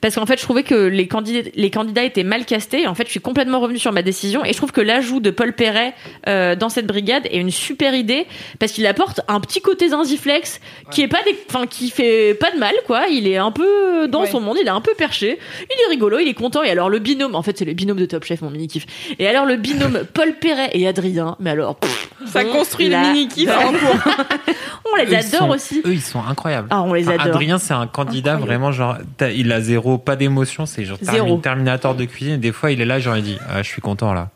parce 0.00 0.14
qu'en 0.14 0.26
fait 0.26 0.38
je 0.38 0.42
trouvais 0.42 0.62
que 0.62 0.74
les 0.74 1.08
candidats 1.08 1.48
les 1.54 1.70
candidats 1.70 2.04
étaient 2.04 2.24
mal 2.24 2.44
castés. 2.44 2.82
Et 2.82 2.86
en 2.86 2.94
fait, 2.94 3.04
je 3.06 3.10
suis 3.10 3.20
complètement 3.20 3.60
revenue 3.60 3.78
sur 3.78 3.92
ma 3.92 4.02
décision 4.02 4.44
et 4.44 4.52
je 4.52 4.56
trouve 4.56 4.72
que 4.72 4.80
l'ajout 4.80 5.20
de 5.20 5.30
Paul 5.30 5.52
Perret 5.52 5.94
euh, 6.28 6.54
dans 6.56 6.68
cette 6.68 6.86
brigade 6.86 7.26
est 7.30 7.38
une 7.38 7.50
super 7.50 7.94
idée 7.94 8.26
parce 8.58 8.72
qu'il 8.72 8.86
apporte 8.86 9.20
un 9.28 9.40
petit 9.40 9.60
côté 9.60 9.88
zinziflex 9.88 10.60
qui 10.90 11.02
est 11.02 11.08
pas 11.08 11.22
des, 11.24 11.36
enfin 11.48 11.66
qui 11.66 11.90
fait 11.90 12.34
pas 12.34 12.50
de 12.50 12.58
mal 12.58 12.74
quoi. 12.86 13.06
Il 13.10 13.26
est 13.26 13.36
un 13.38 13.50
peu 13.50 14.06
dans 14.08 14.22
Ouais. 14.22 14.30
son 14.30 14.40
monde, 14.40 14.56
il 14.60 14.66
est 14.66 14.70
un 14.70 14.80
peu 14.80 14.92
perché, 14.96 15.38
il 15.62 15.86
est 15.86 15.90
rigolo, 15.90 16.18
il 16.18 16.28
est 16.28 16.34
content. 16.34 16.62
Et 16.62 16.70
alors 16.70 16.90
le 16.90 16.98
binôme, 16.98 17.34
en 17.34 17.42
fait 17.42 17.56
c'est 17.58 17.64
le 17.64 17.72
binôme 17.74 17.98
de 17.98 18.06
Top 18.06 18.24
Chef, 18.24 18.42
mon 18.42 18.50
mini 18.50 18.68
kiff. 18.68 18.86
Et 19.18 19.26
alors 19.26 19.44
le 19.46 19.56
binôme 19.56 20.02
Paul 20.14 20.34
Perret 20.40 20.70
et 20.74 20.86
Adrien, 20.88 21.36
mais 21.40 21.50
alors 21.50 21.76
pff, 21.76 22.10
Ça 22.26 22.42
on 22.46 22.52
construit 22.52 22.88
le 22.88 22.96
mini-kiff 22.98 23.48
en 23.50 23.72
cours. 23.72 24.12
On 24.92 24.96
les 24.96 25.04
Eux, 25.12 25.16
adore 25.16 25.40
sont- 25.40 25.50
aussi. 25.50 25.82
Eux, 25.84 25.92
ils 25.92 26.00
sont 26.00 26.20
incroyables. 26.26 26.68
Ah, 26.70 26.82
on 26.82 26.92
les 26.94 27.02
Enfin, 27.04 27.14
adore. 27.18 27.26
Adrien, 27.26 27.58
c'est 27.58 27.74
un 27.74 27.86
candidat 27.86 28.32
Incroyable. 28.34 28.46
vraiment 28.62 28.72
genre, 28.72 28.96
il 29.34 29.52
a 29.52 29.60
zéro, 29.60 29.87
pas 29.96 30.16
d'émotion, 30.16 30.66
c'est 30.66 30.84
genre 30.84 30.98
Zéro. 31.00 31.26
termi- 31.38 31.40
Terminator 31.40 31.94
de 31.94 32.04
cuisine. 32.04 32.34
Et 32.34 32.38
des 32.38 32.52
fois, 32.52 32.70
il 32.70 32.80
est 32.82 32.84
là, 32.84 32.98
genre, 33.00 33.16
il 33.16 33.22
dit, 33.22 33.38
ah, 33.48 33.62
je 33.62 33.68
suis 33.68 33.80
content 33.80 34.12
là. 34.12 34.28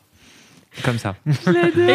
Comme 0.84 0.96
ça. 0.98 1.14
Et 1.26 1.30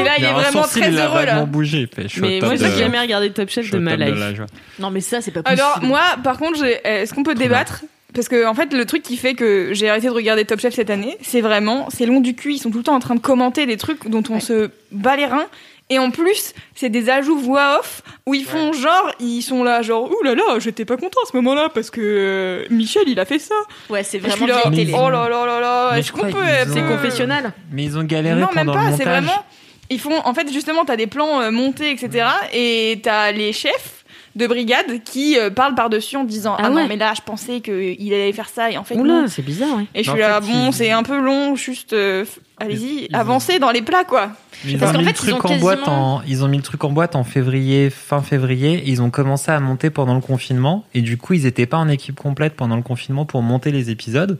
là, 0.04 0.12
il, 0.20 0.24
est 0.26 0.32
vraiment 0.34 0.62
sourcil, 0.62 0.82
très 0.84 0.92
il 0.92 1.00
a 1.00 1.06
heureux 1.08 1.26
là. 1.26 1.46
bougé. 1.46 1.90
je 1.98 2.08
suis 2.10 2.22
Mais 2.22 2.38
top 2.40 2.50
moi, 2.50 2.58
de- 2.58 2.64
j'ai 2.64 2.78
jamais 2.78 3.00
regardé 3.00 3.32
Top 3.32 3.50
Chef 3.50 3.72
de 3.72 3.80
ma 3.80 3.98
de 3.98 4.04
life. 4.04 4.14
la 4.20 4.36
joie. 4.36 4.46
Non, 4.78 4.92
mais 4.92 5.02
ça, 5.02 5.20
c'est 5.20 5.32
pas 5.32 5.42
possible. 5.42 5.60
Alors 5.60 5.80
moi, 5.82 6.02
par 6.24 6.38
contre, 6.38 6.60
j'ai- 6.64 6.80
est-ce 6.84 7.12
qu'on 7.16 7.24
peut 7.24 7.34
débattre? 7.34 7.82
Parce 8.14 8.30
que 8.30 8.46
en 8.48 8.54
fait, 8.54 8.74
le 8.74 8.86
truc 8.86 9.02
qui 9.02 9.18
fait 9.18 9.34
que 9.34 9.72
j'ai 9.74 9.90
arrêté 9.90 10.08
de 10.08 10.12
regarder 10.14 10.46
Top 10.46 10.60
Chef 10.60 10.76
cette 10.76 10.92
année, 10.92 11.18
c'est 11.24 11.42
vraiment, 11.42 11.88
c'est 11.90 12.06
long 12.06 12.20
du 12.22 12.36
cul. 12.36 12.54
Ils 12.54 12.58
sont 12.60 12.70
tout 12.70 12.78
le 12.78 12.84
temps 12.84 12.96
en 12.96 13.00
train 13.00 13.16
de 13.16 13.20
commenter 13.20 13.66
des 13.66 13.78
trucs 13.78 14.08
dont 14.10 14.24
on 14.30 14.40
se 14.40 14.70
bat 14.92 15.16
les 15.16 15.26
reins. 15.26 15.48
Et 15.90 16.00
en 16.00 16.12
plus, 16.12 16.54
c'est 16.76 16.90
des 16.90 17.10
ajouts 17.10 17.38
voix 17.40 17.80
off 17.80 18.02
où 18.26 18.34
ils 18.34 18.44
font 18.44 18.74
genre, 18.74 19.12
ils 19.22 19.42
sont 19.42 19.64
là 19.64 19.82
genre, 19.82 20.12
ouh 20.12 20.22
là 20.24 20.36
là, 20.36 20.60
j'étais 20.60 20.84
pas 20.84 20.98
content 20.98 21.20
à 21.26 21.30
ce 21.32 21.36
moment-là 21.38 21.70
parce 21.74 21.90
que 21.90 22.02
euh, 22.02 22.66
Michel 22.70 23.04
il 23.08 23.18
a 23.22 23.26
fait 23.26 23.40
ça. 23.40 23.56
Ouais, 23.90 24.04
c'est 24.04 24.18
Et 24.18 24.22
je 24.22 24.30
suis 24.30 24.40
vraiment 24.40 24.56
là, 24.66 24.70
télé. 24.72 24.94
oh 24.94 25.10
là 25.10 25.30
là 25.30 25.46
là 25.46 25.60
là, 25.62 25.90
Mais 25.94 26.00
est-ce 26.00 26.10
je 26.10 26.14
qu'on 26.14 26.30
peut 26.30 26.38
ont- 26.40 26.74
C'est 26.74 26.82
confessionnal. 26.88 27.54
Mais 27.72 27.86
ils 27.86 27.98
ont 27.98 28.04
galéré 28.04 28.40
non, 28.42 28.50
même 28.54 28.68
pas, 28.68 28.90
le 28.92 28.98
c'est 28.98 29.06
vraiment. 29.06 29.46
Ils 29.90 30.00
font. 30.02 30.20
En 30.26 30.34
fait, 30.34 30.52
justement, 30.52 30.84
t'as 30.84 30.98
des 30.98 31.08
plans 31.08 31.40
euh, 31.40 31.52
montés, 31.52 31.92
etc. 31.92 32.28
Et 32.52 33.00
t'as 33.02 33.32
les 33.32 33.54
chefs 33.54 33.97
de 34.38 34.48
brigade 34.48 35.04
qui 35.04 35.38
euh, 35.38 35.50
parlent 35.50 35.76
par-dessus 35.76 36.16
en 36.16 36.24
disant 36.24 36.56
Ah 36.58 36.64
Ah, 36.66 36.70
ouais. 36.70 36.82
non, 36.84 36.88
mais 36.88 36.96
là, 36.96 37.14
je 37.16 37.22
pensais 37.22 37.60
qu'il 37.60 38.14
allait 38.14 38.32
faire 38.32 38.50
ça, 38.50 38.72
et 38.72 38.78
en 38.78 38.84
fait, 38.84 38.96
non. 38.96 39.02
Oula, 39.02 39.28
c'est 39.28 39.42
bizarre, 39.42 39.76
ouais. 39.78 39.86
Et 39.96 40.04
je 40.04 40.12
Mais 40.12 40.18
suis 40.18 40.26
en 40.26 40.28
là, 40.30 40.42
fait, 40.42 40.52
bon, 40.52 40.68
ils- 40.70 40.74
c'est 40.74 40.92
un 40.92 41.04
peu 41.04 41.20
long, 41.20 41.56
juste. 41.56 41.94
euh, 41.94 42.24
f- 42.24 42.38
Allez-y, 42.60 43.08
Ils- 43.10 43.16
avancez 43.16 43.60
dans 43.60 43.70
les 43.72 43.82
plats, 43.82 44.04
quoi. 44.04 44.30
Ils 44.66 44.78
Parce 44.80 44.92
ont 44.92 44.94
qu'en 44.94 45.00
mis 45.00 45.06
fait, 45.06 45.12
le 45.12 45.18
ils 45.28 45.32
truc 45.34 45.46
ont 45.46 45.54
en 45.54 45.58
boîte 45.60 45.80
quasiment- 45.80 46.16
en, 46.16 46.22
ils 46.28 46.44
ont 46.44 46.48
mis 46.48 46.58
le 46.58 46.64
truc 46.64 46.84
en 46.84 46.90
boîte 46.92 47.16
en 47.16 47.24
février, 47.24 47.90
fin 47.90 48.22
février. 48.22 48.74
et 48.76 48.90
Ils 48.90 49.02
ont 49.02 49.10
commencé 49.12 49.52
à 49.52 49.60
monter 49.60 49.90
pendant 49.90 50.16
le 50.16 50.22
confinement 50.22 50.84
et 50.96 51.02
du 51.02 51.18
coup, 51.18 51.34
ils 51.34 51.46
étaient 51.46 51.66
pas 51.68 51.78
en 51.78 51.88
équipe 51.90 52.16
complète 52.16 52.56
pendant 52.56 52.76
le 52.76 52.82
confinement 52.82 53.26
pour 53.26 53.42
monter 53.44 53.72
les 53.72 53.90
épisodes. 53.92 54.40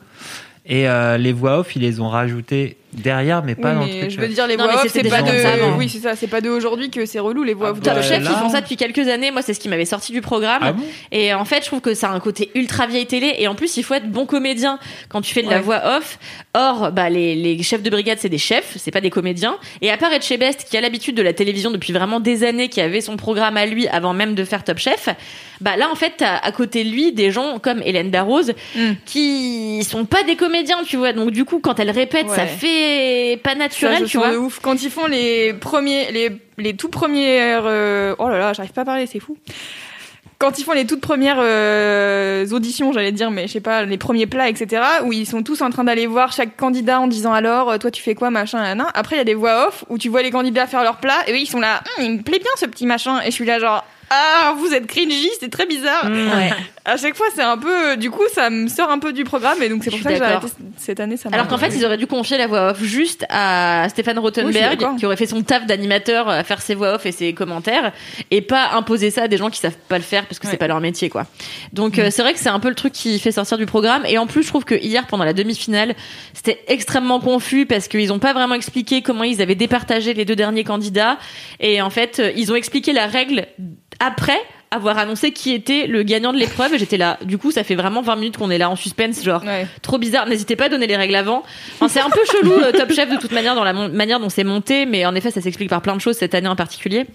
Et 0.66 0.90
euh, 0.90 1.18
les 1.18 1.32
voix 1.32 1.60
off, 1.60 1.76
ils 1.76 1.82
les 1.82 2.00
ont 2.02 2.10
rajoutées 2.10 2.78
derrière, 2.94 3.44
mais 3.44 3.56
pas 3.56 3.70
Oui, 3.70 3.76
dans 3.76 3.86
mais 3.86 3.94
le 3.94 4.00
truc. 4.00 4.12
je 4.12 4.20
veux 4.20 4.28
dire, 4.28 4.48
les 4.48 4.58
Non, 4.58 4.64
voix 4.66 4.76
off, 4.84 4.88
c'est 4.92 5.08
pas 5.10 5.22
de. 5.22 5.30
avant. 5.30 5.78
Oui, 5.78 5.90
c'est 5.90 6.00
ça, 6.00 6.16
c'est 6.16 6.28
pas 6.28 6.42
de 6.42 6.50
aujourd'hui 6.50 6.90
que 6.90 7.06
c'est 7.06 7.20
relou, 7.20 7.44
les 7.44 7.54
voix 7.54 7.72
off. 7.72 7.80
bah, 7.82 7.94
Top 7.94 8.04
Chef, 8.04 8.24
là- 8.24 8.30
ils 8.32 8.38
font 8.38 8.50
ça 8.50 8.62
depuis 8.62 8.78
quelques 8.78 9.08
années. 9.08 9.32
Moi, 9.32 9.42
c'est 9.42 9.54
ce 9.54 9.60
qui 9.60 9.70
m'avait 9.70 9.86
sorti 9.86 10.12
du 10.12 10.22
programme. 10.22 10.62
Ah 10.64 10.72
bon? 10.74 10.84
Et 11.12 11.34
en 11.34 11.46
fait, 11.46 11.62
je 11.62 11.68
trouve 11.68 11.82
que 11.82 11.94
ça 11.94 12.10
a 12.10 12.14
un 12.14 12.20
côté 12.20 12.50
ultra 12.56 12.88
vieille 12.88 13.06
télé. 13.06 13.36
Et 13.40 13.48
en 13.48 13.56
plus, 13.56 13.78
il 13.78 13.84
faut 13.84 13.94
être 13.94 14.10
bon 14.10 14.26
comédien 14.26 14.80
quand 15.10 15.22
tu 15.22 15.34
fais 15.34 15.44
de 15.44 15.50
la 15.50 15.62
voix 15.62 15.82
off. 15.98 16.18
Or, 16.54 16.92
bah, 16.92 17.10
les, 17.10 17.36
les 17.36 17.62
chefs 17.64 17.84
de 17.84 17.90
brigade, 17.90 18.18
c'est 18.20 18.30
des 18.30 18.38
chefs, 18.38 18.74
c'est 18.78 18.92
pas 18.92 19.02
des 19.02 19.10
comédiens. 19.10 19.58
Et 19.82 19.92
à 19.92 19.98
part 19.98 20.12
Etchebest, 20.14 20.64
qui 20.70 20.78
a 20.78 20.82
l'habitude 20.82 21.16
de 21.16 21.22
la 21.22 21.34
télévision 21.34 21.72
depuis 21.72 21.94
vraiment 21.94 22.20
des 22.20 22.44
années, 22.44 22.70
qui 22.70 22.82
avait 22.82 23.02
son 23.02 23.18
programme 23.18 23.58
à 23.58 23.66
lui 23.66 23.88
avant 23.88 24.14
même 24.14 24.34
de 24.34 24.44
faire 24.44 24.64
Top 24.64 24.78
Chef, 24.80 25.10
bah 25.62 25.76
là, 25.78 25.90
en 25.92 25.96
fait, 25.96 26.14
t'as 26.18 26.38
à 26.38 26.52
côté 26.52 26.84
de 26.84 26.90
lui 26.90 27.12
des 27.12 27.32
gens 27.32 27.60
comme 27.60 27.82
Hélène 27.84 28.12
Darroze 28.12 28.54
Mm. 28.76 28.92
qui 29.06 29.84
sont 29.84 30.06
pas 30.06 30.24
des 30.24 30.36
comédiens, 30.36 30.78
tu 30.86 30.98
vois. 30.98 31.14
Donc, 31.14 31.32
du 31.32 31.46
coup, 31.46 31.60
quand 31.60 31.80
elle 31.80 31.90
répète, 31.92 32.30
ça 32.30 32.44
Ouais. 32.44 32.48
Pas 33.44 33.56
naturel, 33.56 34.06
tu 34.06 34.18
vois. 34.18 34.32
de 34.32 34.38
ouf. 34.38 34.60
Quand 34.62 34.82
ils 34.82 34.90
font 34.90 35.08
les 35.08 35.54
premiers, 35.54 36.12
les, 36.12 36.32
les 36.58 36.76
tout 36.76 36.90
premières, 36.90 37.64
euh, 37.66 38.16
oh 38.20 38.30
là 38.30 38.38
là, 38.38 38.54
j'arrive 38.54 38.72
pas 38.74 38.82
à 38.82 38.86
parler, 38.86 39.06
c'est 39.06 39.20
fou. 39.20 39.38
Quand 40.40 40.60
ils 40.60 40.64
font 40.64 40.74
les 40.74 40.86
toutes 40.86 41.02
premières 41.02 41.40
euh, 41.40 42.46
auditions, 42.52 42.94
j'allais 42.94 43.12
dire, 43.12 43.32
mais 43.32 43.48
je 43.48 43.54
sais 43.54 43.60
pas, 43.60 43.84
les 43.84 43.98
premiers 43.98 44.28
plats, 44.28 44.50
etc., 44.50 44.84
où 45.04 45.12
ils 45.12 45.26
sont 45.26 45.42
tous 45.42 45.62
en 45.62 45.72
train 45.72 45.84
d'aller 45.84 46.06
voir 46.06 46.32
chaque 46.32 46.56
candidat 46.56 47.00
en 47.00 47.08
disant 47.08 47.34
alors, 47.34 47.72
euh, 47.72 47.78
toi 47.80 47.90
tu 47.90 48.04
fais 48.04 48.14
quoi, 48.14 48.30
machin, 48.30 48.62
nan. 48.62 48.86
Après, 48.94 49.16
il 49.16 49.20
y 49.20 49.22
a 49.22 49.26
des 49.26 49.34
voix 49.34 49.68
off 49.68 49.84
où 49.90 49.98
tu 49.98 50.10
vois 50.10 50.22
les 50.22 50.30
candidats 50.30 50.68
faire 50.68 50.84
leur 50.84 50.98
plat, 50.98 51.28
et 51.28 51.32
eux 51.34 51.40
ils 51.40 51.48
sont 51.48 51.60
là, 51.60 51.82
Hum, 51.98 52.06
il 52.06 52.12
me 52.18 52.22
plaît 52.22 52.38
bien 52.38 52.52
ce 52.56 52.68
petit 52.68 52.86
machin, 52.86 53.20
et 53.22 53.28
je 53.28 53.32
suis 53.32 53.46
là 53.46 53.58
genre, 53.58 53.84
ah, 54.10 54.56
vous 54.58 54.74
êtes 54.74 54.88
cringy, 54.88 55.30
c'est 55.40 55.50
très 55.52 55.66
bizarre. 55.66 56.06
Ouais. 56.38 56.52
À 56.90 56.96
chaque 56.96 57.16
fois, 57.16 57.26
c'est 57.36 57.42
un 57.44 57.58
peu, 57.58 57.98
du 57.98 58.10
coup, 58.10 58.24
ça 58.34 58.50
me 58.50 58.70
sort 58.70 58.90
un 58.90 59.00
peu 59.00 59.12
du 59.12 59.26
programme, 59.26 59.62
et 59.62 59.68
donc 59.68 59.84
c'est 59.84 59.90
pour 59.90 60.00
ça 60.00 60.12
que 60.12 60.16
j'ai 60.16 60.22
arrêté 60.24 60.48
cette 60.78 61.02
année. 61.02 61.18
Ça 61.18 61.28
Alors 61.34 61.48
qu'en 61.50 61.58
fait, 61.58 61.74
ils 61.76 61.84
auraient 61.86 61.98
dû 61.98 62.08
confier 62.08 62.38
la 62.38 62.48
voix 62.48 62.70
off 62.72 62.82
juste 62.82 63.26
à 63.30 63.88
Stéphane 63.90 64.18
Oui, 64.18 64.24
Rothenberg, 64.24 64.80
d'accord. 64.80 64.96
qui 64.96 65.06
aurait 65.06 65.18
fait 65.18 65.26
son 65.26 65.42
taf 65.44 65.66
d'animateur 65.66 66.30
à 66.30 66.46
faire 66.46 66.62
ses 66.62 66.76
voix 66.76 66.94
off 66.96 67.06
et 67.06 67.12
ses 67.12 67.34
commentaires, 67.34 67.92
et 68.32 68.42
pas 68.42 68.70
imposer 68.74 69.12
ça 69.12 69.24
à 69.24 69.28
des 69.28 69.36
gens 69.36 69.50
qui 69.50 69.60
savent 69.60 69.76
pas 69.90 69.98
le 69.98 70.04
faire 70.04 70.26
parce 70.28 70.40
que 70.40 70.46
c'est 70.48 70.54
Ouais. 70.54 70.58
pas 70.58 70.68
leur 70.68 70.80
métier, 70.80 71.10
quoi. 71.10 71.26
Donc 71.74 72.00
euh, 72.00 72.08
c'est 72.10 72.22
vrai 72.22 72.34
que 72.34 72.40
c'est 72.40 72.48
un 72.48 72.60
peu 72.62 72.70
le 72.70 72.76
truc 72.76 72.94
qui 72.94 73.20
fait 73.20 73.34
sortir 73.34 73.58
du 73.58 73.66
programme. 73.66 74.06
Et 74.06 74.18
en 74.18 74.26
plus, 74.28 74.44
je 74.44 74.48
trouve 74.48 74.64
que 74.64 74.76
hier, 74.76 75.08
pendant 75.08 75.26
la 75.26 75.34
demi-finale, 75.34 75.94
c'était 76.34 76.64
extrêmement 76.68 77.20
confus 77.20 77.66
parce 77.66 77.90
qu'ils 77.90 78.14
ont 78.14 78.20
pas 78.20 78.32
vraiment 78.32 78.56
expliqué 78.56 79.02
comment 79.02 79.24
ils 79.24 79.42
avaient 79.42 79.56
départagé 79.56 80.14
les 80.14 80.24
deux 80.24 80.38
derniers 80.38 80.64
candidats. 80.64 81.18
Et 81.60 81.82
en 81.82 81.90
fait, 81.90 82.20
euh, 82.20 82.32
ils 82.38 82.50
ont 82.50 82.56
expliqué 82.56 82.94
la 82.94 83.08
règle 83.08 83.46
après 84.00 84.40
avoir 84.70 84.98
annoncé 84.98 85.32
qui 85.32 85.54
était 85.54 85.88
le 85.88 86.04
gagnant 86.04 86.34
de 86.34 86.38
l'épreuve 86.38 86.74
et 86.74 86.78
j'étais 86.78 86.98
là 86.98 87.18
du 87.24 87.38
coup 87.38 87.52
ça 87.52 87.64
fait 87.64 87.76
vraiment 87.76 88.02
20 88.02 88.16
minutes 88.18 88.38
qu'on 88.38 88.52
est 88.52 88.58
là 88.58 88.70
en 88.70 88.76
suspense 88.76 89.24
genre 89.24 89.42
Ouais. 89.46 89.66
trop 89.82 89.98
bizarre. 89.98 90.28
N'hésitez 90.28 90.56
pas 90.58 90.66
à 90.66 90.70
donner 90.70 90.88
les 90.88 90.98
règles 90.98 91.16
avant. 91.16 91.44
Enfin, 91.76 91.88
c'est 91.88 92.02
un 92.02 92.10
peu 92.10 92.20
chelou 92.30 92.52
euh, 92.52 92.72
Top 92.74 92.92
Chef 92.92 93.10
de 93.10 93.16
toute 93.16 93.32
manière 93.32 93.56
dans 93.56 93.64
la 93.64 93.72
manière 93.72 94.20
dont 94.20 94.28
c'est 94.30 94.44
monté, 94.44 94.86
mais 94.86 95.06
en 95.06 95.16
effet 95.16 95.32
ça 95.32 95.40
s'explique 95.40 95.70
par 95.70 95.82
plein 95.82 95.96
de 95.96 96.02
choses 96.02 96.18
cette 96.18 96.36
année 96.36 96.50
en 96.50 96.56
particulier. 96.58 97.06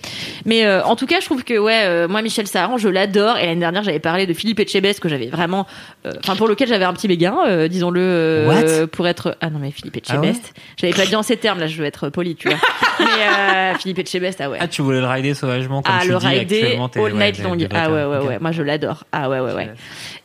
Mais 0.46 0.64
euh, 0.64 0.82
en 0.84 0.96
tout 0.96 1.06
cas, 1.06 1.20
je 1.20 1.26
trouve 1.26 1.44
que 1.44 1.58
ouais, 1.58 1.82
euh, 1.84 2.08
moi 2.08 2.22
Michel 2.22 2.46
Saran, 2.46 2.78
je 2.78 2.88
l'adore. 2.88 3.36
Et 3.36 3.44
l'année 3.46 3.60
dernière, 3.60 3.82
j'avais 3.82 3.98
parlé 4.00 4.26
de 4.26 4.32
Philippe 4.32 4.60
Etchebest 4.60 5.00
que 5.00 5.08
j'avais 5.10 5.26
vraiment, 5.26 5.66
euh, 6.06 6.12
enfin 6.24 6.36
pour 6.36 6.48
lequel 6.48 6.68
j'avais 6.68 6.84
un 6.86 6.92
petit 6.94 7.08
béguin, 7.08 7.36
euh, 7.46 7.68
disons-le, 7.68 8.00
euh, 8.00 8.86
pour 8.86 9.06
être. 9.08 9.36
Ah 9.42 9.50
non 9.50 9.58
mais 9.58 9.70
Philippe 9.72 9.98
Ah 10.08 10.18
ouais? 10.20 10.28
Etchebest. 10.28 10.54
j'avais 10.80 10.94
pas 10.94 11.04
dit 11.04 11.16
en 11.16 11.22
ces 11.22 11.36
termes 11.36 11.58
là, 11.60 11.66
je 11.66 11.76
veux 11.76 11.84
être 11.84 12.08
poli, 12.08 12.34
tu 12.34 12.48
vois. 12.48 12.56
mais 12.98 13.04
euh, 13.04 13.74
Philippe 13.78 13.98
Etchebest, 13.98 14.40
ah 14.40 14.48
ouais. 14.48 14.58
Ah, 14.60 14.68
tu 14.68 14.80
voulais 14.82 15.00
le 15.00 15.06
rider 15.06 15.34
sauvagement 15.34 15.82
comme 15.82 15.94
Ah, 15.94 16.02
tu 16.02 16.08
le 16.12 16.18
dis 16.18 16.26
rider 16.26 16.62
actuellement, 16.62 16.90
all 16.94 17.00
ouais, 17.02 17.12
night 17.12 17.41
Ah 17.74 17.90
ouais, 17.90 18.04
ouais, 18.04 18.18
ouais. 18.26 18.38
Moi, 18.40 18.52
je 18.52 18.62
l'adore. 18.62 19.04
Ah 19.12 19.28
ouais, 19.28 19.40
ouais, 19.40 19.52
ouais. 19.52 19.70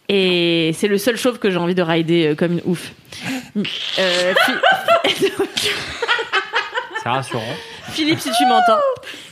Et 0.10 0.72
c'est 0.74 0.88
le 0.88 0.98
seul 0.98 1.18
chauve 1.18 1.38
que 1.40 1.50
j'ai 1.50 1.58
envie 1.58 1.76
de 1.76 1.82
rider 1.82 2.28
euh, 2.28 2.36
comme 2.36 2.54
une 2.54 2.62
ouf. 2.66 2.92
Euh, 4.00 4.34
C'est 7.04 7.10
rassurant. 7.10 7.42
Philippe, 7.90 8.20
si 8.20 8.30
tu 8.32 8.46
m'entends. 8.46 8.80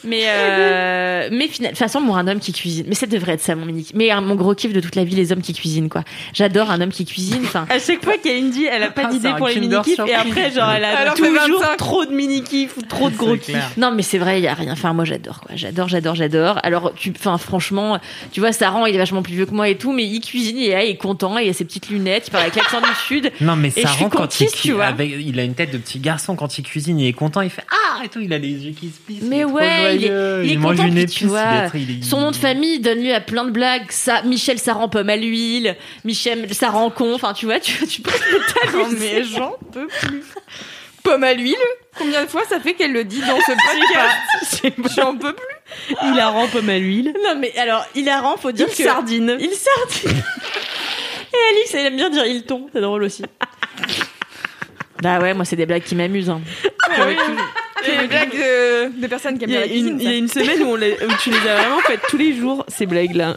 Mais, 0.05 0.23
euh, 0.27 1.29
mais 1.31 1.47
finalement, 1.47 1.73
de 1.73 1.77
toute 1.77 1.77
façon, 1.77 1.99
moi, 2.01 2.17
un 2.19 2.27
homme 2.27 2.39
qui 2.39 2.53
cuisine. 2.53 2.85
Mais 2.87 2.95
ça 2.95 3.07
devrait 3.07 3.33
être 3.33 3.41
ça, 3.41 3.55
mon 3.55 3.65
mini. 3.65 3.87
Mais 3.93 4.11
euh, 4.13 4.21
mon 4.21 4.35
gros 4.35 4.53
kiff 4.55 4.73
de 4.73 4.79
toute 4.79 4.95
la 4.95 5.03
vie, 5.03 5.15
les 5.15 5.31
hommes 5.31 5.41
qui 5.41 5.53
cuisinent, 5.53 5.89
quoi. 5.89 6.03
J'adore 6.33 6.71
un 6.71 6.81
homme 6.81 6.91
qui 6.91 7.05
cuisine. 7.05 7.41
Enfin, 7.43 7.65
À 7.69 7.79
chaque 7.79 8.03
fois 8.03 8.17
qu'Aline 8.17 8.51
elle 8.71 8.83
a 8.83 8.89
pas 8.91 9.03
Ah, 9.05 9.11
d'idée 9.11 9.29
pour 9.37 9.47
les 9.47 9.55
Kinder 9.55 9.67
mini-kifs, 9.81 9.99
et 10.07 10.13
après, 10.13 10.51
genre, 10.51 10.71
elle 10.71 10.85
a 10.85 11.11
fait 11.15 11.21
toujours 11.21 11.59
25. 11.61 11.77
trop 11.77 12.05
de 12.05 12.11
mini-kifs 12.11 12.77
ou 12.77 12.81
trop 12.83 13.09
de 13.09 13.15
gros 13.15 13.35
kiffs. 13.37 13.77
Non, 13.77 13.91
mais 13.91 14.01
c'est 14.01 14.17
vrai, 14.17 14.39
il 14.39 14.43
y 14.43 14.47
a 14.47 14.53
rien. 14.53 14.71
Enfin, 14.73 14.93
moi, 14.93 15.05
j'adore, 15.05 15.39
quoi. 15.41 15.55
J'adore, 15.55 15.87
j'adore, 15.89 16.15
j'adore. 16.15 16.59
Alors, 16.63 16.93
tu, 16.95 17.11
enfin, 17.17 17.37
franchement, 17.37 17.99
tu 18.31 18.39
vois, 18.39 18.51
Saran, 18.51 18.85
il 18.85 18.95
est 18.95 18.97
vachement 18.99 19.21
plus 19.23 19.33
vieux 19.33 19.45
que 19.45 19.53
moi 19.53 19.67
et 19.69 19.75
tout, 19.77 19.91
mais 19.91 20.03
il 20.05 20.19
cuisine, 20.21 20.57
il 20.57 20.69
est, 20.69 20.73
là, 20.73 20.83
il 20.83 20.91
est 20.91 20.95
content, 20.97 21.37
il 21.37 21.49
a 21.49 21.53
ses 21.53 21.65
petites 21.65 21.89
lunettes, 21.89 22.27
il 22.27 22.31
parle 22.31 22.43
avec 22.43 22.55
l'accent 22.55 22.79
du 22.81 22.87
sud. 23.07 23.31
Non, 23.41 23.55
mais 23.55 23.71
Et 23.75 23.85
rend 23.85 24.09
quand 24.09 24.15
il 24.15 24.21
contiste, 24.21 24.51
tu 24.55 24.55
cuisine. 24.57 24.73
vois. 24.75 24.85
Avec, 24.85 25.11
il 25.19 25.39
a 25.39 25.43
une 25.43 25.53
tête 25.55 25.71
de 25.71 25.77
petit 25.77 25.99
garçon 25.99 26.35
quand 26.35 26.57
il 26.57 26.63
cuisine, 26.63 26.99
il 26.99 27.07
est 27.07 27.13
content, 27.13 27.41
il 27.41 27.49
fait 27.49 27.63
Ah 27.71 28.03
et 28.05 28.09
tout, 28.09 28.19
il 28.19 28.31
a 28.33 28.37
les 28.37 28.49
yeux 28.65 28.73
qui 28.73 28.89
se 28.89 28.99
plissent. 28.99 29.23
Mais 29.23 29.43
ouais, 29.43 29.94
il 29.95 30.03
est- 30.03 30.07
joyeux, 30.07 30.41
il 30.45 30.51
est 30.53 30.55
mange 30.57 30.75
content, 30.77 30.87
une 30.87 30.97
épice, 30.97 31.15
tu 31.15 31.25
vois, 31.25 31.41
il 31.41 31.63
est 31.63 31.67
très- 31.67 31.79
il 31.81 31.91
est- 31.99 32.03
Son 32.03 32.21
nom 32.21 32.31
de 32.31 32.35
famille 32.35 32.79
donne 32.79 33.03
lieu 33.03 33.13
à 33.13 33.21
plein 33.21 33.45
de 33.45 33.51
blagues. 33.51 33.89
Ça, 33.89 34.21
Michel 34.23 34.59
Saran 34.59 34.89
pomme 34.89 35.09
à 35.09 35.15
l'huile, 35.17 35.75
Michel 36.03 36.53
Saran 36.53 36.89
con. 36.89 37.13
Enfin, 37.15 37.33
tu 37.33 37.45
vois, 37.45 37.59
tu, 37.59 37.73
tu 37.87 38.01
peux 38.01 38.11
te 38.11 38.75
Non, 38.77 38.87
mais 38.99 39.23
j'en 39.23 39.55
peux 39.71 39.87
plus. 39.87 40.23
Pomme 41.03 41.23
à 41.23 41.33
l'huile 41.33 41.55
Combien 41.97 42.23
de 42.25 42.27
fois 42.29 42.41
ça 42.49 42.59
fait 42.59 42.73
qu'elle 42.73 42.91
le 42.91 43.03
dit 43.03 43.19
dans 43.21 43.39
ce 43.39 43.51
podcast 43.51 44.95
J'en 44.97 45.15
peux 45.15 45.33
plus. 45.33 45.85
Il 46.11 46.19
a 46.19 46.29
rampe 46.29 46.55
à 46.55 46.77
l'huile. 46.79 47.13
Non, 47.23 47.35
mais 47.39 47.55
alors, 47.57 47.85
hilarant, 47.95 48.35
faut 48.37 48.51
dire 48.51 48.65
Il 48.69 48.75
que. 48.75 48.83
sardine. 48.83 49.37
Il 49.39 49.51
sardine. 49.51 50.23
Et 51.33 51.53
Alix, 51.55 51.73
elle 51.73 51.85
aime 51.85 51.95
bien 51.95 52.09
dire 52.09 52.25
il 52.25 52.43
ton. 52.43 52.67
C'est 52.73 52.81
drôle 52.81 53.03
aussi. 53.03 53.23
Bah 55.01 55.19
ouais, 55.19 55.33
moi, 55.33 55.45
c'est 55.45 55.55
des 55.55 55.65
blagues 55.65 55.83
qui 55.83 55.95
m'amusent. 55.95 56.29
Hein. 56.29 56.41
C'est 56.95 57.01
des 57.85 58.07
blagues 58.07 58.31
de, 58.31 59.01
de 59.01 59.07
personnes 59.07 59.37
qui 59.37 59.43
aiment 59.45 59.49
Il 59.51 59.55
y, 59.55 59.57
bien 59.57 59.61
a 59.61 59.65
la 59.65 59.67
cuisine. 59.71 59.87
une, 59.93 60.01
il 60.01 60.05
y 60.09 60.13
a 60.13 60.17
une 60.17 60.27
semaine 60.27 60.61
où, 60.63 60.67
on 60.71 60.75
les- 60.75 60.93
où 60.93 61.11
tu 61.21 61.29
les 61.29 61.37
as 61.49 61.55
vraiment 61.57 61.79
faites 61.79 62.01
tous 62.09 62.17
les 62.17 62.33
jours, 62.35 62.65
ces 62.67 62.85
blagues-là. 62.85 63.35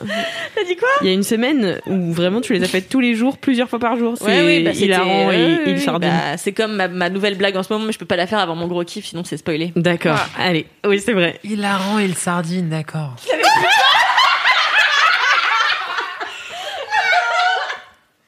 T'as 0.54 0.64
dit 0.64 0.76
quoi? 0.76 0.88
Il 1.02 1.06
y 1.06 1.10
a 1.10 1.12
une 1.12 1.22
semaine 1.22 1.80
où 1.86 2.12
vraiment 2.12 2.40
tu 2.40 2.52
les 2.52 2.62
as 2.62 2.68
faites 2.68 2.88
tous 2.88 3.00
les 3.00 3.14
jours, 3.14 3.38
plusieurs 3.38 3.68
fois 3.68 3.78
par 3.78 3.96
jour. 3.96 4.14
C'est 4.16 4.24
Ouais, 4.24 4.42
oui, 4.44 4.62
bah, 4.62 4.70
hilarant 4.72 5.30
et, 5.32 5.36
et 5.36 5.46
oui, 5.66 5.72
il 5.72 5.80
sardine. 5.80 6.08
bah, 6.10 6.36
c'est 6.36 6.52
comme 6.52 6.74
ma, 6.76 6.88
ma 6.88 7.10
nouvelle 7.10 7.36
blague 7.36 7.56
en 7.56 7.62
ce 7.62 7.72
moment, 7.72 7.84
mais 7.86 7.92
je 7.92 7.98
peux 7.98 8.06
pas 8.06 8.16
la 8.16 8.26
faire 8.26 8.38
avant 8.38 8.54
mon 8.56 8.66
gros 8.66 8.84
kiff, 8.84 9.06
sinon 9.06 9.24
c'est 9.24 9.36
spoilé. 9.36 9.72
D'accord, 9.76 10.18
allez. 10.38 10.66
Oui, 10.86 11.00
c'est 11.00 11.12
vrai. 11.12 11.38
Hilarant 11.44 11.98
et 11.98 12.08
le 12.08 12.14
sardine, 12.14 12.68
d'accord. 12.68 13.16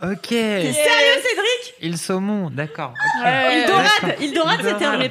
Ok. 0.03 0.29
Sérieux, 0.31 0.73
Cédric? 0.73 1.75
Il 1.83 1.99
saumon, 1.99 2.49
d'accord. 2.51 2.95
Il 3.23 3.65
dorade, 3.69 4.17
il 4.21 4.33
dorade, 4.33 4.61
c'était 4.63 4.85
un 4.87 4.95
de 4.95 4.99
mes. 5.03 5.09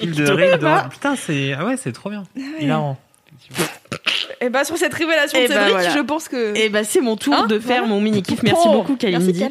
Il 0.00 0.12
de 0.12 0.30
riz, 0.30 0.58
dorade. 0.58 0.90
Putain, 0.90 1.16
c'est 1.16 1.52
ah 1.58 1.64
ouais, 1.64 1.76
c'est 1.76 1.92
trop 1.92 2.10
bien. 2.10 2.24
Hilarant. 2.60 2.98
Et 4.40 4.48
bah 4.48 4.64
sur 4.64 4.76
cette 4.76 4.94
révélation 4.94 5.38
Et 5.38 5.44
de 5.44 5.48
bah, 5.48 5.54
Cédric, 5.54 5.72
voilà. 5.72 5.90
je 5.90 5.98
pense 6.00 6.28
que. 6.28 6.56
Et 6.56 6.68
bah 6.68 6.84
c'est 6.84 7.00
mon 7.00 7.16
tour 7.16 7.34
Hein, 7.34 7.46
de 7.46 7.58
faire 7.58 7.78
voilà. 7.82 7.94
mon 7.94 8.00
mini 8.00 8.22
kiff. 8.22 8.42
Merci 8.42 8.62
Oh, 8.66 8.72
beaucoup 8.72 8.96
Kalindi. 8.96 9.44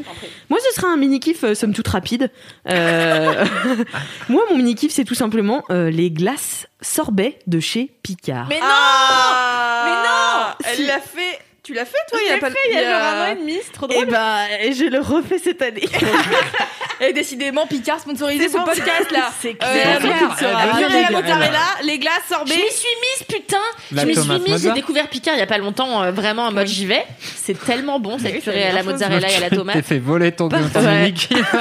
Moi 0.49 0.59
ce 0.69 0.75
sera 0.79 0.91
un 0.91 0.97
mini 0.97 1.19
kiff 1.19 1.51
somme 1.53 1.73
toute 1.73 1.87
rapide. 1.87 2.31
Euh, 2.69 3.45
Moi 4.29 4.41
mon 4.49 4.57
mini 4.57 4.75
kiff 4.75 4.91
c'est 4.91 5.03
tout 5.05 5.15
simplement 5.15 5.63
euh, 5.69 5.89
les 5.89 6.11
glaces 6.11 6.67
sorbet 6.81 7.39
de 7.47 7.59
chez 7.59 7.91
Picard. 8.03 8.47
Mais 8.49 8.59
non 8.59 8.65
Ah 8.67 9.83
Mais 9.85 10.65
non 10.67 10.69
Elle 10.71 10.75
Si. 10.77 10.85
l'a 10.87 10.99
fait. 10.99 11.39
Tu 11.64 11.74
l'as 11.74 11.86
fait 11.86 11.97
toi? 12.09 12.20
Je 12.20 12.26
il 12.26 12.30
y 12.30 12.34
a 12.34 12.38
pas 12.39 12.49
fait 12.51 12.57
il 12.70 12.76
y 12.76 12.78
a 12.78 12.84
genre 12.84 13.01
un 13.01 13.24
an 13.24 13.32
et 13.32 13.36
demi, 13.39 13.57
c'est 13.64 13.72
trop 13.72 13.88
Et 13.89 13.93
drôle. 13.93 14.07
bah 14.07 14.39
et 14.61 14.74
je 14.74 14.84
le 14.84 14.99
refais 14.99 15.39
cette 15.39 15.61
année. 15.61 15.88
Et 17.01 17.11
décidément, 17.11 17.66
Picard 17.68 17.99
sponsorisé 17.99 18.47
ce 18.47 18.53
podcast 18.57 19.11
là. 19.11 19.30
C'est 19.41 19.49
Euh, 19.49 19.53
clair. 19.55 19.99
la 19.99 19.99
gla- 19.99 21.11
mozzarella, 21.11 21.59
les 21.84 21.97
glaces, 21.99 22.14
Je 22.30 22.34
sorbet. 22.36 22.55
m'y 22.55 22.72
suis 22.72 22.88
mise, 23.01 23.28
putain. 23.28 23.57
La 23.91 24.01
je 24.03 24.07
m'y 24.07 24.16
suis 24.16 24.39
mise. 24.51 24.61
J'ai 24.64 24.72
découvert 24.74 25.07
Picard 25.09 25.36
il 25.36 25.39
y 25.39 25.41
a 25.41 25.47
pas 25.47 25.57
longtemps, 25.57 26.03
euh, 26.03 26.11
vraiment 26.11 26.43
en 26.47 26.51
mode 26.51 26.68
j'y 26.68 26.86
vais. 26.86 27.03
C'est 27.20 27.59
tellement 27.61 27.99
bon 27.99 28.18
cette 28.20 28.41
purée 28.41 28.66
à 28.66 28.74
la 28.74 28.84
mozzarella 28.84 29.30
et 29.30 29.36
à 29.36 29.39
la 29.39 29.49
T'es 29.49 29.55
tomate. 29.55 29.84
fait 29.86 29.99
voler 29.99 30.32
ton, 30.34 30.47
mini-kiff. 30.49 31.38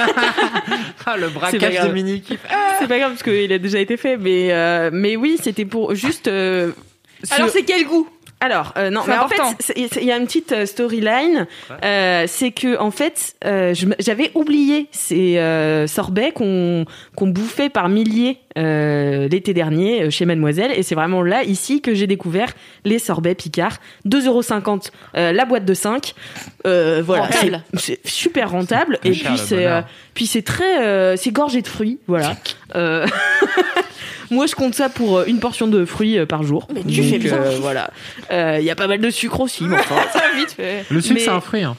ah, 1.05 1.17
le 1.17 1.27
C'est 1.27 1.33
pas 1.33 1.39
braquage 1.39 1.73
grave. 1.73 1.87
de 1.89 1.93
mini-kiff. 1.93 2.39
C'est 2.79 2.87
pas 2.87 2.99
grave 2.99 3.11
parce 3.11 3.23
qu'il 3.23 3.51
a 3.51 3.57
déjà 3.57 3.79
été 3.79 3.97
fait, 3.97 4.17
mais 4.17 4.49
euh, 4.51 4.89
mais 4.93 5.15
oui, 5.15 5.37
c'était 5.41 5.65
pour 5.65 5.95
juste. 5.95 6.27
Alors, 6.27 7.49
c'est 7.49 7.63
quel 7.63 7.85
goût? 7.85 8.07
Alors, 8.43 8.73
euh, 8.75 8.89
non, 8.89 9.03
mais 9.07 9.17
en 9.17 9.29
fait, 9.29 9.73
il 9.77 10.03
y 10.03 10.11
a 10.11 10.17
une 10.17 10.25
petite 10.25 10.51
euh, 10.51 10.65
storyline. 10.65 11.47
Euh, 11.81 12.25
c'est 12.27 12.51
que, 12.51 12.77
en 12.77 12.91
fait, 12.91 13.35
euh, 13.45 13.73
j'avais 13.99 14.31
oublié 14.35 14.87
ces 14.91 15.37
euh, 15.37 15.87
sorbets 15.87 16.33
qu'on 16.33 16.83
qu'on 17.15 17.27
bouffait 17.27 17.69
par 17.69 17.87
milliers 17.87 18.39
euh, 18.57 19.29
l'été 19.29 19.53
dernier 19.53 20.11
chez 20.11 20.25
Mademoiselle. 20.25 20.73
Et 20.75 20.83
c'est 20.83 20.93
vraiment 20.93 21.23
là, 21.23 21.43
ici, 21.45 21.81
que 21.81 21.93
j'ai 21.93 22.05
découvert 22.05 22.51
les 22.83 22.99
sorbets 22.99 23.33
Picard. 23.33 23.77
2,50€ 24.05 24.89
euh, 25.15 25.31
la 25.31 25.45
boîte 25.45 25.63
de 25.63 25.73
5. 25.73 26.13
Euh, 26.67 27.01
voilà, 27.05 27.31
c'est 27.31 27.37
Rentable. 27.45 27.63
c'est 27.75 27.99
super 28.05 28.51
rentable. 28.51 28.99
Et 29.05 29.13
cher, 29.13 29.31
puis, 29.31 29.39
c'est 29.39 29.65
euh, 29.67 29.81
puis 30.13 30.27
c'est 30.27 30.41
très... 30.41 30.83
euh, 30.83 31.15
c'est 31.15 31.31
gorgé 31.31 31.61
de 31.61 31.67
fruits, 31.67 31.99
voilà. 32.07 32.35
Moi, 34.33 34.47
je 34.47 34.55
compte 34.55 34.73
ça 34.75 34.89
pour 34.89 35.19
euh, 35.19 35.25
une 35.27 35.39
portion 35.39 35.67
de 35.67 35.85
fruits 35.85 36.17
euh, 36.17 36.25
par 36.25 36.43
jour. 36.43 36.67
Mais 36.73 36.83
tu 36.83 37.03
fais 37.03 37.17
bien. 37.19 37.35
euh, 37.35 37.57
voilà. 37.61 37.91
Euh, 38.31 38.57
Il 38.59 38.65
y 38.65 38.69
a 38.71 38.75
pas 38.75 38.87
mal 38.87 38.99
de 38.99 39.09
sucre 39.09 39.39
aussi, 39.41 39.63
mais 39.63 39.77
enfin. 39.77 39.95
Ça 40.13 40.23
vite 40.35 40.51
fait. 40.51 40.85
Le 40.89 41.01
sucre, 41.01 41.13
Mais- 41.15 41.19
c'est 41.21 41.29
un 41.29 41.41
fruit. 41.41 41.63
hein. 41.63 41.77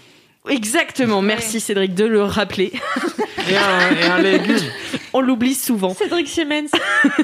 Exactement, 0.49 1.23
merci 1.23 1.59
Cédric 1.59 1.95
de 1.95 2.05
le 2.05 2.23
rappeler. 2.23 2.71
Et 3.51 3.57
un, 3.57 3.97
et 3.97 4.05
un 4.05 4.19
légume. 4.21 4.59
On 5.15 5.23
l'oublie 5.23 5.55
souvent. 5.55 5.95
Cédric 5.95 6.29
Siemens. 6.29 6.69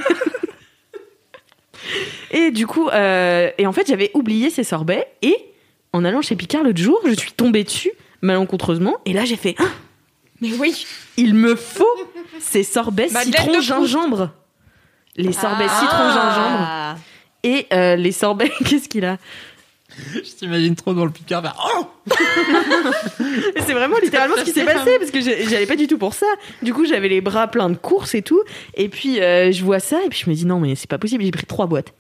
Et 2.31 2.51
du 2.51 2.67
coup, 2.67 2.89
euh, 2.89 3.51
et 3.59 3.67
en 3.67 3.73
fait, 3.73 3.87
j'avais 3.89 4.11
oublié 4.15 4.51
ces 4.51 4.65
sorbets. 4.65 5.07
Et 5.23 5.37
en 5.93 6.05
allant 6.05 6.23
chez 6.23 6.37
Picard 6.37 6.63
l'autre 6.63 6.81
jour, 6.81 7.01
je 7.05 7.13
suis 7.15 7.33
tombée 7.33 7.65
dessus 7.65 7.91
malencontreusement. 8.23 8.97
Et 9.07 9.13
là, 9.13 9.25
j'ai 9.25 9.37
fait 9.37 9.55
Ah, 9.59 9.65
Mais 10.41 10.51
oui. 10.59 10.87
il 11.17 11.35
me 11.35 11.55
faut 11.57 11.89
ces 12.39 12.63
sorbets 12.63 13.09
Madeleine 13.11 13.35
citron 13.45 13.61
gingembre. 13.61 14.31
Les 15.17 15.33
sorbets 15.33 15.69
citron 15.69 16.09
gingembre. 16.11 16.59
Ah. 16.61 16.97
Et 17.43 17.67
euh, 17.73 17.97
les 17.97 18.13
sorbets, 18.13 18.51
qu'est-ce 18.65 18.89
qu'il 18.89 19.05
a 19.05 19.17
Je 20.15 20.21
t'imagine 20.39 20.75
trop 20.77 20.95
dans 20.95 21.05
le 21.05 21.11
Picard. 21.11 21.43
faire, 21.43 21.57
Oh 21.79 21.87
C'est 23.67 23.73
vraiment 23.73 23.97
littéralement 24.03 24.37
ce 24.37 24.43
qui 24.45 24.53
s'est 24.53 24.65
passé 24.65 24.99
parce 24.99 25.11
que 25.11 25.21
j'allais 25.21 25.67
pas 25.67 25.77
du 25.77 25.87
tout 25.87 25.99
pour 25.99 26.15
ça. 26.15 26.27
Du 26.63 26.73
coup, 26.75 26.85
j'avais 26.85 27.09
les 27.09 27.21
bras 27.21 27.49
pleins 27.49 27.71
de 27.71 27.77
courses 27.77 28.15
et 28.15 28.23
tout. 28.23 28.41
Et 28.75 28.89
puis, 28.89 29.21
euh, 29.21 29.53
je 29.53 29.65
vois 29.65 29.81
ça 29.81 29.99
et 30.05 30.09
puis 30.09 30.21
je 30.25 30.31
me 30.31 30.35
dis 30.35 30.47
non, 30.47 30.61
mais 30.61 30.75
c'est 30.75 30.89
pas 30.89 30.99
possible. 30.99 31.25
J'ai 31.25 31.31
pris 31.31 31.47
trois 31.47 31.67
boîtes. 31.67 31.93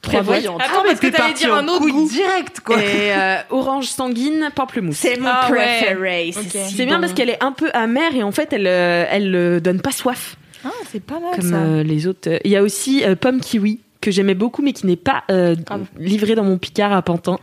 Trois 0.00 0.22
boîtes. 0.22 0.44
Attends, 0.44 0.84
parce 0.84 1.00
que 1.00 1.08
t'allais 1.08 1.34
dire 1.34 1.52
un 1.54 1.66
autre 1.68 1.80
coup 1.80 1.90
goût. 1.90 2.08
direct, 2.08 2.60
quoi. 2.60 2.78
Et 2.80 3.12
euh, 3.12 3.36
orange 3.50 3.86
sanguine, 3.86 4.48
pamplemousse. 4.54 4.96
C'est 4.98 5.18
mon 5.18 5.28
Ah 5.28 5.50
ouais. 5.50 5.58
préféré. 5.58 6.32
Ok. 6.36 6.44
C'est 6.52 6.86
bien 6.86 6.96
bon. 6.96 7.00
parce 7.02 7.12
qu'elle 7.12 7.30
est 7.30 7.42
un 7.42 7.52
peu 7.52 7.70
amère 7.74 8.14
et 8.14 8.22
en 8.22 8.32
fait, 8.32 8.52
elle, 8.52 8.66
elle 8.66 9.34
euh, 9.34 9.60
donne 9.60 9.80
pas 9.80 9.90
soif 9.92 10.36
Ah, 10.64 10.70
c'est 10.90 11.02
pas 11.02 11.20
mal 11.20 11.36
comme 11.36 11.50
ça. 11.50 11.56
euh, 11.56 11.82
les 11.82 12.06
autres. 12.06 12.28
Il 12.44 12.50
y 12.50 12.56
a 12.56 12.62
aussi 12.62 13.04
euh, 13.04 13.14
pomme 13.14 13.40
kiwi 13.40 13.80
que 14.00 14.12
j'aimais 14.12 14.34
beaucoup 14.34 14.62
mais 14.62 14.72
qui 14.72 14.86
n'est 14.86 14.94
pas 14.94 15.24
euh, 15.28 15.56
livré 15.98 16.36
dans 16.36 16.44
mon 16.44 16.56
Picard 16.56 16.92
à 16.92 17.02
Pantin. 17.02 17.38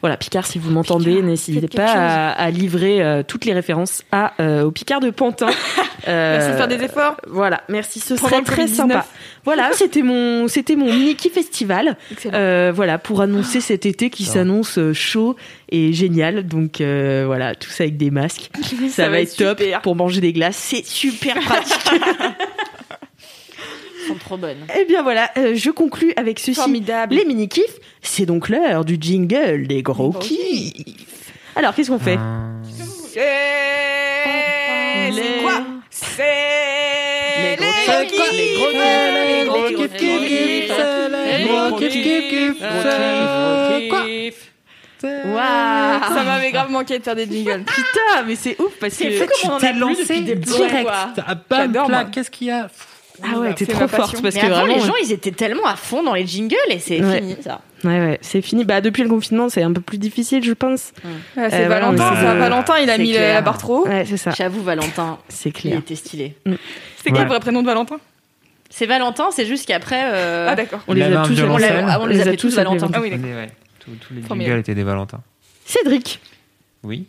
Voilà, 0.00 0.16
Picard, 0.16 0.46
si 0.46 0.60
vous 0.60 0.70
m'entendez, 0.70 1.22
n'hésitez 1.22 1.66
pas 1.66 1.90
à, 1.90 2.28
à 2.30 2.50
livrer 2.50 3.02
euh, 3.02 3.24
toutes 3.26 3.44
les 3.44 3.52
références 3.52 4.04
à, 4.12 4.32
euh, 4.40 4.62
au 4.62 4.70
Picard 4.70 5.00
de 5.00 5.10
Pantin. 5.10 5.48
Euh, 6.06 6.36
Merci 6.38 6.52
de 6.52 6.56
faire 6.56 6.68
des 6.68 6.84
efforts. 6.84 7.16
Voilà, 7.26 7.62
merci, 7.68 7.98
ce 7.98 8.14
Pendant 8.14 8.28
serait 8.28 8.42
très 8.42 8.66
Covid-19. 8.66 8.74
sympa. 8.76 9.06
Voilà, 9.44 9.70
c'était 9.72 10.02
mon, 10.02 10.46
c'était 10.46 10.76
mon 10.76 10.94
Mickey 10.94 11.30
Festival. 11.30 11.96
Euh, 12.32 12.70
voilà, 12.72 12.98
pour 12.98 13.20
annoncer 13.22 13.60
cet 13.60 13.86
été 13.86 14.08
qui 14.08 14.24
s'annonce 14.24 14.78
chaud 14.92 15.34
et 15.68 15.92
génial. 15.92 16.46
Donc 16.46 16.80
euh, 16.80 17.24
voilà, 17.26 17.56
tout 17.56 17.70
ça 17.70 17.82
avec 17.82 17.96
des 17.96 18.12
masques. 18.12 18.50
Ça, 18.90 19.08
va, 19.08 19.20
être 19.20 19.34
top 19.36 19.58
super. 19.58 19.82
pour 19.82 19.96
manger 19.96 20.20
des 20.20 20.32
glaces. 20.32 20.56
C'est 20.56 20.86
super 20.86 21.40
pratique. 21.40 21.90
Sont 24.08 24.14
trop 24.14 24.36
bonnes. 24.36 24.66
Eh 24.78 24.84
bien 24.84 25.02
voilà, 25.02 25.30
euh, 25.36 25.54
je 25.54 25.70
conclus 25.70 26.12
avec 26.16 26.38
ceci. 26.38 26.54
Formidable. 26.54 27.14
Les 27.14 27.24
mini 27.24 27.48
kiffs, 27.48 27.78
c'est 28.02 28.26
donc 28.26 28.48
l'heure 28.48 28.84
du 28.84 28.96
jingle 29.00 29.66
des 29.66 29.82
gros 29.82 30.10
Gros 30.10 30.18
kiffs. 30.20 31.32
Alors 31.56 31.74
qu'est-ce 31.74 31.90
qu'on 31.90 31.98
fait? 31.98 32.18
C'est 33.12 33.20
c'est 35.12 35.42
quoi? 35.42 35.62
C'est 35.90 36.22
Les 37.42 37.56
les 37.56 39.44
gros 39.46 39.56
gros 39.56 39.68
kiffs. 39.88 39.96
kiffs. 39.96 40.20
Les 40.20 40.20
gros 40.20 40.20
kiffs. 40.20 40.70
Les 41.28 41.44
gros 41.44 41.68
Les 41.68 41.68
gros 41.68 41.78
kiffs. 41.78 41.92
kiffs. 41.92 42.60
Les 42.62 43.88
gros 43.88 44.02
kiffs. 44.04 44.44
Waouh 45.02 46.14
Ça 46.14 46.24
m'avait 46.24 46.50
grave 46.50 46.70
manqué 46.70 46.98
de 46.98 47.04
faire 47.04 47.14
des 47.14 47.26
jingles. 47.26 47.62
Putain, 47.66 48.22
mais 48.26 48.34
c'est 48.34 48.60
ouf 48.60 48.72
parce 48.80 48.96
que 48.96 49.04
C'est 49.10 49.48
en 49.48 49.58
T'es 49.58 49.72
lancé 49.72 50.02
depuis 50.20 50.22
des 50.22 50.34
direct. 50.34 50.88
Ah, 50.90 51.34
J'adore, 51.50 51.86
clac, 51.86 52.02
moi. 52.06 52.10
Qu'est-ce 52.12 52.30
qu'il 52.30 52.48
y 52.48 52.50
a? 52.50 52.68
Ah 53.22 53.38
ouais, 53.40 53.54
t'es 53.54 53.66
trop 53.66 53.88
forte 53.88 53.90
passion. 54.12 54.22
parce 54.22 54.34
Mais 54.34 54.40
que 54.40 54.46
avant, 54.46 54.56
vraiment 54.60 54.74
les 54.74 54.80
gens, 54.80 54.94
ils 55.02 55.12
étaient 55.12 55.30
tellement 55.32 55.66
à 55.66 55.76
fond 55.76 56.02
dans 56.02 56.14
les 56.14 56.26
jingles 56.26 56.56
et 56.70 56.78
c'est 56.78 57.00
Ouais. 57.02 57.18
fini, 57.18 57.36
ça. 57.42 57.60
Ouais, 57.84 57.98
ouais, 58.00 58.18
c'est 58.22 58.42
fini. 58.42 58.64
Bah, 58.64 58.80
depuis 58.80 59.02
le 59.02 59.08
confinement, 59.08 59.48
c'est 59.48 59.62
un 59.62 59.72
peu 59.72 59.80
plus 59.80 59.98
difficile, 59.98 60.42
je 60.44 60.52
pense. 60.52 60.92
Ouais, 61.36 61.48
C'est 61.50 61.64
Euh, 61.64 61.68
Valentin, 61.68 61.96
voilà, 62.12 62.20
ça. 62.20 62.34
Valentin, 62.34 62.78
il 62.78 62.90
a 62.90 62.98
mis 62.98 63.12
clair. 63.12 63.34
la 63.34 63.40
barre 63.40 63.58
trop. 63.58 63.86
Ouais, 63.86 64.04
c'est 64.04 64.16
ça. 64.16 64.30
J'avoue, 64.32 64.62
Valentin, 64.62 65.18
C'est 65.28 65.50
il 65.50 65.52
clair. 65.52 65.78
était 65.78 65.94
stylé. 65.94 66.34
C'est 67.02 67.10
quoi 67.10 67.18
Ouais. 67.18 67.24
le 67.24 67.30
vrai 67.30 67.40
prénom 67.40 67.62
de 67.62 67.66
Valentin? 67.66 67.98
C'est 68.70 68.86
Valentin, 68.86 69.28
c'est 69.30 69.46
juste 69.46 69.66
qu'après. 69.66 70.00
euh, 70.12 70.46
Ah 70.50 70.54
d'accord. 70.54 70.80
On 70.88 70.92
Il 70.94 70.98
les 70.98 71.04
avait 71.04 71.16
a 71.16 71.22
tous 71.22 71.40
on, 71.40 71.54
ah, 71.54 72.06
les 72.06 72.20
appelait 72.20 72.36
tous 72.36 72.54
Valentin. 72.54 72.88
Ah 72.92 73.00
oui, 73.00 73.10
Tous 73.10 73.16
d'accord. 73.16 73.30
les- 74.10 74.20
tous, 74.22 74.34
jingles 74.34 74.58
étaient 74.58 74.74
des 74.74 74.82
Valentins. 74.82 75.20
Cédric. 75.64 76.20
Oui, 76.82 77.06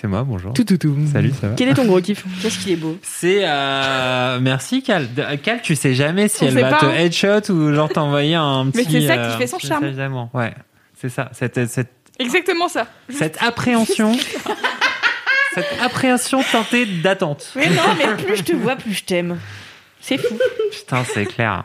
c'est 0.00 0.06
moi, 0.06 0.22
bonjour. 0.24 0.52
Tout, 0.52 0.64
tout, 0.64 0.76
tout. 0.76 0.94
Salut, 1.12 1.32
ça 1.40 1.48
va 1.48 1.54
Quel 1.54 1.68
est 1.68 1.74
ton 1.74 1.86
gros 1.86 2.00
kiff 2.00 2.24
Qu'est-ce 2.42 2.58
qu'il 2.58 2.72
est 2.72 2.76
beau. 2.76 2.98
C'est 3.02 3.40
euh... 3.44 4.38
merci 4.40 4.82
Cal. 4.82 5.08
Cal, 5.42 5.62
tu 5.62 5.76
sais 5.76 5.94
jamais 5.94 6.28
si 6.28 6.44
On 6.44 6.48
elle 6.48 6.54
va 6.60 6.70
pas, 6.70 6.78
te 6.78 6.86
hein. 6.86 6.94
headshot 6.94 7.50
ou 7.52 7.74
genre 7.74 7.88
t'envoyer 7.88 8.34
un 8.34 8.64
Mais 8.66 8.70
petit. 8.72 8.92
c'est 8.92 9.06
ça 9.06 9.14
qui 9.16 9.20
euh, 9.22 9.38
fait 9.38 9.46
son 9.46 9.58
charme. 9.58 9.90
d'amour. 9.92 10.30
Ouais, 10.34 10.54
c'est 10.94 11.08
ça. 11.08 11.30
Cette, 11.32 11.66
cette, 11.68 11.92
Exactement 12.18 12.68
ça. 12.68 12.86
cette 13.10 13.42
appréhension, 13.42 14.12
cette 15.54 15.80
appréhension 15.82 16.42
teintée 16.42 16.86
d'attente. 16.86 17.52
Mais 17.56 17.68
non, 17.70 17.82
mais 17.98 18.22
plus 18.22 18.36
je 18.36 18.42
te 18.42 18.52
vois, 18.52 18.76
plus 18.76 18.94
je 18.94 19.04
t'aime. 19.04 19.38
C'est 20.00 20.18
fou. 20.18 20.38
Putain, 20.72 21.04
c'est 21.04 21.26
clair. 21.26 21.64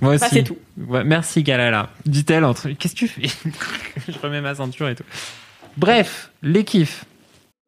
Moi 0.00 0.14
aussi. 0.14 0.20
Bah, 0.20 0.28
c'est 0.30 0.42
tout. 0.42 0.58
Ouais, 0.88 1.04
merci 1.04 1.42
Galala. 1.42 1.90
Dit-elle 2.04 2.44
entre. 2.44 2.68
Qu'est-ce 2.70 2.94
que 2.94 2.98
tu 2.98 3.08
fais? 3.08 3.22
Je 4.08 4.18
remets 4.22 4.40
ma 4.40 4.54
ceinture 4.54 4.88
et 4.88 4.94
tout. 4.94 5.04
Bref, 5.76 6.30
les 6.42 6.64
kiffs. 6.64 7.04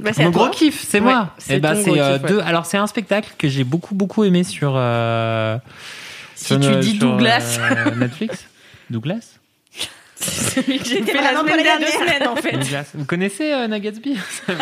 Bah, 0.00 0.10
c'est 0.12 0.24
Mon 0.24 0.30
gros 0.30 0.48
kiff, 0.50 0.84
c'est 0.86 0.98
Ouais, 1.00 1.04
moi. 1.04 1.34
c'est 1.38 1.56
Et 1.56 1.60
bah 1.60 1.74
c'est 1.74 1.98
euh, 1.98 2.14
kiff, 2.18 2.22
ouais. 2.24 2.28
deux. 2.30 2.40
Alors 2.40 2.66
c'est 2.66 2.76
un 2.76 2.86
spectacle 2.86 3.30
que 3.38 3.48
j'ai 3.48 3.64
beaucoup 3.64 3.94
beaucoup 3.94 4.24
aimé 4.24 4.44
sur. 4.44 4.74
euh, 4.76 5.56
Si 6.34 6.46
sur 6.46 6.60
tu 6.60 6.66
ne- 6.68 6.80
dis 6.80 6.98
sur, 6.98 7.10
Douglas. 7.12 7.58
euh, 7.60 7.94
Netflix. 7.96 8.44
Douglas? 8.90 9.38
Celui 10.18 10.78
que 10.78 10.84
j'ai 10.86 11.02
fait 11.02 11.12
la 11.22 11.38
semaine 11.38 11.56
deux 11.58 11.62
dernière. 11.62 11.88
semaines, 11.90 12.28
en 12.28 12.36
fait. 12.36 12.52
Douglas. 12.52 12.86
Vous 12.94 13.04
connaissez 13.04 13.52
euh, 13.52 13.68
Nagatsby 13.68 14.16
C'est 14.46 14.54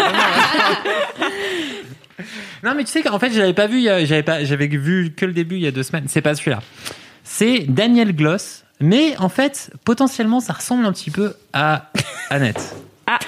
Non 2.63 2.75
mais 2.75 2.85
tu 2.85 2.91
sais 2.93 3.03
qu'en 3.03 3.19
fait 3.19 3.33
j'avais 3.33 3.53
pas 3.55 3.67
vu, 3.67 3.83
j'avais 3.83 4.23
pas, 4.23 4.45
j'avais 4.45 4.67
vu 4.69 5.13
que 5.17 5.27
le 5.27 5.33
début 5.33 5.57
il 5.57 5.63
y 5.63 5.67
a 5.67 5.71
deux 5.71 5.83
semaines. 5.83 6.05
C'est 6.09 6.23
pas 6.23 6.35
celui-là. 6.35 6.61
C'est 7.25 7.61
Daniel 7.69 8.15
Gloss, 8.15 8.65
mais 8.81 9.17
en 9.19 9.29
fait 9.29 9.71
potentiellement 9.85 10.41
ça 10.41 10.53
ressemble 10.53 10.87
un 10.87 10.93
petit 10.93 11.11
peu 11.11 11.35
à 11.53 11.91
Annette. 12.31 12.75
Ah. 13.07 13.19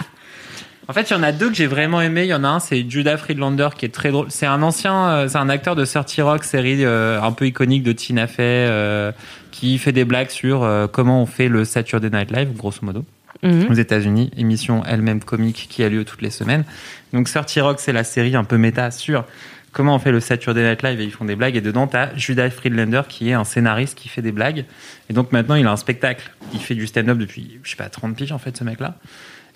En 0.89 0.93
fait, 0.93 1.11
il 1.11 1.14
y 1.14 1.16
en 1.16 1.22
a 1.22 1.32
deux 1.32 1.49
que 1.49 1.55
j'ai 1.55 1.66
vraiment 1.66 2.01
aimé. 2.01 2.24
Il 2.24 2.28
y 2.28 2.34
en 2.34 2.45
a 2.45 2.49
un, 2.49 2.61
c'est 2.61 2.89
Judah 2.89 3.16
Friedlander 3.16 3.70
qui 3.76 3.87
est 3.87 3.95
très 3.95 4.11
drôle. 4.12 4.26
C'est 4.30 4.47
un 4.47 4.62
ancien, 4.62 5.09
euh, 5.09 5.28
c'est 5.28 5.39
un 5.39 5.49
acteur 5.49 5.74
de 5.74 5.84
30 5.84 6.14
Rock, 6.20 6.45
série 6.45 6.84
euh, 6.84 7.20
un 7.20 7.32
peu 7.32 7.47
iconique 7.47 7.82
de 7.82 7.93
Tina 7.93 8.26
Fey, 8.26 8.66
euh, 8.68 9.11
qui 9.51 9.78
fait 9.78 9.93
des 9.93 10.05
blagues 10.05 10.30
sur 10.30 10.62
euh, 10.62 10.87
comment 10.87 11.20
on 11.22 11.26
fait 11.26 11.49
le 11.49 11.64
Saturday 11.64 12.11
Night 12.11 12.30
Live, 12.30 12.53
grosso 12.55 12.80
modo. 12.82 13.05
Mhm. 13.43 13.66
aux 13.70 13.74
États-Unis, 13.74 14.30
émission 14.39 14.82
elle-même 14.87 15.22
comique 15.22 15.66
qui 15.68 15.84
a 15.84 15.91
lieu 15.91 16.05
toutes 16.05 16.22
les 16.22 16.30
semaines. 16.30 16.64
Donc 17.12 17.28
30 17.28 17.59
Rock, 17.61 17.80
c'est 17.80 17.93
la 17.93 18.03
série 18.03 18.34
un 18.34 18.45
peu 18.45 18.57
méta 18.57 18.91
sur 18.91 19.26
comment 19.72 19.95
on 19.95 19.99
fait 19.99 20.11
le 20.11 20.20
Saturday 20.20 20.66
Night 20.66 20.82
Live 20.82 21.01
et 21.03 21.05
ils 21.05 21.12
font 21.12 21.26
des 21.26 21.37
blagues. 21.37 21.55
Et 21.55 21.61
dedans, 21.61 21.87
tu 21.87 21.99
as 21.99 22.16
Judah 22.16 22.49
Friedlander 22.49 23.03
qui 23.07 23.28
est 23.28 23.34
un 23.34 23.45
scénariste 23.45 23.97
qui 23.99 24.09
fait 24.09 24.22
des 24.22 24.32
blagues. 24.32 24.64
Et 25.11 25.12
donc 25.12 25.32
maintenant, 25.32 25.55
il 25.55 25.66
a 25.66 25.70
un 25.70 25.76
spectacle. 25.76 26.30
Il 26.55 26.61
fait 26.61 26.74
du 26.74 26.87
stand-up 26.87 27.18
depuis, 27.18 27.61
je 27.62 27.70
sais 27.70 27.76
pas, 27.76 27.91
30 27.91 28.16
piges 28.16 28.32
en 28.32 28.39
fait, 28.39 28.57
ce 28.57 28.64
mec-là. 28.64 28.97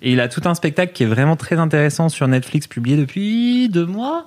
Et 0.01 0.11
il 0.13 0.19
a 0.19 0.27
tout 0.27 0.41
un 0.45 0.55
spectacle 0.55 0.93
qui 0.93 1.03
est 1.03 1.07
vraiment 1.07 1.35
très 1.35 1.57
intéressant 1.57 2.09
sur 2.09 2.27
Netflix, 2.27 2.67
publié 2.67 2.97
depuis 2.97 3.69
deux 3.69 3.85
mois. 3.85 4.25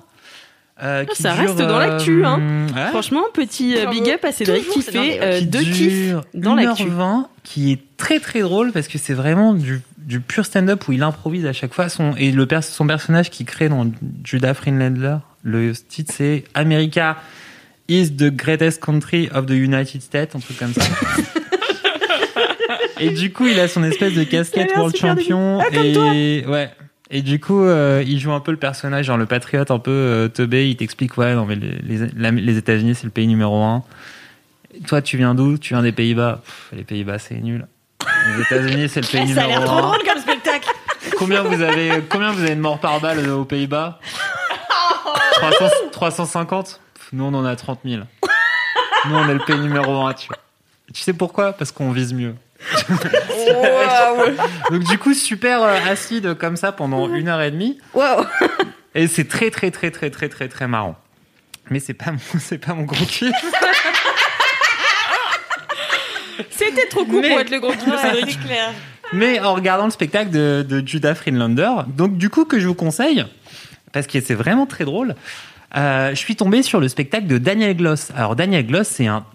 euh, 0.81 1.05
qui 1.05 1.21
ça 1.21 1.33
dure, 1.33 1.41
reste 1.55 1.57
dans 1.59 1.79
l'actu, 1.79 2.25
hein. 2.25 2.67
ouais, 2.75 2.89
Franchement, 2.89 3.23
petit 3.33 3.77
euh, 3.77 3.89
big 3.89 4.09
up 4.09 4.23
à 4.25 4.31
Cédric 4.31 4.67
qui 4.69 4.81
fait 4.81 4.91
dans- 5.19 5.23
euh, 5.25 5.39
qui 5.39 5.45
deux 5.47 5.59
kiffs 5.63 6.15
dans 6.33 6.55
l'actu. 6.55 6.83
1h20, 6.83 7.27
qui 7.43 7.71
est 7.73 7.79
très 7.97 8.19
très 8.19 8.41
drôle 8.41 8.71
parce 8.73 8.87
que 8.89 8.97
c'est 8.97 9.13
vraiment 9.13 9.53
du, 9.53 9.81
du 9.97 10.19
pur 10.19 10.45
stand-up 10.45 10.85
où 10.87 10.91
il 10.91 11.01
improvise 11.03 11.45
à 11.45 11.53
chaque 11.53 11.73
fois. 11.73 11.87
Son, 11.89 12.13
et 12.17 12.31
le 12.31 12.45
pers- 12.45 12.63
son 12.63 12.85
personnage 12.87 13.29
qu'il 13.29 13.45
crée 13.45 13.69
dans 13.69 13.89
Judah 14.25 14.53
Friedlander, 14.53 15.17
le 15.43 15.73
titre 15.73 16.13
c'est 16.15 16.43
America 16.55 17.17
is 17.87 18.11
the 18.15 18.29
greatest 18.35 18.81
country 18.83 19.29
of 19.33 19.45
the 19.45 19.51
United 19.51 20.01
States, 20.01 20.35
un 20.35 20.39
truc 20.39 20.57
comme 20.57 20.73
ça. 20.73 20.83
et 22.99 23.09
du 23.11 23.31
coup, 23.33 23.45
il 23.47 23.59
a 23.59 23.67
son 23.67 23.83
espèce 23.83 24.13
de 24.13 24.23
casquette 24.23 24.71
World 24.75 24.95
Champion. 24.95 25.61
et 25.71 26.45
ouais. 26.47 26.71
Et 27.11 27.21
du 27.21 27.39
coup, 27.39 27.63
euh, 27.63 28.03
il 28.05 28.19
joue 28.19 28.31
un 28.31 28.39
peu 28.39 28.49
le 28.51 28.57
personnage, 28.57 29.05
genre 29.05 29.17
le 29.17 29.27
patriote 29.27 29.69
un 29.69 29.77
peu 29.77 29.91
euh, 29.91 30.27
teubé. 30.27 30.67
Il 30.69 30.75
t'explique, 30.75 31.17
ouais, 31.17 31.35
non, 31.35 31.45
mais 31.45 31.55
les, 31.55 31.77
les, 31.83 32.07
la- 32.17 32.31
les 32.31 32.57
États-Unis, 32.57 32.95
c'est 32.95 33.03
le 33.03 33.11
pays 33.11 33.27
numéro 33.27 33.61
un. 33.63 33.83
Toi, 34.87 35.01
tu 35.03 35.15
viens 35.15 35.35
d'où? 35.35 35.57
Tu 35.59 35.73
viens 35.75 35.83
des 35.83 35.91
Pays-Bas? 35.91 36.41
Les 36.73 36.83
Pays-Bas, 36.83 37.19
c'est 37.19 37.35
nul. 37.35 37.67
Les 38.35 38.41
États-Unis, 38.41 38.89
c'est 38.89 39.01
le 39.01 39.07
pays 39.25 39.33
Ça 39.33 39.43
a 39.43 39.47
l'air 39.47 39.59
numéro 39.59 39.65
trop 39.65 39.77
un. 39.77 39.81
drôle 39.91 40.03
comme 40.03 40.19
spectacle. 40.19 40.67
Combien 41.17 41.43
vous 41.43 41.61
avez, 41.61 41.91
combien 42.09 42.31
vous 42.31 42.41
avez 42.41 42.55
de 42.55 42.59
morts 42.61 42.79
par 42.79 42.99
balle 42.99 43.19
euh, 43.19 43.35
aux 43.35 43.45
Pays-Bas? 43.45 43.99
300 45.33 45.65
350 45.91 46.81
Pff, 46.95 47.09
Nous, 47.13 47.23
on 47.23 47.33
en 47.35 47.45
a 47.45 47.55
30 47.55 47.79
000. 47.85 48.01
Nous, 49.07 49.15
on 49.15 49.29
est 49.29 49.33
le 49.33 49.45
pays 49.45 49.59
numéro 49.59 50.05
un, 50.05 50.13
tu 50.13 50.27
vois. 50.27 50.37
Tu 50.93 51.01
sais 51.01 51.13
pourquoi? 51.13 51.53
Parce 51.53 51.71
qu'on 51.71 51.91
vise 51.91 52.13
mieux. 52.13 52.35
Donc 54.71 54.83
du 54.83 54.97
coup, 54.97 55.13
super 55.13 55.61
euh, 55.63 55.75
acide 55.89 56.33
comme 56.35 56.57
ça 56.57 56.71
pendant 56.71 57.13
une 57.13 57.27
heure 57.27 57.41
et 57.41 57.51
demie. 57.51 57.79
Et 58.95 59.07
c'est 59.07 59.27
très 59.27 59.51
très 59.51 59.71
très 59.71 59.91
très 59.91 60.09
très 60.09 60.29
très 60.29 60.47
très 60.47 60.67
marrant. 60.67 60.95
Mais 61.69 61.79
c'est 61.79 61.93
pas 61.93 62.11
mon, 62.11 62.39
c'est 62.39 62.57
pas 62.57 62.73
mon 62.73 62.83
gros 62.83 63.05
kiff. 63.05 63.33
C'était 66.49 66.87
trop 66.87 67.05
court 67.05 67.21
Mais- 67.21 67.29
pour 67.29 67.39
être 67.39 67.49
le 67.51 67.59
gros 67.59 67.71
kiff 67.71 67.85
de 67.85 67.97
Cédric. 67.97 68.31
c'est 68.41 68.47
clair. 68.47 68.71
Mais 69.13 69.39
en 69.39 69.53
regardant 69.53 69.85
le 69.85 69.91
spectacle 69.91 70.31
de, 70.31 70.65
de 70.67 70.85
Judah 70.85 71.13
Friedlander, 71.15 71.69
donc 71.87 72.17
du 72.17 72.29
coup 72.29 72.45
que 72.45 72.59
je 72.59 72.67
vous 72.67 72.73
conseille, 72.73 73.23
parce 73.91 74.07
que 74.07 74.19
c'est 74.19 74.33
vraiment 74.33 74.65
très 74.65 74.83
drôle, 74.83 75.15
euh, 75.77 76.09
je 76.09 76.15
suis 76.15 76.35
tombé 76.35 76.63
sur 76.63 76.79
le 76.79 76.87
spectacle 76.87 77.27
de 77.27 77.37
Daniel 77.37 77.75
Gloss. 77.77 78.09
Alors 78.15 78.35
Daniel 78.35 78.65
Gloss, 78.65 78.87
c'est 78.87 79.07
un 79.07 79.25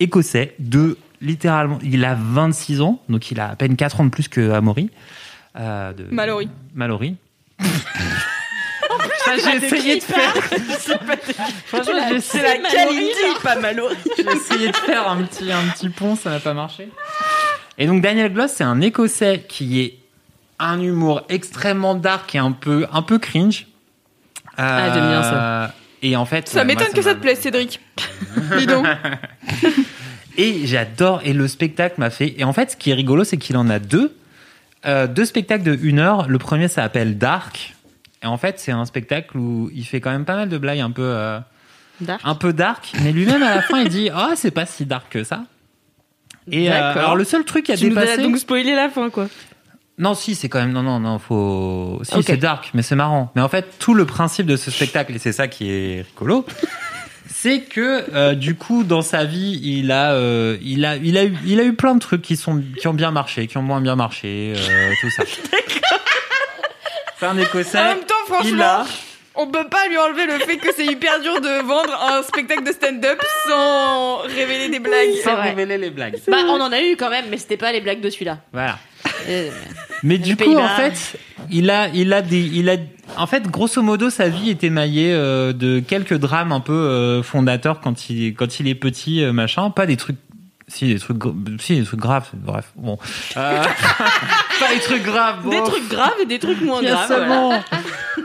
Écossais 0.00 0.54
de 0.58 0.96
littéralement, 1.20 1.78
il 1.82 2.04
a 2.04 2.14
26 2.18 2.80
ans, 2.80 3.00
donc 3.08 3.30
il 3.30 3.40
a 3.40 3.50
à 3.50 3.56
peine 3.56 3.76
4 3.76 4.00
ans 4.00 4.04
de 4.04 4.10
plus 4.10 4.28
que 4.28 4.50
Amaury. 4.52 4.90
Euh, 5.58 5.92
de- 5.92 6.06
Mallory. 6.10 7.16
J'ai 9.26 9.56
essayé 9.66 9.98
de 9.98 10.02
faire. 10.04 10.32
Franchement, 11.66 11.94
j'ai 12.08 12.20
C'est 12.20 12.38
essayé, 12.38 12.62
la 12.62 12.68
Kalindi, 12.70 13.12
pas 13.42 13.56
Mallory. 13.56 13.96
j'ai 14.16 14.24
essayé 14.30 14.68
de 14.68 14.76
faire 14.76 15.08
un 15.08 15.22
petit, 15.22 15.50
un 15.50 15.62
petit 15.74 15.88
pont, 15.88 16.14
ça 16.14 16.30
n'a 16.30 16.38
pas 16.40 16.54
marché. 16.54 16.88
Et 17.76 17.86
donc 17.86 18.02
Daniel 18.02 18.32
Gloss, 18.32 18.52
c'est 18.52 18.64
un 18.64 18.80
Écossais 18.80 19.44
qui 19.48 19.80
est 19.80 19.98
un 20.58 20.80
humour 20.80 21.22
extrêmement 21.28 21.94
dark 21.96 22.34
et 22.34 22.38
un 22.38 22.52
peu, 22.52 22.86
un 22.92 23.02
peu 23.02 23.18
cringe. 23.18 23.66
Ah, 24.56 24.94
j'aime 24.94 25.08
bien 25.08 25.22
ça. 25.22 25.74
Et 26.02 26.14
en 26.16 26.24
fait, 26.24 26.48
Ça 26.48 26.60
ouais, 26.60 26.64
m'étonne 26.64 26.92
que 26.94 27.02
ça 27.02 27.14
te 27.14 27.20
plaise, 27.20 27.40
Cédric. 27.40 27.80
Dis 28.58 28.66
donc. 28.66 28.86
Et 30.36 30.66
j'adore. 30.66 31.20
Et 31.24 31.32
le 31.32 31.48
spectacle 31.48 31.96
m'a 31.98 32.10
fait. 32.10 32.34
Et 32.38 32.44
en 32.44 32.52
fait, 32.52 32.72
ce 32.72 32.76
qui 32.76 32.90
est 32.90 32.94
rigolo, 32.94 33.24
c'est 33.24 33.36
qu'il 33.36 33.56
en 33.56 33.68
a 33.68 33.78
deux. 33.78 34.16
Euh, 34.84 35.06
deux 35.06 35.24
spectacles 35.24 35.64
de 35.64 35.78
une 35.82 35.98
heure. 35.98 36.28
Le 36.28 36.38
premier 36.38 36.68
s'appelle 36.68 37.18
Dark. 37.18 37.74
Et 38.22 38.26
en 38.26 38.36
fait, 38.36 38.58
c'est 38.58 38.72
un 38.72 38.84
spectacle 38.84 39.36
où 39.36 39.70
il 39.74 39.84
fait 39.84 40.00
quand 40.00 40.10
même 40.10 40.24
pas 40.24 40.36
mal 40.36 40.48
de 40.48 40.58
blagues 40.58 40.80
un 40.80 40.90
peu, 40.90 41.02
euh, 41.02 41.38
Dark. 42.00 42.20
un 42.24 42.34
peu 42.34 42.52
dark. 42.52 42.92
Mais 43.02 43.12
lui-même, 43.12 43.42
à 43.42 43.56
la 43.56 43.62
fin, 43.62 43.80
il 43.80 43.88
dit 43.88 44.10
Ah, 44.12 44.30
c'est 44.36 44.50
pas 44.50 44.66
si 44.66 44.86
dark 44.86 45.06
que 45.10 45.24
ça. 45.24 45.44
Et 46.50 46.70
euh, 46.70 46.92
alors, 46.92 47.16
le 47.16 47.24
seul 47.24 47.44
truc 47.44 47.66
qui 47.66 47.72
a 47.72 47.76
Tu 47.76 47.90
nous 47.90 47.98
as 47.98 48.02
dépassé. 48.02 48.22
donc 48.22 48.38
spoilé 48.38 48.74
la 48.74 48.88
fin, 48.88 49.10
quoi. 49.10 49.28
Non, 49.98 50.14
si, 50.14 50.34
c'est 50.34 50.48
quand 50.48 50.60
même. 50.60 50.72
Non, 50.72 50.82
non, 50.82 51.00
non, 51.00 51.18
faut. 51.18 52.00
Si, 52.04 52.22
c'est 52.22 52.36
dark, 52.36 52.70
mais 52.74 52.82
c'est 52.82 52.96
marrant. 52.96 53.32
Mais 53.34 53.42
en 53.42 53.48
fait, 53.48 53.78
tout 53.78 53.94
le 53.94 54.04
principe 54.04 54.46
de 54.46 54.56
ce 54.56 54.70
spectacle, 54.70 55.14
et 55.14 55.18
c'est 55.18 55.32
ça 55.32 55.48
qui 55.48 55.70
est 55.70 56.04
rigolo, 56.10 56.44
c'est 57.46 57.60
que 57.60 58.04
euh, 58.12 58.34
du 58.34 58.56
coup, 58.56 58.82
dans 58.82 59.02
sa 59.02 59.24
vie, 59.24 59.60
il 59.62 59.92
a, 59.92 60.14
euh, 60.14 60.56
il 60.62 60.84
a, 60.84 60.96
il 60.96 61.16
a 61.16 61.24
eu, 61.24 61.36
il 61.46 61.60
a 61.60 61.62
eu 61.62 61.74
plein 61.74 61.94
de 61.94 62.00
trucs 62.00 62.22
qui 62.22 62.36
sont, 62.36 62.60
qui 62.80 62.88
ont 62.88 62.94
bien 62.94 63.12
marché, 63.12 63.46
qui 63.46 63.56
ont 63.56 63.62
moins 63.62 63.80
bien 63.80 63.94
marché, 63.94 64.54
euh, 64.56 64.92
tout 65.00 65.10
ça. 65.10 65.22
C'est 67.20 67.26
un 67.26 67.38
Écossais. 67.38 67.78
En 67.78 67.84
même 67.84 68.00
temps, 68.00 68.14
il 68.26 68.34
franchement, 68.34 68.64
a. 68.64 68.86
on 69.36 69.46
peut 69.46 69.68
pas 69.68 69.86
lui 69.86 69.96
enlever 69.96 70.26
le 70.26 70.40
fait 70.40 70.56
que 70.58 70.68
c'est 70.76 70.84
hyper 70.84 71.20
dur 71.20 71.40
de 71.40 71.62
vendre 71.62 71.94
un 72.10 72.22
spectacle 72.22 72.62
de 72.62 72.72
stand-up 72.72 73.22
sans 73.48 74.18
révéler 74.18 74.68
des 74.68 74.80
blagues. 74.80 75.14
Sans 75.24 75.36
vrai. 75.36 75.50
révéler 75.50 75.78
les 75.78 75.90
blagues. 75.90 76.18
Bah, 76.28 76.38
on 76.48 76.60
en 76.60 76.72
a 76.72 76.82
eu 76.82 76.96
quand 76.96 77.08
même, 77.08 77.26
mais 77.30 77.38
c'était 77.38 77.56
pas 77.56 77.72
les 77.72 77.80
blagues 77.80 78.00
de 78.00 78.10
celui-là. 78.10 78.38
Voilà. 78.52 78.78
Mais 80.02 80.18
du 80.18 80.36
coup, 80.36 80.56
en 80.56 80.68
fait, 80.68 81.18
il 81.50 81.70
a, 81.70 81.88
il 81.88 82.12
a 82.12 82.22
des, 82.22 82.40
il 82.40 82.68
a, 82.70 82.76
en 83.16 83.26
fait, 83.26 83.44
grosso 83.50 83.80
modo, 83.82 84.10
sa 84.10 84.28
vie 84.28 84.50
est 84.50 84.62
émaillée 84.64 85.12
euh, 85.12 85.52
de 85.52 85.80
quelques 85.80 86.14
drames 86.18 86.52
un 86.52 86.60
peu 86.60 86.72
euh, 86.72 87.22
fondateurs 87.22 87.80
quand 87.80 88.10
il, 88.10 88.34
quand 88.34 88.60
il 88.60 88.68
est 88.68 88.74
petit, 88.74 89.22
euh, 89.22 89.32
machin. 89.32 89.70
Pas 89.70 89.86
des 89.86 89.96
trucs, 89.96 90.16
si 90.68 90.86
des 90.86 90.98
trucs, 90.98 91.22
si 91.60 91.76
des 91.78 91.84
trucs 91.84 92.00
graves. 92.00 92.28
Bref, 92.34 92.72
bon, 92.76 92.98
Euh, 93.36 93.62
pas 94.60 94.74
des 94.74 94.80
trucs 94.80 95.02
graves. 95.02 95.48
Des 95.48 95.56
bon. 95.58 95.64
trucs 95.64 95.88
graves 95.88 96.14
et 96.22 96.26
des 96.26 96.38
trucs 96.38 96.60
moins 96.60 96.82
graves. 96.82 97.06
voilà. 97.08 97.62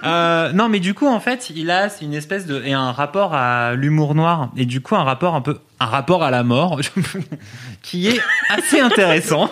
Euh, 0.04 0.52
non, 0.54 0.68
mais 0.68 0.80
du 0.80 0.96
coup, 0.96 1.06
en 1.06 1.20
fait, 1.20 1.52
il 1.54 1.70
a 1.70 1.88
une 2.02 2.16
espèce 2.16 2.48
de 2.48 2.64
et 2.66 2.74
un 2.74 2.92
rapport 2.92 3.36
à 3.36 3.76
l'humour 3.76 4.16
noir 4.16 4.50
et 4.58 4.66
du 4.66 4.82
coup 4.82 4.96
un 4.96 5.04
rapport 5.04 5.36
un 5.36 5.42
peu 5.42 5.60
un 5.80 5.86
rapport 5.86 6.24
à 6.24 6.32
la 6.32 6.42
mort 6.44 6.80
qui 7.84 8.08
est 8.08 8.20
assez 8.50 8.80
intéressant. 8.80 9.52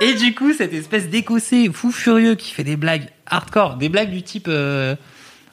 Et 0.00 0.14
du 0.14 0.34
coup, 0.34 0.52
cette 0.52 0.72
espèce 0.72 1.08
d'écossais 1.08 1.68
fou 1.72 1.90
furieux 1.90 2.34
qui 2.34 2.52
fait 2.52 2.64
des 2.64 2.76
blagues 2.76 3.08
hardcore, 3.26 3.76
des 3.76 3.88
blagues 3.88 4.10
du 4.10 4.22
type. 4.22 4.48
euh, 4.48 4.94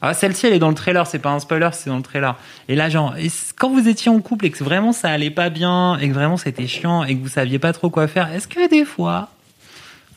ah, 0.02 0.14
celle-ci, 0.14 0.48
elle 0.48 0.54
est 0.54 0.60
dans 0.60 0.70
le 0.70 0.76
trailer, 0.76 1.08
c'est 1.08 1.20
pas 1.20 1.32
un 1.32 1.40
spoiler, 1.40 1.70
c'est 1.72 1.90
dans 1.90 1.96
le 1.96 2.04
trailer. 2.04 2.36
Et 2.68 2.76
là, 2.76 2.90
genre, 2.90 3.16
quand 3.58 3.70
vous 3.70 3.88
étiez 3.88 4.12
en 4.12 4.20
couple 4.20 4.48
et 4.48 4.52
que 4.52 4.62
vraiment 4.62 4.92
ça 4.92 5.10
allait 5.10 5.30
pas 5.30 5.50
bien, 5.50 5.98
et 5.98 6.10
que 6.10 6.14
vraiment 6.14 6.36
c'était 6.36 6.68
chiant, 6.68 7.06
et 7.06 7.16
que 7.16 7.22
vous 7.22 7.30
saviez 7.30 7.58
pas 7.58 7.72
trop 7.72 7.90
quoi 7.90 8.08
faire, 8.08 8.30
est-ce 8.34 8.50
que 8.50 8.68
des 8.70 8.84
fois, 8.84 9.30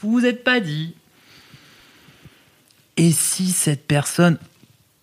vous 0.00 0.10
vous 0.10 0.26
êtes 0.26 0.42
pas 0.42 0.58
dit, 0.58 0.94
et 2.96 3.12
si 3.12 3.50
cette 3.50 3.86
personne 3.86 4.38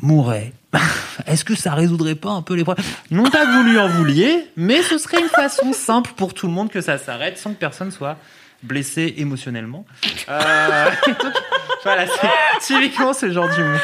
mourait 0.01 0.51
Est-ce 1.27 1.45
que 1.45 1.55
ça 1.55 1.73
résoudrait 1.73 2.15
pas 2.15 2.31
un 2.31 2.41
peu 2.41 2.55
les 2.55 2.63
problèmes? 2.63 2.85
Non 3.11 3.23
pas 3.29 3.45
que 3.45 3.51
vous 3.51 3.69
lui 3.69 3.77
en 3.77 3.87
vouliez, 3.87 4.47
mais 4.57 4.81
ce 4.81 4.97
serait 4.97 5.21
une 5.21 5.29
façon 5.29 5.71
simple 5.73 6.11
pour 6.17 6.33
tout 6.33 6.47
le 6.47 6.53
monde 6.53 6.69
que 6.69 6.81
ça 6.81 6.97
s'arrête 6.97 7.37
sans 7.37 7.53
que 7.53 7.59
personne 7.59 7.91
soit 7.91 8.17
blessé 8.63 9.13
émotionnellement. 9.17 9.85
Euh, 10.29 10.85
donc, 11.07 11.33
voilà, 11.83 12.05
c'est 12.07 12.73
typiquement 12.73 13.13
ce 13.13 13.31
genre 13.31 13.49
d'humour. 13.49 13.79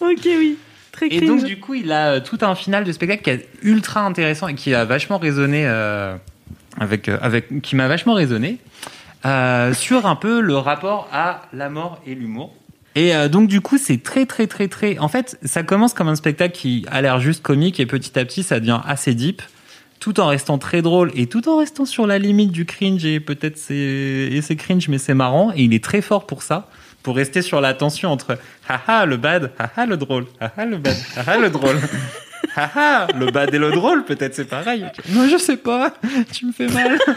Ok, 0.00 0.20
oui. 0.24 0.58
Très 0.92 1.08
Et 1.08 1.20
donc 1.20 1.44
du 1.44 1.60
coup, 1.60 1.74
il 1.74 1.92
a 1.92 2.14
euh, 2.14 2.20
tout 2.20 2.38
un 2.42 2.54
final 2.54 2.84
de 2.84 2.92
spectacle 2.92 3.22
qui 3.22 3.30
est 3.30 3.48
ultra 3.62 4.00
intéressant 4.00 4.48
et 4.48 4.54
qui 4.54 4.74
a 4.74 4.84
vachement 4.84 5.18
résonné 5.18 5.62
euh, 5.66 6.16
avec, 6.78 7.08
euh, 7.08 7.18
avec, 7.20 7.60
qui 7.62 7.76
m'a 7.76 7.88
vachement 7.88 8.14
résonné 8.14 8.58
euh, 9.26 9.74
sur 9.74 10.06
un 10.06 10.16
peu 10.16 10.40
le 10.40 10.56
rapport 10.56 11.08
à 11.12 11.42
la 11.52 11.68
mort 11.68 12.00
et 12.06 12.14
l'humour. 12.14 12.54
Et 12.94 13.14
euh, 13.14 13.28
donc 13.28 13.48
du 13.48 13.60
coup, 13.60 13.78
c'est 13.78 14.02
très 14.02 14.26
très 14.26 14.46
très 14.46 14.68
très. 14.68 14.98
En 14.98 15.08
fait, 15.08 15.38
ça 15.44 15.62
commence 15.62 15.94
comme 15.94 16.08
un 16.08 16.16
spectacle 16.16 16.54
qui 16.54 16.84
a 16.90 17.00
l'air 17.02 17.20
juste 17.20 17.42
comique 17.42 17.80
et 17.80 17.86
petit 17.86 18.18
à 18.18 18.24
petit, 18.24 18.42
ça 18.42 18.60
devient 18.60 18.80
assez 18.86 19.14
deep, 19.14 19.42
tout 20.00 20.20
en 20.20 20.26
restant 20.26 20.58
très 20.58 20.82
drôle 20.82 21.10
et 21.14 21.26
tout 21.26 21.48
en 21.48 21.58
restant 21.58 21.84
sur 21.84 22.06
la 22.06 22.18
limite 22.18 22.52
du 22.52 22.64
cringe 22.64 23.04
et 23.04 23.20
peut-être 23.20 23.58
c'est 23.58 23.74
et 23.74 24.40
c'est 24.42 24.56
cringe 24.56 24.88
mais 24.88 24.98
c'est 24.98 25.14
marrant 25.14 25.52
et 25.54 25.62
il 25.62 25.74
est 25.74 25.82
très 25.82 26.00
fort 26.00 26.26
pour 26.26 26.42
ça, 26.42 26.68
pour 27.02 27.16
rester 27.16 27.42
sur 27.42 27.60
la 27.60 27.74
tension 27.74 28.10
entre 28.10 28.38
haha 28.68 29.06
le 29.06 29.16
bad, 29.16 29.52
haha 29.58 29.86
le 29.86 29.96
drôle, 29.96 30.26
haha 30.40 30.64
le 30.64 30.76
bad, 30.78 30.96
haha 31.16 31.38
le 31.38 31.50
drôle. 31.50 31.78
Haha, 32.54 33.08
le 33.16 33.30
bad 33.30 33.52
et 33.54 33.58
le 33.58 33.70
drôle, 33.70 34.04
peut-être 34.04 34.34
c'est 34.34 34.44
pareil. 34.44 34.84
Non, 35.10 35.28
je 35.28 35.36
sais 35.36 35.56
pas. 35.56 35.92
Tu 36.32 36.46
me 36.46 36.52
fais 36.52 36.66
mal. 36.68 36.98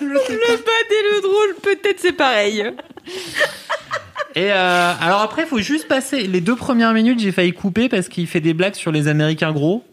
Le 0.00 0.56
bad 0.56 0.90
et 0.90 1.14
le 1.14 1.20
drôle, 1.20 1.54
peut-être 1.62 2.00
c'est 2.00 2.12
pareil. 2.12 2.64
Et 4.36 4.52
euh, 4.52 4.92
alors 5.00 5.20
après, 5.22 5.42
il 5.42 5.48
faut 5.48 5.58
juste 5.60 5.88
passer 5.88 6.26
les 6.26 6.40
deux 6.40 6.56
premières 6.56 6.92
minutes. 6.92 7.18
J'ai 7.20 7.32
failli 7.32 7.52
couper 7.52 7.88
parce 7.88 8.08
qu'il 8.08 8.26
fait 8.26 8.40
des 8.40 8.54
blagues 8.54 8.74
sur 8.74 8.92
les 8.92 9.08
Américains 9.08 9.52
gros. 9.52 9.84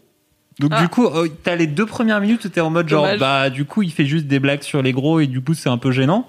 Donc 0.60 0.72
Ah. 0.74 0.80
du 0.82 0.88
coup, 0.88 1.06
euh, 1.06 1.28
t'as 1.44 1.54
les 1.56 1.66
deux 1.66 1.86
premières 1.86 2.20
minutes 2.20 2.44
où 2.44 2.48
t'es 2.48 2.60
en 2.60 2.70
mode 2.70 2.88
genre, 2.88 3.04
Dommage. 3.04 3.20
bah 3.20 3.50
du 3.50 3.64
coup, 3.64 3.82
il 3.82 3.92
fait 3.92 4.06
juste 4.06 4.26
des 4.26 4.38
blagues 4.40 4.62
sur 4.62 4.82
les 4.82 4.92
gros 4.92 5.20
et 5.20 5.26
du 5.26 5.40
coup, 5.40 5.54
c'est 5.54 5.68
un 5.68 5.78
peu 5.78 5.90
gênant. 5.92 6.28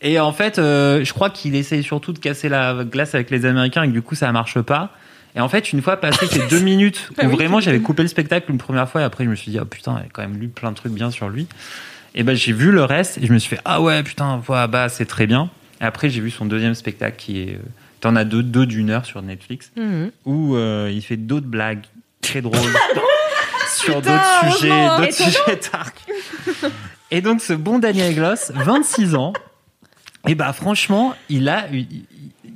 Et 0.00 0.20
en 0.20 0.32
fait, 0.32 0.58
euh, 0.58 1.04
je 1.04 1.12
crois 1.12 1.30
qu'il 1.30 1.56
essaye 1.56 1.82
surtout 1.82 2.12
de 2.12 2.18
casser 2.20 2.48
la 2.48 2.84
glace 2.84 3.14
avec 3.16 3.30
les 3.30 3.44
Américains 3.46 3.82
et 3.82 3.88
que 3.88 3.92
du 3.92 4.02
coup, 4.02 4.14
ça 4.14 4.30
marche 4.30 4.60
pas. 4.60 4.92
Et 5.34 5.40
en 5.40 5.48
fait, 5.48 5.72
une 5.72 5.82
fois 5.82 5.96
passé 5.96 6.26
ces 6.26 6.46
deux 6.48 6.60
minutes 6.64 7.10
Bah 7.16 7.24
où 7.24 7.30
oui, 7.30 7.34
vraiment 7.34 7.60
j'avais 7.60 7.80
coupé 7.80 8.02
le 8.02 8.08
spectacle 8.08 8.50
une 8.50 8.58
première 8.58 8.88
fois 8.88 9.00
et 9.00 9.04
après 9.04 9.24
je 9.24 9.30
me 9.30 9.34
suis 9.34 9.50
dit, 9.50 9.58
oh 9.60 9.64
putain, 9.64 9.96
a 9.96 10.02
quand 10.12 10.22
même 10.22 10.36
lu 10.38 10.48
plein 10.48 10.70
de 10.70 10.76
trucs 10.76 10.92
bien 10.92 11.10
sur 11.10 11.28
lui. 11.28 11.46
Et 12.14 12.22
ben 12.22 12.34
j'ai 12.34 12.52
vu 12.52 12.70
le 12.72 12.82
reste 12.84 13.18
et 13.18 13.26
je 13.26 13.32
me 13.32 13.38
suis 13.38 13.50
fait, 13.56 13.60
ah 13.64 13.80
ouais, 13.82 14.02
putain, 14.02 14.40
voilà, 14.44 14.66
bah 14.68 14.88
c'est 14.88 15.04
très 15.04 15.26
bien. 15.26 15.50
Et 15.80 15.84
après, 15.84 16.10
j'ai 16.10 16.20
vu 16.20 16.30
son 16.30 16.46
deuxième 16.46 16.74
spectacle 16.74 17.16
qui 17.16 17.40
est. 17.42 17.54
euh, 17.54 17.58
T'en 18.00 18.14
as 18.14 18.24
deux, 18.24 18.44
deux 18.44 18.64
d'une 18.66 18.90
heure 18.90 19.04
sur 19.04 19.22
Netflix 19.22 19.72
Mhm. 19.76 20.12
où 20.24 20.54
euh, 20.54 20.88
il 20.92 21.02
fait 21.02 21.16
d'autres 21.16 21.48
blagues 21.48 21.82
très 22.20 22.40
drôles 22.40 22.54
sur 23.76 24.00
d'autres 24.00 24.54
sujets, 24.56 24.86
d'autres 24.96 25.12
sujets 25.12 25.60
dark. 25.72 25.96
Et 27.10 27.20
donc 27.20 27.40
ce 27.40 27.52
bon 27.54 27.78
Daniel 27.80 28.14
Gloss, 28.14 28.52
26 28.54 29.14
ans, 29.16 29.32
et 30.28 30.34
bah 30.36 30.52
franchement, 30.52 31.14
il 31.28 31.48
a 31.48 31.66
il- 31.72 31.86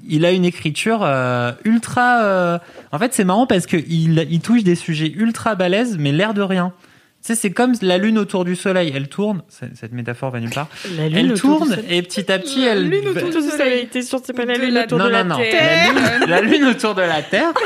il 0.09 0.25
a 0.25 0.31
une 0.33 0.45
écriture 0.45 1.01
euh, 1.03 1.53
ultra. 1.65 2.23
euh, 2.25 2.59
En 2.93 2.99
fait, 2.99 3.15
c'est 3.15 3.25
marrant 3.25 3.47
parce 3.47 3.67
que 3.67 3.77
il, 3.77 4.27
il 4.31 4.41
touche 4.41 4.63
des 4.65 4.75
sujets 4.75 5.11
ultra 5.11 5.55
balèzes, 5.55 5.97
mais 5.99 6.11
l'air 6.13 6.35
de 6.35 6.43
rien. 6.43 6.73
Tu 7.25 7.29
sais, 7.29 7.35
c'est 7.37 7.51
comme 7.53 7.73
la 7.83 7.99
lune 7.99 8.19
autour 8.19 8.45
du 8.45 8.57
soleil. 8.57 8.93
Elle 8.95 9.09
tourne. 9.09 9.43
Cette 9.49 9.93
métaphore 9.93 10.31
va 10.33 10.41
nulle 10.41 10.51
part. 10.51 10.67
La 10.97 11.09
lune 11.09 11.19
Elle 11.19 11.33
autour 11.33 11.61
du 11.61 11.69
tourne 11.73 11.79
et 11.89 12.03
petit 12.03 12.31
à 12.33 12.39
petit, 12.41 12.65
elle. 12.65 12.89
lune 12.89 13.09
autour 13.09 13.29
du 13.31 13.49
soleil. 13.49 13.83
été 13.83 14.03
sur 14.03 14.21
c'est 14.25 14.33
pas 14.33 14.45
la 14.45 14.55
lune 14.55 14.75
la- 14.75 14.85
autour 14.85 14.99
non, 14.99 15.05
de 15.07 15.11
la 15.11 15.23
non, 15.23 15.37
non. 15.37 15.41
Terre. 15.41 15.93
La 16.27 16.41
lune, 16.41 16.63
la 16.65 16.71
autour 16.71 16.95
de 16.97 17.03
la 17.03 17.23
Terre. 17.23 17.53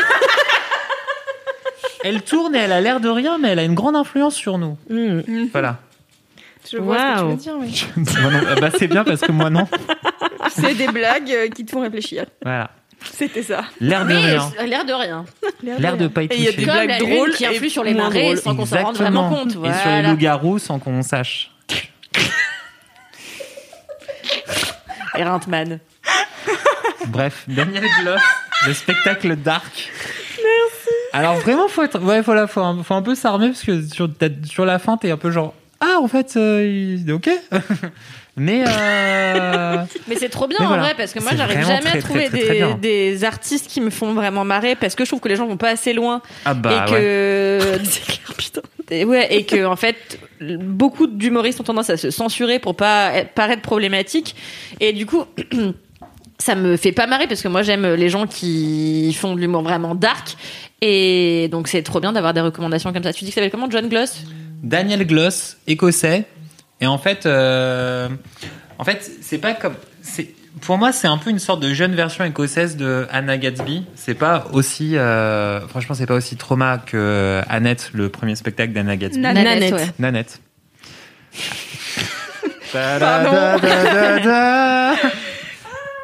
Elle 2.05 2.23
tourne 2.23 2.55
et 2.55 2.59
elle 2.59 2.71
a 2.73 2.81
l'air 2.81 3.01
de 3.01 3.09
rien, 3.09 3.37
mais 3.39 3.49
elle 3.49 3.59
a 3.59 3.65
une 3.65 3.75
grande 3.75 3.97
influence 3.97 4.37
sur 4.37 4.59
nous. 4.59 4.77
Mhm. 4.89 5.49
Voilà. 5.51 5.79
Je 6.71 6.77
vois 6.79 6.99
ce 6.99 7.23
que 7.23 7.27
tu 7.27 7.31
veux 7.31 7.37
dire, 7.37 7.57
oui. 7.59 7.87
Non. 7.97 8.31
Ah 8.49 8.61
bah, 8.61 8.71
c'est 8.79 8.87
bien 8.87 9.03
parce 9.03 9.23
que 9.23 9.33
moi 9.33 9.51
non. 9.51 9.67
C'est 10.51 10.75
des 10.75 10.87
blagues 10.89 11.31
euh, 11.33 11.49
qui 11.49 11.65
te 11.65 11.71
font 11.73 11.81
réfléchir. 11.81 12.27
Voilà. 12.43 12.71
C'était 13.13 13.43
ça. 13.43 13.65
L'air 13.81 14.05
de 14.07 14.15
rien. 14.15 14.51
l'air 14.67 14.85
de 14.85 14.93
rien. 14.93 15.25
L'air 15.63 15.97
de 15.97 16.07
pas 16.09 16.23
y 16.23 16.27
Et 16.27 16.29
il 16.37 16.43
y 16.43 16.49
a 16.49 16.51
toucher. 16.51 16.61
des 16.61 16.67
Comme 16.67 16.75
blagues 16.87 16.99
drôles 17.01 17.33
qui 17.33 17.45
et 17.45 17.47
influe 17.49 17.71
sur 17.71 17.85
les 17.85 17.95
marées 17.95 18.37
sans 18.37 18.55
qu'on 18.57 18.67
s'en 18.67 18.83
rende 18.83 18.97
vraiment 18.97 19.29
compte. 19.31 19.51
Et 19.53 19.73
sur 19.73 19.91
les 19.91 20.03
loups-garous 20.03 20.59
sans 20.59 20.79
qu'on 20.79 21.03
sache. 21.03 21.51
Et 25.19 25.23
Rintman. 25.25 25.79
Bref, 27.09 27.45
Daniel 27.49 27.85
Gloss, 28.03 28.21
le 28.67 28.75
spectacle 28.75 29.37
dark. 29.37 29.91
Merci. 30.37 30.95
Alors 31.13 31.37
vraiment, 31.37 31.69
faut 31.69 31.83
être, 31.83 31.99
ouais, 32.01 32.21
voilà, 32.21 32.47
faut 32.47 32.61
un, 32.61 32.83
faut 32.83 32.95
un 32.95 33.03
peu 33.03 33.15
s'armer 33.15 33.49
parce 33.49 33.63
que 33.63 33.87
sur, 33.87 34.09
sur 34.45 34.65
la 34.67 34.79
fin, 34.79 34.97
t'es 34.97 35.11
un 35.11 35.17
peu 35.17 35.31
genre, 35.31 35.55
ah, 35.81 35.99
en 36.03 36.09
fait, 36.09 36.35
euh, 36.37 36.67
il- 36.67 37.11
ok. 37.13 37.31
Mais 38.37 38.65
euh, 38.67 39.79
Mais 40.09 40.17
c'est 40.17 40.29
trop 40.29 40.47
bien 40.47 40.59
Mais 40.61 40.67
en 40.67 40.69
voilà. 40.69 40.83
vrai 40.83 40.95
parce 40.95 41.13
que 41.13 41.21
moi 41.21 41.33
j'arrive 41.35 41.67
jamais 41.67 41.81
très, 41.81 41.99
à 41.99 42.03
trouver 42.03 42.29
très, 42.29 42.39
très, 42.39 42.59
très 42.59 42.75
des, 42.75 43.11
des 43.13 43.25
artistes 43.25 43.67
qui 43.67 43.81
me 43.81 43.89
font 43.91 44.13
vraiment 44.13 44.45
marrer 44.45 44.75
parce 44.77 44.95
que 44.95 45.05
je 45.05 45.11
trouve 45.11 45.21
que 45.21 45.29
les 45.29 45.37
gens 45.37 45.47
vont 45.47 45.57
pas 45.57 45.71
assez 45.71 45.95
loin. 45.95 46.21
Ah 46.45 46.53
bah 46.55 46.87
et 46.89 46.91
ouais. 46.93 46.99
que 47.01 47.79
c'est 47.85 48.05
clair 48.05 48.35
putain. 48.37 48.61
Et 48.91 49.05
ouais 49.05 49.35
et 49.35 49.45
que 49.45 49.65
en 49.65 49.77
fait 49.77 50.19
beaucoup 50.41 51.07
d'humoristes 51.07 51.61
ont 51.61 51.65
tendance 51.65 51.89
à 51.91 51.97
se 51.97 52.11
censurer 52.11 52.59
pour 52.59 52.77
pas 52.77 53.25
paraître 53.35 53.63
problématique 53.63 54.37
et 54.81 54.93
du 54.93 55.07
coup 55.07 55.25
ça 56.39 56.55
me 56.55 56.77
fait 56.77 56.93
pas 56.93 57.07
marrer 57.07 57.27
parce 57.27 57.41
que 57.41 57.49
moi 57.49 57.63
j'aime 57.63 57.95
les 57.95 58.11
gens 58.11 58.27
qui 58.27 59.17
font 59.19 59.35
de 59.35 59.41
l'humour 59.41 59.63
vraiment 59.63 59.95
dark. 59.95 60.37
Et 60.83 61.49
donc 61.51 61.69
c'est 61.69 61.83
trop 61.83 62.01
bien 62.01 62.13
d'avoir 62.13 62.35
des 62.35 62.43
recommandations 62.43 62.93
comme 62.93 63.03
ça. 63.03 63.15
Tu 63.15 63.25
dis 63.25 63.31
que 63.31 63.35
ça 63.35 63.41
s'appelle 63.41 63.51
comment? 63.51 63.71
John 63.71 63.89
Gloss? 63.89 64.25
Daniel 64.63 65.07
Gloss, 65.07 65.57
écossais. 65.67 66.25
Et 66.81 66.87
en 66.87 66.99
fait, 66.99 67.27
euh, 67.27 68.09
en 68.79 68.85
fait, 68.85 69.11
c'est 69.23 69.39
pas 69.39 69.55
comme, 69.55 69.75
c'est, 70.03 70.35
pour 70.61 70.79
moi, 70.79 70.93
c'est 70.93 71.07
un 71.09 71.19
peu 71.19 71.31
une 71.31 71.39
sorte 71.39 71.61
de 71.61 71.73
jeune 71.73 71.95
version 71.95 72.25
écossaise 72.25 72.77
de 72.77 73.07
Anna 73.11 73.39
Gatsby. 73.39 73.85
C'est 73.95 74.15
pas 74.15 74.47
aussi, 74.53 74.97
euh, 74.97 75.67
franchement, 75.69 75.95
c'est 75.95 76.07
pas 76.07 76.15
aussi 76.15 76.37
trauma 76.37 76.79
que 76.79 77.41
Annette, 77.49 77.91
le 77.95 78.09
premier 78.09 78.37
spectacle 78.37 78.73
d'Anna 78.73 78.97
Gatsby. 78.97 79.21
Nanette, 79.21 79.45
Nanette, 79.47 79.73
ouais. 79.73 79.89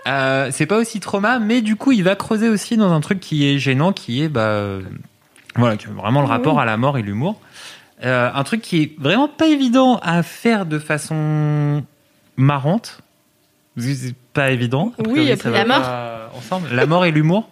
Euh, 0.07 0.49
c'est 0.51 0.67
pas 0.67 0.79
aussi 0.79 0.99
trauma, 1.01 1.39
mais 1.39 1.61
du 1.61 1.77
coup, 1.77 1.93
il 1.93 2.03
va 2.03 2.17
creuser 2.17 2.49
aussi 2.49 2.77
dans 2.77 2.93
un 2.93 3.01
truc 3.01 3.21
qui 3.21 3.49
est 3.49 3.59
gênant, 3.59 3.93
qui 3.93 4.23
est 4.23 4.29
bah, 4.29 4.41
euh, 4.41 4.83
voilà, 5.55 5.77
qui 5.77 5.87
est 5.87 5.91
vraiment 5.91 6.23
le 6.23 6.27
rapport 6.27 6.59
à 6.59 6.65
la 6.65 6.77
mort 6.77 6.99
et 6.99 7.03
l'humour. 7.03 7.41
Euh, 8.05 8.31
un 8.35 8.43
truc 8.45 8.61
qui 8.63 8.83
est 8.83 8.93
vraiment 8.99 9.29
pas 9.29 9.47
évident 9.47 10.01
à 10.03 10.23
faire 10.23 10.67
de 10.67 10.79
façon 10.79 11.83
marrante. 12.37 12.99
Parce 13.77 13.87
que 13.87 13.95
C'est 13.95 14.15
pas 14.35 14.51
évident. 14.51 14.93
A 14.99 15.03
Oui, 15.03 15.13
priori, 15.13 15.33
après, 15.33 15.51
la 15.51 15.65
mort. 15.65 15.89
ensemble. 16.37 16.69
La 16.73 16.87
mort 16.87 17.05
et 17.05 17.11
l'humour. 17.11 17.49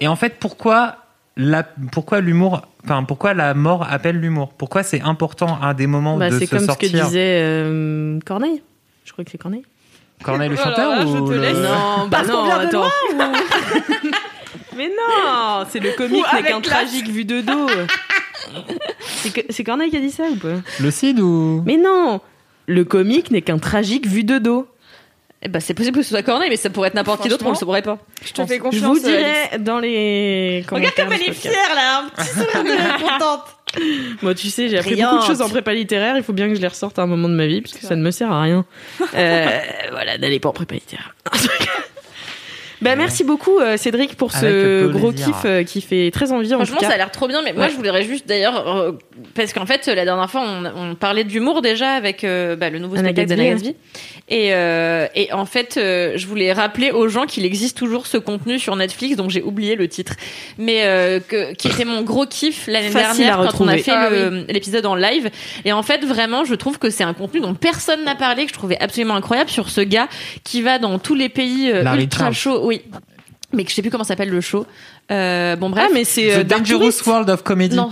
Et 0.00 0.08
en 0.08 0.16
fait, 0.16 0.36
pourquoi 0.40 0.96
la, 1.36 1.62
pourquoi 1.92 2.20
l'humour, 2.20 2.62
enfin, 2.84 3.04
pourquoi 3.04 3.34
la 3.34 3.54
mort 3.54 3.86
appelle 3.90 4.18
l'humour? 4.20 4.52
Pourquoi 4.56 4.82
c'est 4.82 5.00
important 5.02 5.58
à 5.62 5.74
des 5.74 5.86
moments 5.86 6.16
Bah, 6.16 6.30
de 6.30 6.38
c'est 6.38 6.46
se 6.46 6.50
comme 6.50 6.64
sortir 6.66 6.88
ce 6.90 6.96
que 6.96 7.04
disait 7.04 7.40
euh, 7.42 8.18
Corneille. 8.24 8.62
Je 9.04 9.12
crois 9.12 9.24
que 9.24 9.30
c'est 9.30 9.38
Corneille. 9.38 9.64
Corneille 10.22 10.48
le 10.50 10.58
Alors 10.58 10.68
chanteur 10.70 10.90
là, 10.90 11.02
je 11.02 11.06
ou 11.08 11.28
te 11.28 11.32
le- 11.34 11.40
laisse. 11.40 11.56
Non, 11.58 12.06
bah 12.08 12.08
Parce 12.10 12.28
qu'on 12.28 12.32
non, 12.34 12.44
vient 12.44 12.58
de 12.60 12.66
attends. 12.66 12.84
Mais 14.76 14.88
non, 14.88 15.64
c'est 15.68 15.80
le 15.80 15.90
comique 15.96 16.24
n'est 16.32 16.42
qu'un 16.42 16.60
tragique 16.60 17.08
vu 17.10 17.24
de 17.24 17.40
dos. 17.42 17.66
C'est 19.50 19.64
Corneille 19.64 19.90
qui 19.90 19.96
a 19.96 20.00
dit 20.00 20.10
ça 20.10 20.24
ou 20.24 20.36
pas? 20.36 20.54
Le 20.80 20.90
Cid 20.90 21.20
ou? 21.20 21.62
Mais 21.66 21.76
non, 21.76 22.20
le 22.66 22.84
comique 22.84 23.30
n'est 23.30 23.42
qu'un 23.42 23.58
tragique 23.58 24.06
vu 24.06 24.24
de 24.24 24.38
dos. 24.38 24.66
Eh 25.44 25.48
ben, 25.48 25.58
c'est 25.58 25.74
possible 25.74 25.96
que 25.96 26.02
ce 26.04 26.10
soit 26.10 26.22
Corneille 26.22 26.50
mais 26.50 26.56
ça 26.56 26.70
pourrait 26.70 26.86
être 26.88 26.94
n'importe 26.94 27.20
qui 27.22 27.28
d'autre 27.28 27.44
on 27.44 27.48
le 27.50 27.56
saurait 27.56 27.82
pas 27.82 27.98
Je 28.24 28.32
te 28.32 28.46
fais 28.46 28.58
Je 28.58 28.60
confiance. 28.60 28.82
vous 29.00 29.06
Alice. 29.08 29.18
dirai 29.50 29.58
dans 29.58 29.80
les 29.80 30.64
Regarde 30.70 30.94
comme 30.94 31.12
elle 31.12 31.22
est 31.22 31.32
fière 31.32 31.74
là, 31.74 32.04
un 32.04 32.08
petit 32.10 32.28
sourire 32.28 32.62
de 32.62 33.02
contente. 33.02 33.40
Moi, 34.22 34.34
tu 34.36 34.50
sais, 34.50 34.68
j'ai 34.68 34.78
appris 34.78 34.94
beaucoup 34.94 35.18
de 35.18 35.24
choses 35.24 35.42
en 35.42 35.48
prépa 35.48 35.72
littéraire. 35.72 36.16
Il 36.16 36.22
faut 36.22 36.32
bien 36.34 36.48
que 36.48 36.54
je 36.54 36.60
les 36.60 36.68
ressorte 36.68 36.96
à 37.00 37.02
un 37.02 37.06
moment 37.06 37.28
de 37.28 37.34
ma 37.34 37.46
vie, 37.46 37.60
parce 37.62 37.74
que 37.74 37.84
ça 37.84 37.96
ne 37.96 38.02
me 38.02 38.10
sert 38.12 38.30
à 38.30 38.42
rien. 38.42 38.64
Euh, 39.14 39.58
voilà, 39.90 40.16
d'aller 40.18 40.38
pas 40.40 40.50
en 40.50 40.52
prépa 40.52 40.74
littéraire. 40.74 41.14
Bah, 42.82 42.96
merci 42.96 43.24
beaucoup, 43.24 43.58
euh, 43.58 43.76
Cédric, 43.76 44.16
pour 44.16 44.32
ce 44.32 44.88
gros 44.88 45.12
kiff 45.12 45.44
euh, 45.44 45.62
qui 45.64 45.80
fait 45.80 46.10
très 46.12 46.32
envie. 46.32 46.48
En 46.54 46.58
tout 46.58 46.66
Franchement, 46.66 46.80
cas. 46.80 46.88
ça 46.88 46.94
a 46.94 46.96
l'air 46.98 47.10
trop 47.10 47.28
bien, 47.28 47.42
mais 47.42 47.52
moi 47.52 47.64
Ouais. 47.64 47.70
je 47.70 47.76
voudrais 47.76 48.02
juste 48.02 48.26
d'ailleurs, 48.28 48.66
euh, 48.68 48.92
parce 49.34 49.52
qu'en 49.52 49.66
fait, 49.66 49.86
la 49.86 50.04
dernière 50.04 50.30
fois, 50.30 50.42
on, 50.44 50.90
on 50.90 50.94
parlait 50.94 51.24
d'humour 51.24 51.62
déjà 51.62 51.92
avec 51.92 52.24
euh, 52.24 52.56
bah, 52.56 52.70
le 52.70 52.78
nouveau 52.78 52.96
Anna 52.96 53.04
spectacle 53.10 53.28
d'Anna 53.28 53.50
Gatsby. 53.50 53.76
Et, 54.28 54.54
euh, 54.54 55.06
et 55.14 55.32
en 55.32 55.44
fait, 55.46 55.76
euh, 55.76 56.12
je 56.16 56.26
voulais 56.26 56.52
rappeler 56.52 56.90
aux 56.90 57.08
gens 57.08 57.26
qu'il 57.26 57.44
existe 57.44 57.76
toujours 57.76 58.06
ce 58.06 58.16
contenu 58.16 58.58
sur 58.58 58.74
Netflix, 58.76 59.16
dont 59.16 59.28
j'ai 59.28 59.42
oublié 59.42 59.76
le 59.76 59.88
titre, 59.88 60.14
mais 60.58 60.82
euh, 60.84 61.20
que, 61.20 61.52
qui 61.54 61.68
était 61.68 61.84
mon 61.84 62.02
gros 62.02 62.26
kiff 62.26 62.66
l'année 62.66 62.90
dernière 62.90 63.38
quand 63.50 63.60
on 63.64 63.68
a 63.68 63.76
fait 63.78 63.92
Ah 63.92 64.08
l'épisode 64.48 64.86
en 64.86 64.94
live. 64.94 65.28
Et 65.64 65.72
en 65.72 65.82
fait, 65.82 66.04
vraiment, 66.04 66.44
je 66.44 66.54
trouve 66.54 66.78
que 66.78 66.88
c'est 66.90 67.04
un 67.04 67.14
contenu 67.14 67.40
dont 67.40 67.54
personne 67.54 68.04
n'a 68.04 68.14
parlé, 68.14 68.44
que 68.44 68.48
je 68.48 68.54
trouvais 68.54 68.78
absolument 68.80 69.14
incroyable 69.14 69.50
sur 69.50 69.68
ce 69.68 69.80
gars 69.80 70.08
qui 70.44 70.62
va 70.62 70.78
dans 70.78 70.98
tous 70.98 71.14
les 71.14 71.28
pays 71.28 71.70
euh, 71.70 71.84
ultra 71.96 72.32
chauds. 72.32 72.71
Oui. 72.72 72.82
Mais 73.52 73.64
je 73.68 73.74
sais 73.74 73.82
plus 73.82 73.90
comment 73.90 74.04
s'appelle 74.04 74.30
le 74.30 74.40
show. 74.40 74.64
Euh, 75.10 75.56
bon 75.56 75.68
bref. 75.68 75.84
Ah, 75.88 75.92
mais 75.92 76.04
c'est 76.04 76.32
euh, 76.34 76.42
The 76.42 76.46
Dark 76.46 76.62
Dangerous 76.62 76.78
Tourist. 76.80 77.06
World 77.06 77.28
of 77.28 77.42
Comedy. 77.42 77.76
Non, 77.76 77.90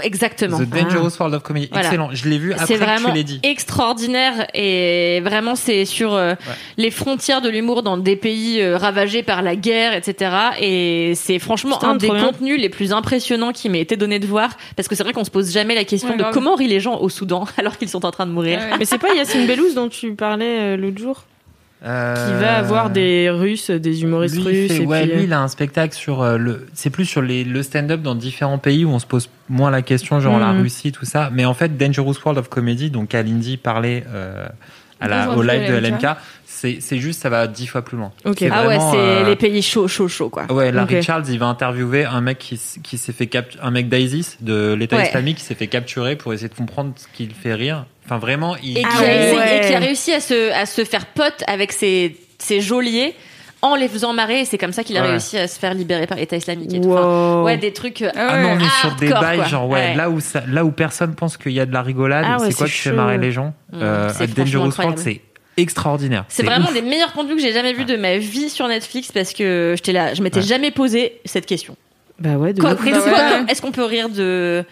exactement. 0.00 0.58
The 0.60 0.68
Dangerous 0.68 1.10
World 1.18 1.34
of 1.34 1.42
Comedy. 1.42 1.68
Voilà. 1.72 1.88
Excellent. 1.88 2.10
Je 2.12 2.28
l'ai 2.28 2.38
vu 2.38 2.52
après 2.52 2.66
C'est 2.66 2.74
que 2.74 2.78
vraiment 2.78 3.08
tu 3.08 3.14
l'aies 3.16 3.24
dit. 3.24 3.40
extraordinaire 3.42 4.46
et 4.54 5.20
vraiment 5.24 5.56
c'est 5.56 5.84
sur 5.86 6.14
euh, 6.14 6.34
les 6.76 6.92
frontières 6.92 7.40
de 7.40 7.48
l'humour 7.48 7.82
dans 7.82 7.96
des 7.96 8.14
pays 8.14 8.60
euh, 8.60 8.76
ravagés 8.78 9.24
par 9.24 9.42
la 9.42 9.56
guerre, 9.56 9.92
etc. 9.94 10.30
Et 10.60 11.14
c'est 11.16 11.40
franchement 11.40 11.78
Putain, 11.78 11.90
un 11.90 11.96
des 11.96 12.08
bien. 12.08 12.24
contenus 12.24 12.60
les 12.60 12.68
plus 12.68 12.92
impressionnants 12.92 13.50
qui 13.52 13.68
m'ait 13.70 13.80
été 13.80 13.96
donné 13.96 14.20
de 14.20 14.26
voir 14.28 14.56
parce 14.76 14.86
que 14.86 14.94
c'est 14.94 15.02
vrai 15.02 15.12
qu'on 15.12 15.24
se 15.24 15.30
pose 15.30 15.52
jamais 15.52 15.74
la 15.74 15.82
question 15.84 16.10
Ouais, 16.10 16.16
de 16.16 16.22
grave. 16.22 16.32
comment 16.32 16.54
rient 16.54 16.68
les 16.68 16.78
gens 16.80 16.98
au 17.00 17.08
Soudan 17.08 17.44
alors 17.58 17.76
qu'ils 17.76 17.88
sont 17.88 18.06
en 18.06 18.12
train 18.12 18.26
de 18.26 18.32
mourir. 18.32 18.60
Ouais. 18.60 18.78
Mais 18.78 18.84
c'est 18.84 18.98
pas 18.98 19.12
Yacine 19.14 19.48
Bellouz 19.48 19.74
dont 19.74 19.88
tu 19.88 20.14
parlais 20.14 20.60
euh, 20.60 20.76
l'autre 20.76 20.98
jour? 20.98 21.24
Qui 21.82 21.88
va 22.40 22.58
avoir 22.58 22.90
des 22.90 23.28
Russes, 23.30 23.70
des 23.70 24.02
humoristes 24.02 24.36
Euh, 24.36 24.48
Lui, 24.50 24.62
russes. 24.62 24.72
fait- 24.76 24.82
et 24.82 24.86
ouais, 24.86 25.02
puis, 25.02 25.10
lui, 25.12 25.18
euh, 25.20 25.24
il 25.24 25.32
a 25.32 25.40
un 25.42 25.48
spectacle 25.48 25.94
sur 25.94 26.22
euh, 26.22 26.36
le. 26.38 26.66
C'est 26.74 26.90
plus 26.90 27.04
sur 27.06 27.22
les, 27.22 27.42
le 27.44 27.62
stand-up 27.62 28.02
dans 28.02 28.14
différents 28.14 28.58
pays 28.58 28.84
où 28.84 28.90
on 28.90 28.98
se 29.00 29.06
pose 29.06 29.28
moins 29.48 29.70
la 29.70 29.82
question, 29.82 30.20
genre 30.20 30.38
la 30.38 30.52
Mhm. 30.52 30.62
Russie, 30.62 30.92
tout 30.92 31.04
ça. 31.04 31.30
Mais 31.32 31.44
en 31.44 31.54
fait, 31.54 31.76
Dangerous 31.76 32.14
World 32.24 32.38
of 32.38 32.48
Comedy, 32.48 32.90
donc 32.90 33.08
Kalindi 33.08 33.56
parlait 33.56 34.04
euh, 34.14 34.46
à 35.00 35.08
la, 35.08 35.30
au 35.36 35.42
live 35.42 35.68
de 35.68 35.74
LMK. 35.76 36.06
C'est 36.46 36.98
juste, 36.98 37.20
ça 37.22 37.28
va 37.28 37.48
dix 37.48 37.66
fois 37.66 37.82
plus 37.82 37.96
loin. 37.98 38.12
Ok. 38.24 38.36
C'est 38.38 38.50
Ah 38.52 38.68
ouais, 38.68 38.78
c'est 38.78 38.96
euh, 38.96 39.24
les 39.26 39.34
pays 39.34 39.60
chauds, 39.62 39.88
chauds, 39.88 40.06
chauds 40.06 40.28
quoi. 40.30 40.44
Ouais, 40.52 40.70
Larry. 40.70 41.02
Charles, 41.02 41.24
il 41.28 41.38
va 41.40 41.46
interviewer 41.46 42.04
un 42.04 42.20
mec 42.20 42.38
qui, 42.38 42.56
s'est 42.56 43.12
fait 43.12 43.26
cap- 43.26 43.48
un 43.60 43.72
mec 43.72 43.88
d'ISIS 43.88 44.36
de 44.40 44.72
l'État 44.74 44.98
Ouais. 44.98 45.08
islamique 45.08 45.38
qui 45.38 45.44
s'est 45.44 45.56
fait 45.56 45.66
capturer 45.66 46.14
pour 46.14 46.32
essayer 46.32 46.48
de 46.48 46.54
comprendre 46.54 46.92
ce 46.94 47.06
qui 47.12 47.26
le 47.26 47.34
fait 47.34 47.54
rire. 47.54 47.86
Enfin, 48.04 48.18
vraiment, 48.18 48.56
il. 48.62 48.78
Et 48.78 48.82
qui, 48.82 48.86
Ah 48.90 48.98
a 48.98 49.02
ouais. 49.02 49.36
Ouais. 49.36 49.56
et 49.64 49.66
qui 49.68 49.74
a 49.74 49.78
réussi 49.78 50.12
à 50.12 50.20
se, 50.20 50.52
à 50.52 50.66
se 50.66 50.84
faire 50.84 51.06
pote 51.06 51.44
avec 51.46 51.72
ses, 51.72 52.16
ses 52.38 52.60
geôliers 52.60 53.14
en 53.62 53.76
les 53.76 53.86
faisant 53.88 54.12
marrer. 54.12 54.40
Et 54.40 54.44
c'est 54.44 54.58
comme 54.58 54.72
ça 54.72 54.82
qu'il 54.82 54.96
a 54.96 55.02
Ouais. 55.02 55.10
réussi 55.10 55.38
à 55.38 55.46
se 55.46 55.58
faire 55.58 55.72
libérer 55.74 56.06
par 56.08 56.18
l'État 56.18 56.36
islamique. 56.36 56.74
Et 56.74 56.80
tout. 56.80 56.92
Enfin, 56.92 57.42
ouais, 57.44 57.56
des 57.58 57.72
trucs. 57.72 58.02
euh, 58.02 58.10
Ah 58.16 58.38
non, 58.38 58.50
on 58.50 58.58
est 58.58 58.80
sur 58.80 58.94
des 58.96 59.08
bails, 59.08 59.36
quoi. 59.38 59.46
genre, 59.46 59.68
ouais, 59.68 59.80
Ouais. 59.90 59.94
Là, 59.94 60.10
où 60.10 60.18
ça, 60.20 60.42
là 60.48 60.64
où 60.64 60.72
personne 60.72 61.14
pense 61.14 61.36
qu'il 61.36 61.52
y 61.52 61.60
a 61.60 61.66
de 61.66 61.72
la 61.72 61.82
rigolade, 61.82 62.24
Ah 62.28 62.38
ouais, 62.40 62.48
c'est 62.50 62.56
quoi 62.56 62.66
qui 62.66 62.72
fait 62.72 62.92
marrer 62.92 63.18
les 63.18 63.30
gens 63.32 63.54
Mm, 63.72 63.78
euh, 63.82 64.10
Dangerous 64.36 64.72
World, 64.78 64.98
c'est 64.98 65.20
extraordinaire. 65.56 66.24
C'est 66.28 66.42
vraiment 66.42 66.66
ouf. 66.68 66.74
des 66.74 66.82
meilleurs 66.82 67.12
contenus 67.12 67.36
que 67.36 67.42
j'ai 67.42 67.52
jamais 67.52 67.72
vus 67.72 67.84
de 67.84 67.96
ma 67.96 68.16
vie 68.18 68.50
sur 68.50 68.66
Netflix 68.68 69.12
parce 69.12 69.32
que 69.32 69.74
j'étais 69.76 69.92
là, 69.92 70.14
je 70.14 70.22
m'étais 70.22 70.40
Ouais. 70.40 70.46
jamais 70.46 70.70
posé 70.70 71.20
cette 71.24 71.46
question. 71.46 71.76
Bah 72.18 72.30
ouais, 72.36 72.52
de 72.52 72.60
Quoi- 72.60 72.74
Bah 72.74 72.80
ouais. 72.84 72.90
qu'on- 72.92 73.46
est-ce 73.46 73.62
qu'on 73.62 73.72
peut 73.72 73.84
rire 73.84 74.08
de 74.08 74.64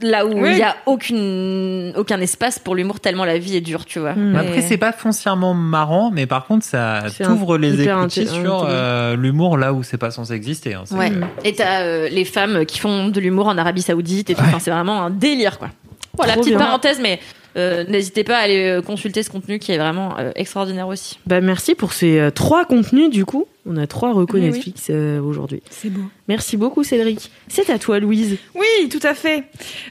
là 0.00 0.26
où 0.26 0.30
il 0.32 0.42
Oui. 0.42 0.56
y 0.58 0.62
a 0.62 0.74
aucune 0.86 1.92
aucun 1.96 2.20
espace 2.20 2.58
pour 2.58 2.74
l'humour 2.74 2.98
tellement 2.98 3.24
la 3.24 3.38
vie 3.38 3.56
est 3.56 3.60
dure, 3.60 3.84
tu 3.84 4.00
vois. 4.00 4.14
Mm. 4.14 4.32
Mais 4.32 4.38
Après, 4.40 4.62
c'est 4.62 4.78
pas 4.78 4.90
foncièrement 4.92 5.54
marrant, 5.54 6.10
mais 6.10 6.26
par 6.26 6.46
contre, 6.46 6.64
ça 6.64 7.04
t'ouvre 7.22 7.56
les 7.56 7.80
écoutilles 7.82 8.26
sur 8.26 8.66
euh, 8.68 9.14
l'humour 9.16 9.56
là 9.56 9.72
où 9.72 9.82
c'est 9.84 9.96
pas 9.98 10.10
censé 10.10 10.32
exister. 10.34 10.74
hein. 10.74 10.84
Ouais. 10.90 11.12
Et 11.44 11.54
t'as 11.54 11.82
euh, 11.82 12.08
les 12.08 12.24
femmes 12.24 12.66
qui 12.66 12.80
font 12.80 13.08
de 13.08 13.20
l'humour 13.20 13.46
en 13.46 13.56
Arabie 13.56 13.82
Saoudite 13.82 14.30
et 14.30 14.34
tout. 14.34 14.42
Enfin, 14.44 14.58
c'est 14.58 14.72
vraiment 14.72 15.02
un 15.02 15.10
délire, 15.10 15.58
quoi. 15.58 15.68
Voilà, 16.16 16.32
Trop 16.32 16.42
petite 16.42 16.56
bien. 16.56 16.64
parenthèse, 16.66 16.98
mais 17.00 17.20
euh, 17.56 17.84
n'hésitez 17.84 18.24
pas 18.24 18.36
à 18.38 18.40
aller 18.40 18.64
euh, 18.68 18.82
consulter 18.82 19.22
ce 19.22 19.30
contenu 19.30 19.58
qui 19.58 19.72
est 19.72 19.78
vraiment 19.78 20.16
euh, 20.18 20.32
extraordinaire 20.34 20.88
aussi. 20.88 21.18
Bah 21.26 21.40
merci 21.40 21.74
pour 21.74 21.92
ces 21.92 22.18
euh, 22.18 22.30
trois 22.30 22.64
contenus 22.64 23.10
du 23.10 23.24
coup. 23.24 23.46
On 23.66 23.76
a 23.76 23.86
trois 23.86 24.12
recos 24.12 24.40
Oui, 24.40 24.48
oui. 24.48 24.52
Netflix 24.52 24.88
euh, 24.90 25.20
aujourd'hui. 25.20 25.62
C'est 25.70 25.88
beau. 25.90 26.02
Merci 26.28 26.56
beaucoup 26.56 26.84
Cédric. 26.84 27.30
C'est 27.48 27.70
à 27.70 27.78
toi 27.78 27.98
Louise. 28.00 28.36
Oui, 28.54 28.88
tout 28.90 29.00
à 29.02 29.14
fait. 29.14 29.44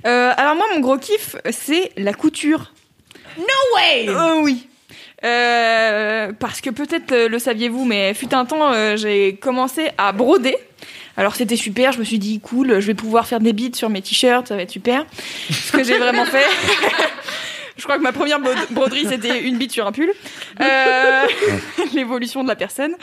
Euh, 0.05 0.31
alors 0.37 0.55
moi, 0.55 0.65
mon 0.73 0.79
gros 0.81 0.97
kiff, 0.97 1.35
c'est 1.51 1.91
la 1.97 2.13
couture. 2.13 2.73
No 3.37 3.43
way 3.75 4.09
Euh, 4.09 4.41
oui. 4.41 4.67
Euh, 5.23 6.31
parce 6.37 6.59
que 6.61 6.69
peut-être 6.69 7.15
le 7.29 7.39
saviez-vous, 7.39 7.85
mais 7.85 8.13
fut 8.13 8.33
un 8.35 8.45
temps, 8.45 8.73
euh, 8.73 8.97
j'ai 8.97 9.35
commencé 9.35 9.89
à 9.97 10.11
broder. 10.11 10.57
Alors 11.17 11.35
c'était 11.35 11.55
super, 11.55 11.91
je 11.91 11.99
me 11.99 12.03
suis 12.03 12.19
dit 12.19 12.39
cool, 12.39 12.79
je 12.79 12.87
vais 12.87 12.93
pouvoir 12.95 13.27
faire 13.27 13.39
des 13.39 13.53
beats 13.53 13.75
sur 13.75 13.89
mes 13.89 14.01
t-shirts, 14.01 14.47
ça 14.47 14.55
va 14.55 14.63
être 14.63 14.71
super. 14.71 15.05
Ce 15.49 15.71
que 15.71 15.83
j'ai 15.83 15.97
vraiment 15.97 16.25
fait. 16.25 16.45
je 17.77 17.83
crois 17.83 17.97
que 17.97 18.01
ma 18.03 18.11
première 18.11 18.39
bro- 18.39 18.51
broderie 18.71 19.05
c'était 19.07 19.41
une 19.41 19.57
bite 19.57 19.71
sur 19.71 19.85
un 19.85 19.91
pull. 19.91 20.11
Euh, 20.59 21.27
L'évolution 21.93 22.43
de 22.43 22.47
la 22.47 22.55
personne. 22.55 22.95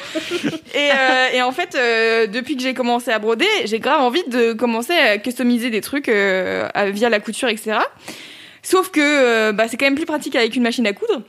Et, 0.74 0.90
euh, 1.38 1.42
en 1.42 1.52
fait, 1.52 1.76
euh, 1.76 2.26
depuis 2.26 2.56
que 2.56 2.62
j'ai 2.62 2.74
commencé 2.74 3.12
à 3.12 3.18
broder, 3.20 3.46
j'ai 3.64 3.78
grave 3.78 4.00
envie 4.00 4.24
de 4.28 4.52
commencer 4.54 4.92
à 4.94 5.18
customiser 5.18 5.70
des 5.70 5.80
trucs 5.80 6.08
via 6.08 7.08
la 7.08 7.20
couture, 7.20 7.48
etc. 7.48 7.78
Sauf 8.62 8.90
que 8.90 9.52
bah, 9.52 9.68
c'est 9.68 9.76
quand 9.76 9.86
même 9.86 9.94
plus 9.94 10.04
pratique 10.04 10.34
avec 10.36 10.54
une 10.56 10.62
machine 10.62 10.86
à 10.86 10.92
coudre. 10.92 11.22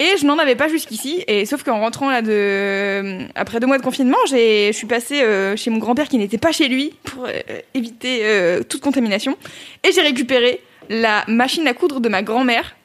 Et 0.00 0.16
je 0.16 0.26
n'en 0.26 0.38
avais 0.38 0.54
pas 0.54 0.68
jusqu'ici. 0.68 1.24
Et 1.26 1.44
sauf 1.44 1.64
qu'en 1.64 1.80
rentrant 1.80 2.10
là 2.10 2.22
de 2.22 3.26
après 3.34 3.58
deux 3.58 3.66
mois 3.66 3.78
de 3.78 3.82
confinement, 3.82 4.18
j'ai 4.28 4.68
je 4.72 4.76
suis 4.76 4.86
passée 4.86 5.22
euh, 5.22 5.56
chez 5.56 5.70
mon 5.70 5.78
grand-père 5.78 6.08
qui 6.08 6.18
n'était 6.18 6.38
pas 6.38 6.52
chez 6.52 6.68
lui 6.68 6.94
pour 7.02 7.26
euh, 7.26 7.32
éviter 7.74 8.20
euh, 8.22 8.62
toute 8.62 8.80
contamination. 8.80 9.36
Et 9.84 9.90
j'ai 9.92 10.02
récupéré 10.02 10.60
la 10.88 11.24
machine 11.26 11.66
à 11.66 11.74
coudre 11.74 12.00
de 12.00 12.08
ma 12.08 12.22
grand-mère 12.22 12.76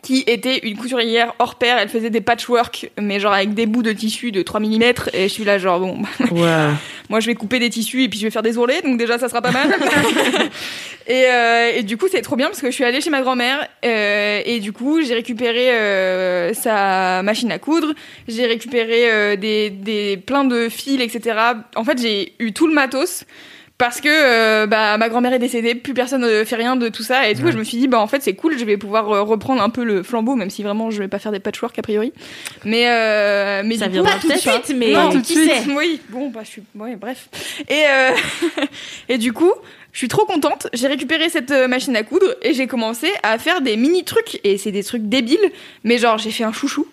qui 0.00 0.24
était 0.26 0.58
une 0.58 0.76
couturière 0.76 1.34
hors 1.38 1.56
pair. 1.56 1.76
Elle 1.78 1.88
faisait 1.88 2.10
des 2.10 2.20
patchwork, 2.20 2.90
mais 3.00 3.20
genre 3.20 3.32
avec 3.32 3.54
des 3.54 3.66
bouts 3.66 3.82
de 3.82 3.92
tissu 3.92 4.32
de 4.32 4.42
3 4.42 4.60
mm. 4.60 4.82
Et 5.12 5.22
je 5.24 5.28
suis 5.28 5.44
là 5.44 5.58
genre 5.58 5.80
bon, 5.80 6.02
Ouais. 6.30 6.68
moi, 7.08 7.20
je 7.20 7.26
vais 7.26 7.34
couper 7.34 7.58
des 7.58 7.70
tissus 7.70 8.04
et 8.04 8.08
puis 8.08 8.18
je 8.18 8.24
vais 8.24 8.30
faire 8.30 8.42
des 8.42 8.56
ourlets, 8.56 8.82
donc 8.82 8.98
déjà 8.98 9.18
ça 9.18 9.28
sera 9.28 9.42
pas 9.42 9.52
mal. 9.52 9.68
et, 11.06 11.26
euh, 11.26 11.72
et 11.76 11.82
du 11.82 11.96
coup, 11.96 12.06
c'est 12.10 12.22
trop 12.22 12.36
bien 12.36 12.46
parce 12.46 12.60
que 12.60 12.68
je 12.68 12.74
suis 12.74 12.84
allée 12.84 13.00
chez 13.00 13.10
ma 13.10 13.20
grand-mère 13.20 13.68
euh, 13.84 14.40
et 14.44 14.60
du 14.60 14.72
coup, 14.72 15.02
j'ai 15.02 15.14
récupéré 15.14 15.70
euh, 15.70 16.54
sa 16.54 17.22
machine 17.22 17.52
à 17.52 17.58
coudre, 17.58 17.92
j'ai 18.28 18.46
récupéré 18.46 19.36
des, 19.36 19.70
des 19.70 20.16
plein 20.16 20.44
de 20.44 20.68
fils, 20.68 21.00
etc. 21.00 21.36
En 21.76 21.84
fait, 21.84 22.00
j'ai 22.00 22.32
eu 22.38 22.52
tout 22.52 22.66
le 22.66 22.74
matos. 22.74 23.24
Parce 23.82 24.00
que 24.00 24.08
euh, 24.08 24.66
bah, 24.68 24.96
ma 24.96 25.08
grand-mère 25.08 25.32
est 25.32 25.40
décédée, 25.40 25.74
plus 25.74 25.92
personne 25.92 26.22
ne 26.22 26.44
fait 26.44 26.54
rien 26.54 26.76
de 26.76 26.88
tout 26.88 27.02
ça 27.02 27.28
et 27.28 27.34
tout. 27.34 27.42
Ouais. 27.42 27.50
Je 27.50 27.58
me 27.58 27.64
suis 27.64 27.78
dit, 27.78 27.88
bah 27.88 27.98
en 27.98 28.06
fait, 28.06 28.22
c'est 28.22 28.34
cool, 28.34 28.56
je 28.56 28.64
vais 28.64 28.76
pouvoir 28.76 29.10
euh, 29.10 29.22
reprendre 29.22 29.60
un 29.60 29.70
peu 29.70 29.82
le 29.82 30.04
flambeau, 30.04 30.36
même 30.36 30.50
si 30.50 30.62
vraiment 30.62 30.92
je 30.92 31.00
vais 31.00 31.08
pas 31.08 31.18
faire 31.18 31.32
des 31.32 31.40
patchwork 31.40 31.76
a 31.76 31.82
priori. 31.82 32.12
Mais, 32.64 32.88
euh, 32.88 33.62
mais 33.64 33.78
Ça 33.78 33.88
du 33.88 33.98
coup, 33.98 34.04
viendra 34.04 34.20
tout 34.20 34.28
de 34.28 34.36
suite, 34.36 34.72
mais 34.76 34.92
non, 34.92 35.08
qui 35.08 35.16
tout 35.16 35.22
de 35.22 35.26
suite. 35.26 35.50
sait 35.50 35.72
Oui, 35.76 36.00
bon, 36.10 36.30
bah 36.30 36.42
je 36.44 36.48
suis. 36.48 36.62
Ouais, 36.76 36.94
bref. 36.94 37.28
Et, 37.68 37.82
euh, 37.88 38.10
et 39.08 39.18
du 39.18 39.32
coup, 39.32 39.50
je 39.90 39.98
suis 39.98 40.06
trop 40.06 40.26
contente. 40.26 40.68
J'ai 40.72 40.86
récupéré 40.86 41.28
cette 41.28 41.50
machine 41.50 41.96
à 41.96 42.04
coudre 42.04 42.36
et 42.42 42.54
j'ai 42.54 42.68
commencé 42.68 43.08
à 43.24 43.36
faire 43.38 43.62
des 43.62 43.76
mini 43.76 44.04
trucs. 44.04 44.38
Et 44.44 44.58
c'est 44.58 44.70
des 44.70 44.84
trucs 44.84 45.08
débiles, 45.08 45.50
mais 45.82 45.98
genre, 45.98 46.18
j'ai 46.18 46.30
fait 46.30 46.44
un 46.44 46.52
chouchou 46.52 46.86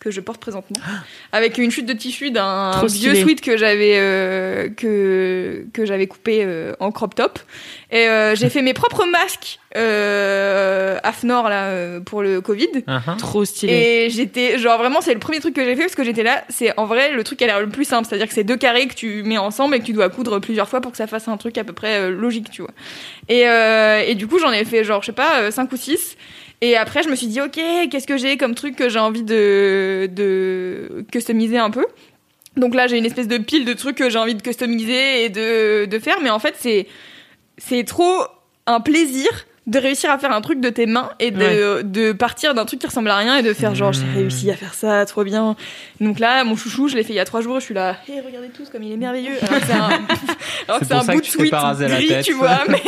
que 0.00 0.10
je 0.10 0.20
porte 0.20 0.40
présentement. 0.40 0.80
Avec 1.32 1.58
une 1.58 1.70
chute 1.70 1.86
de 1.86 1.92
tissu 1.92 2.30
d'un 2.30 2.84
vieux 2.86 3.14
sweat 3.14 3.40
que 3.40 3.56
j'avais 3.56 3.94
euh, 3.96 4.68
que 4.70 5.66
que 5.72 5.84
j'avais 5.84 6.06
coupé 6.06 6.40
euh, 6.42 6.74
en 6.80 6.90
crop 6.90 7.14
top. 7.14 7.38
Et 7.92 8.08
euh, 8.08 8.34
j'ai 8.34 8.48
fait 8.48 8.62
mes 8.62 8.72
propres 8.72 9.04
masques 9.04 9.58
euh, 9.76 10.98
AFNOR 11.02 11.48
là 11.48 12.00
pour 12.00 12.22
le 12.22 12.40
Covid. 12.40 12.84
Uh-huh. 12.86 13.16
Trop 13.18 13.44
stylé. 13.44 13.72
et 13.72 14.10
j'étais 14.10 14.58
genre 14.58 14.78
vraiment 14.78 15.00
c'est 15.00 15.14
le 15.14 15.20
premier 15.20 15.40
truc 15.40 15.54
que 15.54 15.64
j'ai 15.64 15.76
fait 15.76 15.82
parce 15.82 15.94
que 15.94 16.04
j'étais 16.04 16.22
là. 16.22 16.44
C'est 16.48 16.76
en 16.78 16.86
vrai 16.86 17.12
le 17.12 17.22
truc 17.22 17.38
qui 17.38 17.44
a 17.44 17.46
l'air 17.46 17.60
le 17.60 17.68
plus 17.68 17.84
simple. 17.84 18.06
C'est 18.08 18.14
à 18.14 18.18
dire 18.18 18.26
que 18.26 18.34
c'est 18.34 18.44
deux 18.44 18.56
carrés 18.56 18.86
que 18.88 18.94
tu 18.94 19.22
mets 19.22 19.38
ensemble 19.38 19.74
et 19.74 19.80
que 19.80 19.84
tu 19.84 19.92
dois 19.92 20.08
coudre 20.08 20.38
plusieurs 20.38 20.68
fois 20.68 20.80
pour 20.80 20.92
que 20.92 20.96
ça 20.96 21.06
fasse 21.06 21.28
un 21.28 21.36
truc 21.36 21.58
à 21.58 21.64
peu 21.64 21.72
près 21.72 22.00
euh, 22.00 22.10
logique 22.10 22.50
tu 22.50 22.62
vois. 22.62 22.70
Et, 23.28 23.46
euh, 23.48 24.02
et 24.06 24.14
du 24.14 24.26
coup 24.26 24.38
j'en 24.38 24.50
ai 24.50 24.64
fait 24.64 24.82
genre 24.82 25.02
je 25.02 25.06
sais 25.06 25.12
pas 25.12 25.40
euh, 25.40 25.50
cinq 25.50 25.72
ou 25.72 25.76
six 25.76 26.16
et 26.60 26.76
après 26.76 27.02
je 27.02 27.08
me 27.08 27.14
suis 27.14 27.26
dit 27.26 27.40
ok 27.40 27.60
qu'est-ce 27.90 28.06
que 28.06 28.16
j'ai 28.16 28.36
comme 28.36 28.54
truc 28.54 28.76
que 28.76 28.88
j'ai 28.88 28.98
envie 28.98 29.22
de 29.22 30.08
de 30.12 31.04
customiser 31.10 31.58
un 31.58 31.70
peu? 31.70 31.86
Donc 32.56 32.74
là 32.74 32.86
j'ai 32.86 32.98
une 32.98 33.06
espèce 33.06 33.28
de 33.28 33.38
pile 33.38 33.64
de 33.64 33.72
trucs 33.72 33.96
que 33.96 34.10
j'ai 34.10 34.18
envie 34.18 34.34
de 34.34 34.42
customiser 34.42 35.24
et 35.24 35.28
de, 35.28 35.86
de 35.86 35.98
faire. 35.98 36.16
Mais 36.22 36.30
en 36.30 36.38
fait 36.38 36.54
c'est 36.58 36.86
c'est 37.58 37.84
trop 37.84 38.24
un 38.66 38.80
plaisir 38.80 39.28
de 39.66 39.78
réussir 39.78 40.10
à 40.10 40.18
faire 40.18 40.32
un 40.32 40.40
truc 40.40 40.60
de 40.60 40.68
tes 40.68 40.86
mains 40.86 41.10
et 41.20 41.30
de, 41.30 41.82
de 41.82 42.12
partir 42.12 42.54
d'un 42.54 42.64
truc 42.64 42.80
qui 42.80 42.86
ressemble 42.86 43.10
à 43.10 43.16
rien 43.16 43.36
et 43.36 43.42
de 43.42 43.52
faire 43.52 43.74
genre 43.74 43.92
j'ai 43.92 44.04
réussi 44.14 44.50
à 44.50 44.56
faire 44.56 44.74
ça 44.74 45.06
trop 45.06 45.22
bien. 45.22 45.54
Donc 46.00 46.18
là 46.18 46.42
mon 46.44 46.56
chouchou 46.56 46.88
je 46.88 46.96
l'ai 46.96 47.04
fait 47.04 47.12
il 47.12 47.16
y 47.16 47.20
a 47.20 47.24
trois 47.24 47.40
jours 47.40 47.60
je 47.60 47.66
suis 47.66 47.74
là 47.74 47.96
hé 48.08 48.20
regardez 48.20 48.48
tous 48.48 48.68
comme 48.68 48.82
il 48.82 48.92
est 48.92 48.96
merveilleux. 48.96 49.36
Alors 49.42 49.60
que 49.60 49.66
c'est 49.66 49.72
un, 49.72 49.88
alors 50.68 50.80
que 50.80 50.86
C'est 50.86 50.94
un 50.94 51.02
ça 51.02 51.12
bout 51.12 51.20
de 51.20 51.26
sweat 51.26 51.52
gris 51.52 52.12
tu 52.24 52.32
vois 52.32 52.64
mais 52.68 52.82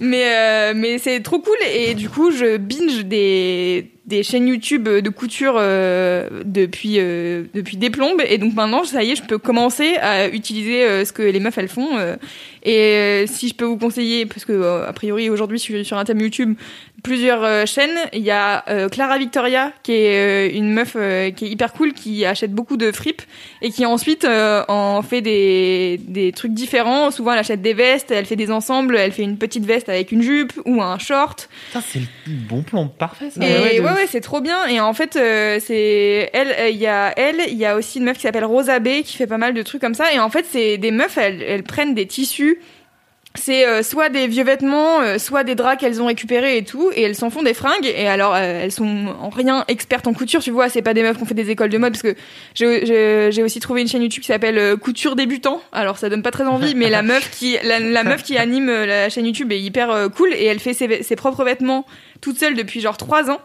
mais 0.00 0.24
euh, 0.26 0.72
mais 0.76 0.98
c'est 0.98 1.20
trop 1.20 1.40
cool. 1.40 1.56
Et 1.74 1.94
du 1.94 2.08
coup 2.08 2.30
je 2.30 2.56
binge 2.56 3.04
des 3.04 3.90
des 4.06 4.22
chaînes 4.22 4.48
YouTube 4.48 4.88
de 4.88 5.10
couture 5.10 5.56
euh, 5.58 6.28
depuis 6.44 6.96
euh, 6.98 7.44
depuis 7.52 7.76
des 7.76 7.90
plombes. 7.90 8.22
Et 8.26 8.38
donc 8.38 8.54
maintenant 8.54 8.84
ça 8.84 9.02
y 9.02 9.12
est 9.12 9.16
je 9.16 9.24
peux 9.24 9.38
commencer 9.38 9.96
à 9.96 10.28
utiliser 10.28 10.84
euh, 10.84 11.04
ce 11.04 11.12
que 11.12 11.22
les 11.22 11.40
meufs 11.40 11.58
elles 11.58 11.68
font 11.68 11.98
euh, 11.98 12.16
et 12.64 13.26
si 13.28 13.48
je 13.48 13.54
peux 13.54 13.64
vous 13.64 13.78
conseiller 13.78 14.26
parce 14.26 14.44
que 14.44 14.84
a 14.86 14.92
priori 14.92 15.30
aujourd'hui 15.30 15.58
suis 15.58 15.84
sur 15.84 15.96
un 15.96 16.04
thème 16.04 16.20
YouTube 16.20 16.54
plusieurs 17.02 17.44
euh, 17.44 17.64
chaînes 17.66 17.96
il 18.12 18.22
y 18.22 18.30
a 18.30 18.64
euh, 18.68 18.88
Clara 18.88 19.18
Victoria 19.18 19.72
qui 19.82 19.92
est 19.92 20.48
euh, 20.50 20.56
une 20.56 20.72
meuf 20.72 20.94
euh, 20.96 21.30
qui 21.30 21.46
est 21.46 21.48
hyper 21.48 21.72
cool 21.72 21.92
qui 21.92 22.24
achète 22.24 22.52
beaucoup 22.52 22.76
de 22.76 22.90
fripes 22.92 23.22
et 23.62 23.70
qui 23.70 23.86
ensuite 23.86 24.24
euh, 24.24 24.64
en 24.68 25.02
fait 25.02 25.20
des 25.20 26.00
des 26.02 26.32
trucs 26.32 26.52
différents 26.54 27.10
souvent 27.10 27.32
elle 27.32 27.38
achète 27.38 27.62
des 27.62 27.74
vestes 27.74 28.10
elle 28.10 28.26
fait 28.26 28.36
des 28.36 28.50
ensembles 28.50 28.96
elle 28.96 29.12
fait 29.12 29.22
une 29.22 29.38
petite 29.38 29.64
veste 29.64 29.88
avec 29.88 30.10
une 30.12 30.22
jupe 30.22 30.52
ou 30.64 30.82
un 30.82 30.98
short 30.98 31.48
Putain, 31.68 31.80
c'est 31.86 32.00
le 32.00 32.06
bon 32.48 32.62
plan 32.62 32.88
parfait 32.88 33.30
ça. 33.30 33.40
et 33.46 33.80
ouais, 33.80 33.80
ouais, 33.80 34.06
c'est 34.08 34.20
trop 34.20 34.40
bien. 34.40 34.66
Et 34.66 34.80
en 34.80 34.92
fait, 34.94 35.16
euh, 35.16 35.58
c'est 35.64 36.30
elle, 36.32 36.54
euh, 36.58 36.68
il 36.70 36.78
y 36.78 36.86
a 36.86 37.12
elle, 37.16 37.40
il 37.48 37.56
y 37.58 37.66
a 37.66 37.76
aussi 37.76 37.98
une 37.98 38.04
meuf 38.04 38.16
qui 38.16 38.22
s'appelle 38.22 38.44
Rosa 38.44 38.78
B 38.78 39.02
qui 39.04 39.16
fait 39.16 39.26
pas 39.26 39.38
mal 39.38 39.54
de 39.54 39.62
trucs 39.62 39.80
comme 39.80 39.94
ça. 39.94 40.12
Et 40.12 40.18
en 40.18 40.30
fait, 40.30 40.46
c'est 40.50 40.78
des 40.78 40.90
meufs, 40.90 41.18
elles, 41.18 41.42
elles 41.42 41.62
prennent 41.62 41.94
des 41.94 42.06
tissus. 42.06 42.58
C'est 43.34 43.66
euh, 43.66 43.82
soit 43.82 44.08
des 44.08 44.26
vieux 44.26 44.42
vêtements, 44.42 45.00
euh, 45.00 45.18
soit 45.18 45.44
des 45.44 45.54
draps 45.54 45.78
qu'elles 45.80 46.02
ont 46.02 46.06
récupérés 46.06 46.56
et 46.56 46.64
tout, 46.64 46.90
et 46.94 47.02
elles 47.02 47.14
s'en 47.14 47.30
font 47.30 47.42
des 47.42 47.54
fringues. 47.54 47.84
Et 47.86 48.08
alors, 48.08 48.34
euh, 48.34 48.62
elles 48.64 48.72
sont 48.72 49.14
en 49.20 49.28
rien 49.28 49.64
expertes 49.68 50.06
en 50.08 50.12
couture, 50.14 50.40
tu 50.42 50.50
vois. 50.50 50.68
C'est 50.68 50.82
pas 50.82 50.94
des 50.94 51.02
meufs 51.02 51.16
qui 51.18 51.22
ont 51.22 51.26
fait 51.26 51.34
des 51.34 51.50
écoles 51.50 51.68
de 51.68 51.78
mode, 51.78 51.92
parce 51.92 52.02
que 52.02 52.16
j'ai- 52.54 53.42
aussi 53.42 53.60
trouvé 53.60 53.82
une 53.82 53.88
chaîne 53.88 54.02
YouTube 54.02 54.22
qui 54.22 54.28
s'appelle 54.28 54.76
Couture 54.78 55.14
débutant. 55.14 55.62
Alors, 55.72 55.98
ça 55.98 56.08
donne 56.08 56.22
pas 56.22 56.30
très 56.32 56.44
envie, 56.44 56.74
mais 56.74 56.90
la 56.90 57.02
meuf 58.02 58.22
qui 58.24 58.36
anime 58.38 58.70
la 58.70 59.08
chaîne 59.08 59.26
YouTube 59.26 59.52
est 59.52 59.60
hyper 59.60 60.08
cool 60.16 60.32
et 60.32 60.44
elle 60.46 60.58
fait 60.58 60.74
ses, 60.74 61.02
ses 61.02 61.14
propres 61.16 61.44
vêtements 61.44 61.86
toute 62.20 62.38
seule 62.38 62.54
depuis 62.54 62.80
genre 62.80 62.96
trois 62.96 63.30
ans. 63.30 63.40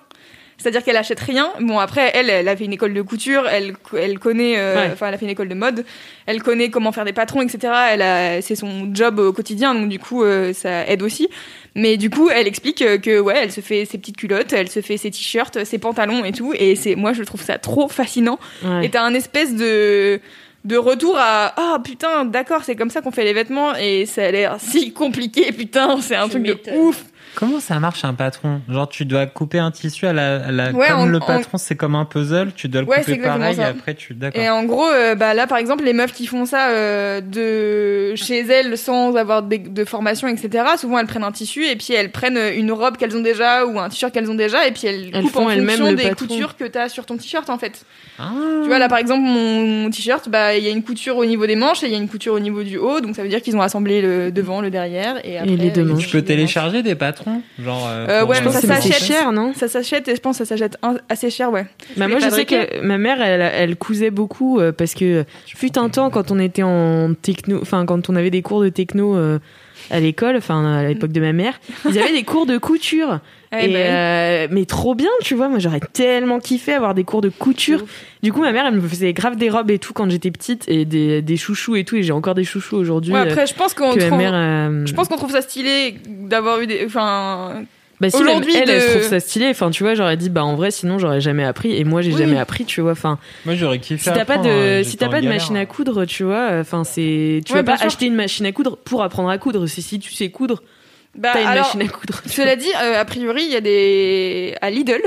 C'est-à-dire 0.64 0.82
qu'elle 0.82 0.96
achète 0.96 1.20
rien. 1.20 1.52
Bon 1.60 1.78
après 1.78 2.10
elle, 2.14 2.30
elle 2.30 2.48
a 2.48 2.56
fait 2.56 2.64
une 2.64 2.72
école 2.72 2.94
de 2.94 3.02
couture, 3.02 3.50
elle, 3.50 3.74
elle 4.00 4.18
connaît, 4.18 4.58
euh, 4.58 4.76
Ouais. 4.76 4.90
enfin 4.94 5.10
elle 5.10 5.14
a 5.14 5.18
fait 5.18 5.26
une 5.26 5.32
école 5.32 5.50
de 5.50 5.56
mode, 5.56 5.84
elle 6.26 6.42
connaît 6.42 6.70
comment 6.70 6.94
faire 6.94 7.04
des 7.04 7.12
patrons, 7.12 7.42
etc. 7.42 7.74
Elle 7.92 8.02
a, 8.02 8.42
c'est 8.42 8.56
son 8.56 8.90
job 8.96 9.20
au 9.20 9.34
quotidien, 9.34 9.76
donc 9.76 9.90
du 9.90 10.00
coup 10.00 10.24
euh, 10.24 10.54
ça 10.54 10.88
aide 10.88 11.04
aussi. 11.04 11.28
Mais 11.76 11.98
du 11.98 12.10
coup 12.10 12.30
elle 12.30 12.48
explique 12.48 12.82
euh, 12.82 12.98
que 12.98 13.20
ouais, 13.20 13.36
elle 13.44 13.52
se 13.52 13.60
fait 13.60 13.84
ses 13.84 13.98
petites 13.98 14.16
culottes, 14.16 14.54
elle 14.54 14.70
se 14.70 14.80
fait 14.82 14.96
ses 14.96 15.12
t-shirts, 15.12 15.66
ses 15.66 15.80
pantalons 15.80 16.24
et 16.24 16.32
tout. 16.32 16.54
Et 16.58 16.78
c'est, 16.78 16.96
moi 16.96 17.12
je 17.12 17.24
trouve 17.24 17.42
ça 17.44 17.58
trop 17.58 17.90
fascinant. 17.90 18.40
Ouais. 18.64 18.86
Et 18.86 18.90
t'as 18.90 19.04
un 19.04 19.14
espèce 19.14 19.54
de 19.56 20.22
de 20.64 20.78
retour 20.78 21.18
à 21.18 21.54
ah 21.58 21.78
putain 21.84 22.24
d'accord 22.24 22.62
c'est 22.64 22.78
comme 22.78 22.90
ça 22.90 23.02
qu'on 23.02 23.12
fait 23.12 23.26
les 23.26 23.34
vêtements 23.34 23.76
et 23.76 24.06
ça 24.06 24.24
a 24.24 24.32
l'air 24.32 24.56
si 24.60 24.94
compliqué 24.94 25.52
putain 25.52 26.00
c'est 26.00 26.16
un 26.16 26.30
Tu 26.30 26.42
truc 26.42 26.44
de 26.44 26.72
ouf 26.78 27.04
Comment 27.36 27.60
ça 27.60 27.80
marche 27.80 28.06
un 28.06 28.14
patron? 28.14 28.62
Genre, 28.70 28.88
tu 28.88 29.06
dois 29.06 29.26
couper 29.26 29.60
un 29.60 29.72
tissu 29.72 30.06
à 30.06 30.14
la. 30.14 30.46
à 30.46 30.52
la- 30.52 30.72
Ouais, 30.72 30.88
comme 30.88 31.00
en- 31.00 31.06
le 31.06 31.18
en- 31.18 31.26
patron, 31.26 31.58
c'est 31.58 31.76
comme 31.76 31.96
un 31.96 32.06
puzzle, 32.06 32.52
tu 32.56 32.68
dois 32.70 32.82
le 32.82 32.88
Ouais, 32.88 33.02
c'est 33.04 33.16
couper 33.18 33.28
pareil 33.28 33.56
ça. 33.56 33.64
et 33.64 33.66
après 33.66 33.94
tu. 33.96 34.14
D'accord. 34.14 34.42
Et 34.42 34.50
en 34.50 34.64
gros, 34.64 34.88
euh, 34.88 35.16
bah 35.16 35.34
là, 35.34 35.48
par 35.48 35.58
exemple, 35.58 35.84
les 35.84 35.94
meufs 35.94 36.14
qui 36.14 36.28
font 36.28 36.46
ça 36.46 36.70
euh, 36.70 37.22
de 37.22 38.16
chez 38.16 38.40
elles 38.42 38.78
sans 38.78 39.16
avoir 39.16 39.44
de 39.44 39.86
formation, 39.86 40.28
etc. 40.28 40.64
Souvent, 40.78 41.00
elles 41.00 41.08
prennent 41.08 41.24
un 41.24 41.32
tissu 41.32 41.66
et 41.66 41.76
puis 41.76 41.94
elles 41.94 42.12
prennent 42.12 42.40
une 42.56 42.72
robe 42.72 42.98
qu'elles 42.98 43.16
ont 43.18 43.22
déjà 43.22 43.66
ou 43.66 43.80
un 43.80 43.90
t-shirt 43.90 44.14
qu'elles 44.14 44.30
ont 44.30 44.36
déjà 44.36 44.68
et 44.68 44.72
puis 44.72 44.88
elles, 44.88 45.10
Elles 45.14 45.24
coupent 45.24 45.32
font 45.34 45.46
en 45.48 45.50
elles-mêmes 45.50 45.78
fonction 45.80 45.94
des 45.96 46.10
coutures 46.16 46.56
que 46.58 46.66
t'as 46.66 46.90
sur 46.90 47.06
ton 47.06 47.18
t-shirt 47.18 47.50
en 47.50 47.58
fait. 47.58 47.86
Ah. 48.20 48.32
Tu 48.62 48.68
vois 48.68 48.80
là, 48.80 48.88
par 48.88 49.00
exemple, 49.00 49.22
mon, 49.22 49.66
mon 49.66 49.90
t-shirt, 49.90 50.30
bah 50.30 50.56
il 50.56 50.64
y 50.64 50.68
a 50.68 50.72
une 50.72 50.84
couture 50.84 51.18
au 51.18 51.26
niveau 51.26 51.48
des 51.48 51.56
manches 51.56 51.84
et 51.84 51.88
il 51.88 51.92
y 51.92 51.96
a 51.96 51.98
une 51.98 52.08
couture 52.08 52.34
au 52.34 52.40
niveau 52.40 52.62
du 52.64 52.78
haut, 52.78 53.02
donc 53.02 53.16
ça 53.16 53.24
veut 53.24 53.30
dire 53.30 53.42
qu'ils 53.42 53.56
ont 53.58 53.62
assemblé 53.62 54.02
le 54.02 54.32
devant, 54.32 54.62
le 54.62 54.70
derrière 54.70 55.16
et 55.26 55.38
après. 55.40 55.56
les 55.56 55.70
deux 55.72 55.84
manches. 55.84 56.06
Tu 56.06 56.10
peux 56.10 56.22
télécharger 56.22 56.84
des 56.84 56.96
patrons 56.96 57.42
Genre. 57.60 57.88
euh, 57.90 58.22
Euh, 58.22 58.26
ouais, 58.26 58.38
mais 58.44 58.52
ça 58.52 58.62
s'achète. 58.62 59.04
Cher, 59.04 59.32
non? 59.32 59.54
Ça 59.56 59.68
s'achète 59.68 60.08
et 60.08 60.16
je 60.16 60.22
pense 60.22 60.38
que 60.38 60.46
ça 60.46 60.56
s'achète 60.56 60.78
assez 61.10 61.30
cher, 61.30 61.52
ouais. 61.52 61.66
Bah 61.98 62.08
moi 62.08 62.20
je 62.20 62.30
sais 62.30 62.46
que 62.46 62.82
ma 62.82 62.98
mère 62.98 63.22
elle, 63.22 63.42
elle 63.42 63.76
cousait 63.76 64.12
beaucoup 64.12 64.60
euh, 64.60 64.72
parce 64.72 64.94
que 64.94 65.26
fut 65.48 65.78
un 65.78 65.90
temps 65.90 66.10
quand 66.10 66.30
on 66.32 66.40
était 66.40 66.64
en 66.64 67.14
techno 67.20 67.60
enfin 67.62 67.86
quand 67.86 68.10
on 68.10 68.16
avait 68.16 68.30
des 68.30 68.42
cours 68.42 68.62
de 68.62 68.70
techno 68.70 69.16
euh, 69.16 69.40
à 69.92 70.00
l'école 70.00 70.36
enfin 70.38 70.78
à 70.78 70.84
l'époque 70.88 71.12
de 71.12 71.20
ma 71.22 71.34
mère 71.34 71.60
ils 71.90 71.98
avaient 72.00 72.12
des 72.14 72.24
cours 72.24 72.46
de 72.46 72.58
couture 72.58 73.20
et 73.60 73.68
bah 73.68 73.74
oui. 73.74 73.76
euh, 73.80 74.48
mais 74.52 74.66
trop 74.66 74.96
bien 74.96 75.10
tu 75.22 75.36
vois 75.36 75.48
moi 75.50 75.60
j'aurais 75.60 75.80
tellement 75.80 76.40
kiffé 76.40 76.74
avoir 76.74 76.94
des 76.94 77.04
cours 77.04 77.22
de 77.22 77.30
couture 77.30 77.86
du 78.22 78.32
coup 78.34 78.42
ma 78.42 78.52
mère 78.52 78.66
elle 78.68 78.76
me 78.76 78.88
faisait 78.88 79.14
grave 79.14 79.36
des 79.36 79.50
robes 79.50 79.70
et 79.72 79.80
tout 79.80 79.94
quand 79.94 80.10
j'étais 80.10 80.32
petite 80.32 80.64
et 80.68 80.86
des, 80.86 81.22
des 81.22 81.38
chouchous 81.38 81.76
et 81.76 81.84
tout 81.84 81.96
et 81.96 82.04
j'ai 82.04 82.14
encore 82.14 82.36
des 82.36 82.44
chouchous 82.44 82.76
aujourd'hui 82.78 83.14
Ouais, 83.14 83.20
euh, 83.20 83.24
après, 83.32 83.48
je 83.48 83.54
pense 83.54 83.74
qu'on 83.74 83.96
ma 83.96 84.06
trouve. 84.08 84.18
mère 84.18 84.32
euh, 84.34 84.86
Je 84.86 84.94
pense 84.94 85.08
qu'on 85.08 85.18
trouve 85.18 85.32
ça 85.32 85.42
stylé 85.42 85.96
d'avoir 86.08 86.60
eu 86.62 86.68
des. 86.68 86.84
Enfin, 86.86 87.64
bah 88.02 88.10
si 88.10 88.18
aujourd'hui, 88.22 88.54
elle, 88.56 88.64
elle, 88.64 88.70
elle 88.70 88.82
de- 88.82 88.86
se 88.88 88.92
trouve 88.98 89.08
ça 89.10 89.20
stylé 89.20 89.48
enfin 89.50 89.70
tu 89.70 89.84
vois 89.84 89.94
j'aurais 89.94 90.18
dit 90.18 90.30
bah 90.30 90.44
en 90.44 90.56
vrai 90.56 90.72
sinon 90.72 90.98
j'aurais 91.00 91.22
jamais 91.22 91.44
appris 91.46 91.74
et 91.78 91.84
moi 91.86 92.02
j'ai 92.02 92.12
Oui. 92.12 92.18
jamais 92.18 92.38
appris 92.40 92.66
tu 92.66 92.82
vois 92.82 92.92
enfin 92.94 93.18
Moi, 93.46 93.56
j'aurais 93.56 93.80
kiffé. 93.80 93.98
si 93.98 94.06
t'as 94.12 94.26
pas 94.26 94.40
de 94.40 94.82
hein, 94.82 94.84
si 94.84 94.98
t'as 94.98 95.08
pas 95.08 95.18
de 95.20 95.26
galère. 95.26 95.40
machine 95.40 95.56
à 95.56 95.66
coudre 95.66 96.04
tu 96.06 96.24
vois 96.24 96.50
enfin 96.60 96.84
c'est 96.84 97.42
tu 97.46 97.54
Ouais, 97.54 97.60
vas 97.60 97.64
pas 97.64 97.78
sûr. 97.78 97.86
acheter 97.86 98.08
une 98.08 98.16
machine 98.16 98.46
à 98.46 98.52
coudre 98.52 98.78
pour 98.78 99.04
apprendre 99.04 99.30
à 99.30 99.38
coudre 99.38 99.68
c'est 99.68 99.82
si 99.82 100.00
tu 100.00 100.12
sais 100.12 100.30
coudre 100.30 100.64
bah, 101.16 101.32
t'as 101.34 101.42
une 101.42 101.48
alors, 101.48 101.66
machine 101.66 101.82
à 101.82 101.88
coudre 101.88 102.22
Cela 102.26 102.56
dit, 102.56 102.70
euh, 102.82 103.00
a 103.00 103.06
priori, 103.06 103.44
il 103.44 103.52
y 103.52 103.56
a 103.56 103.62
des. 103.62 104.56
À 104.62 104.70
Lidl. 104.70 105.02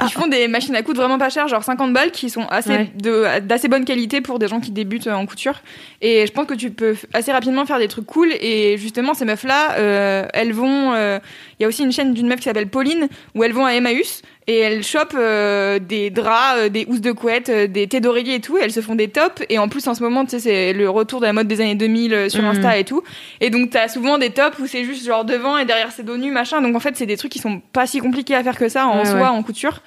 Ils 0.00 0.12
font 0.12 0.28
des 0.28 0.46
machines 0.46 0.76
à 0.76 0.82
coudre 0.84 1.00
vraiment 1.00 1.18
pas 1.18 1.28
chères, 1.28 1.48
genre 1.48 1.64
50 1.64 1.92
balles, 1.92 2.12
qui 2.12 2.30
sont 2.30 2.46
assez 2.46 2.70
Ouais. 2.70 2.92
de 2.94 3.40
d'assez 3.40 3.66
bonne 3.66 3.84
qualité 3.84 4.20
pour 4.20 4.38
des 4.38 4.46
gens 4.46 4.60
qui 4.60 4.70
débutent 4.70 5.08
en 5.08 5.26
couture. 5.26 5.60
Et 6.02 6.24
je 6.24 6.30
pense 6.30 6.46
que 6.46 6.54
tu 6.54 6.70
peux 6.70 6.94
assez 7.12 7.32
rapidement 7.32 7.66
faire 7.66 7.80
des 7.80 7.88
trucs 7.88 8.06
cool. 8.06 8.28
Et 8.40 8.78
justement, 8.78 9.12
ces 9.14 9.24
meufs-là, 9.24 9.72
euh, 9.78 10.24
elles 10.34 10.52
vont. 10.52 10.92
euh, 10.94 11.18
Il 11.58 11.64
y 11.64 11.66
a 11.66 11.68
aussi 11.68 11.82
une 11.82 11.90
chaîne 11.90 12.14
d'une 12.14 12.28
meuf 12.28 12.38
qui 12.38 12.44
s'appelle 12.44 12.68
Pauline, 12.68 13.08
où 13.34 13.42
elles 13.42 13.52
vont 13.52 13.66
à 13.66 13.72
Emmaüs 13.72 14.22
et 14.50 14.56
elles 14.60 14.82
chopent 14.82 15.14
euh, 15.14 15.78
des 15.78 16.08
draps, 16.08 16.56
euh, 16.58 16.68
des 16.70 16.86
housses 16.88 17.02
de 17.02 17.12
couette, 17.12 17.50
euh, 17.50 17.66
des 17.66 17.86
thés 17.86 18.00
d'oreiller 18.00 18.36
et 18.36 18.40
tout. 18.40 18.56
Et 18.56 18.62
elles 18.62 18.72
se 18.72 18.80
font 18.80 18.94
des 18.94 19.08
tops. 19.08 19.42
Et 19.50 19.58
en 19.58 19.68
plus, 19.68 19.86
en 19.86 19.94
ce 19.94 20.02
moment, 20.02 20.24
tu 20.24 20.30
sais, 20.30 20.40
c'est 20.40 20.72
le 20.72 20.88
retour 20.88 21.20
de 21.20 21.26
la 21.26 21.34
mode 21.34 21.46
des 21.48 21.60
années 21.60 21.74
2000 21.74 22.14
euh, 22.14 22.28
sur 22.30 22.42
Mhm. 22.42 22.48
Insta 22.48 22.78
et 22.78 22.84
tout. 22.84 23.02
Et 23.42 23.50
donc, 23.50 23.68
t'as 23.70 23.88
souvent 23.88 24.16
des 24.16 24.30
tops 24.30 24.58
où 24.58 24.66
c'est 24.66 24.84
juste 24.84 25.04
genre 25.06 25.26
devant 25.26 25.58
et 25.58 25.66
derrière 25.66 25.92
c'est 25.92 26.02
dos 26.02 26.16
nu, 26.16 26.30
machin. 26.32 26.62
Donc, 26.62 26.74
en 26.74 26.80
fait, 26.80 26.96
c'est 26.96 27.04
des 27.04 27.18
trucs 27.18 27.30
qui 27.30 27.40
sont 27.40 27.60
pas 27.72 27.86
si 27.86 27.98
compliqués 28.00 28.34
à 28.34 28.42
faire 28.42 28.56
que 28.56 28.70
ça 28.70 28.86
en 28.86 29.00
Ouais, 29.00 29.04
soi, 29.04 29.14
ouais. 29.20 29.26
en 29.26 29.42
couture. 29.42 29.82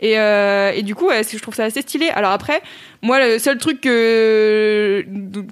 Et, 0.00 0.16
euh, 0.18 0.70
et 0.72 0.82
du 0.82 0.94
coup, 0.94 1.10
je 1.10 1.38
trouve 1.42 1.54
ça 1.54 1.64
assez 1.64 1.82
stylé. 1.82 2.08
Alors 2.10 2.30
après, 2.30 2.62
moi, 3.02 3.18
le 3.26 3.38
seul 3.40 3.58
truc 3.58 3.80
que, 3.80 5.04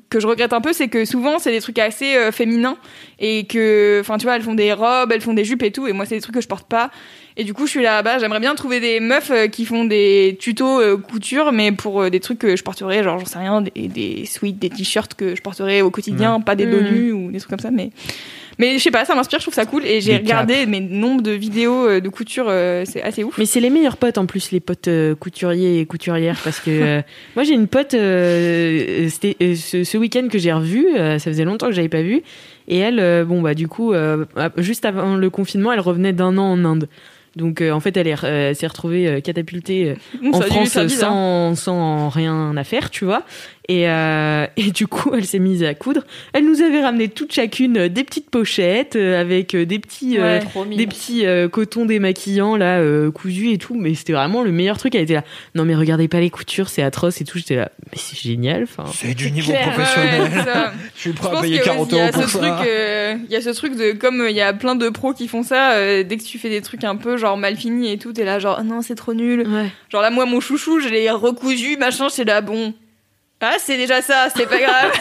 que 0.09 0.21
je 0.21 0.27
regrette 0.27 0.53
un 0.53 0.61
peu, 0.61 0.73
c'est 0.73 0.89
que 0.89 1.05
souvent, 1.05 1.39
c'est 1.39 1.51
des 1.51 1.61
trucs 1.61 1.79
assez 1.79 2.17
euh, 2.17 2.31
féminins. 2.33 2.77
Et 3.19 3.45
que, 3.47 3.99
enfin, 4.01 4.19
tu 4.19 4.25
vois, 4.27 4.37
elles 4.37 4.43
font 4.43 4.55
des 4.55 4.73
robes, 4.73 5.11
elles 5.13 5.21
font 5.21 5.33
des 5.35 5.45
jupes 5.45 5.63
et 5.63 5.71
tout. 5.71 5.87
Et 5.87 5.93
moi, 5.93 6.07
c'est 6.07 6.15
des 6.17 6.21
trucs 6.21 6.35
que 6.35 6.41
je 6.41 6.49
porte 6.49 6.69
pas. 6.69 6.91
Et 7.37 7.45
du 7.45 7.55
coup, 7.55 7.67
je 7.67 7.71
suis 7.71 7.83
là-bas. 7.83 8.19
J'aimerais 8.19 8.41
bien 8.41 8.55
trouver 8.55 8.79
des 8.81 9.01
meufs 9.01 9.31
euh, 9.31 9.47
qui 9.49 9.65
font 9.65 9.85
des 9.85 10.37
tutos 10.39 10.81
euh, 10.81 10.97
couture, 10.99 11.51
mais 11.53 11.73
pour 11.73 12.03
euh, 12.03 12.11
des 12.11 12.21
trucs 12.21 12.39
que 12.39 12.57
je 12.57 12.63
porterais, 12.63 13.03
genre, 13.03 13.19
j'en 13.19 13.25
sais 13.27 13.39
rien, 13.39 13.63
des, 13.63 13.89
des 13.89 14.27
sweats, 14.27 14.53
des 14.53 14.69
t-shirts 14.71 15.15
que 15.15 15.35
je 15.35 15.41
porterais 15.43 15.81
au 15.81 15.91
quotidien, 15.91 16.41
pas 16.41 16.55
des 16.57 16.67
dos 16.67 16.81
Mhm. 16.81 16.91
nus 16.93 17.13
ou 17.13 17.31
des 17.33 17.39
trucs 17.39 17.51
comme 17.51 17.59
ça. 17.59 17.71
Mais, 17.71 17.91
mais 18.59 18.77
je 18.77 18.83
sais 18.83 18.91
pas, 18.91 19.05
ça 19.07 19.15
m'inspire, 19.15 19.39
je 19.39 19.45
trouve 19.45 19.55
ça 19.55 19.65
cool. 19.65 19.87
Et 19.87 20.01
j'ai 20.03 20.17
regardé 20.19 20.67
mes 20.67 20.81
nombres 20.81 21.23
de 21.23 21.31
vidéos 21.33 21.87
euh, 21.89 22.01
de 22.01 22.09
couture, 22.11 22.47
euh, 22.49 22.85
c'est 22.87 23.03
assez 23.03 23.25
ouf. 23.25 23.39
mais 23.39 23.47
c'est 23.47 23.61
les 23.61 23.71
meilleurs 23.71 23.97
potes 23.97 24.19
en 24.19 24.27
plus 24.27 24.51
les 24.53 24.61
potes 24.61 24.89
euh, 24.89 25.15
couturiers 25.15 25.81
et 25.81 25.87
couturières 25.87 26.39
parce 26.45 26.61
que 26.61 26.71
euh, 26.71 27.03
moi 27.35 27.45
j'ai 27.45 27.55
une 27.55 27.67
pote 27.67 27.95
euh, 27.95 29.09
c'était 29.09 29.37
euh, 29.43 29.55
ce, 29.55 29.85
ce 29.85 29.97
week-end 29.99 30.29
que 30.31 30.39
j'ai 30.39 30.53
revu 30.53 30.87
euh, 30.97 31.19
ça 31.19 31.31
faisait 31.31 31.45
longtemps 31.45 31.67
que 31.69 31.73
j'avais 31.75 31.89
pas 31.89 32.03
vu 32.03 32.23
et 32.73 32.79
elle 32.79 33.01
euh, 33.01 33.25
bon 33.25 33.43
bah 33.43 33.55
du 33.55 33.69
coup 33.69 33.93
euh, 33.93 34.25
juste 34.57 34.87
avant 34.87 35.17
le 35.17 35.31
confinement 35.31 35.73
elle 35.73 35.81
revenait 35.81 36.15
d'un 36.15 36.39
an 36.39 36.53
en 36.53 36.65
Inde 36.65 36.89
donc 37.37 37.61
euh, 37.61 37.71
en 37.73 37.81
fait 37.81 37.97
elle 37.97 38.09
euh, 38.25 38.55
s'est 38.55 38.67
retrouvée 38.67 39.07
euh, 39.09 39.21
catapultée 39.21 39.97
euh, 40.23 40.29
en 40.33 40.41
Ça 40.41 40.47
France 40.47 40.87
sans, 40.89 41.55
sans 41.55 42.09
rien 42.09 42.57
à 42.57 42.65
faire, 42.65 42.91
tu 42.91 43.05
vois. 43.05 43.23
Et, 43.69 43.89
euh, 43.89 44.45
et 44.57 44.73
du 44.73 44.89
coup, 44.89 45.13
elle 45.15 45.25
s'est 45.25 45.39
mise 45.39 45.63
à 45.63 45.73
coudre. 45.73 46.03
Elle 46.33 46.45
nous 46.47 46.63
avait 46.63 46.83
ramené 46.83 47.07
toutes 47.09 47.33
chacune 47.33 47.77
euh, 47.79 47.89
des 47.89 48.03
petites 48.03 48.29
pochettes 48.29 48.97
euh, 48.97 49.21
avec 49.21 49.55
euh, 49.55 49.65
des 49.65 49.79
petits, 49.79 50.19
euh, 50.19 50.41
des 50.77 50.87
petits 50.89 51.25
euh, 51.25 51.49
cotons 51.49 51.87
démaquillants 51.87 52.57
là 52.57 52.81
euh, 52.81 53.13
cousus 53.13 53.53
et 53.53 53.59
tout. 53.59 53.77
Mais 53.77 53.95
c'était 53.95 54.15
vraiment 54.15 54.43
le 54.43 54.51
meilleur 54.51 54.79
truc. 54.79 54.97
Elle 54.97 55.03
était 55.03 55.15
là. 55.15 55.25
Non 55.55 55.65
mais 55.65 55.77
regardez 55.77 56.09
pas 56.09 56.19
les 56.19 56.29
coutures, 56.29 56.69
c'est 56.69 56.83
atroce 56.83 57.21
et 57.21 57.25
tout. 57.25 57.39
J'étais 57.39 57.55
là. 57.55 57.71
Mais 57.93 57.99
c'est 57.99 58.19
génial. 58.19 58.65
Enfin. 58.65 58.85
C'est 58.93 59.15
du 59.15 59.31
niveau 59.31 59.53
Ouais, 59.53 59.61
professionnel. 59.63 60.23
ça. 60.45 60.73
Je 60.97 61.01
suis 61.01 61.11
Je 61.13 61.17
prêt 61.17 61.37
à 61.37 61.41
payer 61.41 61.59
qu'il 61.61 61.67
y 61.67 61.71
a 61.71 61.73
40 61.73 61.87
aussi- 61.87 61.95
il 61.95 61.99
y 61.99 62.01
euros 62.01 62.09
a 62.09 62.13
pour 62.13 62.23
ce 62.25 62.29
ça. 62.31 62.39
truc, 62.41 62.69
euh, 62.69 63.15
il 63.29 63.33
y 63.33 63.37
a 63.37 63.41
ce 63.41 63.51
truc 63.51 63.77
de 63.77 63.93
comme 63.93 64.23
euh, 64.23 64.31
il 64.31 64.37
y 64.37 64.41
a 64.43 64.53
plein 64.53 64.75
de 64.75 64.89
pros 64.89 65.13
qui 65.15 65.29
font 65.29 65.45
ça. 65.45 65.75
euh, 65.75 66.03
dès 66.03 66.17
que 66.17 66.25
tu 66.25 66.39
fais 66.39 66.51
des 66.51 66.63
trucs 66.63 66.83
un 66.83 66.97
peu 66.97 67.17
genre 67.23 67.39
mal 67.39 67.57
finis 67.57 67.93
et 67.93 67.99
tout, 67.99 68.13
t'es 68.13 68.25
là 68.25 68.39
genre 68.39 68.57
Ah 68.59 68.63
non 68.63 68.83
c'est 68.83 68.95
trop 68.95 69.15
nul. 69.15 69.49
Ouais. 69.49 69.71
Genre 69.91 70.03
là 70.03 70.11
moi 70.11 70.27
mon 70.27 70.41
chouchou 70.41 70.81
je 70.81 70.89
l'ai 70.89 71.11
recousu 71.11 71.77
machin, 71.79 72.09
c'est 72.11 72.25
là 72.25 72.41
bon. 72.43 72.75
Ah 73.41 73.57
c'est 73.59 73.77
déjà 73.77 74.03
ça, 74.03 74.29
c'est 74.37 74.47
pas 74.47 74.59
grave. 74.61 74.93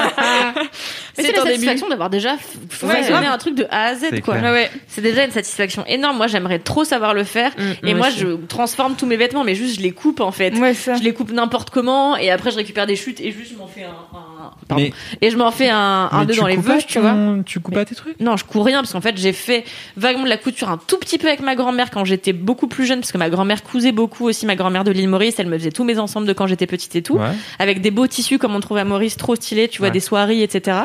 Mais 1.17 1.23
c'est 1.23 1.31
la 1.33 1.41
satisfaction 1.43 1.89
d'avoir 1.89 2.09
déjà 2.09 2.35
f- 2.35 2.37
Ouais, 2.83 2.95
façonné 2.95 3.09
grave. 3.09 3.25
un 3.33 3.37
truc 3.37 3.55
de 3.55 3.65
A 3.69 3.85
à 3.87 3.95
Z, 3.95 4.05
C'est 4.09 4.21
quoi. 4.21 4.35
Ah. 4.43 4.53
C'est 4.87 5.01
déjà 5.01 5.25
une 5.25 5.31
satisfaction 5.31 5.83
énorme. 5.87 6.17
Moi, 6.17 6.27
j'aimerais 6.27 6.59
trop 6.59 6.83
savoir 6.83 7.13
le 7.13 7.23
faire. 7.23 7.51
Mm, 7.57 7.87
et 7.87 7.93
moi, 7.93 8.07
aussi. 8.07 8.19
je 8.19 8.27
transforme 8.47 8.95
tous 8.95 9.05
mes 9.05 9.17
vêtements, 9.17 9.43
mais 9.43 9.55
juste 9.55 9.77
je 9.77 9.81
les 9.81 9.91
coupe 9.91 10.19
en 10.21 10.31
fait. 10.31 10.55
Ouais 10.57 10.73
ça. 10.73 10.95
Je 10.95 11.03
les 11.03 11.13
coupe 11.13 11.31
n'importe 11.31 11.69
comment 11.69 12.15
et 12.17 12.29
après 12.31 12.51
je 12.51 12.55
récupère 12.57 12.85
des 12.87 12.95
chutes 12.95 13.19
et 13.21 13.31
juste 13.31 13.51
je 13.53 13.57
m'en 13.57 13.67
fais 13.67 13.83
un, 13.83 13.89
un- 13.89 14.51
pardon. 14.67 14.83
Mais- 14.83 14.93
et 15.21 15.29
je 15.31 15.37
m'en 15.37 15.51
fais 15.51 15.69
un, 15.69 16.09
deux 16.27 16.35
dans 16.35 16.47
les 16.47 16.57
pas 16.57 16.77
tu 16.79 16.99
vois. 16.99 17.15
Tu 17.45 17.59
coupes 17.59 17.73
pas 17.73 17.85
tes 17.85 17.95
trucs? 17.95 18.19
Non, 18.19 18.37
je 18.37 18.45
couds 18.45 18.61
rien 18.63 18.79
parce 18.79 18.93
qu'en 18.93 19.01
fait 19.01 19.17
j'ai 19.17 19.33
fait 19.33 19.63
vaguement 19.97 20.23
de 20.23 20.29
la 20.29 20.37
couture 20.37 20.69
un 20.69 20.77
tout 20.77 20.97
petit 20.97 21.17
peu 21.17 21.27
avec 21.27 21.41
ma 21.41 21.55
grand-mère 21.55 21.91
quand 21.91 22.05
j'étais 22.05 22.33
beaucoup 22.33 22.67
plus 22.67 22.85
jeune 22.85 22.99
parce 22.99 23.11
que 23.11 23.17
ma 23.17 23.29
grand-mère 23.29 23.63
cousait 23.63 23.91
beaucoup 23.91 24.25
aussi. 24.27 24.45
Ma 24.45 24.55
grand-mère 24.55 24.83
de 24.83 24.91
l'île 24.91 25.07
Maurice, 25.09 25.35
elle 25.39 25.47
me 25.47 25.57
faisait 25.57 25.71
tous 25.71 25.83
mes 25.83 25.99
ensembles 25.99 26.27
de 26.27 26.33
quand 26.33 26.47
j'étais 26.47 26.67
petite 26.67 26.95
et 26.95 27.01
tout 27.01 27.17
Ouais. 27.17 27.27
avec 27.59 27.81
des 27.81 27.91
beaux 27.91 28.07
tissus 28.07 28.37
comme 28.39 28.55
on 28.55 28.59
trouve 28.59 28.77
à 28.77 28.83
Maurice, 28.85 29.17
trop 29.17 29.35
stylés, 29.35 29.67
tu 29.67 29.79
vois, 29.79 29.87
Ouais. 29.87 29.91
des 29.93 29.99
soieries, 29.99 30.41
etc. 30.43 30.77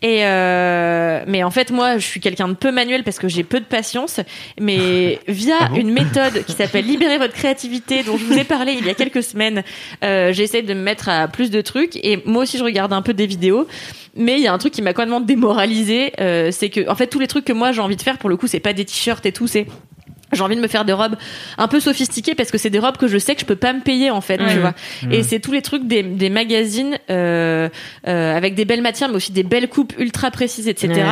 Et 0.00 0.24
euh, 0.24 1.22
mais 1.26 1.42
en 1.42 1.50
fait, 1.50 1.70
moi, 1.70 1.98
je 1.98 2.06
suis 2.06 2.20
quelqu'un 2.20 2.48
de 2.48 2.54
peu 2.54 2.70
manuel 2.70 3.04
parce 3.04 3.18
que 3.18 3.28
j'ai 3.28 3.44
peu 3.44 3.60
de 3.60 3.64
patience. 3.64 4.20
Mais 4.60 5.18
via 5.28 5.56
Ah 5.60 5.68
bon 5.68 5.76
une 5.76 5.90
méthode 5.90 6.44
qui 6.44 6.52
s'appelle 6.52 6.86
libérer 6.86 7.18
votre 7.18 7.34
créativité, 7.34 8.02
dont 8.02 8.16
je 8.16 8.24
vous 8.24 8.38
ai 8.38 8.44
parlé 8.44 8.74
il 8.78 8.86
y 8.86 8.90
a 8.90 8.94
quelques 8.94 9.22
semaines, 9.22 9.62
euh, 10.04 10.32
j'essaie 10.32 10.62
de 10.62 10.74
me 10.74 10.82
mettre 10.82 11.08
à 11.08 11.28
plus 11.28 11.50
de 11.50 11.60
trucs. 11.60 11.96
Et 11.96 12.22
moi 12.24 12.42
aussi, 12.42 12.58
je 12.58 12.64
regarde 12.64 12.92
un 12.92 13.02
peu 13.02 13.14
des 13.14 13.26
vidéos. 13.26 13.66
Mais 14.14 14.36
il 14.36 14.42
y 14.42 14.46
a 14.46 14.52
un 14.52 14.58
truc 14.58 14.72
qui 14.74 14.82
m'a 14.82 14.92
complètement 14.92 15.20
démoralisé, 15.20 16.12
euh, 16.20 16.50
c'est 16.50 16.68
que 16.68 16.86
en 16.88 16.94
fait 16.94 17.06
tous 17.06 17.18
les 17.18 17.28
trucs 17.28 17.46
que 17.46 17.52
moi 17.54 17.72
j'ai 17.72 17.80
envie 17.80 17.96
de 17.96 18.02
faire 18.02 18.18
pour 18.18 18.28
le 18.28 18.36
coup, 18.36 18.46
c'est 18.46 18.60
pas 18.60 18.74
des 18.74 18.84
t-shirts 18.84 19.24
et 19.24 19.32
tout, 19.32 19.46
c'est 19.46 19.66
j'ai 20.32 20.42
envie 20.42 20.56
de 20.56 20.60
me 20.60 20.68
faire 20.68 20.84
des 20.84 20.92
robes 20.92 21.16
un 21.58 21.68
peu 21.68 21.80
sophistiquées 21.80 22.34
parce 22.34 22.50
que 22.50 22.58
c'est 22.58 22.70
des 22.70 22.78
robes 22.78 22.96
que 22.96 23.06
je 23.08 23.18
sais 23.18 23.34
que 23.34 23.40
je 23.40 23.46
peux 23.46 23.56
pas 23.56 23.72
me 23.72 23.80
payer 23.80 24.10
en 24.10 24.20
fait, 24.20 24.38
tu 24.38 24.58
vois. 24.58 24.74
Et 25.10 25.22
c'est 25.22 25.40
tous 25.40 25.52
les 25.52 25.62
trucs 25.62 25.86
des, 25.86 26.02
des 26.02 26.30
magazines 26.30 26.98
euh, 27.10 27.68
euh, 28.08 28.36
avec 28.36 28.54
des 28.54 28.64
belles 28.64 28.82
matières, 28.82 29.08
mais 29.08 29.16
aussi 29.16 29.32
des 29.32 29.42
belles 29.42 29.68
coupes 29.68 29.92
ultra 29.98 30.30
précises, 30.30 30.68
etc. 30.68 30.88
Ouais. 30.92 31.04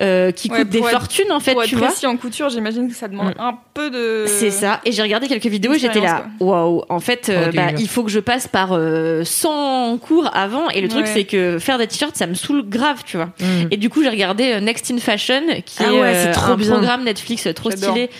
euh, 0.00 0.30
qui 0.32 0.50
Ouais, 0.50 0.58
coûtent 0.58 0.68
des 0.70 0.78
être- 0.78 0.88
fortunes 0.90 1.32
en 1.32 1.40
fait, 1.40 1.52
Pour 1.52 1.62
être 1.62 1.68
tu 1.68 1.76
vois. 1.76 1.88
précis 1.88 2.06
en 2.06 2.16
couture, 2.16 2.48
j'imagine 2.48 2.88
que 2.88 2.94
ça 2.94 3.08
demande 3.08 3.34
un 3.38 3.58
peu 3.74 3.90
de. 3.90 4.24
C'est 4.26 4.50
ça. 4.50 4.80
Et 4.84 4.92
j'ai 4.92 5.02
regardé 5.02 5.28
quelques 5.28 5.46
vidéos 5.46 5.72
et 5.74 5.78
j'étais 5.78 6.00
là, 6.00 6.24
waouh. 6.40 6.82
En 6.88 7.00
fait, 7.00 7.28
euh, 7.28 7.46
Oh, 7.48 7.52
bah, 7.54 7.72
il 7.78 7.88
faut 7.88 8.02
que 8.04 8.10
je 8.10 8.20
passe 8.20 8.46
par 8.48 8.70
euh, 8.72 9.24
100 9.24 9.98
cours 9.98 10.30
avant. 10.34 10.68
Et 10.70 10.80
le 10.80 10.88
truc, 10.88 11.04
Ouais. 11.06 11.10
c'est 11.12 11.24
que 11.24 11.58
faire 11.58 11.78
des 11.78 11.86
t-shirts, 11.86 12.16
ça 12.16 12.26
me 12.26 12.34
saoule 12.34 12.62
grave, 12.68 13.02
tu 13.04 13.16
vois. 13.16 13.30
Et 13.70 13.76
du 13.76 13.90
coup, 13.90 14.02
j'ai 14.02 14.08
regardé 14.10 14.52
euh, 14.52 14.60
Next 14.60 14.90
in 14.90 14.98
Fashion, 14.98 15.42
qui 15.66 15.78
Ah 15.80 15.92
est, 15.92 16.00
ouais, 16.00 16.14
c'est 16.14 16.28
euh, 16.28 16.32
trop 16.32 16.52
un 16.52 16.56
bien. 16.56 16.70
programme 16.70 17.04
Netflix 17.04 17.48
trop 17.54 17.70
stylé, 17.70 18.10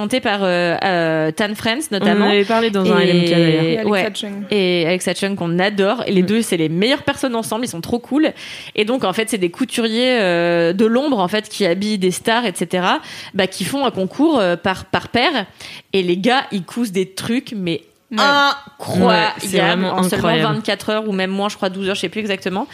présenté 0.00 0.20
par 0.20 0.40
euh, 0.42 0.76
euh, 0.82 1.30
Tan 1.30 1.54
Friends 1.54 1.78
On 1.92 1.96
en 1.96 1.98
notamment. 2.00 2.28
avait 2.28 2.44
parlé 2.44 2.70
dans 2.70 2.90
un 2.90 2.98
Et- 3.00 3.12
LMK 3.12 3.30
d'ailleurs. 3.30 3.62
Et 3.64 3.78
Alexa 3.78 3.90
ouais. 3.90 4.10
Chung. 4.14 4.44
Et 4.50 4.86
Alexa 4.86 5.14
Chung 5.14 5.36
qu'on 5.36 5.58
adore. 5.58 6.02
Et 6.06 6.12
les 6.12 6.22
deux, 6.22 6.42
c'est 6.42 6.56
les 6.56 6.68
meilleures 6.68 7.02
personnes 7.02 7.34
ensemble. 7.36 7.64
Ils 7.64 7.68
sont 7.68 7.80
trop 7.80 7.98
cool. 7.98 8.32
Et 8.74 8.84
donc, 8.84 9.04
en 9.04 9.12
fait, 9.12 9.28
c'est 9.30 9.38
des 9.38 9.50
couturiers 9.50 10.18
euh, 10.20 10.72
de 10.72 10.86
l'ombre, 10.86 11.18
en 11.18 11.28
fait, 11.28 11.48
qui 11.48 11.66
habillent 11.66 11.98
des 11.98 12.10
stars, 12.10 12.46
etc. 12.46 12.86
Bah, 13.34 13.46
qui 13.46 13.64
font 13.64 13.84
un 13.84 13.90
concours 13.90 14.38
euh, 14.38 14.56
par 14.56 14.86
par 14.86 15.08
paire. 15.08 15.46
Et 15.92 16.02
les 16.02 16.16
gars, 16.16 16.44
ils 16.52 16.64
cousent 16.64 16.92
des 16.92 17.10
trucs, 17.12 17.52
mais 17.56 17.82
incroyable 18.16 19.06
Ouais, 19.06 19.28
c'est 19.38 19.58
vraiment 19.58 19.92
en 19.92 20.02
seulement 20.02 20.28
incroyable. 20.28 20.54
24 20.56 20.90
heures 20.90 21.08
ou 21.08 21.12
même 21.12 21.30
moins, 21.30 21.48
je 21.48 21.56
crois 21.56 21.68
12 21.70 21.88
heures, 21.90 21.94
je 21.94 22.00
sais 22.00 22.08
plus 22.08 22.20
exactement. 22.20 22.66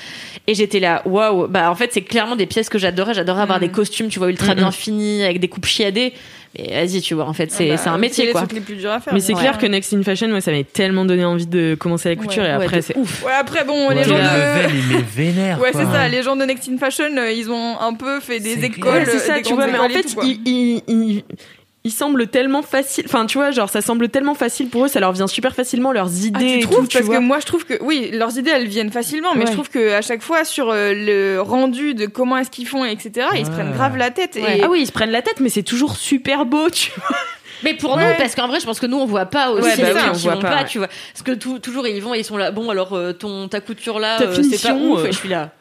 Et 0.47 0.55
j'étais 0.55 0.81
là, 0.81 1.03
waouh. 1.05 1.47
Bah 1.49 1.71
en 1.71 1.75
fait, 1.75 1.93
c'est 1.93 2.01
clairement 2.03 2.37
des 2.37 2.47
pièces 2.47 2.69
que 2.69 2.79
j'adorais. 2.79 3.15
J'adorais 3.15 3.43
avoir 3.43 3.61
des 3.61 3.69
costumes, 3.69 4.09
tu 4.09 4.19
vois, 4.19 4.29
ultra 4.31 4.55
Mm, 4.55 4.59
bien 4.59 4.69
mm. 4.69 4.73
finis 4.73 5.25
avec 5.25 5.41
des 5.41 5.49
coupes 5.49 5.67
chiadées. 5.67 6.15
Mais 6.59 6.87
vas-y, 6.87 7.01
tu 7.01 7.15
vois, 7.15 7.25
en 7.27 7.33
fait, 7.33 7.51
c'est 7.51 7.71
Ah 7.71 7.75
bah, 7.75 7.81
c'est 7.83 7.89
un 7.91 7.99
métier 7.99 8.27
les 8.27 8.33
quoi. 8.33 8.43
trucs 8.43 8.53
les 8.53 8.61
plus 8.61 8.77
durs 8.77 8.91
à 8.93 9.01
faire. 9.01 9.13
Mais 9.13 9.21
c'est 9.21 9.35
Ouais. 9.35 9.41
clair 9.41 9.59
que 9.59 9.67
Next 9.67 9.93
in 9.93 10.03
Fashion, 10.03 10.29
moi, 10.29 10.41
ça 10.41 10.51
m'avait 10.51 10.65
tellement 10.65 11.05
donné 11.05 11.25
envie 11.25 11.47
de 11.47 11.75
commencer 11.79 12.09
la 12.09 12.17
couture 12.17 12.43
Ouais, 12.43 12.49
et 12.51 12.57
ouais, 12.57 12.65
après, 12.65 12.77
de 12.79 12.83
c'est 12.83 12.97
ouf. 12.97 13.25
Ouais, 13.25 13.33
après, 13.33 13.65
bon, 13.65 13.91
les 13.91 13.97
Ouais, 13.97 14.05
gens 14.05 14.17
le 14.17 14.99
de. 14.99 15.05
vénère. 15.15 15.61
Ouais, 15.61 15.71
c'est 15.73 15.85
ça. 15.85 16.09
Les 16.09 16.23
gens 16.23 16.37
de 16.37 16.45
Next 16.45 16.69
in 16.69 16.79
Fashion, 16.79 17.17
euh, 17.17 17.31
ils 17.31 17.51
ont 17.51 17.79
un 17.81 17.95
peu 17.95 18.21
fait 18.21 18.41
des 18.41 18.65
écoles. 18.65 18.93
Ouais, 18.93 19.05
c'est 19.07 19.19
ça, 19.19 19.37
des 19.37 19.43
tu 19.43 19.55
vois, 19.55 19.67
mais 19.67 19.79
en 19.79 19.89
fait, 19.89 20.07
ils- 20.23 21.23
ils 21.87 21.93
semblent 21.93 22.27
tellement 22.27 22.63
facile. 22.63 23.05
Enfin, 23.07 23.27
tu 23.27 23.39
vois, 23.39 23.53
genre, 23.53 23.69
ça 23.71 23.81
semble 23.81 24.09
tellement 24.09 24.35
facile 24.35 24.69
pour 24.71 24.85
eux, 24.85 24.89
ça 24.89 24.99
leur 24.99 25.13
vient 25.13 25.29
super 25.29 25.55
facilement, 25.55 25.93
leurs 25.93 26.09
Ah, 26.09 26.27
idées 26.27 26.39
tu 26.39 26.59
et 26.59 26.61
trouves 26.63 26.77
tout, 26.81 26.87
tu 26.89 26.97
Parce 26.99 27.07
vois. 27.07 27.17
que 27.17 27.21
moi, 27.21 27.39
je 27.39 27.47
trouve 27.47 27.65
que 27.65 27.75
oui, 27.81 28.11
leurs 28.13 28.37
idées, 28.37 28.51
elles 28.53 28.67
viennent 28.67 28.91
facilement, 28.91 29.35
mais 29.35 29.43
Ouais. 29.43 29.47
je 29.47 29.53
trouve 29.53 29.71
que 29.71 29.93
à 29.93 30.03
chaque 30.03 30.21
fois 30.23 30.45
sur 30.45 30.71
euh, 30.71 30.93
le 30.95 31.41
rendu 31.41 31.95
de 31.95 32.07
comment 32.07 32.37
est-ce 32.39 32.51
qu'ils 32.51 32.67
font, 32.67 32.85
etc., 32.85 33.29
ils 33.37 33.47
se 33.47 33.51
prennent 33.53 33.73
grave 33.73 33.97
la 33.97 34.11
tête. 34.11 34.35
Ouais. 34.35 34.59
Et... 34.59 34.63
Ah 34.65 34.69
oui, 34.69 34.81
ils 34.81 34.87
se 34.87 34.93
prennent 34.93 35.13
la 35.13 35.23
tête, 35.23 35.39
mais 35.41 35.49
c'est 35.49 35.63
toujours 35.63 35.97
super 35.97 36.45
beau, 36.45 36.69
tu 36.71 36.91
vois. 36.97 37.17
Mais 37.63 37.73
pour 37.75 37.97
Ouais. 37.97 38.11
nous, 38.11 38.15
parce 38.19 38.35
qu'en 38.35 38.49
vrai, 38.49 38.61
je 38.61 38.67
pense 38.67 38.81
que 38.81 38.87
nous, 38.87 38.99
on 38.99 39.07
voit 39.07 39.27
pas 39.27 39.51
aussi 39.51 39.63
Ouais, 39.63 39.77
bah 39.79 39.89
les 39.89 39.95
oui, 39.95 40.01
on 40.11 40.13
qui 40.13 40.23
voit 40.25 40.35
vont 40.35 40.41
pas, 40.43 40.49
pas, 40.51 40.57
ouais. 40.63 40.65
tu 40.67 40.79
vois. 40.79 40.89
Parce 40.89 41.23
que 41.25 41.33
tout- 41.33 41.59
toujours, 41.59 41.87
ils 41.87 42.03
vont 42.03 42.15
et 42.15 42.19
ils 42.19 42.25
sont 42.25 42.37
là. 42.37 42.51
Bon, 42.51 42.69
alors, 42.69 42.93
euh, 42.95 43.13
ton, 43.13 43.49
ta 43.49 43.61
couture 43.61 43.99
là, 43.99 44.19
Ta 44.19 44.25
euh, 44.25 44.33
c'est 44.35 44.41
pas 44.43 44.43
finition, 44.43 44.93
ouf. 44.93 45.01
euh. 45.01 45.07
Et 45.07 45.13
je 45.13 45.17
suis 45.17 45.29
là. 45.31 45.53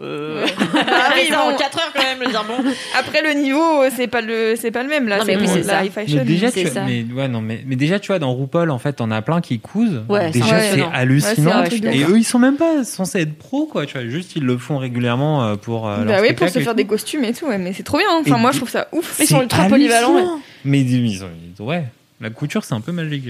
Euh... 0.00 0.46
Ah 0.74 1.12
oui, 1.14 1.34
en 1.34 1.50
bon. 1.50 1.56
4 1.56 1.78
heures 1.78 1.92
quand 1.94 2.02
même, 2.02 2.18
je 2.20 2.24
veux 2.26 2.30
dire, 2.30 2.44
bon. 2.44 2.70
Après 2.98 3.22
le 3.22 3.38
niveau, 3.40 3.82
euh, 3.82 3.90
c'est 3.94 4.06
pas 4.06 4.20
le, 4.20 4.54
c'est 4.56 4.70
pas 4.70 4.82
le 4.82 4.88
même 4.88 5.08
là. 5.08 5.18
Non, 5.18 5.24
mais 5.26 5.36
oui, 5.36 5.46
c'est 5.46 5.62
ça. 5.62 5.84
high 5.84 5.90
fashion. 5.92 6.16
Mais 6.18 6.24
déjà, 6.24 6.50
tu, 6.50 6.66
ça. 6.68 6.84
mais, 6.86 7.04
ouais, 7.14 7.28
non, 7.28 7.40
mais, 7.40 7.62
mais 7.66 7.76
déjà, 7.76 7.98
tu 7.98 8.08
vois, 8.08 8.18
dans 8.18 8.34
RuPaul, 8.34 8.70
en 8.70 8.78
fait, 8.78 8.94
t'en 8.94 9.10
as 9.10 9.20
plein 9.22 9.40
qui 9.40 9.58
cousent. 9.60 10.02
Ouais, 10.08 10.30
déjà, 10.30 10.60
c'est 10.60 10.82
hallucinant. 10.92 11.62
Ouais, 11.62 11.68
et 11.94 12.04
eux, 12.04 12.18
ils 12.18 12.24
sont 12.24 12.38
même 12.38 12.56
pas 12.56 12.84
censés 12.84 13.20
être 13.20 13.36
pros, 13.36 13.66
quoi. 13.66 13.86
Tu 13.86 13.98
vois, 13.98 14.06
juste, 14.08 14.36
ils 14.36 14.44
le 14.44 14.56
font 14.58 14.78
régulièrement 14.78 15.44
euh, 15.44 15.56
pour. 15.56 15.88
euh, 15.88 16.04
leur 16.04 16.06
bah 16.16 16.22
oui, 16.22 16.32
pour 16.34 16.48
se 16.48 16.58
faire 16.60 16.74
des 16.74 16.86
costumes 16.86 17.24
et 17.24 17.32
tout, 17.32 17.46
ouais, 17.46 17.58
mais 17.58 17.72
c'est 17.72 17.82
trop 17.82 17.98
bien. 17.98 18.06
Enfin, 18.12 18.36
Et 18.36 18.40
moi, 18.40 18.52
je 18.52 18.56
trouve 18.58 18.70
ça 18.70 18.88
ouf. 18.92 19.16
Ils 19.20 19.26
sont 19.26 19.42
ultra 19.42 19.64
polyvalents. 19.66 20.40
Mais 20.64 20.80
ils, 20.80 21.06
ils 21.06 21.24
ont, 21.24 21.28
ils 21.56 21.62
ont- 21.62 21.66
ouais, 21.66 21.84
la 22.20 22.30
couture, 22.30 22.64
c'est 22.64 22.74
un 22.74 22.80
peu 22.80 22.92
magique. 22.92 23.24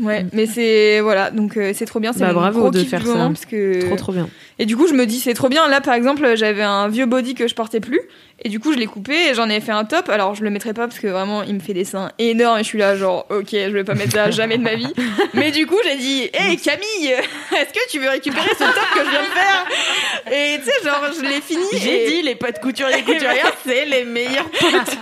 Ouais, 0.00 0.24
mais 0.32 0.46
c'est 0.46 1.00
voilà, 1.00 1.30
donc 1.30 1.56
euh, 1.56 1.72
c'est 1.74 1.84
trop 1.86 1.98
bien. 2.00 2.12
C'est 2.12 2.20
Bah, 2.20 2.32
bravo 2.32 2.60
gros 2.60 2.70
de 2.70 2.78
faire 2.84 3.02
ça. 3.02 3.08
moment, 3.08 3.28
parce 3.32 3.46
que 3.46 3.86
Trop, 3.86 3.96
trop 3.96 4.12
bien. 4.12 4.28
Et 4.60 4.66
du 4.66 4.76
coup, 4.76 4.86
je 4.88 4.94
me 4.94 5.06
dis, 5.06 5.20
c'est 5.20 5.34
trop 5.34 5.48
bien. 5.48 5.68
Là, 5.68 5.80
par 5.80 5.94
exemple, 5.94 6.34
j'avais 6.36 6.62
un 6.62 6.88
vieux 6.88 7.06
body 7.06 7.34
que 7.34 7.46
je 7.48 7.54
portais 7.54 7.80
plus. 7.80 8.00
Et 8.44 8.48
du 8.48 8.60
coup, 8.60 8.72
je 8.72 8.78
l'ai 8.78 8.86
coupé 8.86 9.12
et 9.30 9.34
j'en 9.34 9.48
ai 9.48 9.60
fait 9.60 9.72
un 9.72 9.84
top. 9.84 10.08
Alors, 10.08 10.34
je 10.36 10.42
le 10.44 10.50
mettrai 10.50 10.72
pas 10.72 10.86
parce 10.86 10.98
que 11.00 11.06
vraiment, 11.08 11.42
il 11.42 11.54
me 11.54 11.60
fait 11.60 11.74
des 11.74 11.84
seins 11.84 12.10
énormes. 12.18 12.58
Et 12.58 12.62
je 12.62 12.68
suis 12.68 12.78
là, 12.78 12.96
genre, 12.96 13.26
ok, 13.30 13.48
je 13.52 13.70
vais 13.70 13.84
pas 13.84 13.94
mettre 13.94 14.12
ça 14.12 14.30
jamais 14.30 14.58
de 14.58 14.62
ma 14.62 14.74
vie. 14.74 14.92
Mais 15.34 15.50
du 15.52 15.66
coup, 15.66 15.76
j'ai 15.84 15.96
dit, 15.96 16.22
hé 16.24 16.56
Camille, 16.56 17.08
est-ce 17.52 17.72
que 17.72 17.90
tu 17.90 17.98
veux 18.00 18.08
récupérer 18.08 18.48
ce 18.50 18.58
top 18.58 18.88
que 18.94 19.00
je 19.04 19.10
viens 19.10 19.22
de 19.22 19.34
faire? 19.34 20.32
Et 20.32 20.58
tu 20.60 20.64
sais, 20.64 20.84
genre, 20.88 21.04
je 21.16 21.22
l'ai 21.22 21.40
fini. 21.40 21.62
J'ai 21.80 22.04
et- 22.06 22.10
dit, 22.10 22.22
les 22.22 22.34
potes 22.36 22.60
couturiers 22.60 23.02
couturières, 23.02 23.52
c'est 23.66 23.84
les 23.86 24.04
meilleurs 24.04 24.48
potes. 24.50 24.96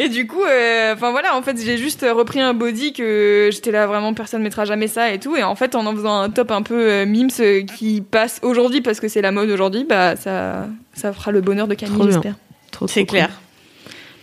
Et 0.00 0.08
du 0.08 0.26
coup, 0.28 0.44
euh, 0.44 0.94
enfin 0.94 1.10
voilà, 1.10 1.36
en 1.36 1.42
fait, 1.42 1.56
j'ai 1.60 1.76
juste 1.76 2.06
repris 2.08 2.40
un 2.40 2.54
body 2.54 2.92
que 2.92 3.50
j'étais 3.52 3.72
là, 3.72 3.86
vraiment, 3.88 4.14
personne 4.14 4.42
mettra 4.42 4.64
jamais 4.64 4.86
ça 4.86 5.12
et 5.12 5.18
tout. 5.18 5.36
Et 5.36 5.42
en 5.42 5.56
fait, 5.56 5.74
en 5.74 5.84
en 5.86 5.94
faisant 5.94 6.20
un 6.20 6.30
top 6.30 6.52
un 6.52 6.62
peu 6.62 6.88
euh, 6.90 7.04
mimes 7.04 7.30
euh, 7.40 7.62
qui 7.64 8.00
passe 8.00 8.38
aujourd'hui 8.42 8.80
parce 8.80 9.00
que 9.00 9.08
c'est 9.08 9.22
la 9.22 9.32
mode 9.32 9.50
aujourd'hui, 9.50 9.84
bah 9.88 10.14
ça, 10.14 10.68
ça 10.94 11.12
fera 11.12 11.32
le 11.32 11.40
bonheur 11.40 11.66
de 11.66 11.74
Camille, 11.74 11.96
Trop 11.96 12.04
bien. 12.06 12.12
j'espère. 12.14 12.34
Trop, 12.70 12.86
C'est 12.86 13.04
clair. 13.06 13.26
cool. 13.26 13.34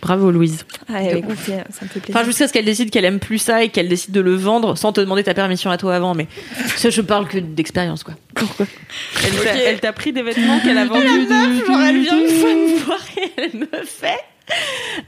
Bravo, 0.02 0.30
Louise. 0.30 0.64
Ah, 0.92 1.02
écoute, 1.02 1.34
ça 1.46 1.52
me 1.82 1.88
fait 1.88 2.00
plaisir. 2.00 2.14
Enfin, 2.16 2.24
jusqu'à 2.24 2.46
ce 2.46 2.52
qu'elle 2.52 2.64
décide 2.64 2.90
qu'elle 2.90 3.04
aime 3.06 3.18
plus 3.18 3.38
ça 3.38 3.64
et 3.64 3.70
qu'elle 3.70 3.88
décide 3.88 4.12
de 4.12 4.20
le 4.20 4.34
vendre 4.36 4.76
sans 4.76 4.92
te 4.92 5.00
demander 5.00 5.24
ta 5.24 5.34
permission 5.34 5.70
à 5.70 5.78
toi 5.78 5.94
avant. 5.96 6.14
Mais 6.14 6.28
ça, 6.76 6.90
je 6.90 7.00
parle 7.00 7.26
que 7.26 7.38
d'expérience, 7.38 8.04
quoi. 8.04 8.14
Pourquoi 8.34 8.66
Elle 9.66 9.80
t'a- 9.80 9.92
pris 9.92 10.12
des 10.12 10.22
vêtements 10.22 10.60
qu'elle 10.60 10.78
a 10.78 10.84
vendus. 10.86 11.06
Genre, 11.66 11.80
elle 11.82 12.00
vient 12.02 12.20
une 12.20 12.28
fois 12.28 12.50
me 12.54 12.78
voir 12.84 13.00
et 13.18 13.32
elle 13.36 13.58
me 13.58 13.84
fait. 13.84 14.20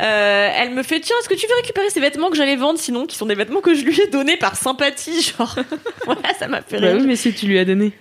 Euh, 0.02 0.50
elle 0.54 0.70
me 0.74 0.82
fait 0.82 1.00
tiens 1.00 1.16
est-ce 1.20 1.28
que 1.30 1.34
tu 1.34 1.46
veux 1.46 1.54
récupérer 1.56 1.88
ces 1.90 1.98
vêtements 2.00 2.28
que 2.30 2.36
j'allais 2.36 2.56
vendre 2.56 2.78
sinon 2.78 3.06
qui 3.06 3.16
sont 3.16 3.24
des 3.26 3.34
vêtements 3.34 3.60
que 3.62 3.74
je 3.74 3.84
lui 3.84 3.98
ai 4.00 4.06
donnés 4.08 4.36
par 4.36 4.54
sympathie 4.54 5.22
genre 5.38 5.56
voilà 6.04 6.34
ça 6.38 6.46
m'a 6.46 6.60
fait 6.60 6.78
Bah 6.78 6.88
rire 6.88 6.96
oui, 7.00 7.06
mais 7.06 7.16
si 7.16 7.32
tu 7.32 7.46
lui 7.46 7.58
as 7.58 7.64
donné. 7.64 7.92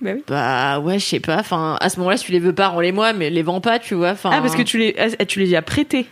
bah 0.00 0.78
ouais 0.80 0.98
je 0.98 1.04
sais 1.04 1.20
pas 1.20 1.36
enfin 1.38 1.76
à 1.80 1.88
ce 1.90 1.98
moment-là 1.98 2.16
si 2.16 2.24
tu 2.24 2.32
les 2.32 2.38
veux 2.38 2.54
pas 2.54 2.68
rends-les 2.68 2.90
moi 2.92 3.12
mais 3.12 3.28
les 3.30 3.42
vends 3.42 3.60
pas 3.60 3.78
tu 3.78 3.94
vois 3.94 4.10
enfin 4.12 4.30
Ah, 4.32 4.40
parce 4.40 4.56
que 4.56 4.62
tu 4.62 4.78
les, 4.78 4.96
ah, 4.98 5.24
tu 5.26 5.38
les 5.40 5.54
as 5.54 5.62
prêtés. 5.62 6.06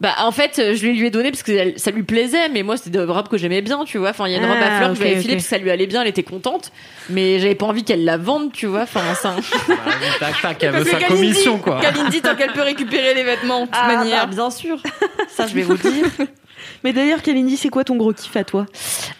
Bah 0.00 0.14
en 0.18 0.30
fait 0.30 0.58
euh, 0.58 0.74
je 0.74 0.86
lui 0.86 1.06
ai 1.06 1.10
donné 1.10 1.30
parce 1.30 1.42
que 1.42 1.52
elle- 1.52 1.78
ça 1.78 1.90
lui 1.90 2.02
plaisait 2.02 2.48
mais 2.50 2.62
moi 2.62 2.76
c'était 2.76 2.98
des 2.98 3.04
robes 3.04 3.28
que 3.28 3.38
j'aimais 3.38 3.62
bien 3.62 3.84
tu 3.86 3.96
vois. 3.98 4.10
Enfin 4.10 4.26
il 4.26 4.32
y 4.32 4.34
a 4.34 4.38
une 4.38 4.44
robe 4.44 4.58
à 4.60 4.66
Ah, 4.66 4.76
fleurs 4.78 4.90
que 4.90 4.96
je 4.96 5.00
lui 5.00 5.06
ok, 5.08 5.12
avais 5.12 5.20
filée 5.22 5.34
parce 5.36 5.44
que 5.44 5.50
ça 5.50 5.58
lui 5.58 5.70
allait 5.70 5.86
bien 5.86 6.02
elle 6.02 6.08
était 6.08 6.22
contente 6.22 6.70
mais 7.08 7.38
j'avais 7.38 7.54
pas 7.54 7.66
envie 7.66 7.82
qu'elle 7.82 8.04
la 8.04 8.18
vende 8.18 8.52
tu 8.52 8.66
vois. 8.66 8.82
Enfin 8.82 9.00
ça 9.14 9.34
Bah, 9.68 9.74
tac, 10.20 10.34
tac, 10.42 10.62
elle 10.64 10.72
veut 10.72 10.84
sa 10.84 10.98
Kalindi- 10.98 11.06
commission, 11.08 11.58
quoi. 11.58 11.80
Kalindi, 11.80 12.20
tant 12.20 12.34
qu'elle 12.34 12.52
peut 12.52 12.62
récupérer 12.62 13.14
les 13.14 13.22
vêtements, 13.24 13.60
de 13.62 13.66
toute 13.66 13.74
ah, 13.80 13.86
manière. 13.96 14.26
bah, 14.26 14.34
bien 14.34 14.50
sûr. 14.50 14.78
Ça 15.28 15.46
je 15.46 15.54
vais 15.54 15.62
vous 15.62 15.76
dire 15.78 16.04
Mais 16.84 16.92
d'ailleurs, 16.92 17.22
Kalindi, 17.22 17.56
c'est 17.56 17.68
quoi 17.68 17.84
ton 17.84 17.96
gros 17.96 18.12
kiff 18.12 18.34
à 18.36 18.44
toi? 18.44 18.66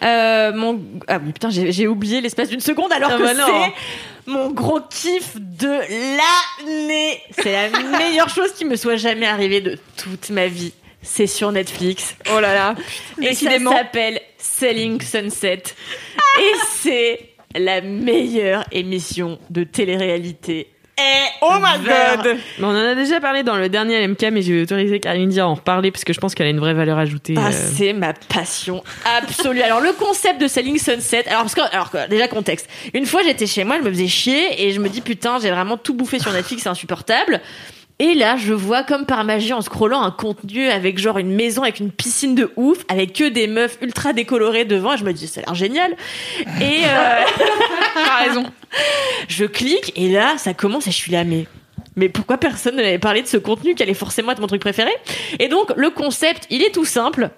Euh, 0.02 0.52
mon 0.55 0.81
ah 1.09 1.18
oui 1.24 1.32
putain 1.32 1.48
j'ai 1.51 1.86
oublié 1.89 2.20
l'espace 2.20 2.48
d'une 2.48 2.60
seconde 2.60 2.93
alors 2.93 3.10
Ah 3.14 3.18
que 3.18 3.23
bah 3.23 3.32
c'est 3.47 4.31
mon 4.31 4.51
gros 4.51 4.81
kiff 4.90 5.36
de 5.36 5.68
l'année. 6.66 7.20
C'est 7.31 7.52
la 7.52 7.68
meilleure 7.98 8.28
chose 8.28 8.52
qui 8.52 8.64
me 8.64 8.77
soit 8.77 8.97
jamais 8.97 9.27
arrivée 9.27 9.60
de 9.60 9.78
toute 9.97 10.31
ma 10.31 10.47
vie. 10.47 10.73
C'est 11.02 11.27
sur 11.28 11.52
Netflix 11.52 12.16
Oh 12.35 12.40
là 12.40 12.52
là. 12.55 12.74
et 13.20 13.23
ça 13.23 13.28
Décidément. 13.31 13.70
s'appelle 13.73 14.20
Selling 14.39 15.01
Sunset 15.01 15.62
et 16.40 16.52
c'est 16.81 17.31
la 17.55 17.81
meilleure 17.81 18.64
émission 18.73 19.39
de 19.51 19.62
télé-réalité. 19.64 20.68
Oh 21.43 21.59
my 21.60 21.85
god. 21.85 22.39
On 22.59 22.64
en 22.68 22.74
a 22.74 22.94
déjà 22.94 23.20
parlé 23.20 23.43
dans 23.43 23.56
le 23.56 23.68
dernier 23.68 24.06
LMK, 24.06 24.31
mais 24.32 24.40
je 24.40 24.55
vais 24.55 24.62
autoriser 24.62 24.98
Kalindi 24.98 25.40
à 25.40 25.47
en 25.47 25.55
reparler 25.55 25.90
parce 25.90 26.05
que 26.05 26.12
je 26.12 26.20
pense 26.20 26.35
qu'elle 26.35 26.47
a 26.47 26.51
une 26.51 26.60
vraie 26.60 26.73
valeur 26.73 26.98
ajoutée. 26.98 27.35
Ah, 27.36 27.48
euh. 27.48 27.52
c'est 27.52 27.93
ma 27.93 28.14
passion 28.14 28.82
absolue. 29.18 29.60
Alors 29.60 29.81
le 29.81 29.93
concept 29.93 30.40
de 30.40 30.48
Selling 30.48 30.78
Sunset, 30.78 31.28
alors 31.28 31.43
parce 31.43 31.55
que 31.55 31.60
alors 31.60 31.90
déjà 32.09 32.28
contexte. 32.28 32.68
Une 32.94 33.05
fois 33.05 33.23
j'étais 33.23 33.47
chez 33.47 33.64
moi, 33.64 33.77
je 33.78 33.82
me 33.82 33.90
faisais 33.90 34.09
chier 34.09 34.66
et 34.66 34.73
je 34.73 34.81
me 34.81 34.89
dis 34.89 35.02
putain 35.02 35.39
j'ai 35.40 35.51
vraiment 35.51 35.77
tout 35.77 35.94
bouffé 35.94 36.18
sur 36.18 36.32
Netflix, 36.32 36.62
c'est 36.62 36.68
insupportable. 36.70 37.43
Et 37.98 38.12
là, 38.14 38.36
je 38.36 38.52
vois 38.52 38.82
comme 38.82 39.06
par 39.06 39.24
magie 39.24 39.55
en 39.55 39.62
scrollant 39.62 40.02
un 40.02 40.10
contenu 40.10 40.68
avec 40.68 40.98
genre 40.98 41.16
une 41.16 41.35
maison 41.35 41.62
avec 41.62 41.81
une 41.81 41.90
piscine 41.90 42.35
de 42.35 42.52
ouf, 42.56 42.78
avec 42.89 43.14
que 43.14 43.28
des 43.28 43.47
meufs 43.47 43.78
ultra 43.81 44.12
décolorées 44.12 44.66
devant. 44.66 44.93
Et 44.94 44.98
je 44.98 45.05
me 45.05 45.12
dis, 45.12 45.27
ça 45.27 45.40
a 45.40 45.44
l'air 45.44 45.55
génial. 45.55 45.97
Et 46.60 46.82
euh, 46.85 47.23
T'as 47.94 48.27
raison. 48.27 48.44
je 49.28 49.47
clique 49.47 49.93
et 49.97 50.10
là, 50.10 50.36
ça 50.36 50.52
commence 50.52 50.86
et 50.86 50.90
je 50.90 50.97
suis 50.97 51.12
là, 51.12 51.24
mais 51.24 51.47
mais 51.98 52.10
pourquoi 52.10 52.36
personne 52.36 52.77
ne 52.77 52.82
m'avait 52.82 52.98
parlé 52.98 53.23
de 53.23 53.27
ce 53.27 53.39
contenu 53.39 53.74
qui 53.74 53.82
allait 53.82 53.94
forcément 53.94 54.32
être 54.32 54.40
mon 54.40 54.47
truc 54.47 54.60
préféré? 54.60 54.90
Et 55.39 55.48
donc 55.48 55.73
le 55.77 55.89
concept, 55.89 56.47
il 56.51 56.62
est 56.62 56.73
tout 56.73 56.85
simple. 56.85 57.31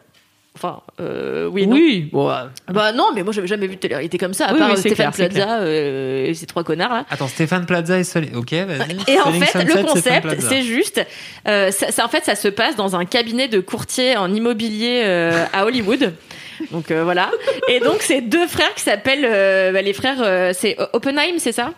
Enfin, 0.61 0.81
euh, 1.01 1.47
oui, 1.47 1.69
non. 1.69 1.77
Oui, 1.77 2.09
bon, 2.13 2.29
euh, 2.29 2.45
Bah 2.73 2.91
non, 2.93 3.11
mais 3.15 3.23
moi 3.23 3.33
j'avais 3.33 3.47
jamais 3.47 3.69
vu 3.69 3.77
de 3.77 3.81
télé-réalité 3.81 4.19
comme 4.19 4.35
ça, 4.35 4.47
à 4.47 4.53
Oui, 4.53 4.59
part 4.59 4.71
oui, 4.71 4.75
c'est 4.77 4.89
Stéphane 4.89 5.13
clair, 5.13 5.29
c'est 5.31 5.35
Plaza 5.35 5.59
euh, 5.61 6.27
et 6.27 6.35
ces 6.35 6.47
trois 6.47 6.65
connards 6.65 6.91
là. 6.93 7.05
Attends, 7.11 7.29
Stéphane 7.29 7.65
Plaza 7.65 7.97
et 7.99 8.03
Sol. 8.05 8.25
Ok, 8.35 8.53
vas-y. 8.53 8.97
Et 9.13 9.21
en 9.21 9.27
Selling 9.27 9.45
fait, 9.45 9.53
Sunset, 9.53 9.65
le 9.65 9.71
Stéphane 9.71 9.87
concept, 9.87 10.23
Plaza. 10.23 10.49
c'est 10.49 10.63
juste, 10.63 11.01
euh, 11.47 11.71
ça, 11.71 11.93
ça- 11.93 12.05
en 12.05 12.09
fait, 12.09 12.25
ça 12.25 12.35
se 12.35 12.49
passe 12.49 12.75
dans 12.75 12.97
un 12.97 13.05
cabinet 13.05 13.47
de 13.47 13.61
courtier 13.61 14.17
en 14.17 14.35
immobilier 14.35 15.03
euh, 15.05 15.45
à 15.53 15.65
Hollywood. 15.65 16.13
Donc 16.73 16.91
euh, 16.91 17.05
voilà. 17.05 17.31
Et 17.69 17.79
donc 17.79 17.99
c'est 18.01 18.21
deux 18.21 18.49
frères 18.49 18.75
qui 18.75 18.83
s'appellent 18.83 19.25
euh, 19.25 19.71
bah, 19.71 19.81
les 19.81 19.93
frères, 19.93 20.17
euh, 20.21 20.51
c'est 20.53 20.77
Oppenheim, 20.93 21.35
c'est 21.39 21.53
ça? 21.53 21.71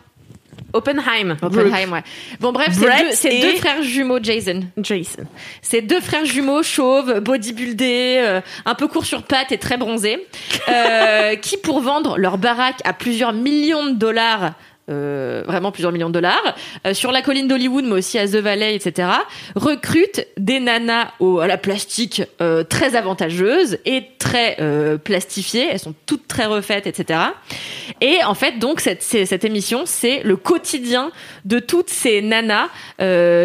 Oppenheim. 0.72 1.36
Oppenheim, 1.42 1.92
ouais. 1.92 2.02
Bon 2.40 2.52
bref, 2.52 2.76
c'est 3.12 3.40
deux 3.40 3.56
frères 3.56 3.82
jumeaux 3.82 4.18
Jason. 4.22 4.60
Jason. 4.78 5.24
C'est 5.62 5.82
deux 5.82 6.00
frères 6.00 6.24
jumeaux 6.24 6.62
chauves, 6.62 7.20
bodybuildés, 7.20 8.20
euh, 8.22 8.40
un 8.64 8.74
peu 8.74 8.88
courts 8.88 9.04
sur 9.04 9.22
pattes 9.22 9.52
et 9.52 9.58
très 9.58 9.76
bronzés, 9.76 10.26
euh, 10.68 11.36
qui 11.42 11.56
pour 11.56 11.80
vendre 11.80 12.18
leur 12.18 12.38
baraque 12.38 12.80
à 12.84 12.92
plusieurs 12.92 13.32
millions 13.32 13.86
de 13.86 13.94
dollars. 13.94 14.54
Euh, 14.90 15.42
vraiment 15.46 15.70
plusieurs 15.70 15.92
millions 15.92 16.08
de 16.08 16.14
dollars 16.14 16.56
euh, 16.86 16.94
sur 16.94 17.12
la 17.12 17.22
colline 17.22 17.46
d'Hollywood 17.46 17.84
mais 17.84 17.92
aussi 17.92 18.18
à 18.18 18.26
The 18.26 18.36
Valley 18.36 18.74
etc 18.74 19.08
recrutent 19.54 20.26
des 20.36 20.58
nanas 20.58 21.12
à 21.40 21.46
la 21.46 21.58
plastique 21.58 22.22
euh, 22.40 22.64
très 22.64 22.96
avantageuse 22.96 23.78
et 23.84 24.04
très 24.18 24.56
plastifiées 25.04 25.68
elles 25.70 25.78
sont 25.78 25.94
toutes 26.06 26.26
très 26.28 26.46
refaites 26.46 26.86
etc 26.86 27.20
et 28.00 28.22
en 28.24 28.34
fait 28.34 28.58
donc 28.58 28.80
cette, 28.80 29.44
émission 29.44 29.82
c'est 29.86 30.22
le 30.22 30.36
quotidien 30.36 31.10
de 31.44 31.58
toutes 31.58 31.90
ces 31.90 32.20
nanas 32.20 32.68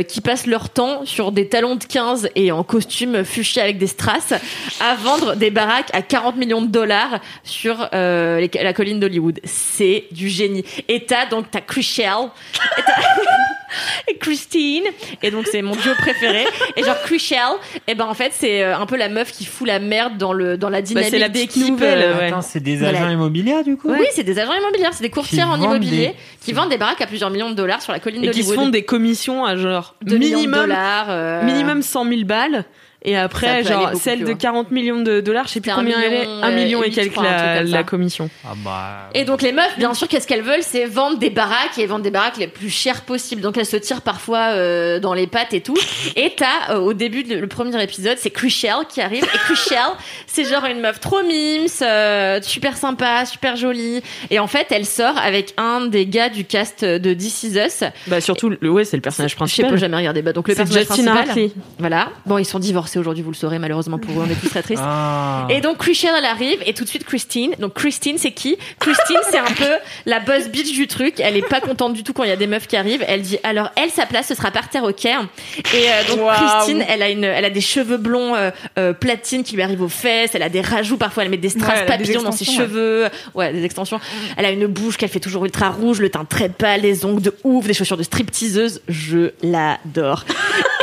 qui 0.04 0.22
passent 0.22 0.48
leur 0.48 0.70
temps 0.70 1.06
sur 1.06 1.32
des 1.32 1.48
talons 1.48 1.76
de 1.76 1.84
15 1.84 2.30
et 2.36 2.52
en 2.52 2.64
costume 2.64 3.24
fuchsia 3.24 3.64
avec 3.64 3.78
des 3.78 3.88
strass 3.88 4.34
à 4.82 4.96
vendre 4.96 5.36
des 5.36 5.52
baraques 5.52 5.90
à 5.94 6.02
40 6.02 6.36
millions 6.36 6.62
de 6.62 6.68
dollars 6.68 7.20
sur 7.44 7.88
la 7.92 8.74
colline 8.74 9.00
d'Hollywood. 9.00 9.40
C'est 9.44 10.06
du 10.12 10.30
génie. 10.30 10.66
Et 10.88 11.06
t'as 11.06 11.26
donc 11.36 11.52
t'as 11.52 11.62
Chrishell. 11.62 12.30
Et 14.07 14.18
Christine. 14.18 14.84
Et 15.22 15.32
donc, 15.32 15.48
c'est 15.48 15.62
mon 15.62 15.76
duo 15.76 15.91
préféré. 15.98 16.45
Et 16.78 16.84
genre, 16.84 16.95
Chrishell, 17.03 17.40
et 17.88 17.95
ben 17.95 18.06
en 18.06 18.14
fait, 18.14 18.32
c'est 18.34 18.64
euh, 18.64 18.78
un 18.78 18.86
peu 18.86 18.95
la 18.95 19.10
meuf 19.10 19.32
qui 19.34 19.44
fout 19.45 19.68
la 19.68 19.80
merde 19.80 20.18
dans, 20.18 20.32
le, 20.32 20.57
dans 20.57 20.70
la 20.70 20.82
dynamique 20.82 21.10
c'est 21.10 21.20
la 21.20 21.28
d'équipe, 21.28 21.68
nouvelle, 21.72 22.02
euh, 22.02 22.18
ouais. 22.20 22.32
C'est 22.41 22.62
des 22.62 22.78
Voilà. 22.78 22.99
agents 22.99 23.10
immobiliers 23.10 23.64
du 23.64 23.76
coup 23.76 23.90
Oui, 23.91 24.06
c'est 24.14 24.24
des 24.24 24.40
agents 24.40 24.53
immobiliers, 24.53 24.88
c'est 24.94 25.02
des 25.03 25.10
courtiers 25.10 25.44
en 25.44 25.60
immobilier 25.62 26.07
des- 26.10 26.16
qui 26.41 26.53
vendent 26.53 26.70
des 26.70 26.78
baraques 26.78 27.02
à 27.02 27.07
plusieurs 27.07 27.32
millions 27.32 27.49
de 27.49 27.56
dollars 27.56 27.82
sur 27.82 27.91
la 27.91 27.99
colline 27.99 28.24
Et 28.24 28.30
qui 28.32 28.44
se 28.44 28.53
font 28.53 28.70
des 28.70 28.84
commissions 28.84 29.44
à 29.44 29.57
genre 29.57 29.95
2 30.03 30.18
millions 30.18 30.30
de 30.30 30.36
minimum, 30.45 30.62
dollars. 30.68 31.07
euh, 31.10 31.44
minimum 31.44 31.82
100 31.82 32.06
000 32.07 32.24
balles. 32.24 32.66
Et 33.06 33.15
après, 33.15 33.64
genre, 33.64 33.91
celle 33.95 34.26
de 34.26 34.32
haut. 34.32 34.36
40 34.36 34.72
millions 34.72 35.02
de 35.02 35.22
dollars, 35.22 35.48
je 35.48 35.53
sais 35.53 35.61
plus 35.61 35.69
un 35.69 35.76
combien 35.76 35.99
elle 36.02 36.14
est. 36.14 36.26
million, 36.26 36.44
1 36.44 36.49
euh, 36.49 36.56
million 36.56 36.84
et 36.84 36.90
quelques 36.90 37.18
un 37.19 37.61
la, 37.64 37.84
commission. 37.84 38.32
Ah 38.44 38.53
bah. 38.57 39.10
Et 39.14 39.26
donc 39.26 39.44
les 39.44 39.52
meufs, 39.52 39.77
bien 39.77 39.94
sûr, 39.94 40.07
qu'est-ce 40.07 40.27
qu'elles 40.27 40.41
veulent? 40.41 40.64
C'est 40.64 40.86
vendre 40.86 41.19
des 41.19 41.30
baraques 41.30 41.77
et 41.77 41.86
vendre 41.86 42.03
des 42.03 42.10
baraques 42.10 42.38
les 42.38 42.48
plus 42.48 42.72
chères 42.72 43.02
possibles. 43.02 43.41
Donc 43.41 43.57
elles 43.57 43.65
se 43.68 43.77
tirent 43.77 44.02
parfois 44.02 44.53
euh, 44.53 44.99
dans 44.99 45.14
les 45.14 45.27
pattes 45.27 45.53
et 45.53 45.61
tout. 45.61 45.77
Et 46.15 46.34
t'as 46.36 46.73
euh, 46.73 46.80
au 46.80 46.94
début 46.94 47.23
de 47.23 47.36
le 47.36 47.48
premier 47.48 47.82
épisode, 47.84 48.18
c'est 48.18 48.32
Crucial 48.32 48.88
qui 48.90 49.02
arrive. 49.02 49.23
Et 49.23 49.38
Crucial, 49.38 49.91
c'est 50.26 50.44
genre 50.44 50.65
une 50.65 50.80
meuf 50.80 50.99
trop 50.99 51.22
mimes, 51.22 51.68
euh, 51.84 52.40
super 52.41 52.76
sympa, 52.76 53.26
super 53.26 53.56
jolie. 53.56 54.02
Et 54.32 54.40
en 54.40 54.48
fait, 54.48 54.68
elle 54.72 54.86
sort 54.86 55.18
avec 55.18 55.53
un 55.57 55.86
des 55.86 56.07
gars 56.07 56.30
du 56.30 56.45
cast 56.45 56.84
de 56.84 57.14
This 57.14 57.44
Is 57.44 57.60
Us. 57.60 57.84
Bah, 58.07 58.19
surtout, 58.19 58.49
le- 58.49 58.69
ouais, 58.69 58.84
c'est 58.84 58.98
le 58.98 59.02
personnage 59.02 59.32
Je 59.32 59.36
sais 59.36 59.38
principal. 59.38 59.72
pas, 59.72 59.77
jamais 59.77 59.98
regardé. 59.98 60.22
Bah, 60.23 60.34
donc 60.34 60.48
le 60.48 60.56
personnage 60.56 60.88
Justin 60.88 61.03
principal. 61.03 61.30
Hartley. 61.30 61.52
Voilà. 61.77 62.10
Bon, 62.26 62.38
ils 62.38 62.45
sont 62.45 62.60
divorcés 62.60 62.95
aujourd'hui, 62.98 63.24
vous 63.24 63.32
le 63.32 63.36
saurez 63.36 63.60
malheureusement 63.60 63.98
pour 63.98 64.20
eux, 64.20 64.26
on 64.28 64.30
est 64.30 64.36
tous 64.36 64.50
très 64.50 64.62
tristes. 64.62 64.82
Ah. 64.84 65.48
Et 65.50 65.62
donc 65.62 65.78
Christian 65.78 66.12
elle 66.18 66.26
arrive 66.26 66.60
et 66.66 66.74
tout 66.74 66.84
de 66.84 66.90
suite 66.90 67.04
Christine. 67.04 67.56
Donc 67.60 67.74
Christine 67.74 68.18
c'est 68.18 68.32
qui? 68.32 68.58
Christine 68.80 69.20
c'est 69.30 69.38
un 69.38 69.44
peu 69.44 69.72
la 70.06 70.20
boss 70.20 70.50
bitch 70.50 70.74
du 70.74 70.88
truc. 70.88 71.20
Elle 71.20 71.38
est 71.38 71.48
pas 71.48 71.62
contente 71.62 71.94
du 71.94 72.04
tout 72.04 72.14
quand 72.14 72.24
il 72.24 72.30
y 72.30 72.34
a 72.34 72.38
des 72.38 72.48
meufs 72.48 72.68
qui 72.68 72.78
arrivent. 72.78 73.04
Elle 73.08 73.22
dit 73.22 73.38
alors 73.44 73.72
elle 73.76 73.90
sa 73.90 74.06
place 74.06 74.28
ce 74.28 74.36
sera 74.36 74.52
par 74.52 74.70
terre 74.70 74.84
au 74.84 74.94
Caire. 74.94 75.28
Et 75.74 75.90
euh, 75.90 76.16
donc. 76.16 76.20
Christine 76.36 76.84
elle 76.88 77.02
a 77.02 77.10
une 77.10 77.24
elle 77.24 77.46
a 77.46 77.50
des 77.50 77.62
cheveux 77.62 77.98
blonds 77.98 78.36
euh, 78.36 78.52
euh, 78.78 78.94
platine 78.94 79.44
qui 79.44 79.56
lui 79.56 79.62
arrivent 79.62 79.82
aux 79.82 79.90
fesses. 79.90 80.32
Elle 80.34 80.44
a 80.44 80.50
des 80.50 80.62
rajouts 80.62 80.98
parfois 80.98 81.24
elle 81.24 81.30
met 81.30 81.38
des 81.38 81.50
strass 81.50 81.76
Ouais, 81.76 81.82
des 81.82 81.88
papillons 81.88 82.24
dans 82.24 82.32
ses 82.32 82.46
cheveux. 82.46 83.08
Ouais 83.34 83.52
des 83.54 83.64
extensions. 83.64 84.00
Elle 84.38 84.46
a 84.46 84.52
une 84.52 84.68
bouche 84.68 84.98
qu'elle 84.98 85.10
fait 85.10 85.20
toujours 85.20 85.46
ultra 85.46 85.70
rouge, 85.70 86.00
le 86.00 86.10
teint 86.10 86.26
très 86.26 86.50
pâle, 86.50 86.82
les 86.82 87.06
ongles 87.06 87.22
de 87.22 87.36
ouf, 87.44 87.66
des 87.66 87.74
chaussures 87.74 87.98
de 87.98 88.04
stripteaseuse. 88.04 88.82
Je 88.88 89.32
l'adore. 89.42 90.26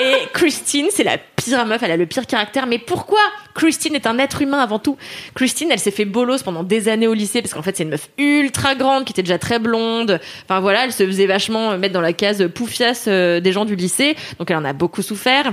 Et 0.01 0.17
Christine, 0.33 0.87
c'est 0.91 1.05
la 1.05 1.19
pire 1.45 1.67
meuf, 1.67 1.83
elle 1.83 1.91
a 1.91 1.97
le 1.97 2.07
pire 2.07 2.27
caractère. 2.27 2.67
Mais 2.67 2.79
pourquoi 2.79 3.21
Christine 3.55 3.95
est 3.95 4.07
un 4.07 4.19
être 4.19 4.43
humain 4.43 4.59
avant 4.59 4.79
tout 4.79 4.97
Christine, 5.35 5.69
elle 5.71 5.79
s'est 5.79 5.91
fait 5.91 6.05
bolos 6.05 6.43
pendant 6.43 6.63
des 6.63 6.89
années 6.89 7.07
au 7.07 7.15
lycée 7.15 7.43
parce 7.43 7.55
qu'en 7.55 7.63
fait, 7.63 7.77
c'est 7.77 7.83
une 7.83 7.91
meuf 7.91 8.09
ultra 8.19 8.75
grande 8.75 9.05
qui 9.05 9.13
était 9.13 9.23
déjà 9.23 9.39
très 9.39 9.59
blonde. 9.59 10.21
Enfin 10.45 10.61
voilà, 10.61 10.85
elle 10.85 10.93
se 10.93 11.05
faisait 11.05 11.27
vachement 11.27 11.77
mettre 11.79 11.95
dans 11.95 12.01
la 12.01 12.13
case 12.13 12.49
poufias 12.55 13.05
euh, 13.09 13.41
des 13.41 13.53
gens 13.53 13.65
du 13.65 13.77
lycée. 13.77 14.17
Donc 14.39 14.51
elle 14.51 14.57
en 14.57 14.65
a 14.65 14.73
beaucoup 14.73 15.03
souffert. 15.03 15.53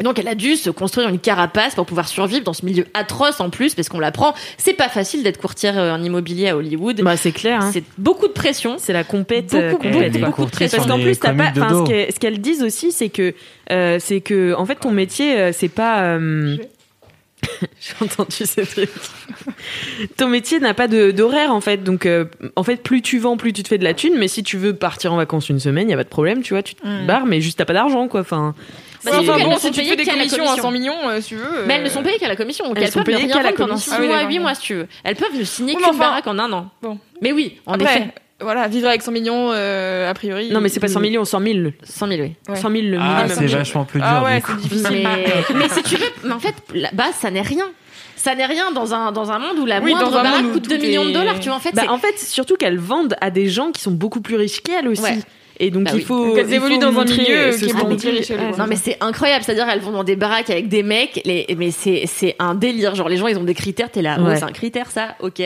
Et 0.00 0.02
donc 0.02 0.18
elle 0.18 0.26
a 0.28 0.34
dû 0.34 0.56
se 0.56 0.70
construire 0.70 1.08
une 1.08 1.18
carapace 1.20 1.74
pour 1.74 1.86
pouvoir 1.86 2.08
survivre 2.08 2.42
dans 2.44 2.52
ce 2.52 2.64
milieu 2.66 2.84
atroce 2.94 3.40
en 3.40 3.48
plus 3.50 3.74
parce 3.74 3.88
qu'on 3.88 4.00
l'apprend. 4.00 4.34
C'est 4.58 4.72
pas 4.74 4.88
facile 4.88 5.22
d'être 5.22 5.38
courtière 5.40 5.78
euh, 5.78 5.92
en 5.92 6.02
immobilier 6.02 6.48
à 6.48 6.56
Hollywood. 6.56 7.00
Bah, 7.02 7.16
c'est 7.16 7.30
clair. 7.32 7.60
hein. 7.62 7.70
C'est 7.72 7.84
beaucoup 7.98 8.26
de 8.26 8.32
pression. 8.32 8.76
C'est 8.78 8.92
la 8.92 9.04
compète. 9.04 9.46
Beaucoup, 9.52 9.86
euh, 9.86 10.08
beaucoup, 10.10 10.24
beaucoup 10.26 10.44
de 10.46 10.50
pression. 10.50 10.78
Parce 10.78 10.88
qu'en 10.90 10.98
plus, 10.98 11.18
t'as 11.18 11.32
pas. 11.32 11.50
Enfin, 11.56 11.84
ce 11.84 11.88
qu'elles 11.90 12.12
ce 12.12 12.18
qu'elles 12.18 12.40
disent 12.40 12.62
aussi, 12.62 12.90
c'est 12.92 13.08
que, 13.08 13.34
euh, 13.70 13.98
c'est 14.00 14.20
que, 14.20 14.54
en 14.54 14.66
fait, 14.66 14.76
ton 14.76 14.90
métier, 14.90 15.52
c'est 15.52 15.68
pas. 15.68 16.02
euh, 16.02 16.56
J'ai 17.80 17.92
entendu 18.04 18.32
ce 18.46 18.60
truc. 18.62 18.88
Ton 20.16 20.28
métier 20.28 20.60
n'a 20.60 20.72
pas 20.74 20.88
de- 20.88 21.10
d'horaire 21.10 21.52
en 21.52 21.60
fait, 21.60 21.84
donc 21.84 22.06
euh, 22.06 22.24
en 22.56 22.62
fait 22.62 22.82
plus 22.82 23.02
tu 23.02 23.18
vends, 23.18 23.36
plus 23.36 23.52
tu 23.52 23.62
te 23.62 23.68
fais 23.68 23.76
de 23.78 23.84
la 23.84 23.92
thune. 23.94 24.14
Mais 24.18 24.28
si 24.28 24.42
tu 24.42 24.56
veux 24.56 24.74
partir 24.74 25.12
en 25.12 25.16
vacances 25.16 25.48
une 25.50 25.60
semaine, 25.60 25.88
y 25.90 25.92
a 25.92 25.96
pas 25.96 26.04
de 26.04 26.08
problème, 26.08 26.42
tu 26.42 26.54
vois, 26.54 26.62
tu 26.62 26.74
te 26.74 27.06
barres, 27.06 27.26
mais 27.26 27.40
juste 27.42 27.58
t'as 27.58 27.64
pas 27.66 27.74
d'argent 27.74 28.08
quoi. 28.08 28.20
Enfin, 28.20 28.54
Bah, 29.04 29.10
Ouais, 29.12 29.28
enfin 29.28 29.38
bon, 29.44 29.56
si 29.58 29.70
tu 29.70 29.84
fais 29.84 29.96
des 29.96 30.04
commissions 30.04 30.44
à 30.44 30.46
commission. 30.46 30.62
100 30.62 30.70
millions, 30.70 31.08
euh, 31.08 31.20
si 31.20 31.28
tu 31.28 31.36
veux. 31.36 31.64
Mais 31.66 31.74
elles 31.74 31.82
ne 31.82 31.86
euh, 31.88 31.90
sont 31.90 32.02
payées 32.02 32.18
qu'à 32.18 32.28
la 32.28 32.36
commission. 32.36 32.66
Donc 32.66 32.76
Elles 32.78 32.84
elles, 32.84 32.90
sont 32.90 33.00
peuvent 33.02 33.14
ne 33.14 33.18
payées 33.20 33.26
rien 33.32 33.36
qu'à 33.36 33.42
la 33.42 33.48
vendre 33.50 33.56
pendant 33.56 33.68
commission. 33.70 33.92
6 33.92 33.96
Ah 33.96 34.00
oui, 34.00 34.06
mois 34.08 34.16
à 34.16 34.18
d'accord, 34.20 34.30
8 34.30 34.36
ouais. 34.36 34.42
mois 34.42 34.54
si 34.54 34.60
tu 34.62 34.74
veux. 34.74 34.86
Elles 35.04 35.16
peuvent 35.16 35.36
ne 35.38 35.44
signer 35.44 35.74
qu'une 35.76 35.98
baraque 35.98 36.26
en 36.26 36.38
un 36.38 36.52
an. 36.52 36.70
Bon. 36.82 36.98
Mais 37.20 37.32
oui, 37.32 37.58
en 37.66 37.74
Après, 37.74 37.84
effet. 37.96 38.08
voilà, 38.40 38.66
vivre 38.68 38.88
avec 38.88 39.02
100 39.02 39.12
millions, 39.12 39.50
euh, 39.52 40.10
a 40.10 40.14
priori. 40.14 40.50
non 40.50 40.60
mais 40.60 40.68
c'est 40.68 40.80
pas 40.80 40.88
100 40.88 41.00
millions, 41.00 41.24
100 41.24 41.40
000, 41.40 41.58
100 41.82 42.08
000, 42.08 42.20
oui. 42.22 42.32
Ouais. 42.48 42.56
100 42.56 42.70
000 42.70 42.72
le 42.86 42.98
Ah, 43.00 43.24
minimum. 43.24 43.36
c'est 43.36 43.46
vachement 43.56 43.84
plus 43.84 44.00
dur. 44.00 44.08
Ah 44.10 44.22
ouais, 44.24 44.42
c'est 44.46 44.56
difficile. 44.56 44.88
Mais, 44.90 45.26
mais 45.54 45.68
si 45.68 45.82
tu 45.82 45.96
veux, 45.96 46.06
mais 46.24 46.32
en 46.32 46.40
fait, 46.40 46.54
la 46.74 46.90
base, 46.92 47.14
ça 47.20 47.30
n'est 47.30 47.42
rien. 47.42 47.66
Ça 48.16 48.34
n'est 48.34 48.46
rien 48.46 48.72
dans 48.72 48.94
un, 48.94 49.12
dans 49.12 49.30
un 49.32 49.38
monde 49.38 49.58
où 49.58 49.66
la 49.66 49.80
Oui, 49.80 49.90
moindre 49.90 50.10
baraque 50.10 50.50
coûte 50.52 50.66
2 50.66 50.76
tout 50.76 50.82
millions 50.82 51.04
de 51.04 51.10
dollars. 51.10 51.38
Tu 51.40 51.48
vois, 51.48 51.56
en 51.58 51.60
fait, 51.60 51.72
Bah, 51.74 51.82
c'est- 51.82 51.88
en 51.88 51.98
fait, 51.98 52.18
surtout 52.18 52.56
qu'elles 52.56 52.78
vendent 52.78 53.16
à 53.20 53.30
des 53.30 53.48
gens 53.50 53.70
qui 53.70 53.82
sont 53.82 53.90
beaucoup 53.90 54.22
plus 54.22 54.36
riches 54.36 54.62
qu'elles 54.62 54.88
aussi. 54.88 55.02
Ouais. 55.02 55.18
Et 55.60 55.70
donc 55.70 55.84
Bah 55.84 55.90
il 55.94 55.98
oui. 55.98 56.02
faut. 56.02 56.26
Donc, 56.28 56.38
elles 56.38 56.46
il 56.48 56.54
évoluent 56.54 56.78
dans 56.78 56.98
un 56.98 57.04
milieu 57.04 57.36
euh, 57.36 57.52
qui 57.52 57.58
ce 57.60 57.64
est 57.66 57.70
qu'on 57.72 57.78
beaucoup 57.78 57.94
dit. 57.94 58.06
plus 58.08 58.16
riche, 58.18 58.30
Ouais. 58.30 58.36
ouais. 58.36 58.56
Non 58.58 58.66
mais 58.68 58.76
c'est 58.76 58.96
incroyable, 59.00 59.44
c'est-à-dire 59.44 59.66
elles 59.68 59.80
vont 59.80 59.92
dans 59.92 60.04
des 60.04 60.16
baraques 60.16 60.50
avec 60.50 60.68
des 60.68 60.82
mecs, 60.82 61.20
les, 61.24 61.46
mais 61.56 61.70
c'est 61.70 62.04
c'est 62.06 62.34
un 62.38 62.54
délire. 62.54 62.94
Genre 62.94 63.08
les 63.08 63.16
gens 63.16 63.26
ils 63.28 63.38
ont 63.38 63.44
des 63.44 63.54
critères, 63.54 63.90
t'es 63.90 64.02
là, 64.02 64.16
oh, 64.20 64.26
c'est 64.34 64.42
un 64.42 64.52
critère 64.52 64.90
ça, 64.90 65.14
ok. 65.20 65.40
Et 65.40 65.44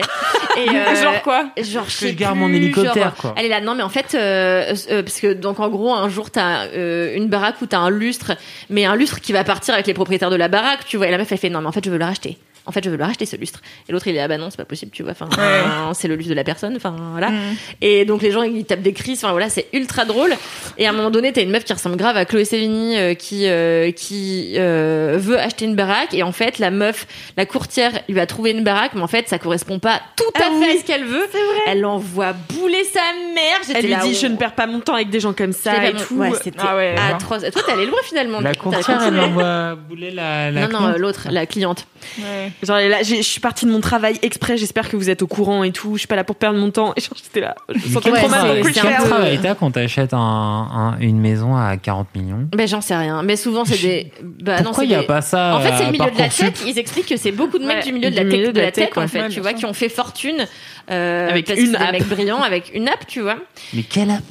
euh, 0.69 0.95
Genre 1.03 1.21
quoi 1.21 1.45
Genre 1.61 1.85
je 1.87 2.07
garde 2.09 2.35
plus, 2.35 2.41
mon 2.41 2.53
hélicoptère, 2.53 2.93
genre, 3.03 3.15
quoi. 3.15 3.33
Elle 3.37 3.45
est 3.45 3.49
là, 3.49 3.61
non 3.61 3.75
mais 3.75 3.83
en 3.83 3.89
fait 3.89 4.15
euh, 4.15 4.73
euh, 4.91 5.03
parce 5.03 5.19
que 5.19 5.33
donc 5.33 5.59
en 5.59 5.69
gros 5.69 5.93
un 5.93 6.09
jour 6.09 6.31
t'as 6.31 6.65
euh, 6.67 7.15
une 7.15 7.27
baraque 7.27 7.61
où 7.61 7.65
t'as 7.65 7.79
un 7.79 7.89
lustre, 7.91 8.33
mais 8.69 8.85
un 8.85 8.95
lustre 8.95 9.21
qui 9.21 9.31
va 9.31 9.43
partir 9.43 9.73
avec 9.75 9.85
les 9.87 9.93
propriétaires 9.93 10.31
de 10.31 10.35
la 10.35 10.47
baraque, 10.47 10.85
tu 10.87 10.97
vois. 10.97 11.07
Et 11.07 11.11
la 11.11 11.17
meuf 11.17 11.31
elle 11.31 11.37
fait 11.37 11.49
non 11.49 11.61
mais 11.61 11.67
en 11.67 11.71
fait 11.71 11.85
je 11.85 11.89
veux 11.91 11.97
le 11.99 12.05
racheter. 12.05 12.37
En 12.65 12.71
fait 12.71 12.83
je 12.83 12.89
veux 12.89 12.97
le 12.97 13.03
racheter 13.03 13.25
ce 13.25 13.35
lustre. 13.35 13.61
Et 13.87 13.91
l'autre 13.91 14.07
il 14.07 14.15
est 14.15 14.19
ah 14.19 14.27
bah 14.27 14.37
non 14.37 14.49
c'est 14.49 14.57
pas 14.57 14.65
possible, 14.65 14.91
tu 14.91 15.03
vois. 15.03 15.11
Enfin 15.13 15.27
Ouais. 15.37 15.93
c'est 15.93 16.07
le 16.07 16.15
lustre 16.15 16.29
de 16.31 16.35
la 16.35 16.43
personne, 16.43 16.75
enfin 16.75 16.95
voilà. 17.11 17.29
Mm. 17.29 17.55
Et 17.81 18.05
donc 18.05 18.21
les 18.21 18.31
gens 18.31 18.43
ils 18.43 18.65
tapent 18.65 18.81
des 18.81 18.93
crises, 18.93 19.19
enfin 19.23 19.31
voilà, 19.31 19.49
c'est 19.49 19.67
ultra 19.73 20.05
drôle. 20.05 20.33
Et 20.77 20.85
à 20.85 20.89
un 20.89 20.93
moment 20.93 21.09
donné, 21.11 21.31
t'as 21.33 21.41
une 21.41 21.51
meuf 21.51 21.63
qui 21.63 21.73
ressemble 21.73 21.95
grave 21.97 22.17
à 22.17 22.25
Chloé 22.25 22.45
Sevigny 22.45 22.97
euh, 22.97 23.13
qui 23.13 23.47
euh, 23.47 23.91
qui 23.91 24.53
euh, 24.57 25.17
veut 25.19 25.39
acheter 25.39 25.65
une 25.65 25.75
baraque 25.75 26.13
et 26.13 26.23
en 26.23 26.31
fait 26.31 26.59
la 26.59 26.71
meuf, 26.71 27.07
la 27.37 27.45
courtière 27.45 27.91
lui 28.09 28.19
a 28.19 28.25
trouvé 28.25 28.51
une 28.51 28.63
baraque, 28.63 28.93
mais 28.95 29.01
en 29.01 29.07
fait 29.07 29.27
ça 29.29 29.39
correspond 29.39 29.79
pas 29.79 30.01
tout 30.15 30.23
à 30.35 30.39
Ah 30.39 30.49
fait 30.51 30.71
oui, 30.71 30.77
à 30.77 30.79
ce 30.81 30.85
qu'elle 30.85 31.05
veut. 31.05 31.25
Elle 31.67 31.85
envoie 31.85 32.33
bouler 32.33 32.83
sa 32.83 33.01
mère. 33.33 33.59
J'étais 33.65 33.79
Elle 33.79 33.85
lui 33.85 33.91
là, 33.91 34.01
dit 34.03 34.11
oh. 34.13 34.19
je 34.21 34.27
ne 34.27 34.35
perds 34.37 34.53
pas 34.55 34.67
mon 34.67 34.79
temps 34.79 34.93
avec 34.95 35.09
des 35.09 35.19
gens 35.19 35.33
comme 35.33 35.53
ça 35.53 35.85
et 35.87 35.93
tout. 35.93 36.15
Ouais, 36.17 36.31
c'était 36.41 36.59
Ah 36.61 36.75
ouais, 36.75 36.95
atroce. 37.11 37.41
Toi 37.51 37.61
t'es 37.65 37.71
allé 37.71 37.85
loin 37.85 37.99
finalement. 38.03 38.39
La 38.41 38.53
courtière, 38.55 39.01
elle 39.07 39.19
envoie 39.19 39.75
bouler 39.75 40.11
la. 40.11 40.51
la 40.51 40.67
Non 40.67 40.67
non 40.67 40.77
cliente. 40.79 40.95
euh, 40.95 40.97
l'autre, 40.99 41.27
la 41.31 41.45
cliente. 41.45 41.85
Ouais. 42.19 42.48
Genre 42.63 42.77
là, 42.77 43.03
j'ai- 43.03 43.17
je 43.17 43.27
suis 43.27 43.39
partie 43.39 43.65
de 43.65 43.71
mon 43.71 43.79
travail 43.81 44.17
exprès. 44.21 44.57
J'espère 44.57 44.89
que 44.89 44.95
vous 44.97 45.09
êtes 45.09 45.21
au 45.21 45.27
courant 45.27 45.63
et 45.63 45.71
tout. 45.71 45.93
Je 45.95 45.99
suis 45.99 46.07
pas 46.07 46.15
là 46.15 46.23
pour 46.23 46.35
perdre 46.35 46.57
mon 46.59 46.71
temps. 46.71 46.93
Et 46.97 47.01
genre 47.01 47.13
j'étais 47.15 47.41
là, 47.41 47.55
je 47.69 47.73
me 47.87 47.93
sentais 47.93 48.11
Ouais, 48.11 48.19
trop 48.19 48.29
mal 48.29 48.41
c'est- 48.41 48.61
pour 48.61 48.71
Quel 48.71 49.41
t'as 49.41 49.55
quand 49.55 49.71
t'achètes 49.71 50.13
un, 50.13 50.17
un- 50.19 50.99
une 50.99 51.19
maison 51.19 51.55
à 51.55 51.77
40 51.77 52.07
millions 52.15 52.47
Ben 52.55 52.67
j'en 52.67 52.81
sais 52.81 52.95
rien. 52.95 53.21
Mais 53.23 53.35
souvent 53.35 53.65
c'est 53.65 53.81
des. 53.81 54.11
Bah 54.23 54.57
non 54.57 54.65
Pourquoi 54.65 54.83
il 54.85 54.89
n'y 54.89 54.95
a 54.95 54.99
des- 55.01 55.05
pas 55.07 55.21
ça 55.21 55.55
En 55.55 55.61
fait, 55.61 55.71
c'est 55.77 55.85
le 55.85 55.91
milieu 55.91 56.11
de 56.11 56.17
la 56.17 56.29
tech. 56.29 56.53
Ils 56.67 56.77
expliquent 56.79 57.07
que 57.07 57.17
c'est 57.17 57.31
beaucoup 57.31 57.57
de 57.59 57.65
mecs 57.65 57.77
Ouais, 57.77 57.83
du 57.83 57.93
milieu 57.93 58.09
de 58.11 58.15
la 58.15 58.23
du 58.23 58.29
tech, 58.29 58.39
milieu 58.39 58.51
de 58.53 58.61
la 58.61 58.71
tech, 58.71 58.89
en 58.97 59.07
fait, 59.07 59.29
tu 59.29 59.39
vois, 59.39 59.53
qui 59.53 59.65
ont 59.65 59.73
fait 59.73 59.89
fortune 59.89 60.45
euh, 60.91 61.29
Avec 61.29 61.49
une 61.57 61.75
app. 61.75 61.85
des 61.91 61.99
mecs 61.99 62.07
brillants 62.07 62.41
avec 62.41 62.71
une 62.73 62.87
app, 62.87 63.05
tu 63.07 63.21
vois. 63.21 63.37
Mais 63.73 63.83
quelle 63.83 64.09
app? 64.11 64.23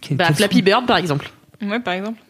Quelle- 0.00 0.16
Bah 0.16 0.26
quelle 0.28 0.36
Flappy 0.36 0.62
Bird 0.62 0.86
par 0.86 0.96
exemple. 0.98 1.30
Ouais, 1.62 1.80
par 1.80 1.94
exemple. 1.94 2.20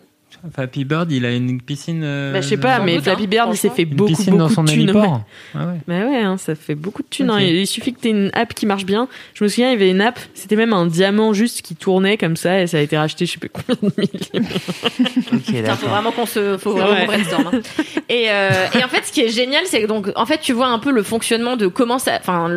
Flappy 0.53 0.85
Bird, 0.85 1.11
il 1.12 1.25
a 1.25 1.33
une 1.33 1.61
piscine. 1.61 2.03
euh, 2.05 2.33
Bah 2.33 2.41
je 2.41 2.49
sais 2.49 2.57
pas, 2.57 2.81
mais 2.81 2.97
doute, 2.97 3.05
Flappy 3.05 3.25
hein, 3.25 3.27
Bird 3.29 3.49
il 3.53 3.57
s'est 3.57 3.71
fait 3.71 3.83
une 3.83 3.95
beaucoup 3.95 4.11
piscine 4.11 4.33
dans 4.37 4.45
beaucoup 4.45 4.55
son 4.55 4.65
de 4.65 4.71
thunes. 4.71 4.81
héliport. 4.83 5.23
Ouais, 5.55 5.61
ouais. 5.61 5.81
Bah 5.89 5.95
ouais, 6.07 6.19
hein, 6.23 6.37
ça 6.37 6.55
fait 6.55 6.75
beaucoup 6.75 7.03
de 7.03 7.09
thunes. 7.09 7.31
hein. 7.31 7.41
Il 7.41 7.66
suffit 7.66 7.93
que 7.95 8.01
t'aies 8.01 8.11
une 8.11 8.31
app 8.35 8.53
qui 8.55 8.66
marche 8.66 8.85
bien. 8.85 9.09
Je 9.35 9.43
me 9.45 9.49
souviens, 9.49 9.69
il 9.69 9.73
y 9.73 9.75
avait 9.77 9.91
une 9.91 10.01
app, 10.01 10.19
c'était 10.35 10.57
même 10.57 10.73
un 10.73 10.87
diamant 10.87 11.33
juste 11.33 11.62
qui 11.62 11.75
tournait 11.77 12.16
comme 12.19 12.37
ça 12.37 12.61
et 12.61 12.66
ça 12.66 12.77
a 12.79 12.81
été 12.81 12.97
racheté 12.99 13.27
je 13.27 13.33
sais 13.33 13.39
plus 13.39 13.49
combien 13.51 13.77
de 13.83 13.93
milliers. 13.97 14.49
Ok, 15.33 15.43
Putain, 15.47 15.77
faut 15.77 15.89
vraiment 15.89 16.12
qu'on 16.12 16.27
se, 16.27 16.59
faut 16.59 16.73
vraiment 16.73 16.93
Ouais. 16.93 17.01
qu'on 17.01 17.12
brainstorm. 17.12 17.51
hein. 17.53 17.61
Et, 18.09 18.27
euh, 18.31 18.51
et 18.79 18.85
en 18.85 18.89
fait, 18.89 19.05
ce 19.05 19.12
qui 19.12 19.21
est 19.23 19.29
génial, 19.31 19.62
c'est 19.66 19.83
que 19.83 19.87
donc, 19.87 20.09
en 20.15 20.27
fait, 20.27 20.39
tu 20.39 20.53
vois 20.53 20.69
un 20.69 20.79
peu 20.79 20.91
le 20.93 21.03
fonctionnement 21.03 21.57
de 21.57 21.66
comment 21.66 21.99
ça, 21.99 22.19
enfin, 22.21 22.49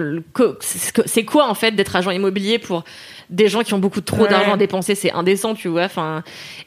c'est 1.06 1.24
quoi 1.26 1.50
en 1.50 1.54
fait 1.54 1.72
d'être 1.72 1.96
agent 1.96 2.12
immobilier 2.12 2.60
pour 2.60 2.84
des 3.30 3.48
gens 3.50 3.62
qui 3.64 3.74
ont 3.74 3.80
beaucoup 3.80 4.02
trop 4.02 4.24
Ouais. 4.24 4.30
d'argent 4.30 4.56
dépensé, 4.58 4.96
c'est 4.96 5.12
indécent, 5.12 5.54
tu 5.54 5.68
vois. 5.68 5.84
Enfin, 5.84 6.24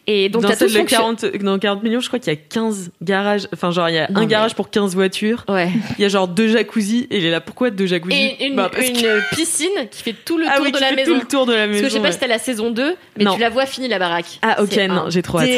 et 0.06 0.28
donc 0.28 0.42
dans, 0.42 0.48
t'as 0.48 0.54
tout 0.54 0.58
celle 0.60 0.68
ce 0.70 0.74
de 0.74 0.78
fonction- 0.80 0.98
40, 1.16 1.24
dans 1.42 1.58
40 1.58 1.82
millions, 1.82 2.00
je 2.00 2.08
crois 2.08 2.18
qu'il 2.18 2.32
y 2.32 2.36
a 2.36 2.38
15 2.38 2.90
garages. 3.02 3.48
Enfin, 3.52 3.70
genre, 3.70 3.88
il 3.88 3.94
y 3.94 3.98
a 3.98 4.08
Non, 4.10 4.16
un 4.16 4.20
mais- 4.20 4.26
garage 4.26 4.54
pour 4.54 4.70
15 4.70 4.94
voitures. 4.94 5.44
Ouais. 5.48 5.70
Il 5.98 6.02
y 6.02 6.04
a 6.04 6.08
genre 6.08 6.28
deux 6.28 6.48
jacuzzi. 6.48 7.06
Et 7.10 7.18
il 7.18 7.24
est 7.24 7.30
là, 7.30 7.40
pourquoi 7.40 7.70
deux 7.70 7.86
jacuzzi 7.86 8.14
Et 8.16 8.46
une, 8.46 8.56
Bah, 8.56 8.70
parce 8.72 8.86
une 8.88 8.96
que- 9.00 9.34
piscine 9.34 9.68
qui 9.90 10.02
fait 10.02 10.14
tout 10.24 10.36
le 10.38 10.44
Ah 10.48 10.56
tour 10.56 10.66
oui, 10.66 10.72
de 10.72 10.78
la 10.78 10.88
fait 10.88 10.96
maison. 10.96 11.12
tout 11.14 11.20
le 11.20 11.26
tour 11.26 11.46
de 11.46 11.52
la 11.52 11.58
Parce 11.60 11.70
maison. 11.70 11.82
que 11.82 11.88
je 11.88 11.92
sais 11.94 11.98
pas 12.00 12.04
ouais. 12.04 12.12
si 12.12 12.18
c'était 12.18 12.28
la 12.28 12.38
saison 12.38 12.70
2, 12.70 12.96
mais 13.16 13.24
Non. 13.24 13.34
tu 13.34 13.40
la 13.40 13.48
vois 13.48 13.66
finie 13.66 13.88
la 13.88 13.98
baraque. 13.98 14.38
Ah, 14.42 14.62
ok, 14.62 14.76
non, 14.88 15.04
j'ai 15.08 15.22
trop 15.22 15.38
hâte. 15.40 15.48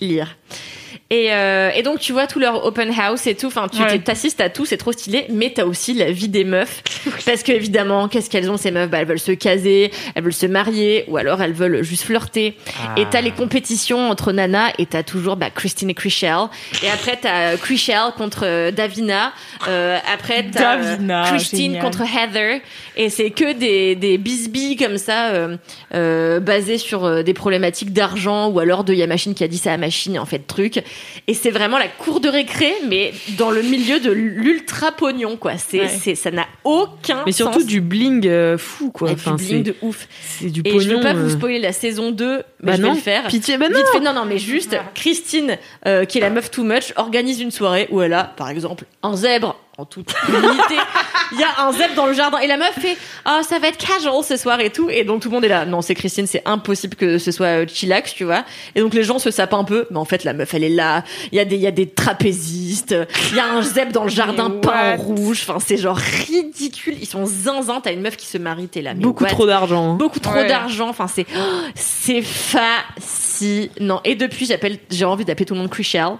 Délire. 0.00 0.36
Et, 1.12 1.32
euh, 1.32 1.70
et 1.74 1.82
donc 1.82 1.98
tu 1.98 2.12
vois 2.12 2.28
tout 2.28 2.38
leur 2.38 2.64
open 2.64 2.92
house 2.96 3.26
et 3.26 3.34
tout. 3.34 3.48
Enfin, 3.48 3.66
tu 3.68 3.82
Ouais. 3.82 3.88
t'es- 3.90 3.98
t'assistes 3.98 4.40
à 4.40 4.48
tout, 4.48 4.64
c'est 4.64 4.76
trop 4.76 4.92
stylé. 4.92 5.26
Mais 5.28 5.52
t'as 5.52 5.64
aussi 5.64 5.92
la 5.92 6.12
vie 6.12 6.28
des 6.28 6.44
meufs, 6.44 6.82
parce 7.26 7.42
que 7.42 7.50
évidemment, 7.50 8.06
qu'est-ce 8.06 8.30
qu'elles 8.30 8.48
ont 8.48 8.56
ces 8.56 8.70
meufs? 8.70 8.88
Bah, 8.88 8.98
elles 9.00 9.08
veulent 9.08 9.18
se 9.18 9.32
caser, 9.32 9.90
elles 10.14 10.22
veulent 10.22 10.32
se 10.32 10.46
marier, 10.46 11.04
ou 11.08 11.16
alors 11.16 11.42
elles 11.42 11.52
veulent 11.52 11.82
juste 11.82 12.04
flirter. 12.04 12.54
Et 12.96 13.04
t'as 13.10 13.22
les 13.22 13.32
compétitions 13.32 14.08
entre 14.08 14.30
nanas, 14.30 14.70
et 14.78 14.86
t'as 14.86 15.02
toujours 15.02 15.34
bah, 15.36 15.50
Christine 15.50 15.90
et 15.90 15.94
Chrishell. 15.94 16.46
Et 16.84 16.88
après 16.88 17.18
t'as 17.20 17.56
Chrishell 17.56 18.12
contre 18.16 18.42
euh, 18.44 18.70
Davina. 18.70 19.32
Euh, 19.66 19.98
après 20.14 20.46
t'as 20.52 20.76
euh, 20.78 20.82
Davina, 20.96 21.24
Christine 21.26 21.72
génial. 21.72 21.82
contre 21.82 22.02
Heather. 22.02 22.60
Et 22.96 23.08
c'est 23.10 23.30
que 23.30 23.52
des 23.52 23.96
des 23.96 24.16
bisbilles 24.16 24.76
comme 24.76 24.96
ça, 24.98 25.30
euh, 25.30 25.56
euh, 25.94 26.38
basés 26.38 26.78
sur 26.78 27.04
euh, 27.04 27.22
des 27.24 27.34
problématiques 27.34 27.92
d'argent, 27.92 28.48
ou 28.48 28.60
alors 28.60 28.84
de 28.84 28.94
y 28.94 29.02
a 29.02 29.06
machine 29.08 29.34
qui 29.34 29.42
a 29.42 29.48
dit 29.48 29.58
ça 29.58 29.72
à 29.72 29.76
machine, 29.76 30.16
en 30.18 30.26
fait 30.26 30.46
truc. 30.46 30.82
Et 31.26 31.34
c'est 31.34 31.50
vraiment 31.50 31.78
la 31.78 31.88
cour 31.88 32.20
de 32.20 32.28
récré, 32.28 32.72
mais 32.88 33.12
dans 33.38 33.50
le 33.50 33.62
milieu 33.62 34.00
de 34.00 34.10
l'ultra 34.10 34.92
pognon, 34.92 35.36
quoi. 35.36 35.52
C'est 35.58 35.80
Ouais. 35.80 36.14
ça 36.14 36.30
n'a 36.30 36.46
aucun 36.64 37.22
Mais 37.26 37.32
surtout 37.32 37.60
sens. 37.60 37.66
du 37.68 37.80
bling 37.80 38.26
euh, 38.26 38.58
fou, 38.58 38.90
quoi. 38.90 39.10
Et 39.10 39.14
du 39.14 39.30
bling 39.36 39.62
de 39.62 39.74
ouf. 39.82 40.08
c'est 40.22 40.50
du 40.50 40.60
Et 40.60 40.62
pognon. 40.72 40.80
je 40.80 40.90
veux 40.94 41.00
pas 41.00 41.12
vous 41.14 41.26
euh. 41.26 41.30
spoiler 41.36 41.58
la 41.58 41.72
saison 41.72 42.10
2, 42.10 42.36
mais 42.36 42.42
Bah 42.62 42.72
je 42.76 42.82
vais 42.82 42.88
non, 42.88 42.94
le 42.94 43.00
faire. 43.00 43.26
pitié, 43.28 43.56
bah 43.58 43.66
Vite 43.68 43.76
non. 43.78 43.92
fait, 43.92 44.00
non, 44.00 44.12
non, 44.12 44.24
mais 44.24 44.38
juste, 44.38 44.76
Christine, 44.94 45.56
euh, 45.86 46.04
qui 46.04 46.18
est 46.18 46.20
la 46.22 46.30
meuf 46.30 46.50
too 46.50 46.64
much, 46.64 46.92
organise 46.96 47.40
une 47.40 47.50
soirée 47.50 47.88
où 47.90 48.00
elle 48.02 48.12
a, 48.12 48.24
par 48.24 48.48
exemple, 48.50 48.84
un 49.02 49.16
zèbre 49.16 49.56
en 49.78 49.84
toute 49.84 50.12
humilité. 50.28 50.76
Il 51.32 51.38
y 51.40 51.42
a 51.44 51.64
un 51.64 51.72
zèbre 51.72 51.94
dans 51.94 52.06
le 52.06 52.12
jardin 52.12 52.38
et 52.38 52.46
la 52.46 52.56
meuf 52.56 52.74
fait 52.78 52.96
oh 53.26 53.40
ça 53.48 53.58
va 53.58 53.68
être 53.68 53.78
casual 53.78 54.22
ce 54.24 54.36
soir 54.36 54.60
et 54.60 54.70
tout 54.70 54.90
et 54.90 55.04
donc 55.04 55.22
tout 55.22 55.28
le 55.28 55.34
monde 55.34 55.44
est 55.44 55.48
là 55.48 55.64
non 55.64 55.80
c'est 55.80 55.94
Christine 55.94 56.26
c'est 56.26 56.42
impossible 56.44 56.96
que 56.96 57.18
ce 57.18 57.30
soit 57.30 57.46
euh, 57.46 57.66
chillax 57.66 58.12
tu 58.14 58.24
vois 58.24 58.44
et 58.74 58.80
donc 58.80 58.92
les 58.94 59.04
gens 59.04 59.18
se 59.18 59.30
sapent 59.30 59.54
un 59.54 59.64
peu 59.64 59.86
mais 59.90 59.96
en 59.98 60.04
fait 60.04 60.24
la 60.24 60.32
meuf 60.32 60.52
elle 60.54 60.64
est 60.64 60.68
là 60.70 61.04
il 61.32 61.36
y 61.36 61.40
a 61.40 61.44
des 61.44 61.56
il 61.56 61.62
y 61.62 61.66
a 61.66 61.70
des 61.70 61.88
trapézistes 61.88 62.94
il 63.30 63.36
y 63.36 63.40
a 63.40 63.46
un 63.46 63.62
zèbre 63.62 63.92
dans 63.92 64.04
le 64.04 64.10
jardin 64.10 64.50
peint 64.50 64.94
en 64.94 64.96
rouge 64.96 65.44
enfin 65.48 65.58
c'est 65.64 65.76
genre 65.76 65.96
ridicule 65.96 66.96
ils 67.00 67.06
sont 67.06 67.24
zinzin 67.24 67.80
t'as 67.80 67.92
une 67.92 68.00
meuf 68.02 68.16
qui 68.16 68.26
se 68.26 68.38
marie 68.38 68.66
t'es 68.68 68.82
là 68.82 68.92
mais 68.94 69.00
Beaucoup 69.02 69.24
what? 69.24 69.30
trop 69.30 69.46
d'argent. 69.46 69.92
hein. 69.92 69.94
beaucoup 69.94 70.18
trop 70.20 70.34
Ouais. 70.34 70.46
d'argent. 70.48 70.88
Enfin, 70.88 71.06
c'est 71.06 71.26
oh, 71.36 71.40
c'est 71.74 72.22
fascinant. 72.22 74.00
Et 74.04 74.14
depuis, 74.14 74.46
j'appelle, 74.46 74.78
j'ai 74.90 75.04
envie 75.04 75.24
d'appeler 75.24 75.44
tout 75.46 75.54
le 75.54 75.60
monde 75.60 75.70
Chrishell. 75.70 76.16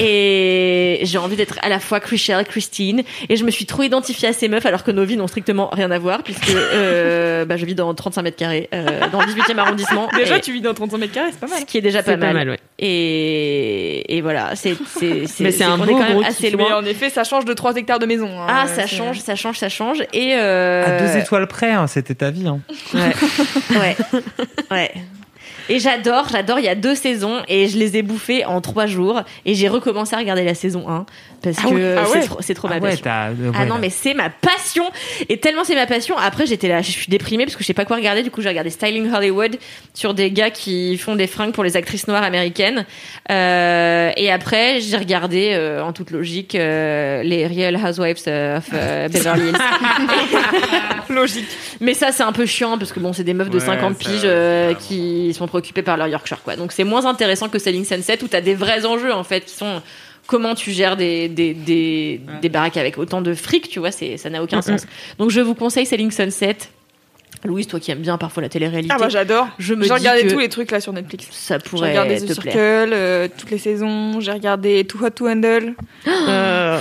Et 0.00 1.00
j'ai 1.02 1.18
envie 1.18 1.36
d'être 1.36 1.58
à 1.62 1.68
la 1.68 1.78
fois 1.80 2.00
Chrishell, 2.00 2.44
Christine. 2.44 2.89
Et 3.28 3.36
je 3.36 3.44
me 3.44 3.50
suis 3.50 3.66
trop 3.66 3.82
identifiée 3.82 4.28
à 4.28 4.32
ces 4.32 4.48
meufs 4.48 4.66
alors 4.66 4.84
que 4.84 4.90
nos 4.90 5.04
vies 5.04 5.16
n'ont 5.16 5.26
strictement 5.26 5.68
rien 5.72 5.90
à 5.90 5.98
voir 5.98 6.22
puisque 6.22 6.50
euh, 6.50 7.44
bah, 7.44 7.56
je 7.56 7.64
vis 7.64 7.74
dans 7.74 7.92
35 7.94 8.22
mètres 8.22 8.36
carrés 8.36 8.68
euh, 8.74 8.84
dans 9.12 9.20
le 9.20 9.26
18e 9.26 9.58
arrondissement. 9.58 10.08
Déjà, 10.16 10.36
Et- 10.38 10.40
tu 10.40 10.52
vis 10.52 10.60
dans 10.60 10.74
35 10.74 10.98
mètres 10.98 11.12
carrés, 11.12 11.30
c'est 11.32 11.40
pas 11.40 11.46
mal. 11.46 11.60
ce 11.60 11.64
qui 11.64 11.78
est 11.78 11.80
déjà 11.82 12.02
pas 12.02 12.16
mal. 12.16 12.20
pas 12.28 12.32
mal, 12.34 12.50
ouais. 12.50 12.58
Et, 12.78 14.16
et 14.16 14.20
voilà, 14.20 14.56
c'est 14.56 14.74
c'est 14.98 15.24
Mais 15.40 15.52
c'est 15.52 15.64
un 15.64 15.76
beau 15.78 15.84
est 15.84 15.88
quand 15.92 15.98
même 16.00 16.12
gros 16.14 16.22
assez 16.24 16.50
Mais 16.50 16.64
loin. 16.64 16.78
en 16.78 16.84
effet, 16.84 17.10
ça 17.10 17.24
change 17.24 17.44
de 17.44 17.52
3 17.52 17.76
hectares 17.76 17.98
de 17.98 18.06
maison. 18.06 18.28
hein. 18.28 18.46
Ah, 18.48 18.66
ça 18.66 18.86
change, 18.86 19.18
ça 19.20 19.36
change, 19.36 19.58
ça 19.58 19.68
change. 19.68 20.02
Et 20.12 20.34
euh, 20.34 20.84
À 20.86 21.00
deux 21.00 21.16
étoiles 21.18 21.46
près, 21.46 21.70
hein, 21.70 21.86
c'était 21.86 22.14
ta 22.14 22.30
vie. 22.30 22.46
Hein. 22.48 22.60
Ouais. 23.70 23.96
ouais. 24.70 24.92
Et 25.68 25.78
j'adore, 25.78 26.26
j'adore. 26.30 26.58
Il 26.58 26.64
y 26.64 26.68
a 26.68 26.74
deux 26.74 26.94
saisons 26.96 27.42
et 27.48 27.68
je 27.68 27.78
les 27.78 27.96
ai 27.96 28.02
bouffées 28.02 28.44
en 28.44 28.60
trois 28.60 28.86
jours. 28.86 29.22
Et 29.46 29.54
j'ai 29.54 29.68
recommencé 29.68 30.16
à 30.16 30.18
regarder 30.18 30.44
la 30.44 30.54
saison 30.54 30.88
1 30.88 31.06
parce 31.42 31.56
Ah 31.64 31.68
que 31.68 31.74
ouais, 31.74 31.94
ah 31.98 32.04
c'est 32.06 32.18
ouais. 32.18 32.24
trop, 32.26 32.38
c'est 32.40 32.54
trop 32.54 32.68
ma 32.68 32.74
Ah 32.76 32.78
ouais, 32.78 32.90
passion. 32.90 33.04
euh, 33.06 33.52
Ah 33.54 33.64
non, 33.66 33.76
mais 33.80 33.90
c'est 33.90 34.14
ma 34.14 34.30
passion. 34.30 34.84
Et 35.28 35.38
tellement 35.38 35.64
c'est 35.64 35.74
ma 35.74 35.86
passion. 35.86 36.16
Après, 36.18 36.46
j'étais 36.46 36.68
là, 36.68 36.82
je 36.82 36.90
suis 36.90 37.06
déprimée 37.08 37.44
parce 37.44 37.56
que 37.56 37.62
je 37.62 37.66
sais 37.66 37.74
pas 37.74 37.84
quoi 37.84 37.96
regarder. 37.96 38.22
Du 38.22 38.30
coup, 38.30 38.40
j'ai 38.42 38.48
regardé 38.48 38.70
Styling 38.70 39.12
Hollywood 39.12 39.56
sur 39.94 40.14
des 40.14 40.30
gars 40.30 40.50
qui 40.50 40.96
font 40.98 41.16
des 41.16 41.26
fringues 41.26 41.52
pour 41.52 41.64
les 41.64 41.76
actrices 41.76 42.06
noires 42.08 42.22
américaines. 42.22 42.84
Euh, 43.30 44.10
et 44.16 44.30
après, 44.30 44.80
j'ai 44.80 44.96
regardé, 44.96 45.50
euh, 45.54 45.82
en 45.82 45.92
toute 45.92 46.10
logique, 46.10 46.54
euh, 46.54 47.22
les 47.22 47.46
Real 47.46 47.76
Housewives 47.76 48.16
of 48.26 48.64
euh, 48.72 49.08
Beverly 49.12 49.48
Hills. 49.48 49.56
Logique. 51.08 51.48
Mais 51.80 51.94
ça, 51.94 52.12
c'est 52.12 52.22
un 52.22 52.32
peu 52.32 52.46
chiant 52.46 52.78
parce 52.78 52.92
que 52.92 53.00
bon, 53.00 53.12
c'est 53.12 53.24
des 53.24 53.34
meufs 53.34 53.50
de 53.50 53.58
Ouais, 53.58 53.64
50 53.66 53.92
ça, 53.94 53.98
piges 53.98 54.20
euh, 54.24 54.74
qui 54.74 55.34
sont 55.34 55.46
préoccupées 55.46 55.82
par 55.82 55.96
leur 55.96 56.06
Yorkshire, 56.08 56.42
quoi. 56.42 56.56
Donc 56.56 56.72
c'est 56.72 56.84
moins 56.84 57.06
intéressant 57.06 57.48
que 57.48 57.58
Selling 57.58 57.84
Sunset 57.84 58.22
où 58.22 58.28
t'as 58.28 58.40
des 58.40 58.54
vrais 58.54 58.86
enjeux 58.86 59.12
en 59.12 59.24
fait 59.24 59.44
qui 59.44 59.54
sont 59.54 59.82
comment 60.30 60.54
tu 60.54 60.70
gères 60.70 60.96
des, 60.96 61.28
des, 61.28 61.52
des, 61.54 62.20
des 62.40 62.48
baraques 62.48 62.76
avec 62.76 62.96
autant 62.98 63.20
de 63.20 63.34
fric, 63.34 63.68
tu 63.68 63.80
vois, 63.80 63.90
c'est, 63.90 64.16
ça 64.16 64.30
n'a 64.30 64.42
aucun 64.42 64.62
sens. 64.62 64.86
Donc 65.18 65.30
je 65.30 65.40
vous 65.40 65.54
conseille 65.56 65.84
Selling 65.86 66.10
Sunset. 66.12 66.56
Louise, 67.44 67.66
toi 67.66 67.80
qui 67.80 67.90
aimes 67.90 68.00
bien 68.00 68.18
parfois 68.18 68.42
la 68.42 68.48
télé-réalité, 68.50 68.94
Ah 68.94 68.98
bah 69.00 69.08
j'adore. 69.08 69.48
je 69.58 69.72
me 69.74 69.84
J'ai 69.84 69.92
regardé 69.94 70.26
tous 70.28 70.38
les 70.38 70.48
trucs 70.50 70.70
là 70.70 70.80
sur 70.80 70.92
Netflix. 70.92 71.26
ça 71.30 71.58
J'ai 71.58 71.68
pourrait 71.70 71.90
regardé 71.90 72.16
te 72.20 72.24
The 72.26 72.32
Circle, 72.34 72.42
plaire. 72.50 72.88
euh, 72.92 73.28
toutes 73.36 73.50
les 73.50 73.58
saisons. 73.58 74.20
J'ai 74.20 74.32
regardé 74.32 74.84
Too 74.84 75.02
Hot 75.04 75.10
to 75.10 75.26
Handle. 75.28 75.74
Euh, 76.06 76.78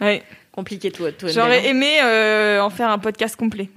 Ouais. 0.00 0.22
Compliqué 0.52 0.90
toi, 0.90 1.10
toi. 1.12 1.30
J'aurais 1.30 1.62
Nel, 1.62 1.66
hein. 1.66 1.70
aimé 1.70 1.88
euh, 2.02 2.60
en 2.60 2.70
faire 2.70 2.90
un 2.90 2.98
podcast 2.98 3.34
complet. 3.36 3.68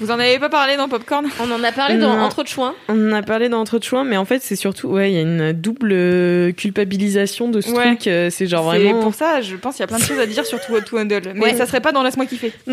Vous 0.00 0.10
en 0.10 0.18
avez 0.18 0.38
pas 0.40 0.48
parlé 0.48 0.76
dans 0.76 0.88
Popcorn? 0.88 1.24
On 1.40 1.50
en 1.52 1.62
a 1.62 1.70
parlé 1.70 1.98
dans 1.98 2.16
Non. 2.16 2.22
Entre 2.24 2.42
de 2.42 2.48
choix. 2.48 2.74
on 2.88 3.10
en 3.12 3.14
a 3.14 3.22
parlé 3.22 3.48
dans 3.48 3.60
Entre 3.60 3.78
de 3.78 3.84
choix, 3.84 4.02
mais 4.02 4.16
en 4.16 4.24
fait, 4.24 4.42
c'est 4.42 4.56
surtout, 4.56 4.88
ouais, 4.88 5.12
il 5.12 5.14
y 5.14 5.18
a 5.18 5.20
une 5.22 5.52
double 5.52 5.90
euh, 5.92 6.52
culpabilisation 6.52 7.48
de 7.48 7.60
ce 7.60 7.70
Ouais. 7.70 7.84
truc. 7.94 8.06
euh, 8.08 8.28
C'est 8.28 8.46
genre 8.48 8.72
C'est 8.72 8.80
vraiment. 8.80 9.00
pour 9.02 9.14
ça, 9.14 9.40
je 9.40 9.54
pense 9.54 9.76
qu'il 9.76 9.82
y 9.82 9.84
a 9.84 9.86
plein 9.86 9.98
de 9.98 10.02
choses 10.02 10.18
à 10.18 10.26
dire 10.26 10.44
sur 10.44 10.60
Too 10.60 10.74
Hot 10.74 10.80
to 10.80 10.98
Handle. 10.98 11.22
Mais 11.34 11.40
Ouais. 11.44 11.54
ça 11.54 11.64
serait 11.66 11.80
pas 11.80 11.92
dans 11.92 12.02
Laisse-moi 12.02 12.26
kiffer. 12.26 12.52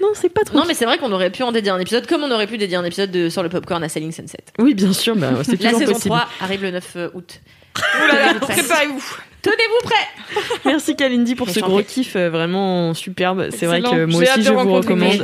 Non, 0.00 0.08
c'est 0.14 0.28
pas 0.32 0.42
trop. 0.44 0.56
Non, 0.56 0.64
mais 0.66 0.74
c'est 0.74 0.84
vrai 0.84 0.98
qu'on 0.98 1.12
aurait 1.12 1.30
pu 1.30 1.42
en 1.42 1.52
dédier 1.52 1.70
un 1.72 1.78
épisode, 1.78 2.06
comme 2.06 2.22
on 2.22 2.30
aurait 2.30 2.46
pu 2.46 2.56
dédier 2.58 2.76
un 2.76 2.84
épisode 2.84 3.10
de, 3.10 3.28
sur 3.28 3.42
le 3.42 3.48
popcorn 3.48 3.82
à 3.82 3.88
Selling 3.88 4.12
Sunset. 4.12 4.38
Oui, 4.58 4.74
bien 4.74 4.92
sûr, 4.92 5.16
bah, 5.16 5.30
c'est 5.44 5.52
La 5.60 5.70
toujours 5.70 5.78
saison 5.80 5.92
possible. 5.94 6.14
3 6.14 6.28
arrive 6.40 6.62
le 6.62 6.70
9 6.70 6.96
août. 7.14 7.40
Oh 7.76 7.80
là 8.12 8.32
là, 8.32 8.34
préparez-vous. 8.40 9.16
Tenez-vous 9.42 9.88
prêts 9.88 10.42
Merci 10.64 10.96
Kalindi 10.96 11.34
pour 11.34 11.48
ce 11.48 11.60
gros 11.60 11.82
kiff 11.82 12.16
euh, 12.16 12.28
vraiment 12.28 12.92
superbe. 12.92 13.48
C'est 13.56 13.66
vrai 13.66 13.80
que 13.82 14.04
moi 14.04 14.20
aussi 14.32 14.42
je 14.42 14.52
vous 14.52 14.72
recommande. 14.74 15.12
De 15.18 15.22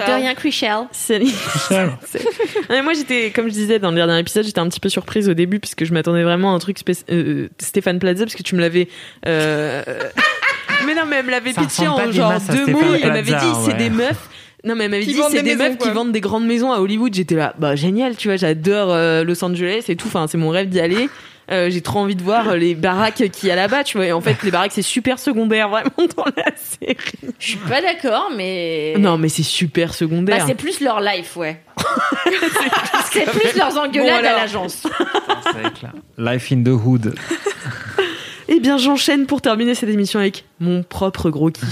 rien. 1.70 1.98
Ouais, 2.70 2.82
moi 2.82 2.92
j'étais, 2.94 3.30
comme 3.30 3.46
je 3.48 3.52
disais 3.52 3.78
dans 3.78 3.90
le 3.90 3.96
dernier 3.96 4.18
épisode, 4.18 4.44
j'étais 4.44 4.60
un 4.60 4.68
petit 4.68 4.80
peu 4.80 4.88
surprise 4.88 5.28
au 5.28 5.34
début 5.34 5.58
puisque 5.58 5.84
je 5.84 5.92
m'attendais 5.92 6.22
vraiment 6.22 6.52
à 6.52 6.56
un 6.56 6.58
truc 6.58 6.78
spéc- 6.78 7.04
euh, 7.10 7.48
Stéphane 7.58 7.98
Plaza 7.98 8.24
parce 8.24 8.36
que 8.36 8.42
tu 8.42 8.54
me 8.54 8.60
l'avais. 8.60 8.88
euh, 9.26 9.82
Mais 10.86 10.94
non, 10.94 11.02
mais 11.08 11.16
elle 11.16 11.26
me 11.26 11.30
l'avait 11.30 11.52
pitché 11.52 11.86
en 11.88 12.10
genre 12.12 12.32
deux 12.50 12.66
mots. 12.66 12.80
Elle 13.02 13.08
m'avait 13.12 13.22
dit 13.32 13.52
c'est 13.64 13.72
ouais. 13.72 13.78
des 13.78 13.90
meufs. 13.90 14.28
Non, 14.64 14.74
mais 14.74 14.84
elle 14.84 14.90
m'avait 14.90 15.04
dit 15.04 15.18
c'est 15.30 15.42
des 15.42 15.56
meufs 15.56 15.76
quoi. 15.78 15.88
qui 15.88 15.92
vendent 15.92 16.12
des 16.12 16.20
grandes 16.20 16.46
maisons 16.46 16.72
à 16.72 16.78
Hollywood. 16.78 17.14
J'étais 17.14 17.34
là, 17.34 17.54
bah 17.58 17.74
génial, 17.76 18.16
tu 18.16 18.28
vois, 18.28 18.36
j'adore 18.36 18.92
euh, 18.92 19.24
Los 19.24 19.42
Angeles 19.44 19.84
et 19.88 19.96
tout. 19.96 20.06
Enfin, 20.08 20.26
c'est 20.26 20.38
mon 20.38 20.50
rêve 20.50 20.68
d'y 20.68 20.80
aller. 20.80 21.08
Euh, 21.50 21.68
j'ai 21.70 21.82
trop 21.82 21.98
envie 22.00 22.14
de 22.16 22.22
voir 22.22 22.48
euh, 22.48 22.56
les 22.56 22.74
baraques 22.74 23.22
qu'il 23.30 23.48
y 23.48 23.52
a 23.52 23.56
là-bas, 23.56 23.84
tu 23.84 23.98
vois. 23.98 24.06
Et 24.06 24.12
en 24.12 24.20
fait, 24.20 24.42
les 24.42 24.50
baraques, 24.50 24.72
c'est 24.72 24.80
super 24.82 25.18
secondaire, 25.18 25.68
vraiment, 25.68 25.90
dans 26.16 26.24
la 26.36 26.52
série. 26.56 26.96
Je 27.38 27.46
suis 27.48 27.56
pas 27.58 27.82
d'accord, 27.82 28.30
mais. 28.34 28.94
Non, 28.98 29.18
mais 29.18 29.28
c'est 29.28 29.42
super 29.42 29.88
Bah, 29.88 29.94
secondaire. 29.94 30.44
c'est 30.46 30.54
plus 30.54 30.80
leur 30.80 31.00
life, 31.00 31.36
ouais. 31.36 31.60
c'est 33.12 33.30
plus 33.30 33.56
leurs 33.58 33.76
engueulades 33.76 34.22
Bon, 34.22 34.26
alors. 34.28 34.38
à 34.38 34.40
l'agence. 34.40 34.82
Life 36.18 36.52
in 36.52 36.62
the 36.62 36.68
Hood. 36.68 37.14
Eh 38.46 38.60
bien, 38.60 38.76
j'enchaîne 38.76 39.24
pour 39.24 39.40
terminer 39.40 39.74
cette 39.74 39.88
émission 39.88 40.20
avec 40.20 40.44
mon 40.60 40.82
propre 40.82 41.30
gros 41.30 41.50
kiff. 41.50 41.64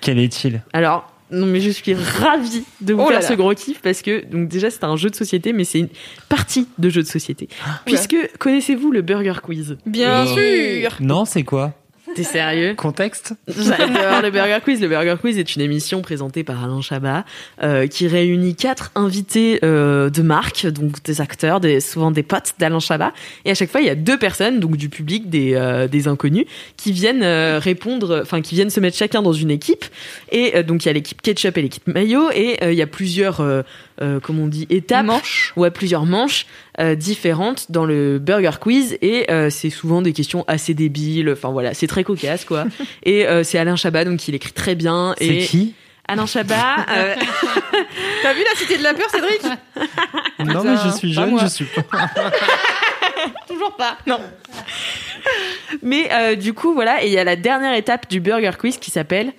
Quel 0.00 0.18
est-il? 0.18 0.60
Alors, 0.72 1.08
non, 1.30 1.46
mais 1.46 1.60
je 1.60 1.70
suis 1.70 1.94
ravie 1.94 2.64
de 2.80 2.94
vous 2.94 3.02
Oh 3.02 3.10
là 3.10 3.20
faire 3.20 3.22
ce 3.24 3.30
là. 3.30 3.36
gros 3.36 3.54
kiff 3.54 3.80
parce 3.80 4.02
que, 4.02 4.24
donc, 4.24 4.48
déjà, 4.48 4.70
c'est 4.70 4.84
un 4.84 4.96
jeu 4.96 5.10
de 5.10 5.14
société, 5.16 5.52
mais 5.52 5.64
c'est 5.64 5.80
une 5.80 5.88
partie 6.28 6.68
de 6.78 6.88
jeu 6.88 7.02
de 7.02 7.08
société. 7.08 7.48
Ah. 7.64 7.80
Puisque, 7.84 8.16
connaissez-vous 8.38 8.90
le 8.92 9.02
Burger 9.02 9.34
Quiz? 9.42 9.76
Bien 9.86 10.24
Oui. 10.26 10.82
sûr. 10.82 10.96
Non, 11.00 11.24
c'est 11.24 11.42
quoi? 11.44 11.74
T'es 12.16 12.22
sérieux 12.22 12.74
Contexte 12.74 13.34
J'adore 13.46 14.22
le 14.22 14.30
Burger 14.30 14.60
Quiz. 14.64 14.80
Le 14.80 14.88
Burger 14.88 15.16
Quiz 15.20 15.38
est 15.38 15.54
une 15.54 15.60
émission 15.60 16.00
présentée 16.00 16.44
par 16.44 16.64
Alain 16.64 16.80
Chabat 16.80 17.26
euh, 17.62 17.86
qui 17.86 18.08
réunit 18.08 18.56
quatre 18.56 18.90
invités 18.94 19.58
euh, 19.62 20.08
de 20.08 20.22
marque, 20.22 20.66
donc 20.66 21.02
des 21.02 21.20
acteurs, 21.20 21.60
des, 21.60 21.78
souvent 21.80 22.10
des 22.10 22.22
potes 22.22 22.54
d'Alain 22.58 22.80
Chabat. 22.80 23.12
Et 23.44 23.50
à 23.50 23.54
chaque 23.54 23.70
fois, 23.70 23.82
il 23.82 23.86
y 23.86 23.90
a 23.90 23.94
deux 23.94 24.18
personnes, 24.18 24.60
donc 24.60 24.78
du 24.78 24.88
public, 24.88 25.28
des, 25.28 25.52
euh, 25.56 25.88
des 25.88 26.08
inconnus, 26.08 26.46
qui 26.78 26.92
viennent 26.92 27.22
répondre, 27.58 28.20
enfin 28.22 28.40
qui 28.40 28.54
viennent 28.54 28.70
se 28.70 28.80
mettre 28.80 28.96
chacun 28.96 29.20
dans 29.20 29.34
une 29.34 29.50
équipe. 29.50 29.84
Et 30.32 30.62
donc 30.62 30.86
il 30.86 30.88
y 30.88 30.90
a 30.90 30.94
l'équipe 30.94 31.20
ketchup 31.20 31.58
et 31.58 31.62
l'équipe 31.62 31.86
mayo, 31.86 32.30
et 32.34 32.56
il 32.62 32.74
y 32.78 32.82
a 32.82 32.86
plusieurs, 32.86 33.42
euh, 34.02 34.20
comment 34.20 34.42
on 34.44 34.46
dit, 34.48 34.66
étapes. 34.70 35.06
Manche. 35.06 35.52
Ouais, 35.56 35.70
plusieurs 35.70 36.04
manches 36.06 36.46
euh, 36.80 36.94
différentes 36.94 37.70
dans 37.70 37.84
le 37.84 38.18
Burger 38.18 38.58
Quiz 38.60 38.98
et 39.02 39.30
euh, 39.30 39.48
c'est 39.50 39.70
souvent 39.70 40.02
des 40.02 40.12
questions 40.12 40.44
assez 40.48 40.74
débiles. 40.74 41.30
Enfin 41.30 41.50
voilà, 41.50 41.72
c'est 41.74 41.86
très 41.86 42.04
cocasse 42.04 42.44
quoi. 42.44 42.64
et 43.04 43.26
euh, 43.26 43.42
c'est 43.44 43.58
Alain 43.58 43.76
Chabat 43.76 44.04
donc 44.04 44.26
il 44.28 44.34
écrit 44.34 44.52
très 44.52 44.74
bien. 44.74 45.14
C'est 45.18 45.26
et 45.26 45.44
qui? 45.46 45.74
Alain 46.08 46.26
Chabat. 46.26 46.86
euh, 46.96 47.14
T'as 48.22 48.32
vu 48.34 48.40
la 48.44 48.56
cité 48.58 48.78
de 48.78 48.82
la 48.84 48.94
peur, 48.94 49.10
Cédric? 49.10 49.42
Non, 50.38 50.62
mais 50.62 50.76
je 50.84 50.96
suis 50.96 51.12
jeune, 51.12 51.38
je 51.40 51.46
suis 51.46 51.64
pas. 51.64 51.82
Toujours 53.48 53.74
pas. 53.76 53.96
mais 55.82 56.08
euh, 56.12 56.34
du 56.36 56.52
coup 56.52 56.74
voilà 56.74 57.02
et 57.02 57.06
il 57.08 57.12
y 57.12 57.18
a 57.18 57.24
la 57.24 57.36
dernière 57.36 57.74
étape 57.74 58.08
du 58.08 58.20
Burger 58.20 58.52
Quiz 58.58 58.78
qui 58.78 58.90
s'appelle 58.90 59.32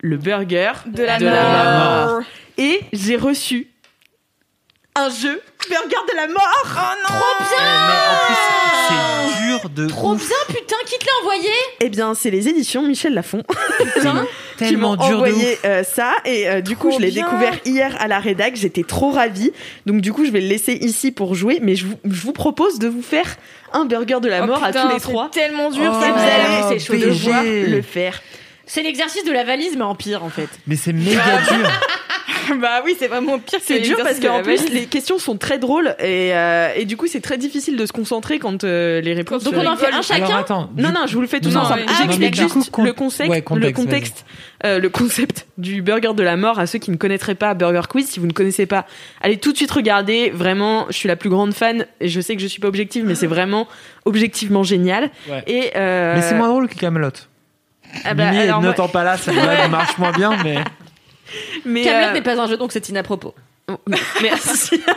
le 0.00 0.16
burger 0.18 0.72
De 0.86 1.02
la 1.02 1.18
De 1.18 1.24
la 1.24 2.06
mort. 2.06 2.20
et 2.58 2.80
j'ai 2.92 3.16
reçu 3.16 3.68
un 4.96 5.08
jeu 5.10 5.40
burger 5.68 6.02
de 6.10 6.16
la 6.16 6.26
mort. 6.28 6.66
Oh 6.66 6.78
non. 7.02 7.18
Trop 7.18 7.44
bien 7.44 7.58
Eh, 7.60 7.86
Mais 7.86 8.12
en 8.12 8.26
plus, 8.26 8.36
c'est 8.88 9.46
dur 9.46 9.70
de 9.70 9.86
Trop 9.88 10.12
ouf. 10.14 10.26
bien, 10.26 10.36
putain, 10.56 10.76
qui 10.86 10.98
te 10.98 11.04
l'a 11.04 11.12
envoyé? 11.22 11.50
Eh 11.80 11.88
bien, 11.88 12.14
c'est 12.14 12.30
les 12.30 12.48
éditions 12.48 12.82
Michel 12.82 13.14
Lafon 13.14 13.42
Putain. 13.94 14.26
qui 14.58 14.64
Tellement 14.64 14.90
m'ont 14.90 14.96
dur 14.96 15.08
de 15.08 15.14
envoyé 15.16 15.52
ouf. 15.54 15.60
euh, 15.64 15.82
ça 15.84 16.14
et 16.24 16.48
euh, 16.48 16.60
du 16.62 16.76
coup, 16.76 16.88
Trop 16.88 16.98
je 16.98 17.04
l'ai 17.04 17.10
bien. 17.10 17.24
découvert 17.26 17.54
hier 17.64 17.94
à 18.00 18.08
la 18.08 18.18
rédac. 18.20 18.56
J'étais 18.56 18.84
trop 18.84 19.10
ravie. 19.10 19.52
Donc 19.86 20.00
du 20.00 20.12
coup, 20.12 20.24
je 20.24 20.30
vais 20.30 20.40
le 20.40 20.48
laisser 20.48 20.72
ici 20.74 21.12
pour 21.12 21.34
jouer, 21.34 21.58
mais 21.62 21.74
je 21.76 21.86
vous, 21.86 21.96
je 22.04 22.22
vous 22.22 22.32
propose 22.32 22.78
de 22.78 22.88
vous 22.88 23.02
faire 23.02 23.36
un 23.72 23.84
burger 23.84 24.20
de 24.22 24.28
la 24.28 24.42
Oh, 24.44 24.46
mort 24.46 24.64
à 24.64 24.72
tous 24.72 24.88
les 24.88 24.94
c'est 24.94 25.00
trois. 25.00 25.28
tellement 25.30 25.70
dur, 25.70 25.92
Oh, 25.94 26.00
ça. 26.00 26.10
Vous 26.12 26.18
allez 26.20 26.78
c'est 26.78 26.86
chaud 26.86 26.94
de 26.94 27.66
le 27.70 27.82
faire. 27.82 28.22
C'est 28.66 28.82
l'exercice 28.82 29.24
de 29.24 29.32
la 29.32 29.44
valise, 29.44 29.76
mais 29.76 29.84
en 29.84 29.94
pire, 29.94 30.24
en 30.24 30.28
fait. 30.30 30.48
Mais 30.66 30.76
c'est 30.76 30.92
méga 30.92 31.20
dur. 31.50 31.70
bah 32.60 32.80
oui, 32.84 32.94
c'est 32.98 33.08
vraiment 33.08 33.38
pire. 33.38 33.58
C'est 33.62 33.80
dur 33.80 33.96
parce 33.98 34.20
qu'en 34.20 34.42
plus 34.42 34.56
valise. 34.56 34.72
les 34.72 34.86
questions 34.86 35.18
sont 35.18 35.36
très 35.36 35.58
drôles 35.58 35.94
et, 35.98 36.34
euh, 36.34 36.70
et 36.76 36.84
du 36.84 36.96
coup 36.96 37.06
c'est 37.08 37.20
très 37.20 37.38
difficile 37.38 37.76
de 37.76 37.86
se 37.86 37.92
concentrer 37.92 38.38
quand 38.38 38.62
euh, 38.64 39.00
les 39.00 39.14
réponses. 39.14 39.42
Donc 39.44 39.54
on 39.56 39.66
en 39.66 39.76
fait 39.76 39.92
un 39.92 40.02
chacun 40.02 40.24
Alors 40.26 40.36
attends. 40.36 40.70
Non 40.76 40.90
non, 40.90 41.06
je 41.06 41.14
vous 41.14 41.20
le 41.20 41.26
fais 41.26 41.40
tous 41.40 41.50
Non, 41.54 41.60
ensemble. 41.62 41.82
ah, 41.88 41.92
J'explique 42.02 42.34
du 42.34 42.46
coup, 42.46 42.58
juste 42.60 42.70
con- 42.70 42.84
le 42.84 42.92
concept, 42.92 43.30
ouais, 43.30 43.42
contexte, 43.42 43.78
le 43.78 43.84
contexte, 43.84 44.24
euh, 44.64 44.78
le 44.78 44.88
concept 44.88 45.46
du 45.58 45.82
burger 45.82 46.14
de 46.14 46.22
la 46.22 46.36
mort 46.36 46.58
à 46.60 46.66
ceux 46.66 46.78
qui 46.78 46.90
ne 46.92 46.96
connaîtraient 46.96 47.34
pas 47.34 47.54
Burger 47.54 47.82
Quiz. 47.88 48.06
Si 48.08 48.20
vous 48.20 48.26
ne 48.26 48.32
connaissez 48.32 48.66
pas, 48.66 48.86
allez 49.20 49.38
tout 49.38 49.50
de 49.52 49.56
suite 49.56 49.70
regarder. 49.72 50.30
Vraiment, 50.30 50.86
je 50.88 50.94
suis 50.96 51.08
la 51.08 51.16
plus 51.16 51.30
grande 51.30 51.52
fan 51.52 51.86
et 52.00 52.08
je 52.08 52.20
sais 52.20 52.36
que 52.36 52.42
je 52.42 52.46
suis 52.46 52.60
pas 52.60 52.68
objective, 52.68 53.04
mais 53.06 53.16
c'est 53.16 53.26
vraiment 53.26 53.66
objectivement 54.04 54.62
génial. 54.62 55.10
Ouais. 55.28 55.42
Et 55.48 55.70
euh, 55.76 56.14
Mais 56.14 56.22
c'est 56.22 56.34
moins 56.36 56.48
drôle 56.48 56.68
que 56.68 56.76
Camelot. 56.76 57.10
Ah 58.04 58.14
bah, 58.14 58.30
Mimi, 58.30 58.42
alors, 58.42 58.60
moi- 58.60 58.70
n'entends 58.70 58.88
pas 58.88 59.04
là, 59.04 59.16
ça 59.16 59.32
marche 59.68 59.98
moins 59.98 60.12
bien, 60.12 60.36
mais. 60.44 60.56
mais, 61.64 61.82
Camelot 61.82 62.08
euh, 62.08 62.12
n'est 62.12 62.22
pas 62.22 62.40
un 62.40 62.46
jeu, 62.46 62.56
donc 62.56 62.72
c'est 62.72 62.88
inapropos. 62.88 63.34
Oh, 63.68 63.76
Merci. 64.22 64.80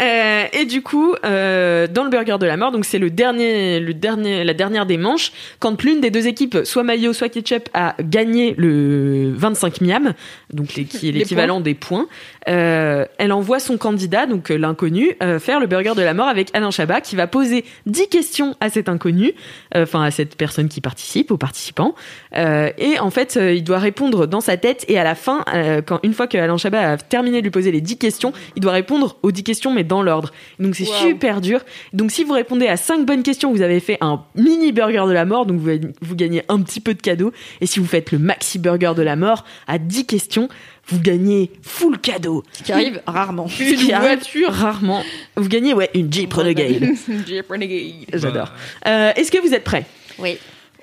Euh, 0.00 0.44
et 0.52 0.64
du 0.64 0.80
coup, 0.82 1.16
euh, 1.24 1.88
dans 1.88 2.04
le 2.04 2.10
burger 2.10 2.36
de 2.38 2.46
la 2.46 2.56
mort, 2.56 2.70
donc 2.70 2.84
c'est 2.84 3.00
le 3.00 3.10
dernier, 3.10 3.80
le 3.80 3.94
dernier, 3.94 4.44
la 4.44 4.54
dernière 4.54 4.86
des 4.86 4.96
manches, 4.96 5.32
quand 5.58 5.82
l'une 5.82 6.00
des 6.00 6.10
deux 6.10 6.28
équipes, 6.28 6.58
soit 6.62 6.84
mayo, 6.84 7.12
soit 7.12 7.28
ketchup, 7.28 7.68
a 7.74 7.96
gagné 8.00 8.54
le 8.56 9.32
25 9.34 9.80
miam, 9.80 10.14
donc 10.52 10.74
les- 10.76 10.84
qui 10.84 11.08
est 11.08 11.12
l'équivalent 11.12 11.60
des 11.60 11.74
points, 11.74 12.06
euh, 12.48 13.04
elle 13.18 13.32
envoie 13.32 13.60
son 13.60 13.76
candidat, 13.76 14.26
donc 14.26 14.50
euh, 14.50 14.56
l'inconnu, 14.56 15.12
euh, 15.22 15.38
faire 15.38 15.60
le 15.60 15.66
burger 15.66 15.92
de 15.96 16.02
la 16.02 16.14
mort 16.14 16.28
avec 16.28 16.50
Alain 16.54 16.70
Chabat, 16.70 17.00
qui 17.00 17.16
va 17.16 17.26
poser 17.26 17.64
10 17.86 18.08
questions 18.08 18.56
à 18.60 18.70
cet 18.70 18.88
inconnu, 18.88 19.32
enfin 19.74 20.02
à 20.02 20.10
cette 20.10 20.36
personne 20.36 20.68
qui 20.68 20.80
participe, 20.80 21.30
aux 21.30 21.36
participants, 21.36 21.94
et 22.34 22.98
en 23.00 23.10
fait, 23.10 23.38
il 23.40 23.62
doit 23.64 23.78
répondre 23.78 24.26
dans 24.26 24.40
sa 24.40 24.56
tête, 24.56 24.84
et 24.88 24.98
à 24.98 25.04
la 25.04 25.14
fin, 25.14 25.44
quand 25.86 26.00
une 26.02 26.14
fois 26.14 26.26
que 26.26 26.38
Alain 26.38 26.56
Chabat 26.56 26.92
a 26.92 26.96
terminé 26.96 27.38
de 27.38 27.44
lui 27.44 27.50
poser 27.50 27.70
les 27.70 27.80
10 27.80 27.98
questions, 27.98 28.32
il 28.56 28.62
doit 28.62 28.72
répondre 28.72 29.16
aux 29.22 29.30
10 29.30 29.44
questions, 29.44 29.72
mais 29.72 29.84
dans 29.84 30.02
l'ordre. 30.02 30.32
Donc 30.58 30.74
c'est 30.74 30.88
Wow. 30.88 30.94
super 31.10 31.40
dur. 31.40 31.60
Donc 31.92 32.10
si 32.10 32.24
vous 32.24 32.32
répondez 32.32 32.66
à 32.66 32.76
5 32.76 33.04
bonnes 33.04 33.22
questions, 33.22 33.52
vous 33.52 33.62
avez 33.62 33.80
fait 33.80 33.98
un 34.00 34.22
mini 34.34 34.72
burger 34.72 35.04
de 35.06 35.12
la 35.12 35.24
mort, 35.24 35.46
donc 35.46 35.60
vous, 35.60 35.70
vous 36.00 36.16
gagnez 36.16 36.42
un 36.48 36.60
petit 36.62 36.80
peu 36.80 36.94
de 36.94 37.02
cadeau. 37.02 37.32
Et 37.60 37.66
si 37.66 37.78
vous 37.78 37.86
faites 37.86 38.10
le 38.12 38.18
maxi 38.18 38.58
burger 38.58 38.92
de 38.96 39.02
la 39.02 39.16
mort 39.16 39.44
à 39.66 39.78
10 39.78 40.06
questions, 40.06 40.48
vous 40.88 41.00
gagnez 41.00 41.50
full 41.62 41.98
cadeau. 41.98 42.42
Ce 42.52 42.62
qui 42.62 42.72
arrive 42.72 43.00
rarement. 43.06 43.44
Qui 43.46 43.92
arrive 43.92 44.20
Rarement. 44.48 45.02
Vous 45.36 45.48
gagnez, 45.48 45.74
ouais, 45.74 45.90
une 45.94 46.12
Jeep 46.12 46.32
Renegade. 46.32 46.84
Jeep 47.26 47.48
Renegade. 47.48 48.06
J'adore. 48.14 48.52
Euh, 48.86 49.12
Est-ce 49.16 49.30
que 49.30 49.38
vous 49.38 49.54
êtes 49.54 49.64
prêts? 49.64 49.86
Oui. 50.18 50.38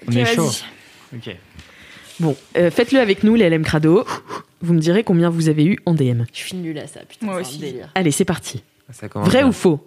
On 0.07 0.11
est 0.11 0.26
chaud. 0.36 0.49
Ok. 1.15 1.36
Bon, 2.19 2.36
euh, 2.57 2.72
faites-le 2.72 2.99
avec 2.99 3.23
nous, 3.23 3.36
les 3.36 3.49
LM 3.49 3.64
Crado. 3.64 4.06
Vous 4.61 4.73
me 4.73 4.80
direz 4.80 5.03
combien 5.03 5.30
vous 5.30 5.49
avez 5.49 5.65
eu 5.65 5.77
en 5.86 5.94
DM. 5.94 6.23
Je 6.34 6.40
suis 6.40 6.56
nulle 6.56 6.77
à 6.80 6.88
ça, 6.88 7.02
putain. 7.02 7.26
Moi 7.26 7.36
c'est 7.36 7.40
un 7.40 7.41
aussi. 7.49 7.57
délire. 7.60 7.90
Allez, 7.95 8.11
c'est 8.11 8.26
parti. 8.26 8.64
Ça 8.91 9.07
Vrai 9.14 9.40
bien. 9.40 9.48
ou 9.48 9.52
faux? 9.52 9.86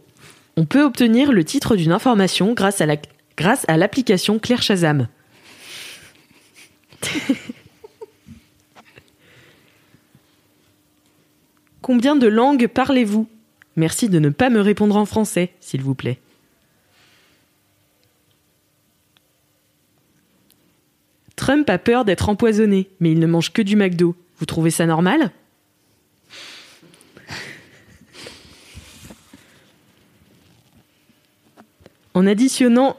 On 0.57 0.65
peut 0.65 0.83
obtenir 0.83 1.33
le 1.33 1.45
titre 1.45 1.77
d'une 1.77 1.93
information 1.93 2.53
grâce 2.53 2.81
à 2.81 2.87
la 2.87 2.97
grâce 3.37 3.65
à 3.69 3.77
l'application 3.77 4.39
Claire 4.39 4.63
Shazam. 4.63 5.07
Combien 11.89 12.15
de 12.17 12.27
langues 12.27 12.67
parlez-vous? 12.67 13.27
Merci 13.75 14.11
de 14.11 14.19
ne 14.19 14.29
pas 14.29 14.51
me 14.51 14.61
répondre 14.61 14.95
en 14.95 15.07
français, 15.07 15.55
s'il 15.59 15.81
vous 15.81 15.95
plaît. 15.95 16.19
Trump 21.35 21.71
a 21.71 21.79
peur 21.79 22.05
d'être 22.05 22.29
empoisonné, 22.29 22.91
mais 23.01 23.11
il 23.11 23.19
ne 23.19 23.27
mange 23.27 23.55
que 23.55 23.63
du 23.63 23.75
McDo. 23.75 24.15
Vous 24.37 24.45
trouvez 24.45 24.71
ça 24.71 24.85
normal? 24.85 25.31
En 32.15 32.27
additionnant, 32.27 32.99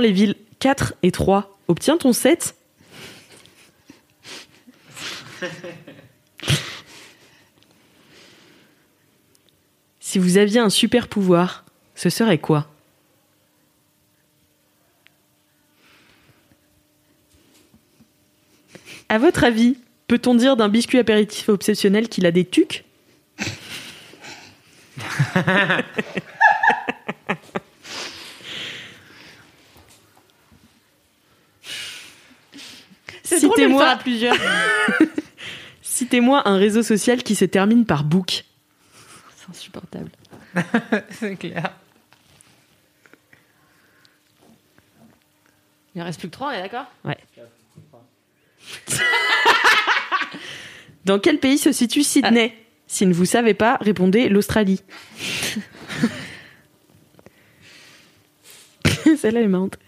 les 0.00 0.10
villes 0.10 0.34
4 0.58 0.94
et 1.04 1.12
3, 1.12 1.60
obtient-on 1.68 2.12
7 2.12 2.56
Si 10.08 10.18
vous 10.18 10.38
aviez 10.38 10.58
un 10.58 10.70
super 10.70 11.06
pouvoir, 11.06 11.66
ce 11.94 12.08
serait 12.08 12.38
quoi? 12.38 12.66
À 19.10 19.18
votre 19.18 19.44
avis, 19.44 19.76
peut-on 20.06 20.34
dire 20.34 20.56
d'un 20.56 20.70
biscuit 20.70 20.96
apéritif 20.96 21.50
obsessionnel 21.50 22.08
qu'il 22.08 22.24
a 22.24 22.30
des 22.30 22.46
tucs? 22.46 22.86
Citez-moi-. 33.24 33.98
Citez-moi 35.82 36.48
un 36.48 36.56
réseau 36.56 36.82
social 36.82 37.22
qui 37.22 37.34
se 37.34 37.44
termine 37.44 37.84
par 37.84 38.04
book. 38.04 38.46
Insupportable. 39.48 40.10
C'est 41.10 41.36
clair. 41.36 41.72
Il 45.94 46.02
en 46.02 46.04
reste 46.04 46.20
plus 46.20 46.28
que 46.28 46.32
trois, 46.32 46.48
on 46.48 46.52
est 46.52 46.62
d'accord? 46.62 46.86
Dans 51.04 51.18
quel 51.18 51.38
pays 51.38 51.58
se 51.58 51.72
situe 51.72 52.02
Sydney? 52.02 52.54
Si 52.86 53.04
ne 53.06 53.12
vous 53.12 53.24
savez 53.24 53.54
pas, 53.54 53.78
répondez 53.80 54.28
l'Australie. 54.28 54.82
Celle-là 59.16 59.40
elle 59.40 59.46
est 59.46 59.48
marrante. 59.48 59.78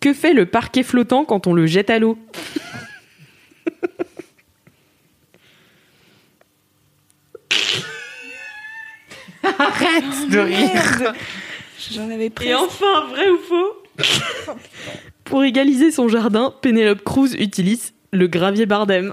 Que 0.00 0.14
fait 0.14 0.32
le 0.32 0.46
parquet 0.46 0.84
flottant 0.84 1.24
quand 1.24 1.46
on 1.46 1.52
le 1.52 1.66
jette 1.66 1.90
à 1.90 1.98
l'eau? 1.98 2.16
Arrête 9.58 10.28
de 10.30 10.38
rire. 10.38 11.12
J'en 11.92 12.10
avais 12.10 12.30
pris. 12.30 12.48
Et 12.48 12.54
enfin, 12.54 13.06
vrai 13.10 13.28
ou 13.28 13.38
faux 13.38 14.54
Pour 15.24 15.44
égaliser 15.44 15.90
son 15.90 16.08
jardin, 16.08 16.54
Penelope 16.62 17.02
Cruz 17.04 17.34
utilise 17.38 17.92
le 18.12 18.26
gravier 18.26 18.66
Bardem. 18.66 19.12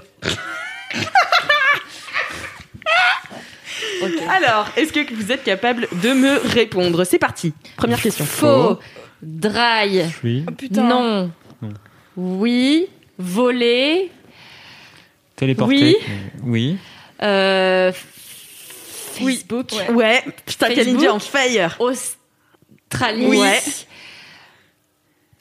Alors, 4.28 4.68
est-ce 4.76 4.92
que 4.92 5.14
vous 5.14 5.32
êtes 5.32 5.44
capable 5.44 5.88
de 6.02 6.12
me 6.12 6.38
répondre? 6.48 7.04
C'est 7.04 7.18
parti. 7.18 7.52
Première 7.76 8.00
question. 8.00 8.24
Faux. 8.24 8.78
Dry. 9.22 10.02
Oui. 10.22 10.44
Oh, 10.48 10.52
putain. 10.52 10.82
Non. 10.82 11.30
Non. 11.62 11.68
Oui. 12.16 12.88
Voler. 13.18 14.10
Téléporté. 15.36 15.74
Oui. 15.74 15.96
Oui. 16.42 16.76
Euh, 17.22 17.92
Oui. 19.20 19.36
Facebook. 19.36 19.70
Ouais, 19.90 20.22
putain, 20.46 20.66
Facebook. 20.66 20.84
Kalindi 20.84 21.08
en 21.08 21.18
fire. 21.18 21.76
Australie. 21.78 23.26
Ouais. 23.26 23.62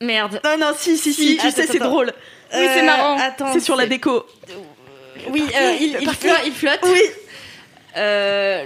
Merde. 0.01 0.41
Non, 0.43 0.57
non, 0.57 0.73
si, 0.77 0.97
si, 0.97 1.13
si, 1.13 1.27
Si, 1.29 1.37
tu 1.37 1.47
attends, 1.47 1.55
sais, 1.55 1.67
c'est 1.67 1.79
drôle. 1.79 2.11
Oui, 2.53 2.67
c'est 2.73 2.83
marrant. 2.83 3.17
Attends. 3.19 3.53
C'est 3.53 3.59
sur 3.61 3.75
la 3.75 3.85
déco. 3.87 4.25
Oui, 5.29 5.43
euh, 5.55 5.71
il, 5.79 5.97
il, 6.01 6.09
flotte, 6.09 6.41
il 6.45 6.51
flotte. 6.53 6.79
Oui. 6.83 7.01
Euh. 7.95 8.65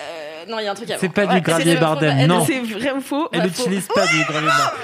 Euh, 0.00 0.44
non, 0.48 0.58
il 0.58 0.64
y 0.64 0.66
a 0.68 0.72
un 0.72 0.74
truc 0.74 0.90
avant. 0.90 1.00
C'est 1.00 1.10
pas 1.12 1.26
du 1.26 1.34
Ouais, 1.34 1.40
gravier 1.42 1.74
c'est- 1.74 1.80
Bardem, 1.80 2.18
elle- 2.18 2.26
non. 2.26 2.44
C'est 2.44 2.58
vrai 2.60 2.92
ou 2.92 3.00
faux? 3.00 3.28
Elle 3.32 3.40
Ouais, 3.40 3.46
n'utilise 3.46 3.86
pas 3.86 4.06
du 4.06 4.24
gravier 4.24 4.48
Bardem. 4.48 4.80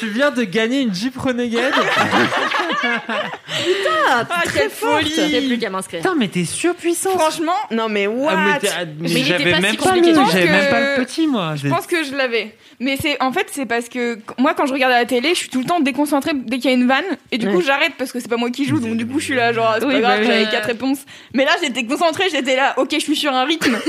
Tu 0.00 0.08
viens 0.08 0.30
de 0.30 0.44
gagner 0.44 0.80
une 0.80 0.94
Jeep 0.94 1.16
Renegade 1.18 1.74
Ah, 4.08 4.24
quelle 4.52 4.70
folie. 4.70 5.12
Il 5.18 5.26
n'y 5.28 5.36
a 5.36 5.40
plus 5.42 5.58
qu'à 5.58 5.70
m'inscrire. 5.70 6.00
Putain, 6.00 6.14
mais 6.16 6.28
t'es 6.28 6.44
surpuissant 6.44 7.16
Franchement, 7.18 7.52
Non 7.70 7.88
mais 7.88 8.06
what 8.06 8.32
Ah, 8.32 8.36
mais 8.54 8.58
t'es- 8.58 8.68
mais 8.98 9.10
il 9.10 9.18
était 9.18 9.28
j'avais 9.38 9.50
pas 9.52 9.60
même 9.60 9.70
si 9.72 9.76
pas 9.76 9.84
compliqué. 9.84 10.08
le, 10.08 10.14
Je 10.14 10.20
pense 10.20 10.32
j'avais 10.32 10.50
même 10.50 10.66
que- 10.66 10.70
pas 10.70 10.80
le 10.98 11.04
petit 11.04 11.26
moi. 11.26 11.54
je 11.56 11.68
pense 11.68 11.86
que 11.86 12.02
je 12.02 12.14
l'avais. 12.16 12.56
Mais 12.80 12.96
c'est 13.00 13.22
en 13.22 13.30
fait 13.32 13.46
c'est 13.52 13.66
parce 13.66 13.88
que 13.90 14.14
qu- 14.14 14.22
moi 14.38 14.54
quand 14.54 14.66
je 14.66 14.72
regarde 14.72 14.92
à 14.92 14.98
la 14.98 15.04
télé, 15.04 15.30
je 15.30 15.34
suis 15.40 15.48
tout 15.50 15.60
le 15.60 15.66
temps 15.66 15.80
déconcentrée 15.80 16.32
dès 16.34 16.58
qu'il 16.58 16.70
y 16.70 16.74
a 16.74 16.76
une 16.76 16.88
vanne 16.88 17.04
et 17.30 17.38
du 17.38 17.46
coup 17.48 17.58
Ouais. 17.58 17.62
j'arrête 17.64 17.92
parce 17.98 18.10
que 18.12 18.20
c'est 18.20 18.28
pas 18.28 18.36
moi 18.38 18.50
qui 18.50 18.64
joue 18.64 18.80
donc 18.80 18.96
du 18.96 19.06
coup 19.06 19.20
je 19.20 19.24
suis 19.26 19.34
là 19.34 19.52
genre 19.52 19.76
c'est 19.78 19.84
Oui, 19.84 19.94
pas 19.94 20.00
grave, 20.00 20.20
bah 20.20 20.22
oui. 20.22 20.26
j'avais 20.32 20.50
quatre 20.50 20.66
réponses. 20.66 21.00
Mais 21.34 21.44
là 21.44 21.52
j'étais 21.62 21.84
concentrée, 21.84 22.24
j'étais 22.30 22.56
là 22.56 22.72
OK, 22.78 22.88
je 22.92 22.98
suis 23.00 23.16
sur 23.16 23.32
un 23.34 23.44
rythme. 23.44 23.76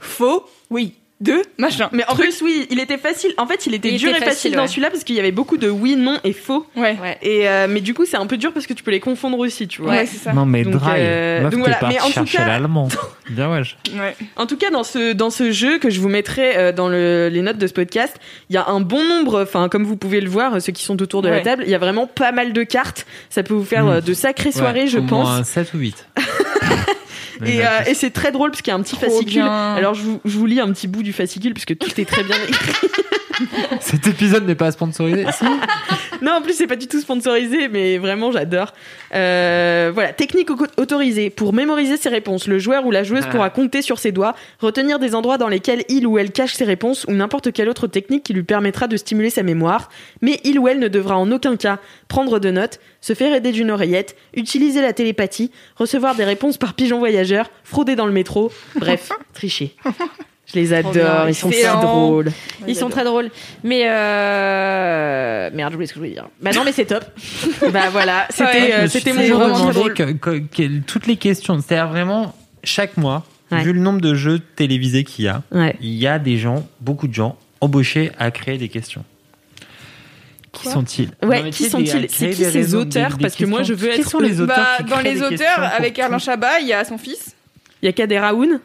Faux. 0.00 0.48
Oui. 0.70 0.94
Deux, 1.18 1.40
machin. 1.56 1.88
Mais 1.92 2.04
en 2.08 2.14
plus, 2.14 2.42
oui, 2.42 2.66
il 2.70 2.78
était 2.78 2.98
facile. 2.98 3.32
En 3.38 3.46
fait, 3.46 3.66
il 3.66 3.72
était 3.72 3.88
Il 3.88 3.96
dur 3.98 4.10
était 4.10 4.18
et 4.18 4.20
facile, 4.20 4.34
facile, 4.34 4.52
dans 4.56 4.62
ouais. 4.62 4.68
celui-là 4.68 4.90
parce 4.90 5.02
qu'il 5.02 5.16
y 5.16 5.18
avait 5.18 5.32
beaucoup 5.32 5.56
de 5.56 5.70
oui, 5.70 5.96
non 5.96 6.18
et 6.24 6.34
faux. 6.34 6.66
Ouais. 6.76 6.94
Ouais. 7.00 7.16
Et 7.22 7.48
euh, 7.48 7.66
mais 7.70 7.80
du 7.80 7.94
coup, 7.94 8.04
c'est 8.04 8.18
un 8.18 8.26
peu 8.26 8.36
dur 8.36 8.52
parce 8.52 8.66
que 8.66 8.74
tu 8.74 8.82
peux 8.84 8.90
les 8.90 9.00
confondre 9.00 9.38
aussi, 9.38 9.66
tu 9.66 9.80
vois. 9.80 9.92
Ouais, 9.92 10.04
c'est 10.04 10.18
ça. 10.18 10.34
Non 10.34 10.44
mais 10.44 10.62
Donc, 10.62 10.74
Dry, 10.74 10.90
euh, 10.98 11.40
meuf, 11.44 11.52
donc 11.52 11.60
voilà. 11.60 11.78
Mais 11.88 11.98
en 12.00 12.06
tout 12.08 12.12
chercher 12.12 12.36
cas- 12.36 12.46
l'allemand. 12.48 12.88
Bien 13.30 13.50
wesh. 13.50 13.78
Ouais. 13.98 14.14
En 14.36 14.44
tout 14.46 14.58
cas, 14.58 14.68
dans 14.70 14.84
ce 14.84 15.14
dans 15.14 15.30
ce 15.30 15.52
jeu 15.52 15.78
que 15.78 15.88
je 15.88 16.00
vous 16.00 16.10
mettrai 16.10 16.58
euh, 16.58 16.72
dans 16.72 16.88
le, 16.90 17.30
les 17.32 17.40
notes 17.40 17.56
de 17.58 17.66
ce 17.66 17.72
podcast, 17.72 18.14
il 18.50 18.54
y 18.54 18.58
a 18.58 18.66
un 18.68 18.80
bon 18.80 19.02
nombre. 19.08 19.42
Enfin, 19.42 19.70
comme 19.70 19.84
vous 19.84 19.96
pouvez 19.96 20.20
le 20.20 20.28
voir, 20.28 20.60
ceux 20.60 20.72
qui 20.72 20.84
sont 20.84 21.00
autour 21.00 21.22
de 21.22 21.30
la 21.30 21.40
table, 21.40 21.62
il 21.66 21.70
y 21.70 21.74
a 21.74 21.78
vraiment 21.78 22.06
pas 22.06 22.30
mal 22.32 22.52
de 22.52 22.62
cartes. 22.62 23.06
Ça 23.30 23.42
peut 23.42 23.54
vous 23.54 23.64
faire 23.64 23.86
euh, 23.86 24.00
de 24.02 24.12
sacrées 24.12 24.52
soirées, 24.52 24.80
Ouais, 24.82 24.86
je 24.86 24.98
au 24.98 25.02
pense. 25.02 25.26
moins 25.26 25.44
7 25.44 25.72
ou 25.72 25.78
8. 25.78 26.06
Et, 27.44 27.66
euh, 27.66 27.68
et 27.86 27.94
c'est 27.94 28.10
très 28.10 28.32
drôle 28.32 28.50
parce 28.50 28.62
qu'il 28.62 28.70
y 28.70 28.74
a 28.74 28.78
un 28.78 28.82
petit 28.82 28.96
Trop 28.96 29.06
fascicule. 29.06 29.42
bien. 29.42 29.74
Alors 29.74 29.94
je 29.94 30.02
vous, 30.02 30.20
je 30.24 30.38
vous 30.38 30.46
lis 30.46 30.60
un 30.60 30.72
petit 30.72 30.88
bout 30.88 31.02
du 31.02 31.12
fascicule 31.12 31.52
puisque 31.54 31.76
tout 31.76 32.00
est 32.00 32.04
très 32.04 32.22
bien 32.22 32.36
écrit. 32.48 32.72
Cet 33.80 34.06
épisode 34.06 34.46
n'est 34.46 34.54
pas 34.54 34.70
sponsorisé. 34.72 35.24
Si. 35.32 35.44
non, 36.22 36.32
en 36.32 36.42
plus 36.42 36.54
c'est 36.54 36.66
pas 36.66 36.76
du 36.76 36.86
tout 36.86 37.00
sponsorisé, 37.00 37.68
mais 37.68 37.98
vraiment 37.98 38.32
j'adore. 38.32 38.72
Euh, 39.14 39.90
voilà, 39.94 40.12
technique 40.12 40.50
au- 40.50 40.56
autorisée 40.76 41.30
pour 41.30 41.52
mémoriser 41.52 41.96
ses 41.96 42.08
réponses. 42.08 42.46
Le 42.46 42.58
joueur 42.58 42.86
ou 42.86 42.90
la 42.90 43.04
joueuse 43.04 43.24
Ah. 43.26 43.30
pourra 43.30 43.50
compter 43.50 43.82
sur 43.82 43.98
ses 43.98 44.12
doigts, 44.12 44.34
retenir 44.60 44.98
des 44.98 45.14
endroits 45.14 45.38
dans 45.38 45.48
lesquels 45.48 45.84
il 45.88 46.06
ou 46.06 46.18
elle 46.18 46.32
cache 46.32 46.54
ses 46.54 46.64
réponses 46.64 47.04
ou 47.08 47.12
n'importe 47.12 47.52
quelle 47.52 47.68
autre 47.68 47.86
technique 47.86 48.22
qui 48.24 48.32
lui 48.32 48.42
permettra 48.42 48.86
de 48.88 48.96
stimuler 48.96 49.30
sa 49.30 49.42
mémoire. 49.42 49.88
Mais 50.22 50.40
il 50.44 50.58
ou 50.58 50.68
elle 50.68 50.78
ne 50.78 50.88
devra 50.88 51.16
en 51.18 51.30
aucun 51.30 51.56
cas 51.56 51.78
prendre 52.08 52.38
de 52.38 52.50
notes, 52.50 52.80
se 53.00 53.12
faire 53.14 53.34
aider 53.34 53.52
d'une 53.52 53.70
oreillette, 53.70 54.16
utiliser 54.34 54.80
la 54.82 54.92
télépathie, 54.92 55.50
recevoir 55.76 56.14
des 56.14 56.24
réponses 56.24 56.56
par 56.58 56.74
pigeon 56.74 56.98
voyageur, 56.98 57.50
frauder 57.64 57.96
dans 57.96 58.06
le 58.06 58.12
métro, 58.12 58.50
bref, 58.76 59.10
tricher. 59.34 59.74
Je 60.46 60.54
les 60.60 60.72
adore, 60.72 60.92
bien, 60.92 61.28
ils 61.28 61.34
sont 61.34 61.50
si 61.50 61.58
excellent. 61.58 61.80
drôles. 61.82 62.32
Ils 62.68 62.76
sont 62.76 62.88
très 62.88 63.02
drôles. 63.04 63.30
Mais 63.64 63.82
euh... 63.88 65.50
merde, 65.52 65.72
j'oublie 65.72 65.86
ce 65.88 65.92
que 65.92 65.96
je 65.96 66.00
voulais 66.00 66.12
dire. 66.14 66.28
Bah 66.40 66.52
non, 66.54 66.62
mais 66.64 66.72
c'est 66.72 66.84
top. 66.86 67.04
Bah 67.72 67.90
voilà, 67.90 68.26
c'était 68.30 68.44
Ouais. 68.44 68.72
euh, 68.74 68.86
c'était 68.88 69.12
mon 69.12 69.22
demandé 69.26 69.72
drôle. 69.72 69.94
que- 69.94 70.12
que- 70.12 70.38
que- 70.38 70.78
toutes 70.80 71.06
les 71.08 71.16
questions. 71.16 71.58
C'est-à-dire 71.60 71.88
vraiment, 71.88 72.34
chaque 72.64 72.96
mois, 72.96 73.24
Ouais. 73.50 73.62
vu 73.62 73.72
le 73.72 73.80
nombre 73.80 74.00
de 74.00 74.14
jeux 74.14 74.40
télévisés 74.56 75.04
qu'il 75.04 75.24
y 75.24 75.28
a, 75.28 75.42
Ouais. 75.52 75.76
il 75.80 75.94
y 75.94 76.06
a 76.06 76.18
des 76.18 76.36
gens, 76.38 76.66
beaucoup 76.80 77.06
de 77.08 77.14
gens, 77.14 77.36
embauchés 77.60 78.10
à 78.18 78.30
créer 78.30 78.58
des 78.58 78.68
questions. 78.68 79.04
Qui 80.52 80.68
sont-ils? 80.68 81.10
Ouais, 81.22 81.50
qui 81.50 81.68
sont-ils 81.68 82.06
C'est 82.08 82.30
qui 82.30 82.44
ces 82.44 82.74
auteurs 82.74 83.18
Parce 83.20 83.34
que 83.36 83.44
moi, 83.44 83.62
je 83.62 83.74
veux 83.74 83.90
Qui 83.90 84.00
être 84.00 84.10
sont 84.10 84.20
les 84.20 84.40
auteurs 84.40 84.56
Bah, 84.56 84.76
qui 84.78 84.84
dans 84.84 85.00
les 85.00 85.22
auteurs, 85.22 85.58
avec 85.76 85.98
Alain 85.98 86.18
Chabat, 86.18 86.60
il 86.60 86.68
y 86.68 86.72
a 86.72 86.84
son 86.84 86.98
fils. 86.98 87.34
Il 87.82 87.86
y 87.86 87.88
a 87.88 87.92
Kader 87.92 88.16
Aoun. 88.16 88.60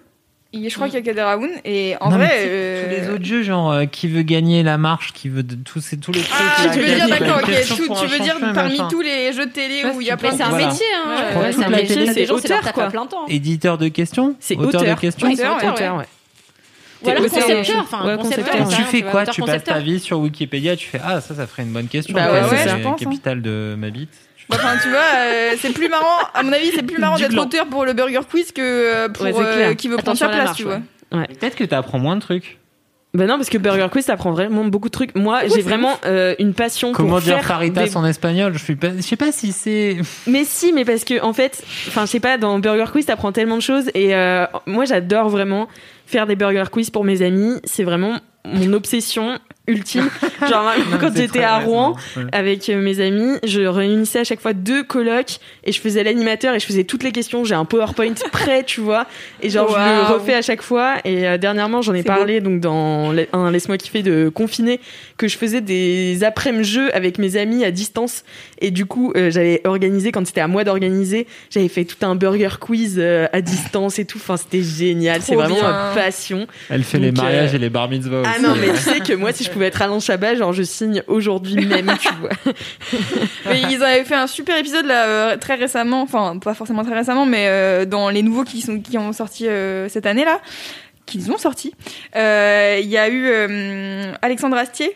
Il- 0.53 0.69
Je 0.69 0.75
crois 0.75 0.87
qu'il 0.87 0.95
y 0.95 0.97
a 0.97 1.01
Kader 1.01 1.21
Aoun. 1.21 1.49
Et 1.63 1.95
en 2.01 2.09
Non, 2.09 2.17
vrai. 2.17 2.27
sais, 2.27 2.33
euh, 2.47 2.83
Tous 2.83 2.89
les 3.01 3.09
autres 3.15 3.25
jeux, 3.25 3.43
genre 3.43 3.71
euh, 3.71 3.85
qui 3.85 4.07
veut 4.09 4.21
gagner 4.23 4.63
la 4.63 4.77
marche, 4.77 5.13
qui 5.13 5.29
veut 5.29 5.43
de, 5.43 5.55
tous, 5.55 5.79
ces, 5.79 5.97
tous 5.97 6.11
les 6.11 6.21
trucs. 6.21 6.33
Ah, 6.37 6.69
tu 6.73 6.79
veux 6.79 6.85
dire, 6.85 7.07
d'accord, 7.07 7.39
ok. 7.41 7.67
tout- 7.67 7.95
tu 8.01 8.05
veux 8.07 8.19
dire 8.19 8.35
parmi 8.53 8.71
machin. 8.77 8.87
tous 8.89 9.01
les 9.01 9.31
jeux 9.31 9.45
de 9.45 9.51
télé 9.51 9.83
Ouais, 9.85 9.93
où 9.95 10.01
il 10.01 10.07
y 10.07 10.11
a 10.11 10.17
plein 10.17 10.31
de 10.33 10.37
c'est 10.37 10.43
un 10.43 10.49
Voilà. 10.49 10.67
métier, 10.67 10.85
hein. 10.93 11.09
Ouais, 11.09 11.15
Ouais, 11.39 11.43
ouais. 11.45 11.51
c'est 11.53 11.63
un 11.63 11.69
métier. 11.69 11.87
C'est 11.87 12.05
c'est 12.07 12.13
des 12.13 12.25
gens, 12.25 12.37
c'est 12.37 12.47
leur 12.49 12.59
auteur, 12.59 12.73
quoi. 12.73 12.87
plein 12.89 13.05
temps. 13.05 13.25
Éditeur 13.27 13.77
de 13.77 13.87
questions 13.87 14.35
C'est 14.41 14.57
Auteur 14.57 14.83
de 14.83 14.93
questions 14.99 15.27
Oui, 15.27 15.35
c'est 15.37 15.47
auteur, 15.47 15.73
auteur, 15.73 15.93
ouais. 15.95 15.99
ouais. 15.99 16.05
Ou 17.03 17.09
alors 17.09 17.23
concepteur, 17.23 17.57
ouais. 17.57 17.75
enfin, 17.81 18.05
Ouais, 18.05 18.17
concepteur. 18.17 18.67
Tu 18.69 18.81
fais 18.83 19.01
quoi? 19.03 19.25
Tu 19.25 19.41
passes 19.41 19.63
ta 19.63 19.79
vie 19.79 19.99
sur 19.99 20.19
Wikipédia, 20.19 20.75
tu 20.75 20.87
fais 20.87 20.99
Ah, 21.03 21.19
ça, 21.21 21.33
ça 21.33 21.47
ferait 21.47 21.63
une 21.63 21.71
bonne 21.71 21.87
question. 21.87 22.13
Bah 22.13 22.31
Ouais, 22.31 22.41
ouais, 22.41 22.57
c'est 22.63 22.69
hein. 22.69 22.95
capitale 22.99 23.41
de 23.41 23.75
ma 23.77 23.89
bite. 23.89 24.09
Bah, 24.51 24.57
Enfin, 24.59 24.77
tu 24.83 24.89
vois, 24.89 24.99
euh, 24.99 25.55
c'est 25.59 25.73
plus 25.73 25.89
marrant, 25.89 26.17
à 26.33 26.43
mon 26.43 26.51
avis, 26.53 26.71
c'est 26.75 26.83
plus 26.83 26.99
marrant 26.99 27.17
d'être 27.17 27.37
auteur 27.37 27.65
pour 27.67 27.85
le 27.85 27.93
Burger 27.93 28.19
Quiz 28.29 28.51
que 28.51 28.61
euh, 28.61 29.09
pour 29.09 29.25
Ouais, 29.25 29.33
euh, 29.37 29.73
qui 29.73 29.87
veut 29.87 29.97
prendre 29.97 30.17
sa 30.17 30.29
place, 30.29 30.55
tu 30.55 30.63
vois. 30.63 30.79
Peut-être 31.11 31.55
que 31.55 31.63
tu 31.63 31.73
apprends 31.73 31.99
moins 31.99 32.15
de 32.15 32.21
trucs. 32.21 32.57
Bah 33.13 33.25
non, 33.25 33.35
parce 33.35 33.49
que 33.49 33.57
Burger 33.57 33.87
Quiz, 33.91 34.05
ça 34.05 34.15
prend 34.15 34.31
vraiment 34.31 34.63
beaucoup 34.63 34.87
de 34.87 34.93
trucs. 34.93 35.15
Moi, 35.15 35.41
j'ai 35.53 35.61
vraiment 35.61 35.99
euh, 36.05 36.33
une 36.39 36.53
passion 36.53 36.93
Comment 36.93 37.09
pour 37.09 37.19
dire 37.21 37.43
faire 37.43 37.59
des- 37.69 37.97
en 37.97 38.05
espagnol 38.05 38.53
Je 38.53 38.63
suis 38.63 38.77
pas, 38.77 38.95
je 38.95 39.01
sais 39.01 39.17
pas 39.17 39.33
si 39.33 39.51
c'est. 39.51 39.97
Mais 40.27 40.45
si, 40.45 40.71
mais 40.71 40.85
parce 40.85 41.03
que 41.03 41.21
en 41.21 41.33
fait, 41.33 41.61
enfin, 41.89 42.05
je 42.05 42.11
sais 42.11 42.21
pas, 42.21 42.37
dans 42.37 42.57
Burger 42.59 42.85
Quiz, 42.89 43.05
t'apprends 43.07 43.33
tellement 43.33 43.57
de 43.57 43.61
choses 43.61 43.89
et 43.95 44.15
euh, 44.15 44.45
moi, 44.65 44.85
j'adore 44.85 45.27
vraiment 45.27 45.67
faire 46.05 46.25
des 46.25 46.37
Burger 46.37 46.63
Quiz 46.71 46.89
pour 46.89 47.03
mes 47.03 47.21
amis. 47.21 47.59
C'est 47.65 47.83
vraiment 47.83 48.17
mon 48.45 48.73
obsession 48.73 49.39
ultime. 49.67 50.09
Genre 50.49 50.71
Non, 50.91 50.97
quand 50.99 51.15
j'étais 51.15 51.43
à 51.43 51.59
Rouen. 51.59 51.95
Ouais. 52.17 52.23
avec 52.31 52.69
euh, 52.69 52.81
mes 52.81 52.99
amis, 52.99 53.37
je 53.43 53.61
réunissais 53.61 54.19
à 54.19 54.23
chaque 54.23 54.39
fois 54.39 54.53
deux 54.53 54.83
colocs 54.83 55.37
et 55.63 55.71
je 55.71 55.79
faisais 55.79 56.03
l'animateur 56.03 56.55
et 56.55 56.59
je 56.59 56.65
faisais 56.65 56.83
toutes 56.83 57.03
les 57.03 57.11
questions. 57.11 57.43
J'ai 57.43 57.55
un 57.55 57.65
PowerPoint 57.65 58.13
prêt, 58.31 58.63
tu 58.63 58.81
vois, 58.81 59.05
et 59.41 59.49
genre 59.49 59.69
je 59.69 59.75
le 59.75 60.13
refais 60.13 60.35
à 60.35 60.41
chaque 60.41 60.61
fois. 60.61 60.95
Et 61.05 61.27
euh, 61.27 61.37
dernièrement, 61.37 61.81
j'en 61.81 61.93
ai 61.93 62.03
parlé 62.03 62.39
donc 62.41 62.59
dans 62.59 63.13
un 63.33 63.51
laisse-moi 63.51 63.77
kiffer 63.77 64.03
de 64.03 64.29
confiné 64.29 64.79
que 65.17 65.27
je 65.27 65.37
faisais 65.37 65.61
des 65.61 66.23
après-midi 66.23 66.61
jeux 66.63 66.95
avec 66.95 67.17
mes 67.17 67.37
amis 67.37 67.63
à 67.63 67.71
distance 67.71 68.23
et 68.59 68.71
du 68.71 68.85
coup 68.85 69.11
euh, 69.15 69.31
j'avais 69.31 69.61
organisé 69.65 70.11
quand 70.11 70.25
c'était 70.25 70.41
à 70.41 70.47
moi 70.47 70.63
d'organiser, 70.63 71.27
j'avais 71.49 71.67
fait 71.67 71.85
tout 71.85 72.03
un 72.05 72.15
burger 72.15 72.49
quiz 72.59 72.95
euh, 72.97 73.27
à 73.33 73.41
distance 73.41 73.99
et 73.99 74.05
tout. 74.05 74.17
Enfin, 74.17 74.37
c'était 74.37 74.61
génial. 74.61 75.21
C'est 75.21 75.35
vraiment 75.35 75.61
ma 75.61 75.91
passion. 75.93 76.47
Elle 76.69 76.83
fait 76.83 76.97
Donc, 76.97 77.05
les 77.05 77.11
mariages 77.11 77.53
euh, 77.53 77.55
et 77.55 77.59
les 77.59 77.69
bar 77.69 77.89
mitzvahs 77.89 78.23
Ah 78.35 78.39
non, 78.39 78.55
mais 78.55 78.69
tu 78.71 78.77
sais 78.77 78.99
que 78.99 79.13
moi, 79.13 79.31
si 79.31 79.43
je 79.43 79.49
pouvais 79.51 79.67
être 79.67 79.81
Alain 79.81 79.99
Chabat, 79.99 80.35
genre 80.35 80.53
je 80.53 80.63
signe 80.63 81.03
aujourd'hui 81.07 81.65
même, 81.65 81.91
tu 81.99 82.09
vois. 82.19 82.29
Mais 83.47 83.61
ils 83.69 83.83
avaient 83.83 84.03
fait 84.03 84.15
un 84.15 84.27
super 84.27 84.57
épisode 84.57 84.85
là 84.85 85.05
euh, 85.07 85.37
très 85.37 85.55
récemment, 85.55 86.01
enfin 86.01 86.37
pas 86.39 86.53
forcément 86.53 86.83
très 86.83 86.93
récemment, 86.95 87.25
mais 87.25 87.47
euh, 87.47 87.85
dans 87.85 88.09
les 88.09 88.21
nouveaux 88.21 88.43
qui 88.43 88.61
sont 88.61 88.79
qui 88.79 88.97
ont 88.97 89.13
sorti 89.13 89.47
euh, 89.47 89.89
cette 89.89 90.05
année 90.05 90.25
là, 90.25 90.39
qu'ils 91.05 91.31
ont 91.31 91.37
sorti. 91.37 91.73
euh, 92.15 92.79
Il 92.81 92.89
y 92.89 92.97
a 92.97 93.09
eu 93.09 93.25
euh, 93.27 94.11
Alexandre 94.21 94.57
Astier 94.57 94.95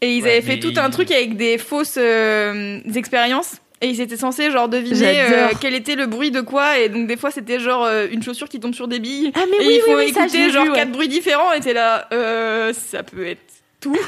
et 0.00 0.12
ils 0.14 0.22
Ouais, 0.22 0.30
avaient 0.32 0.42
fait 0.42 0.58
tout 0.60 0.70
il- 0.72 0.78
un 0.78 0.90
truc 0.90 1.10
avec 1.10 1.36
des 1.36 1.58
fausses 1.58 1.96
euh, 1.98 2.80
expériences. 2.94 3.56
Et 3.82 3.88
ils 3.88 4.00
étaient 4.00 4.16
censés 4.16 4.50
genre 4.50 4.68
deviner 4.68 5.20
euh, 5.20 5.48
quel 5.60 5.74
était 5.74 5.96
le 5.96 6.06
bruit 6.06 6.30
de 6.30 6.40
quoi. 6.40 6.78
Et 6.78 6.88
donc 6.88 7.06
des 7.06 7.16
fois 7.16 7.30
c'était 7.30 7.60
genre 7.60 7.84
euh, 7.84 8.06
une 8.10 8.22
chaussure 8.22 8.48
qui 8.48 8.58
tombe 8.58 8.74
sur 8.74 8.88
des 8.88 9.00
billes. 9.00 9.32
Ah 9.34 9.44
mais 9.50 9.64
et 9.64 9.68
oui, 9.68 9.74
il 9.76 9.82
faut 9.82 9.96
oui, 9.98 10.12
ça, 10.12 10.22
écouter 10.22 10.50
genre 10.50 10.64
vu, 10.64 10.70
ouais. 10.70 10.76
quatre 10.76 10.92
bruits 10.92 11.08
différents. 11.08 11.52
Et 11.52 11.60
t'es 11.60 11.74
là 11.74 12.08
euh, 12.12 12.72
ça 12.72 13.02
peut 13.02 13.26
être 13.26 13.42
tout. 13.80 13.98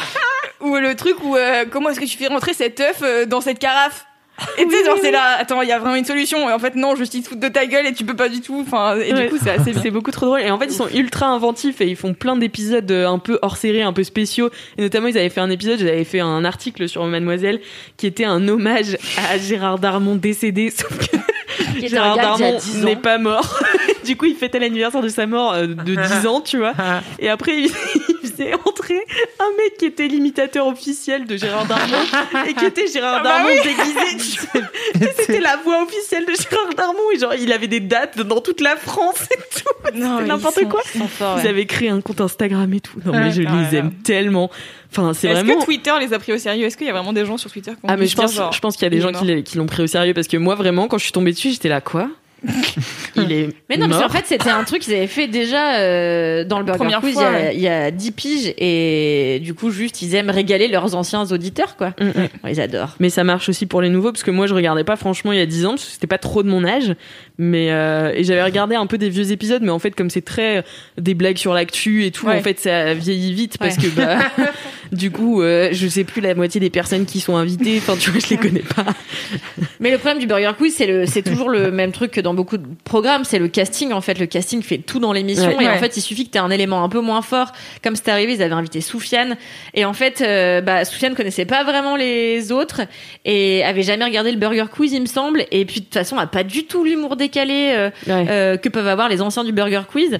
Ou 0.60 0.76
le 0.76 0.94
truc 0.94 1.16
où 1.24 1.36
euh, 1.36 1.64
comment 1.70 1.88
est-ce 1.88 2.00
que 2.00 2.04
tu 2.04 2.18
fais 2.18 2.26
rentrer 2.26 2.52
cet 2.52 2.80
œuf 2.80 3.00
euh, 3.02 3.24
dans 3.24 3.40
cette 3.40 3.58
carafe? 3.58 4.04
et 4.58 4.64
tu 4.64 4.70
sais 4.70 4.84
genre 4.86 4.96
c'est 5.02 5.10
là 5.10 5.36
attends 5.38 5.60
il 5.60 5.68
y 5.68 5.72
a 5.72 5.78
vraiment 5.78 5.96
une 5.96 6.04
solution 6.06 6.48
et 6.48 6.52
en 6.52 6.58
fait 6.58 6.74
non 6.74 6.94
ils 6.96 7.22
te 7.22 7.28
foutent 7.28 7.40
de 7.40 7.48
ta 7.48 7.66
gueule 7.66 7.86
et 7.86 7.92
tu 7.92 8.04
peux 8.04 8.16
pas 8.16 8.30
du 8.30 8.40
tout 8.40 8.58
enfin 8.66 8.96
et 8.96 9.12
Ouais. 9.12 9.24
du 9.24 9.28
coup 9.28 9.36
c'est 9.42 9.50
assez 9.50 9.74
C'est 9.74 9.90
beaucoup 9.90 10.10
trop 10.12 10.26
drôle. 10.26 10.40
Et 10.40 10.50
en 10.50 10.58
fait, 10.58 10.64
ils 10.66 10.72
sont 10.72 10.88
ultra 10.88 11.26
inventifs 11.26 11.80
et 11.82 11.86
ils 11.86 11.96
font 11.96 12.14
plein 12.14 12.36
d'épisodes 12.36 12.90
euh, 12.90 13.06
un 13.08 13.18
peu 13.18 13.38
hors 13.42 13.56
série, 13.58 13.82
un 13.82 13.92
peu 13.92 14.02
spéciaux. 14.04 14.48
Et 14.78 14.82
notamment, 14.82 15.08
ils 15.08 15.18
avaient 15.18 15.28
fait 15.28 15.40
un 15.40 15.50
épisode, 15.50 15.78
j'avais 15.78 16.04
fait 16.04 16.20
un 16.20 16.44
article 16.44 16.88
sur 16.88 17.04
Mademoiselle 17.04 17.60
qui 17.98 18.06
était 18.06 18.24
un 18.24 18.46
hommage 18.48 18.96
à 19.30 19.36
Gérard 19.38 19.78
Darmon 19.78 20.14
décédé, 20.16 20.70
sauf 20.70 20.96
que 20.96 21.16
Gérard 21.88 22.16
Darmon 22.16 22.56
10 22.58 22.84
n'est 22.84 22.96
pas 22.96 23.18
mort. 23.18 23.58
du 24.04 24.16
coup, 24.16 24.26
il 24.26 24.36
fêtait 24.36 24.58
l'anniversaire 24.58 25.02
de 25.02 25.08
sa 25.08 25.26
mort 25.26 25.52
euh, 25.52 25.66
de 25.66 25.94
10 26.20 26.26
ans, 26.26 26.40
tu 26.40 26.58
vois. 26.58 26.72
Et 27.18 27.28
après, 27.28 27.56
il, 27.56 27.64
il 28.22 28.28
faisait 28.30 28.52
entrer 28.54 29.00
un 29.38 29.56
mec 29.56 29.76
qui 29.78 29.86
était 29.86 30.08
l'imitateur 30.08 30.66
officiel 30.66 31.26
de 31.26 31.36
Gérard 31.36 31.66
Darmon 31.66 31.96
et 32.48 32.54
qui 32.54 32.64
était 32.64 32.86
Gérard 32.86 33.16
Ah 33.20 33.22
bah 33.22 33.30
Darmon 33.38 33.48
déguisé. 33.62 34.40
C'était 35.16 35.40
la 35.40 35.56
voix 35.56 35.82
officielle 35.82 36.26
de 36.26 36.32
Gérard 36.32 36.74
Darmon 36.76 36.98
et 37.14 37.18
genre 37.18 37.34
il 37.34 37.52
avait 37.52 37.68
des 37.68 37.80
dates 37.80 38.18
dans 38.20 38.40
toute 38.40 38.60
la 38.60 38.76
France 38.76 39.26
et 39.30 39.38
tout. 39.60 39.98
N'importe 39.98 40.68
quoi. 40.68 40.82
ils 40.94 41.02
forts, 41.08 41.38
Ils 41.42 41.48
avaient 41.48 41.66
créé 41.66 41.88
un 41.90 42.00
compte 42.00 42.20
Instagram 42.20 42.72
et 42.74 42.80
tout. 42.80 42.98
Non 43.04 43.12
mais 43.12 43.30
je 43.30 43.42
Ah 43.46 43.52
les 43.56 43.76
là. 43.76 43.78
aime 43.84 43.92
tellement. 44.04 44.50
Enfin 44.92 45.14
c'est 45.14 45.28
est-ce 45.28 45.40
vraiment. 45.44 45.60
que 45.60 45.64
Twitter 45.64 45.92
les 46.00 46.12
a 46.12 46.18
pris 46.18 46.32
au 46.32 46.38
sérieux? 46.38 46.66
Est-ce 46.66 46.76
qu'il 46.76 46.86
y 46.86 46.90
a 46.90 46.92
vraiment 46.92 47.12
des 47.12 47.24
gens 47.24 47.36
sur 47.36 47.50
Twitter 47.50 47.70
qui 47.72 47.76
ont 47.84 47.88
Ah 47.88 47.96
mais 47.96 48.06
je 48.06 48.16
pense, 48.16 48.34
genre, 48.34 48.52
je 48.52 48.58
pense 48.60 48.74
qu'il 48.76 48.82
y 48.84 48.86
a 48.86 48.90
des 48.90 49.00
gens 49.00 49.10
est 49.10 49.12
qui 49.18 49.24
l'ont- 49.26 49.42
qui 49.42 49.56
l'ont 49.58 49.66
pris 49.66 49.82
au 49.82 49.86
sérieux 49.86 50.14
parce 50.14 50.26
que 50.28 50.36
moi 50.36 50.54
vraiment 50.56 50.88
quand 50.88 50.98
je 50.98 51.04
suis 51.04 51.12
tombée 51.12 51.32
dessus 51.32 51.50
j'étais 51.52 51.68
là 51.68 51.80
quoi? 51.80 52.08
Il 53.16 53.32
est 53.32 53.48
Mais 53.68 53.76
non, 53.76 53.88
parce 53.88 54.00
mort. 54.00 54.08
qu'en 54.10 54.16
fait, 54.16 54.24
c'était 54.26 54.50
un 54.50 54.64
truc 54.64 54.82
qu'ils 54.82 54.94
avaient 54.94 55.06
fait 55.06 55.26
déjà 55.28 55.78
euh, 55.78 56.44
dans 56.44 56.58
le 56.58 56.64
Burger 56.64 56.78
Première 56.78 57.00
Quiz 57.00 57.14
fois, 57.14 57.24
il, 57.24 57.26
y 57.32 57.36
a, 57.36 57.40
ouais. 57.48 57.54
il 57.54 57.60
y 57.60 57.68
a 57.68 57.90
10 57.90 58.12
piges. 58.12 58.54
Et 58.58 59.40
du 59.42 59.54
coup, 59.54 59.70
juste, 59.70 60.00
ils 60.02 60.14
aiment 60.14 60.30
régaler 60.30 60.68
leurs 60.68 60.94
anciens 60.94 61.24
auditeurs, 61.30 61.76
quoi. 61.76 61.88
Mm, 62.00 62.04
mm. 62.06 62.28
Ouais, 62.44 62.52
Ils 62.52 62.60
adorent. 62.60 62.94
Mais 63.00 63.10
ça 63.10 63.24
marche 63.24 63.48
aussi 63.48 63.66
pour 63.66 63.82
les 63.82 63.88
nouveaux 63.88 64.12
parce 64.12 64.22
que 64.22 64.30
moi 64.30 64.46
je 64.46 64.54
regardais 64.54 64.84
pas 64.84 64.96
franchement 64.96 65.32
il 65.32 65.38
y 65.38 65.42
a 65.42 65.46
10 65.46 65.66
ans 65.66 65.70
parce 65.70 65.84
que 65.84 65.90
c'était 65.92 66.06
pas 66.06 66.18
trop 66.18 66.42
de 66.42 66.48
mon 66.48 66.64
âge. 66.64 66.94
Mais 67.38 67.70
euh, 67.70 68.12
et 68.14 68.24
j'avais 68.24 68.42
regardé 68.42 68.74
un 68.74 68.86
peu 68.86 68.98
des 68.98 69.08
vieux 69.08 69.32
épisodes, 69.32 69.62
mais 69.62 69.70
en 69.70 69.78
fait 69.78 69.92
comme 69.94 70.10
c'est 70.10 70.20
très 70.20 70.58
euh, 70.58 70.62
des 70.98 71.14
blagues 71.14 71.38
sur 71.38 71.54
l'actu 71.54 72.04
et 72.04 72.10
tout, 72.10 72.26
Ouais. 72.26 72.38
en 72.38 72.42
fait 72.42 72.58
ça 72.60 72.92
vieillit 72.94 73.32
vite 73.32 73.56
parce 73.58 73.76
Ouais. 73.76 73.82
que 73.84 73.88
bah 73.96 74.18
du 74.92 75.10
coup 75.10 75.40
euh, 75.42 75.70
je 75.72 75.88
sais 75.88 76.04
plus 76.04 76.20
la 76.20 76.34
moitié 76.34 76.60
des 76.60 76.70
personnes 76.70 77.06
qui 77.06 77.20
sont 77.20 77.36
invitées. 77.36 77.78
Enfin 77.78 77.94
tu 77.98 78.10
vois 78.10 78.20
je 78.20 78.28
les 78.28 78.36
connais 78.36 78.60
pas. 78.60 78.84
Mais 79.80 79.90
le 79.90 79.98
problème 79.98 80.18
du 80.18 80.26
Burger 80.26 80.52
Quiz, 80.58 80.74
c'est 80.76 80.86
le, 80.86 81.06
c'est 81.06 81.22
toujours 81.22 81.48
le 81.48 81.70
même 81.72 81.92
truc 81.92 82.10
que 82.10 82.20
dans 82.20 82.29
beaucoup 82.34 82.56
de 82.56 82.66
programmes, 82.84 83.24
c'est 83.24 83.38
le 83.38 83.48
casting. 83.48 83.92
En 83.92 84.00
fait, 84.00 84.18
le 84.18 84.26
casting 84.26 84.62
fait 84.62 84.78
tout 84.78 84.98
dans 85.00 85.12
l'émission, 85.12 85.56
Ouais. 85.56 85.64
et 85.64 85.68
en 85.68 85.76
fait, 85.78 85.96
il 85.96 86.00
suffit 86.00 86.26
que 86.26 86.30
t'aies 86.30 86.38
un 86.38 86.50
élément 86.50 86.82
un 86.84 86.88
peu 86.88 87.00
moins 87.00 87.22
fort. 87.22 87.52
Comme 87.82 87.96
c'est 87.96 88.08
arrivé, 88.08 88.34
ils 88.34 88.42
avaient 88.42 88.54
invité 88.54 88.80
Soufiane, 88.80 89.36
et 89.74 89.84
en 89.84 89.92
fait, 89.92 90.20
euh, 90.20 90.60
bah, 90.60 90.84
Soufiane 90.84 91.14
connaissait 91.14 91.44
pas 91.46 91.64
vraiment 91.64 91.96
les 91.96 92.52
autres 92.52 92.82
et 93.24 93.62
avait 93.64 93.82
jamais 93.82 94.04
regardé 94.04 94.30
le 94.32 94.38
Burger 94.38 94.66
Quiz, 94.70 94.92
il 94.92 95.00
me 95.02 95.06
semble. 95.06 95.44
Et 95.50 95.64
puis 95.64 95.80
de 95.80 95.84
toute 95.86 95.94
façon, 95.94 96.18
a 96.18 96.26
pas 96.26 96.44
du 96.44 96.64
tout 96.64 96.84
l'humour 96.84 97.16
décalé 97.16 97.70
euh, 97.74 97.90
Ouais. 98.06 98.26
euh, 98.28 98.56
que 98.56 98.68
peuvent 98.68 98.88
avoir 98.88 99.08
les 99.08 99.20
anciens 99.22 99.44
du 99.44 99.52
Burger 99.52 99.82
Quiz. 99.90 100.18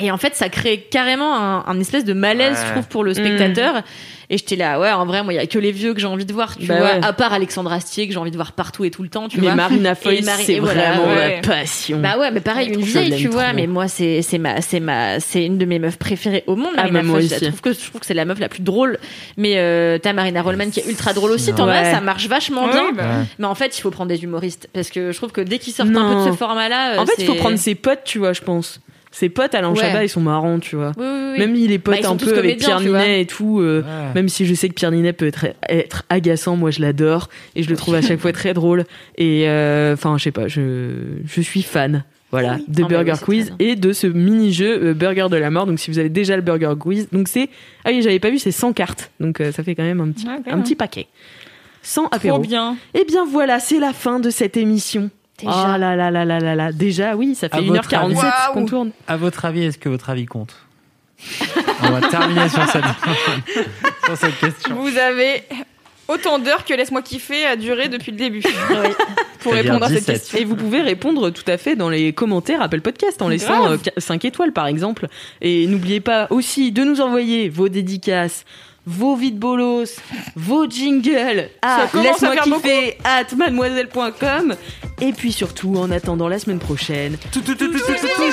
Et 0.00 0.10
en 0.12 0.16
fait, 0.16 0.34
ça 0.36 0.48
crée 0.48 0.86
carrément 0.90 1.34
un, 1.36 1.64
un 1.66 1.80
espèce 1.80 2.04
de 2.04 2.12
malaise, 2.12 2.56
Ouais. 2.58 2.64
je 2.68 2.72
trouve, 2.72 2.86
pour 2.88 3.02
le 3.04 3.14
spectateur. 3.14 3.82
Et 4.30 4.36
j'étais 4.36 4.56
là, 4.56 4.78
ouais, 4.78 4.92
en 4.92 5.06
vrai, 5.06 5.22
moi, 5.24 5.32
il 5.32 5.36
y 5.36 5.38
a 5.38 5.46
que 5.46 5.58
les 5.58 5.72
vieux 5.72 5.94
que 5.94 6.00
j'ai 6.00 6.06
envie 6.06 6.26
de 6.26 6.32
voir, 6.34 6.54
tu 6.58 6.66
Bah 6.66 6.76
vois, 6.76 6.86
ouais. 6.86 7.00
à 7.02 7.12
part 7.14 7.32
Alexandre 7.32 7.72
Astier 7.72 8.06
que 8.06 8.12
j'ai 8.12 8.18
envie 8.18 8.30
de 8.30 8.36
voir 8.36 8.52
partout 8.52 8.84
et 8.84 8.90
tout 8.90 9.02
le 9.02 9.08
temps, 9.08 9.26
tu 9.26 9.38
mais 9.40 9.46
vois. 9.46 9.54
Marina 9.54 9.94
Foïs 9.94 10.28
c'est 10.44 10.58
voilà, 10.58 10.92
vraiment 10.92 11.14
ouais. 11.14 11.40
ma 11.40 11.48
passion. 11.48 11.98
Bah 11.98 12.18
ouais, 12.18 12.30
mais 12.30 12.40
pareil, 12.40 12.68
une 12.68 12.82
vieille, 12.82 13.16
tu 13.16 13.28
vois, 13.28 13.44
trop. 13.44 13.56
mais 13.56 13.66
moi, 13.66 13.88
c'est, 13.88 14.20
c'est 14.20 14.36
ma, 14.36 14.60
c'est 14.60 14.80
ma, 14.80 15.18
c'est 15.18 15.44
une 15.46 15.56
de 15.56 15.64
mes 15.64 15.78
meufs 15.78 15.96
préférées 15.98 16.44
au 16.46 16.56
monde, 16.56 16.72
Ah, 16.76 16.82
Marina 16.82 17.02
moi 17.02 17.18
Foïs. 17.20 17.34
Je 17.40 17.46
trouve 17.46 17.60
que, 17.62 17.72
je 17.72 17.78
trouve 17.88 18.00
que 18.02 18.06
c'est 18.06 18.12
la 18.14 18.26
meuf 18.26 18.38
la 18.38 18.50
plus 18.50 18.62
drôle. 18.62 18.98
Mais, 19.38 19.54
euh, 19.56 19.96
t'as 19.98 20.12
Marina 20.12 20.42
Rollman 20.42 20.70
qui 20.70 20.80
est 20.80 20.86
ultra 20.86 21.14
drôle 21.14 21.30
aussi, 21.30 21.54
t'en 21.54 21.66
as, 21.66 21.90
ça 21.90 22.00
marche 22.02 22.28
vachement 22.28 22.66
Ouais, 22.66 22.72
bien. 22.72 22.92
bah. 22.92 23.04
Mais 23.38 23.46
en 23.46 23.54
fait, 23.54 23.76
il 23.78 23.80
faut 23.80 23.90
prendre 23.90 24.10
des 24.10 24.22
humoristes. 24.22 24.68
Parce 24.74 24.90
que 24.90 25.10
je 25.10 25.16
trouve 25.16 25.32
que 25.32 25.40
dès 25.40 25.58
qu'ils 25.58 25.72
sortent 25.72 25.88
un 25.96 26.12
peu 26.22 26.28
de 26.28 26.32
ce 26.32 26.36
format-là, 26.36 26.92
euh, 26.92 26.98
en 26.98 27.06
fait 27.06 27.14
il 27.18 27.24
faut 27.24 27.34
prendre 27.34 27.56
ses 27.58 27.74
potes 27.74 28.02
tu 28.04 28.18
vois 28.18 28.34
je 28.34 28.42
pense. 28.42 28.80
Ses 29.10 29.28
potes 29.30 29.54
Alain 29.54 29.70
Ouais. 29.70 29.76
Chabat 29.80 30.04
ils 30.04 30.08
sont 30.08 30.20
marrants 30.20 30.58
tu 30.58 30.76
vois. 30.76 30.92
Oui, 30.98 31.04
oui, 31.06 31.30
oui. 31.32 31.38
Même 31.38 31.54
il 31.56 31.72
est 31.72 31.78
pote 31.78 31.98
Bah, 32.02 32.10
un 32.10 32.16
peu 32.16 32.36
avec 32.38 32.58
Pierre. 32.58 32.80
Ninet 32.80 33.22
et 33.22 33.26
tout. 33.26 33.60
euh, 33.60 33.82
Ouais. 33.82 34.14
Même 34.14 34.28
si 34.28 34.44
je 34.46 34.54
sais 34.54 34.68
que 34.68 34.74
Pierre 34.74 34.90
Ninet 34.92 35.12
peut 35.12 35.26
être, 35.26 35.46
être 35.68 36.04
agaçant, 36.08 36.56
moi 36.56 36.70
je 36.70 36.80
l'adore 36.82 37.28
et 37.56 37.62
je 37.62 37.70
le 37.70 37.76
trouve 37.76 37.94
à 37.94 38.02
chaque 38.02 38.20
fois 38.20 38.32
très 38.32 38.54
drôle. 38.54 38.84
Et 39.16 39.48
euh, 39.48 39.94
enfin, 39.94 40.16
je 40.18 40.24
sais 40.24 40.30
pas, 40.32 40.48
je, 40.48 40.92
je 41.26 41.40
suis 41.40 41.62
fan. 41.62 42.04
Voilà, 42.30 42.58
de 42.68 42.82
Ah 42.84 42.88
bah 42.88 42.88
Burger 43.02 43.14
Quiz 43.24 43.54
et 43.58 43.74
de 43.74 43.94
ce 43.94 44.06
mini-jeu 44.06 44.88
euh, 44.88 44.92
Burger 44.94 45.28
de 45.30 45.36
la 45.38 45.50
mort. 45.50 45.64
Donc 45.64 45.78
si 45.80 45.90
vous 45.90 45.98
avez 45.98 46.10
déjà 46.10 46.36
le 46.36 46.42
Burger 46.42 46.74
Quiz, 46.78 47.08
donc 47.10 47.26
c'est 47.26 47.48
ah 47.86 47.88
oui 47.90 48.02
j'avais 48.02 48.18
pas 48.18 48.28
vu 48.28 48.38
c'est 48.38 48.50
100 48.52 48.74
cartes, 48.74 49.10
donc 49.18 49.40
euh, 49.40 49.50
ça 49.50 49.62
fait 49.62 49.74
quand 49.74 49.82
même 49.82 50.02
un 50.02 50.10
petit 50.10 50.26
Ouais, 50.26 50.34
un 50.52 50.60
petit 50.60 50.74
paquet. 50.74 51.06
100 51.80 52.02
Trop 52.04 52.14
apéros. 52.14 52.38
bien. 52.40 52.76
Et 52.92 53.04
bien 53.06 53.24
voilà, 53.24 53.60
c'est 53.60 53.78
la 53.80 53.94
fin 53.94 54.20
de 54.20 54.28
cette 54.28 54.58
émission. 54.58 55.08
Déjà. 55.38 55.52
Oh 55.74 55.78
là 55.78 55.94
là 55.96 56.10
là 56.10 56.24
là 56.24 56.40
là 56.40 56.54
là, 56.56 56.72
déjà 56.72 57.14
oui, 57.14 57.34
ça 57.34 57.48
fait 57.48 57.56
À 57.56 57.60
votre 57.60 57.88
1h47 57.88 58.18
avis. 58.18 58.52
qu'on 58.54 58.64
tourne. 58.66 58.90
À 59.06 59.16
votre 59.16 59.44
avis, 59.44 59.64
est-ce 59.64 59.78
que 59.78 59.88
votre 59.88 60.10
avis 60.10 60.26
compte? 60.26 60.54
On 61.82 61.90
va 61.90 62.00
terminer 62.08 62.48
sur 62.48 62.64
cette, 62.68 62.84
sur 64.04 64.16
cette 64.16 64.38
question. 64.38 64.74
Vous 64.76 64.96
avez 64.96 65.42
autant 66.08 66.38
d'heures 66.38 66.64
que 66.64 66.74
Laisse-moi 66.74 67.02
kiffer 67.02 67.44
a 67.44 67.56
duré 67.56 67.88
depuis 67.88 68.10
le 68.12 68.18
début. 68.18 68.42
Pour 69.40 69.52
C'est-à-dire 69.52 69.72
répondre 69.74 69.84
à 69.84 69.88
cette 69.88 69.98
17. 69.98 70.06
question. 70.16 70.38
Et 70.38 70.44
vous 70.44 70.56
pouvez 70.56 70.80
répondre 70.80 71.30
tout 71.30 71.44
à 71.46 71.56
fait 71.58 71.76
dans 71.76 71.88
les 71.88 72.12
commentaires 72.12 72.60
Apple 72.60 72.80
Podcast 72.80 73.22
en 73.22 73.28
laissant 73.28 73.66
Grave. 73.66 73.80
5 73.96 74.24
étoiles 74.24 74.52
par 74.52 74.66
exemple. 74.66 75.06
Et 75.40 75.68
n'oubliez 75.68 76.00
pas 76.00 76.26
aussi 76.30 76.72
de 76.72 76.82
nous 76.82 77.00
envoyer 77.00 77.48
vos 77.48 77.68
dédicaces, 77.68 78.44
vos 78.88 79.16
vides 79.16 79.38
bolos, 79.38 80.00
vos 80.34 80.66
jingles 80.68 81.50
à 81.60 81.86
laisse-moi 81.94 82.32
faire 82.32 82.42
kiffer 82.42 82.96
at 83.04 83.26
mademoiselle.com. 83.36 84.56
Et 85.00 85.12
puis 85.12 85.30
surtout, 85.32 85.76
en 85.76 85.90
attendant 85.90 86.28
la 86.28 86.38
semaine 86.38 86.58
prochaine, 86.58 87.18
tout, 87.30 87.40
tout, 87.42 87.54
tout, 87.54 87.68
tout, 87.68 87.78
tout, 87.78 87.92
tout, 87.94 88.08
tout, 88.16 88.32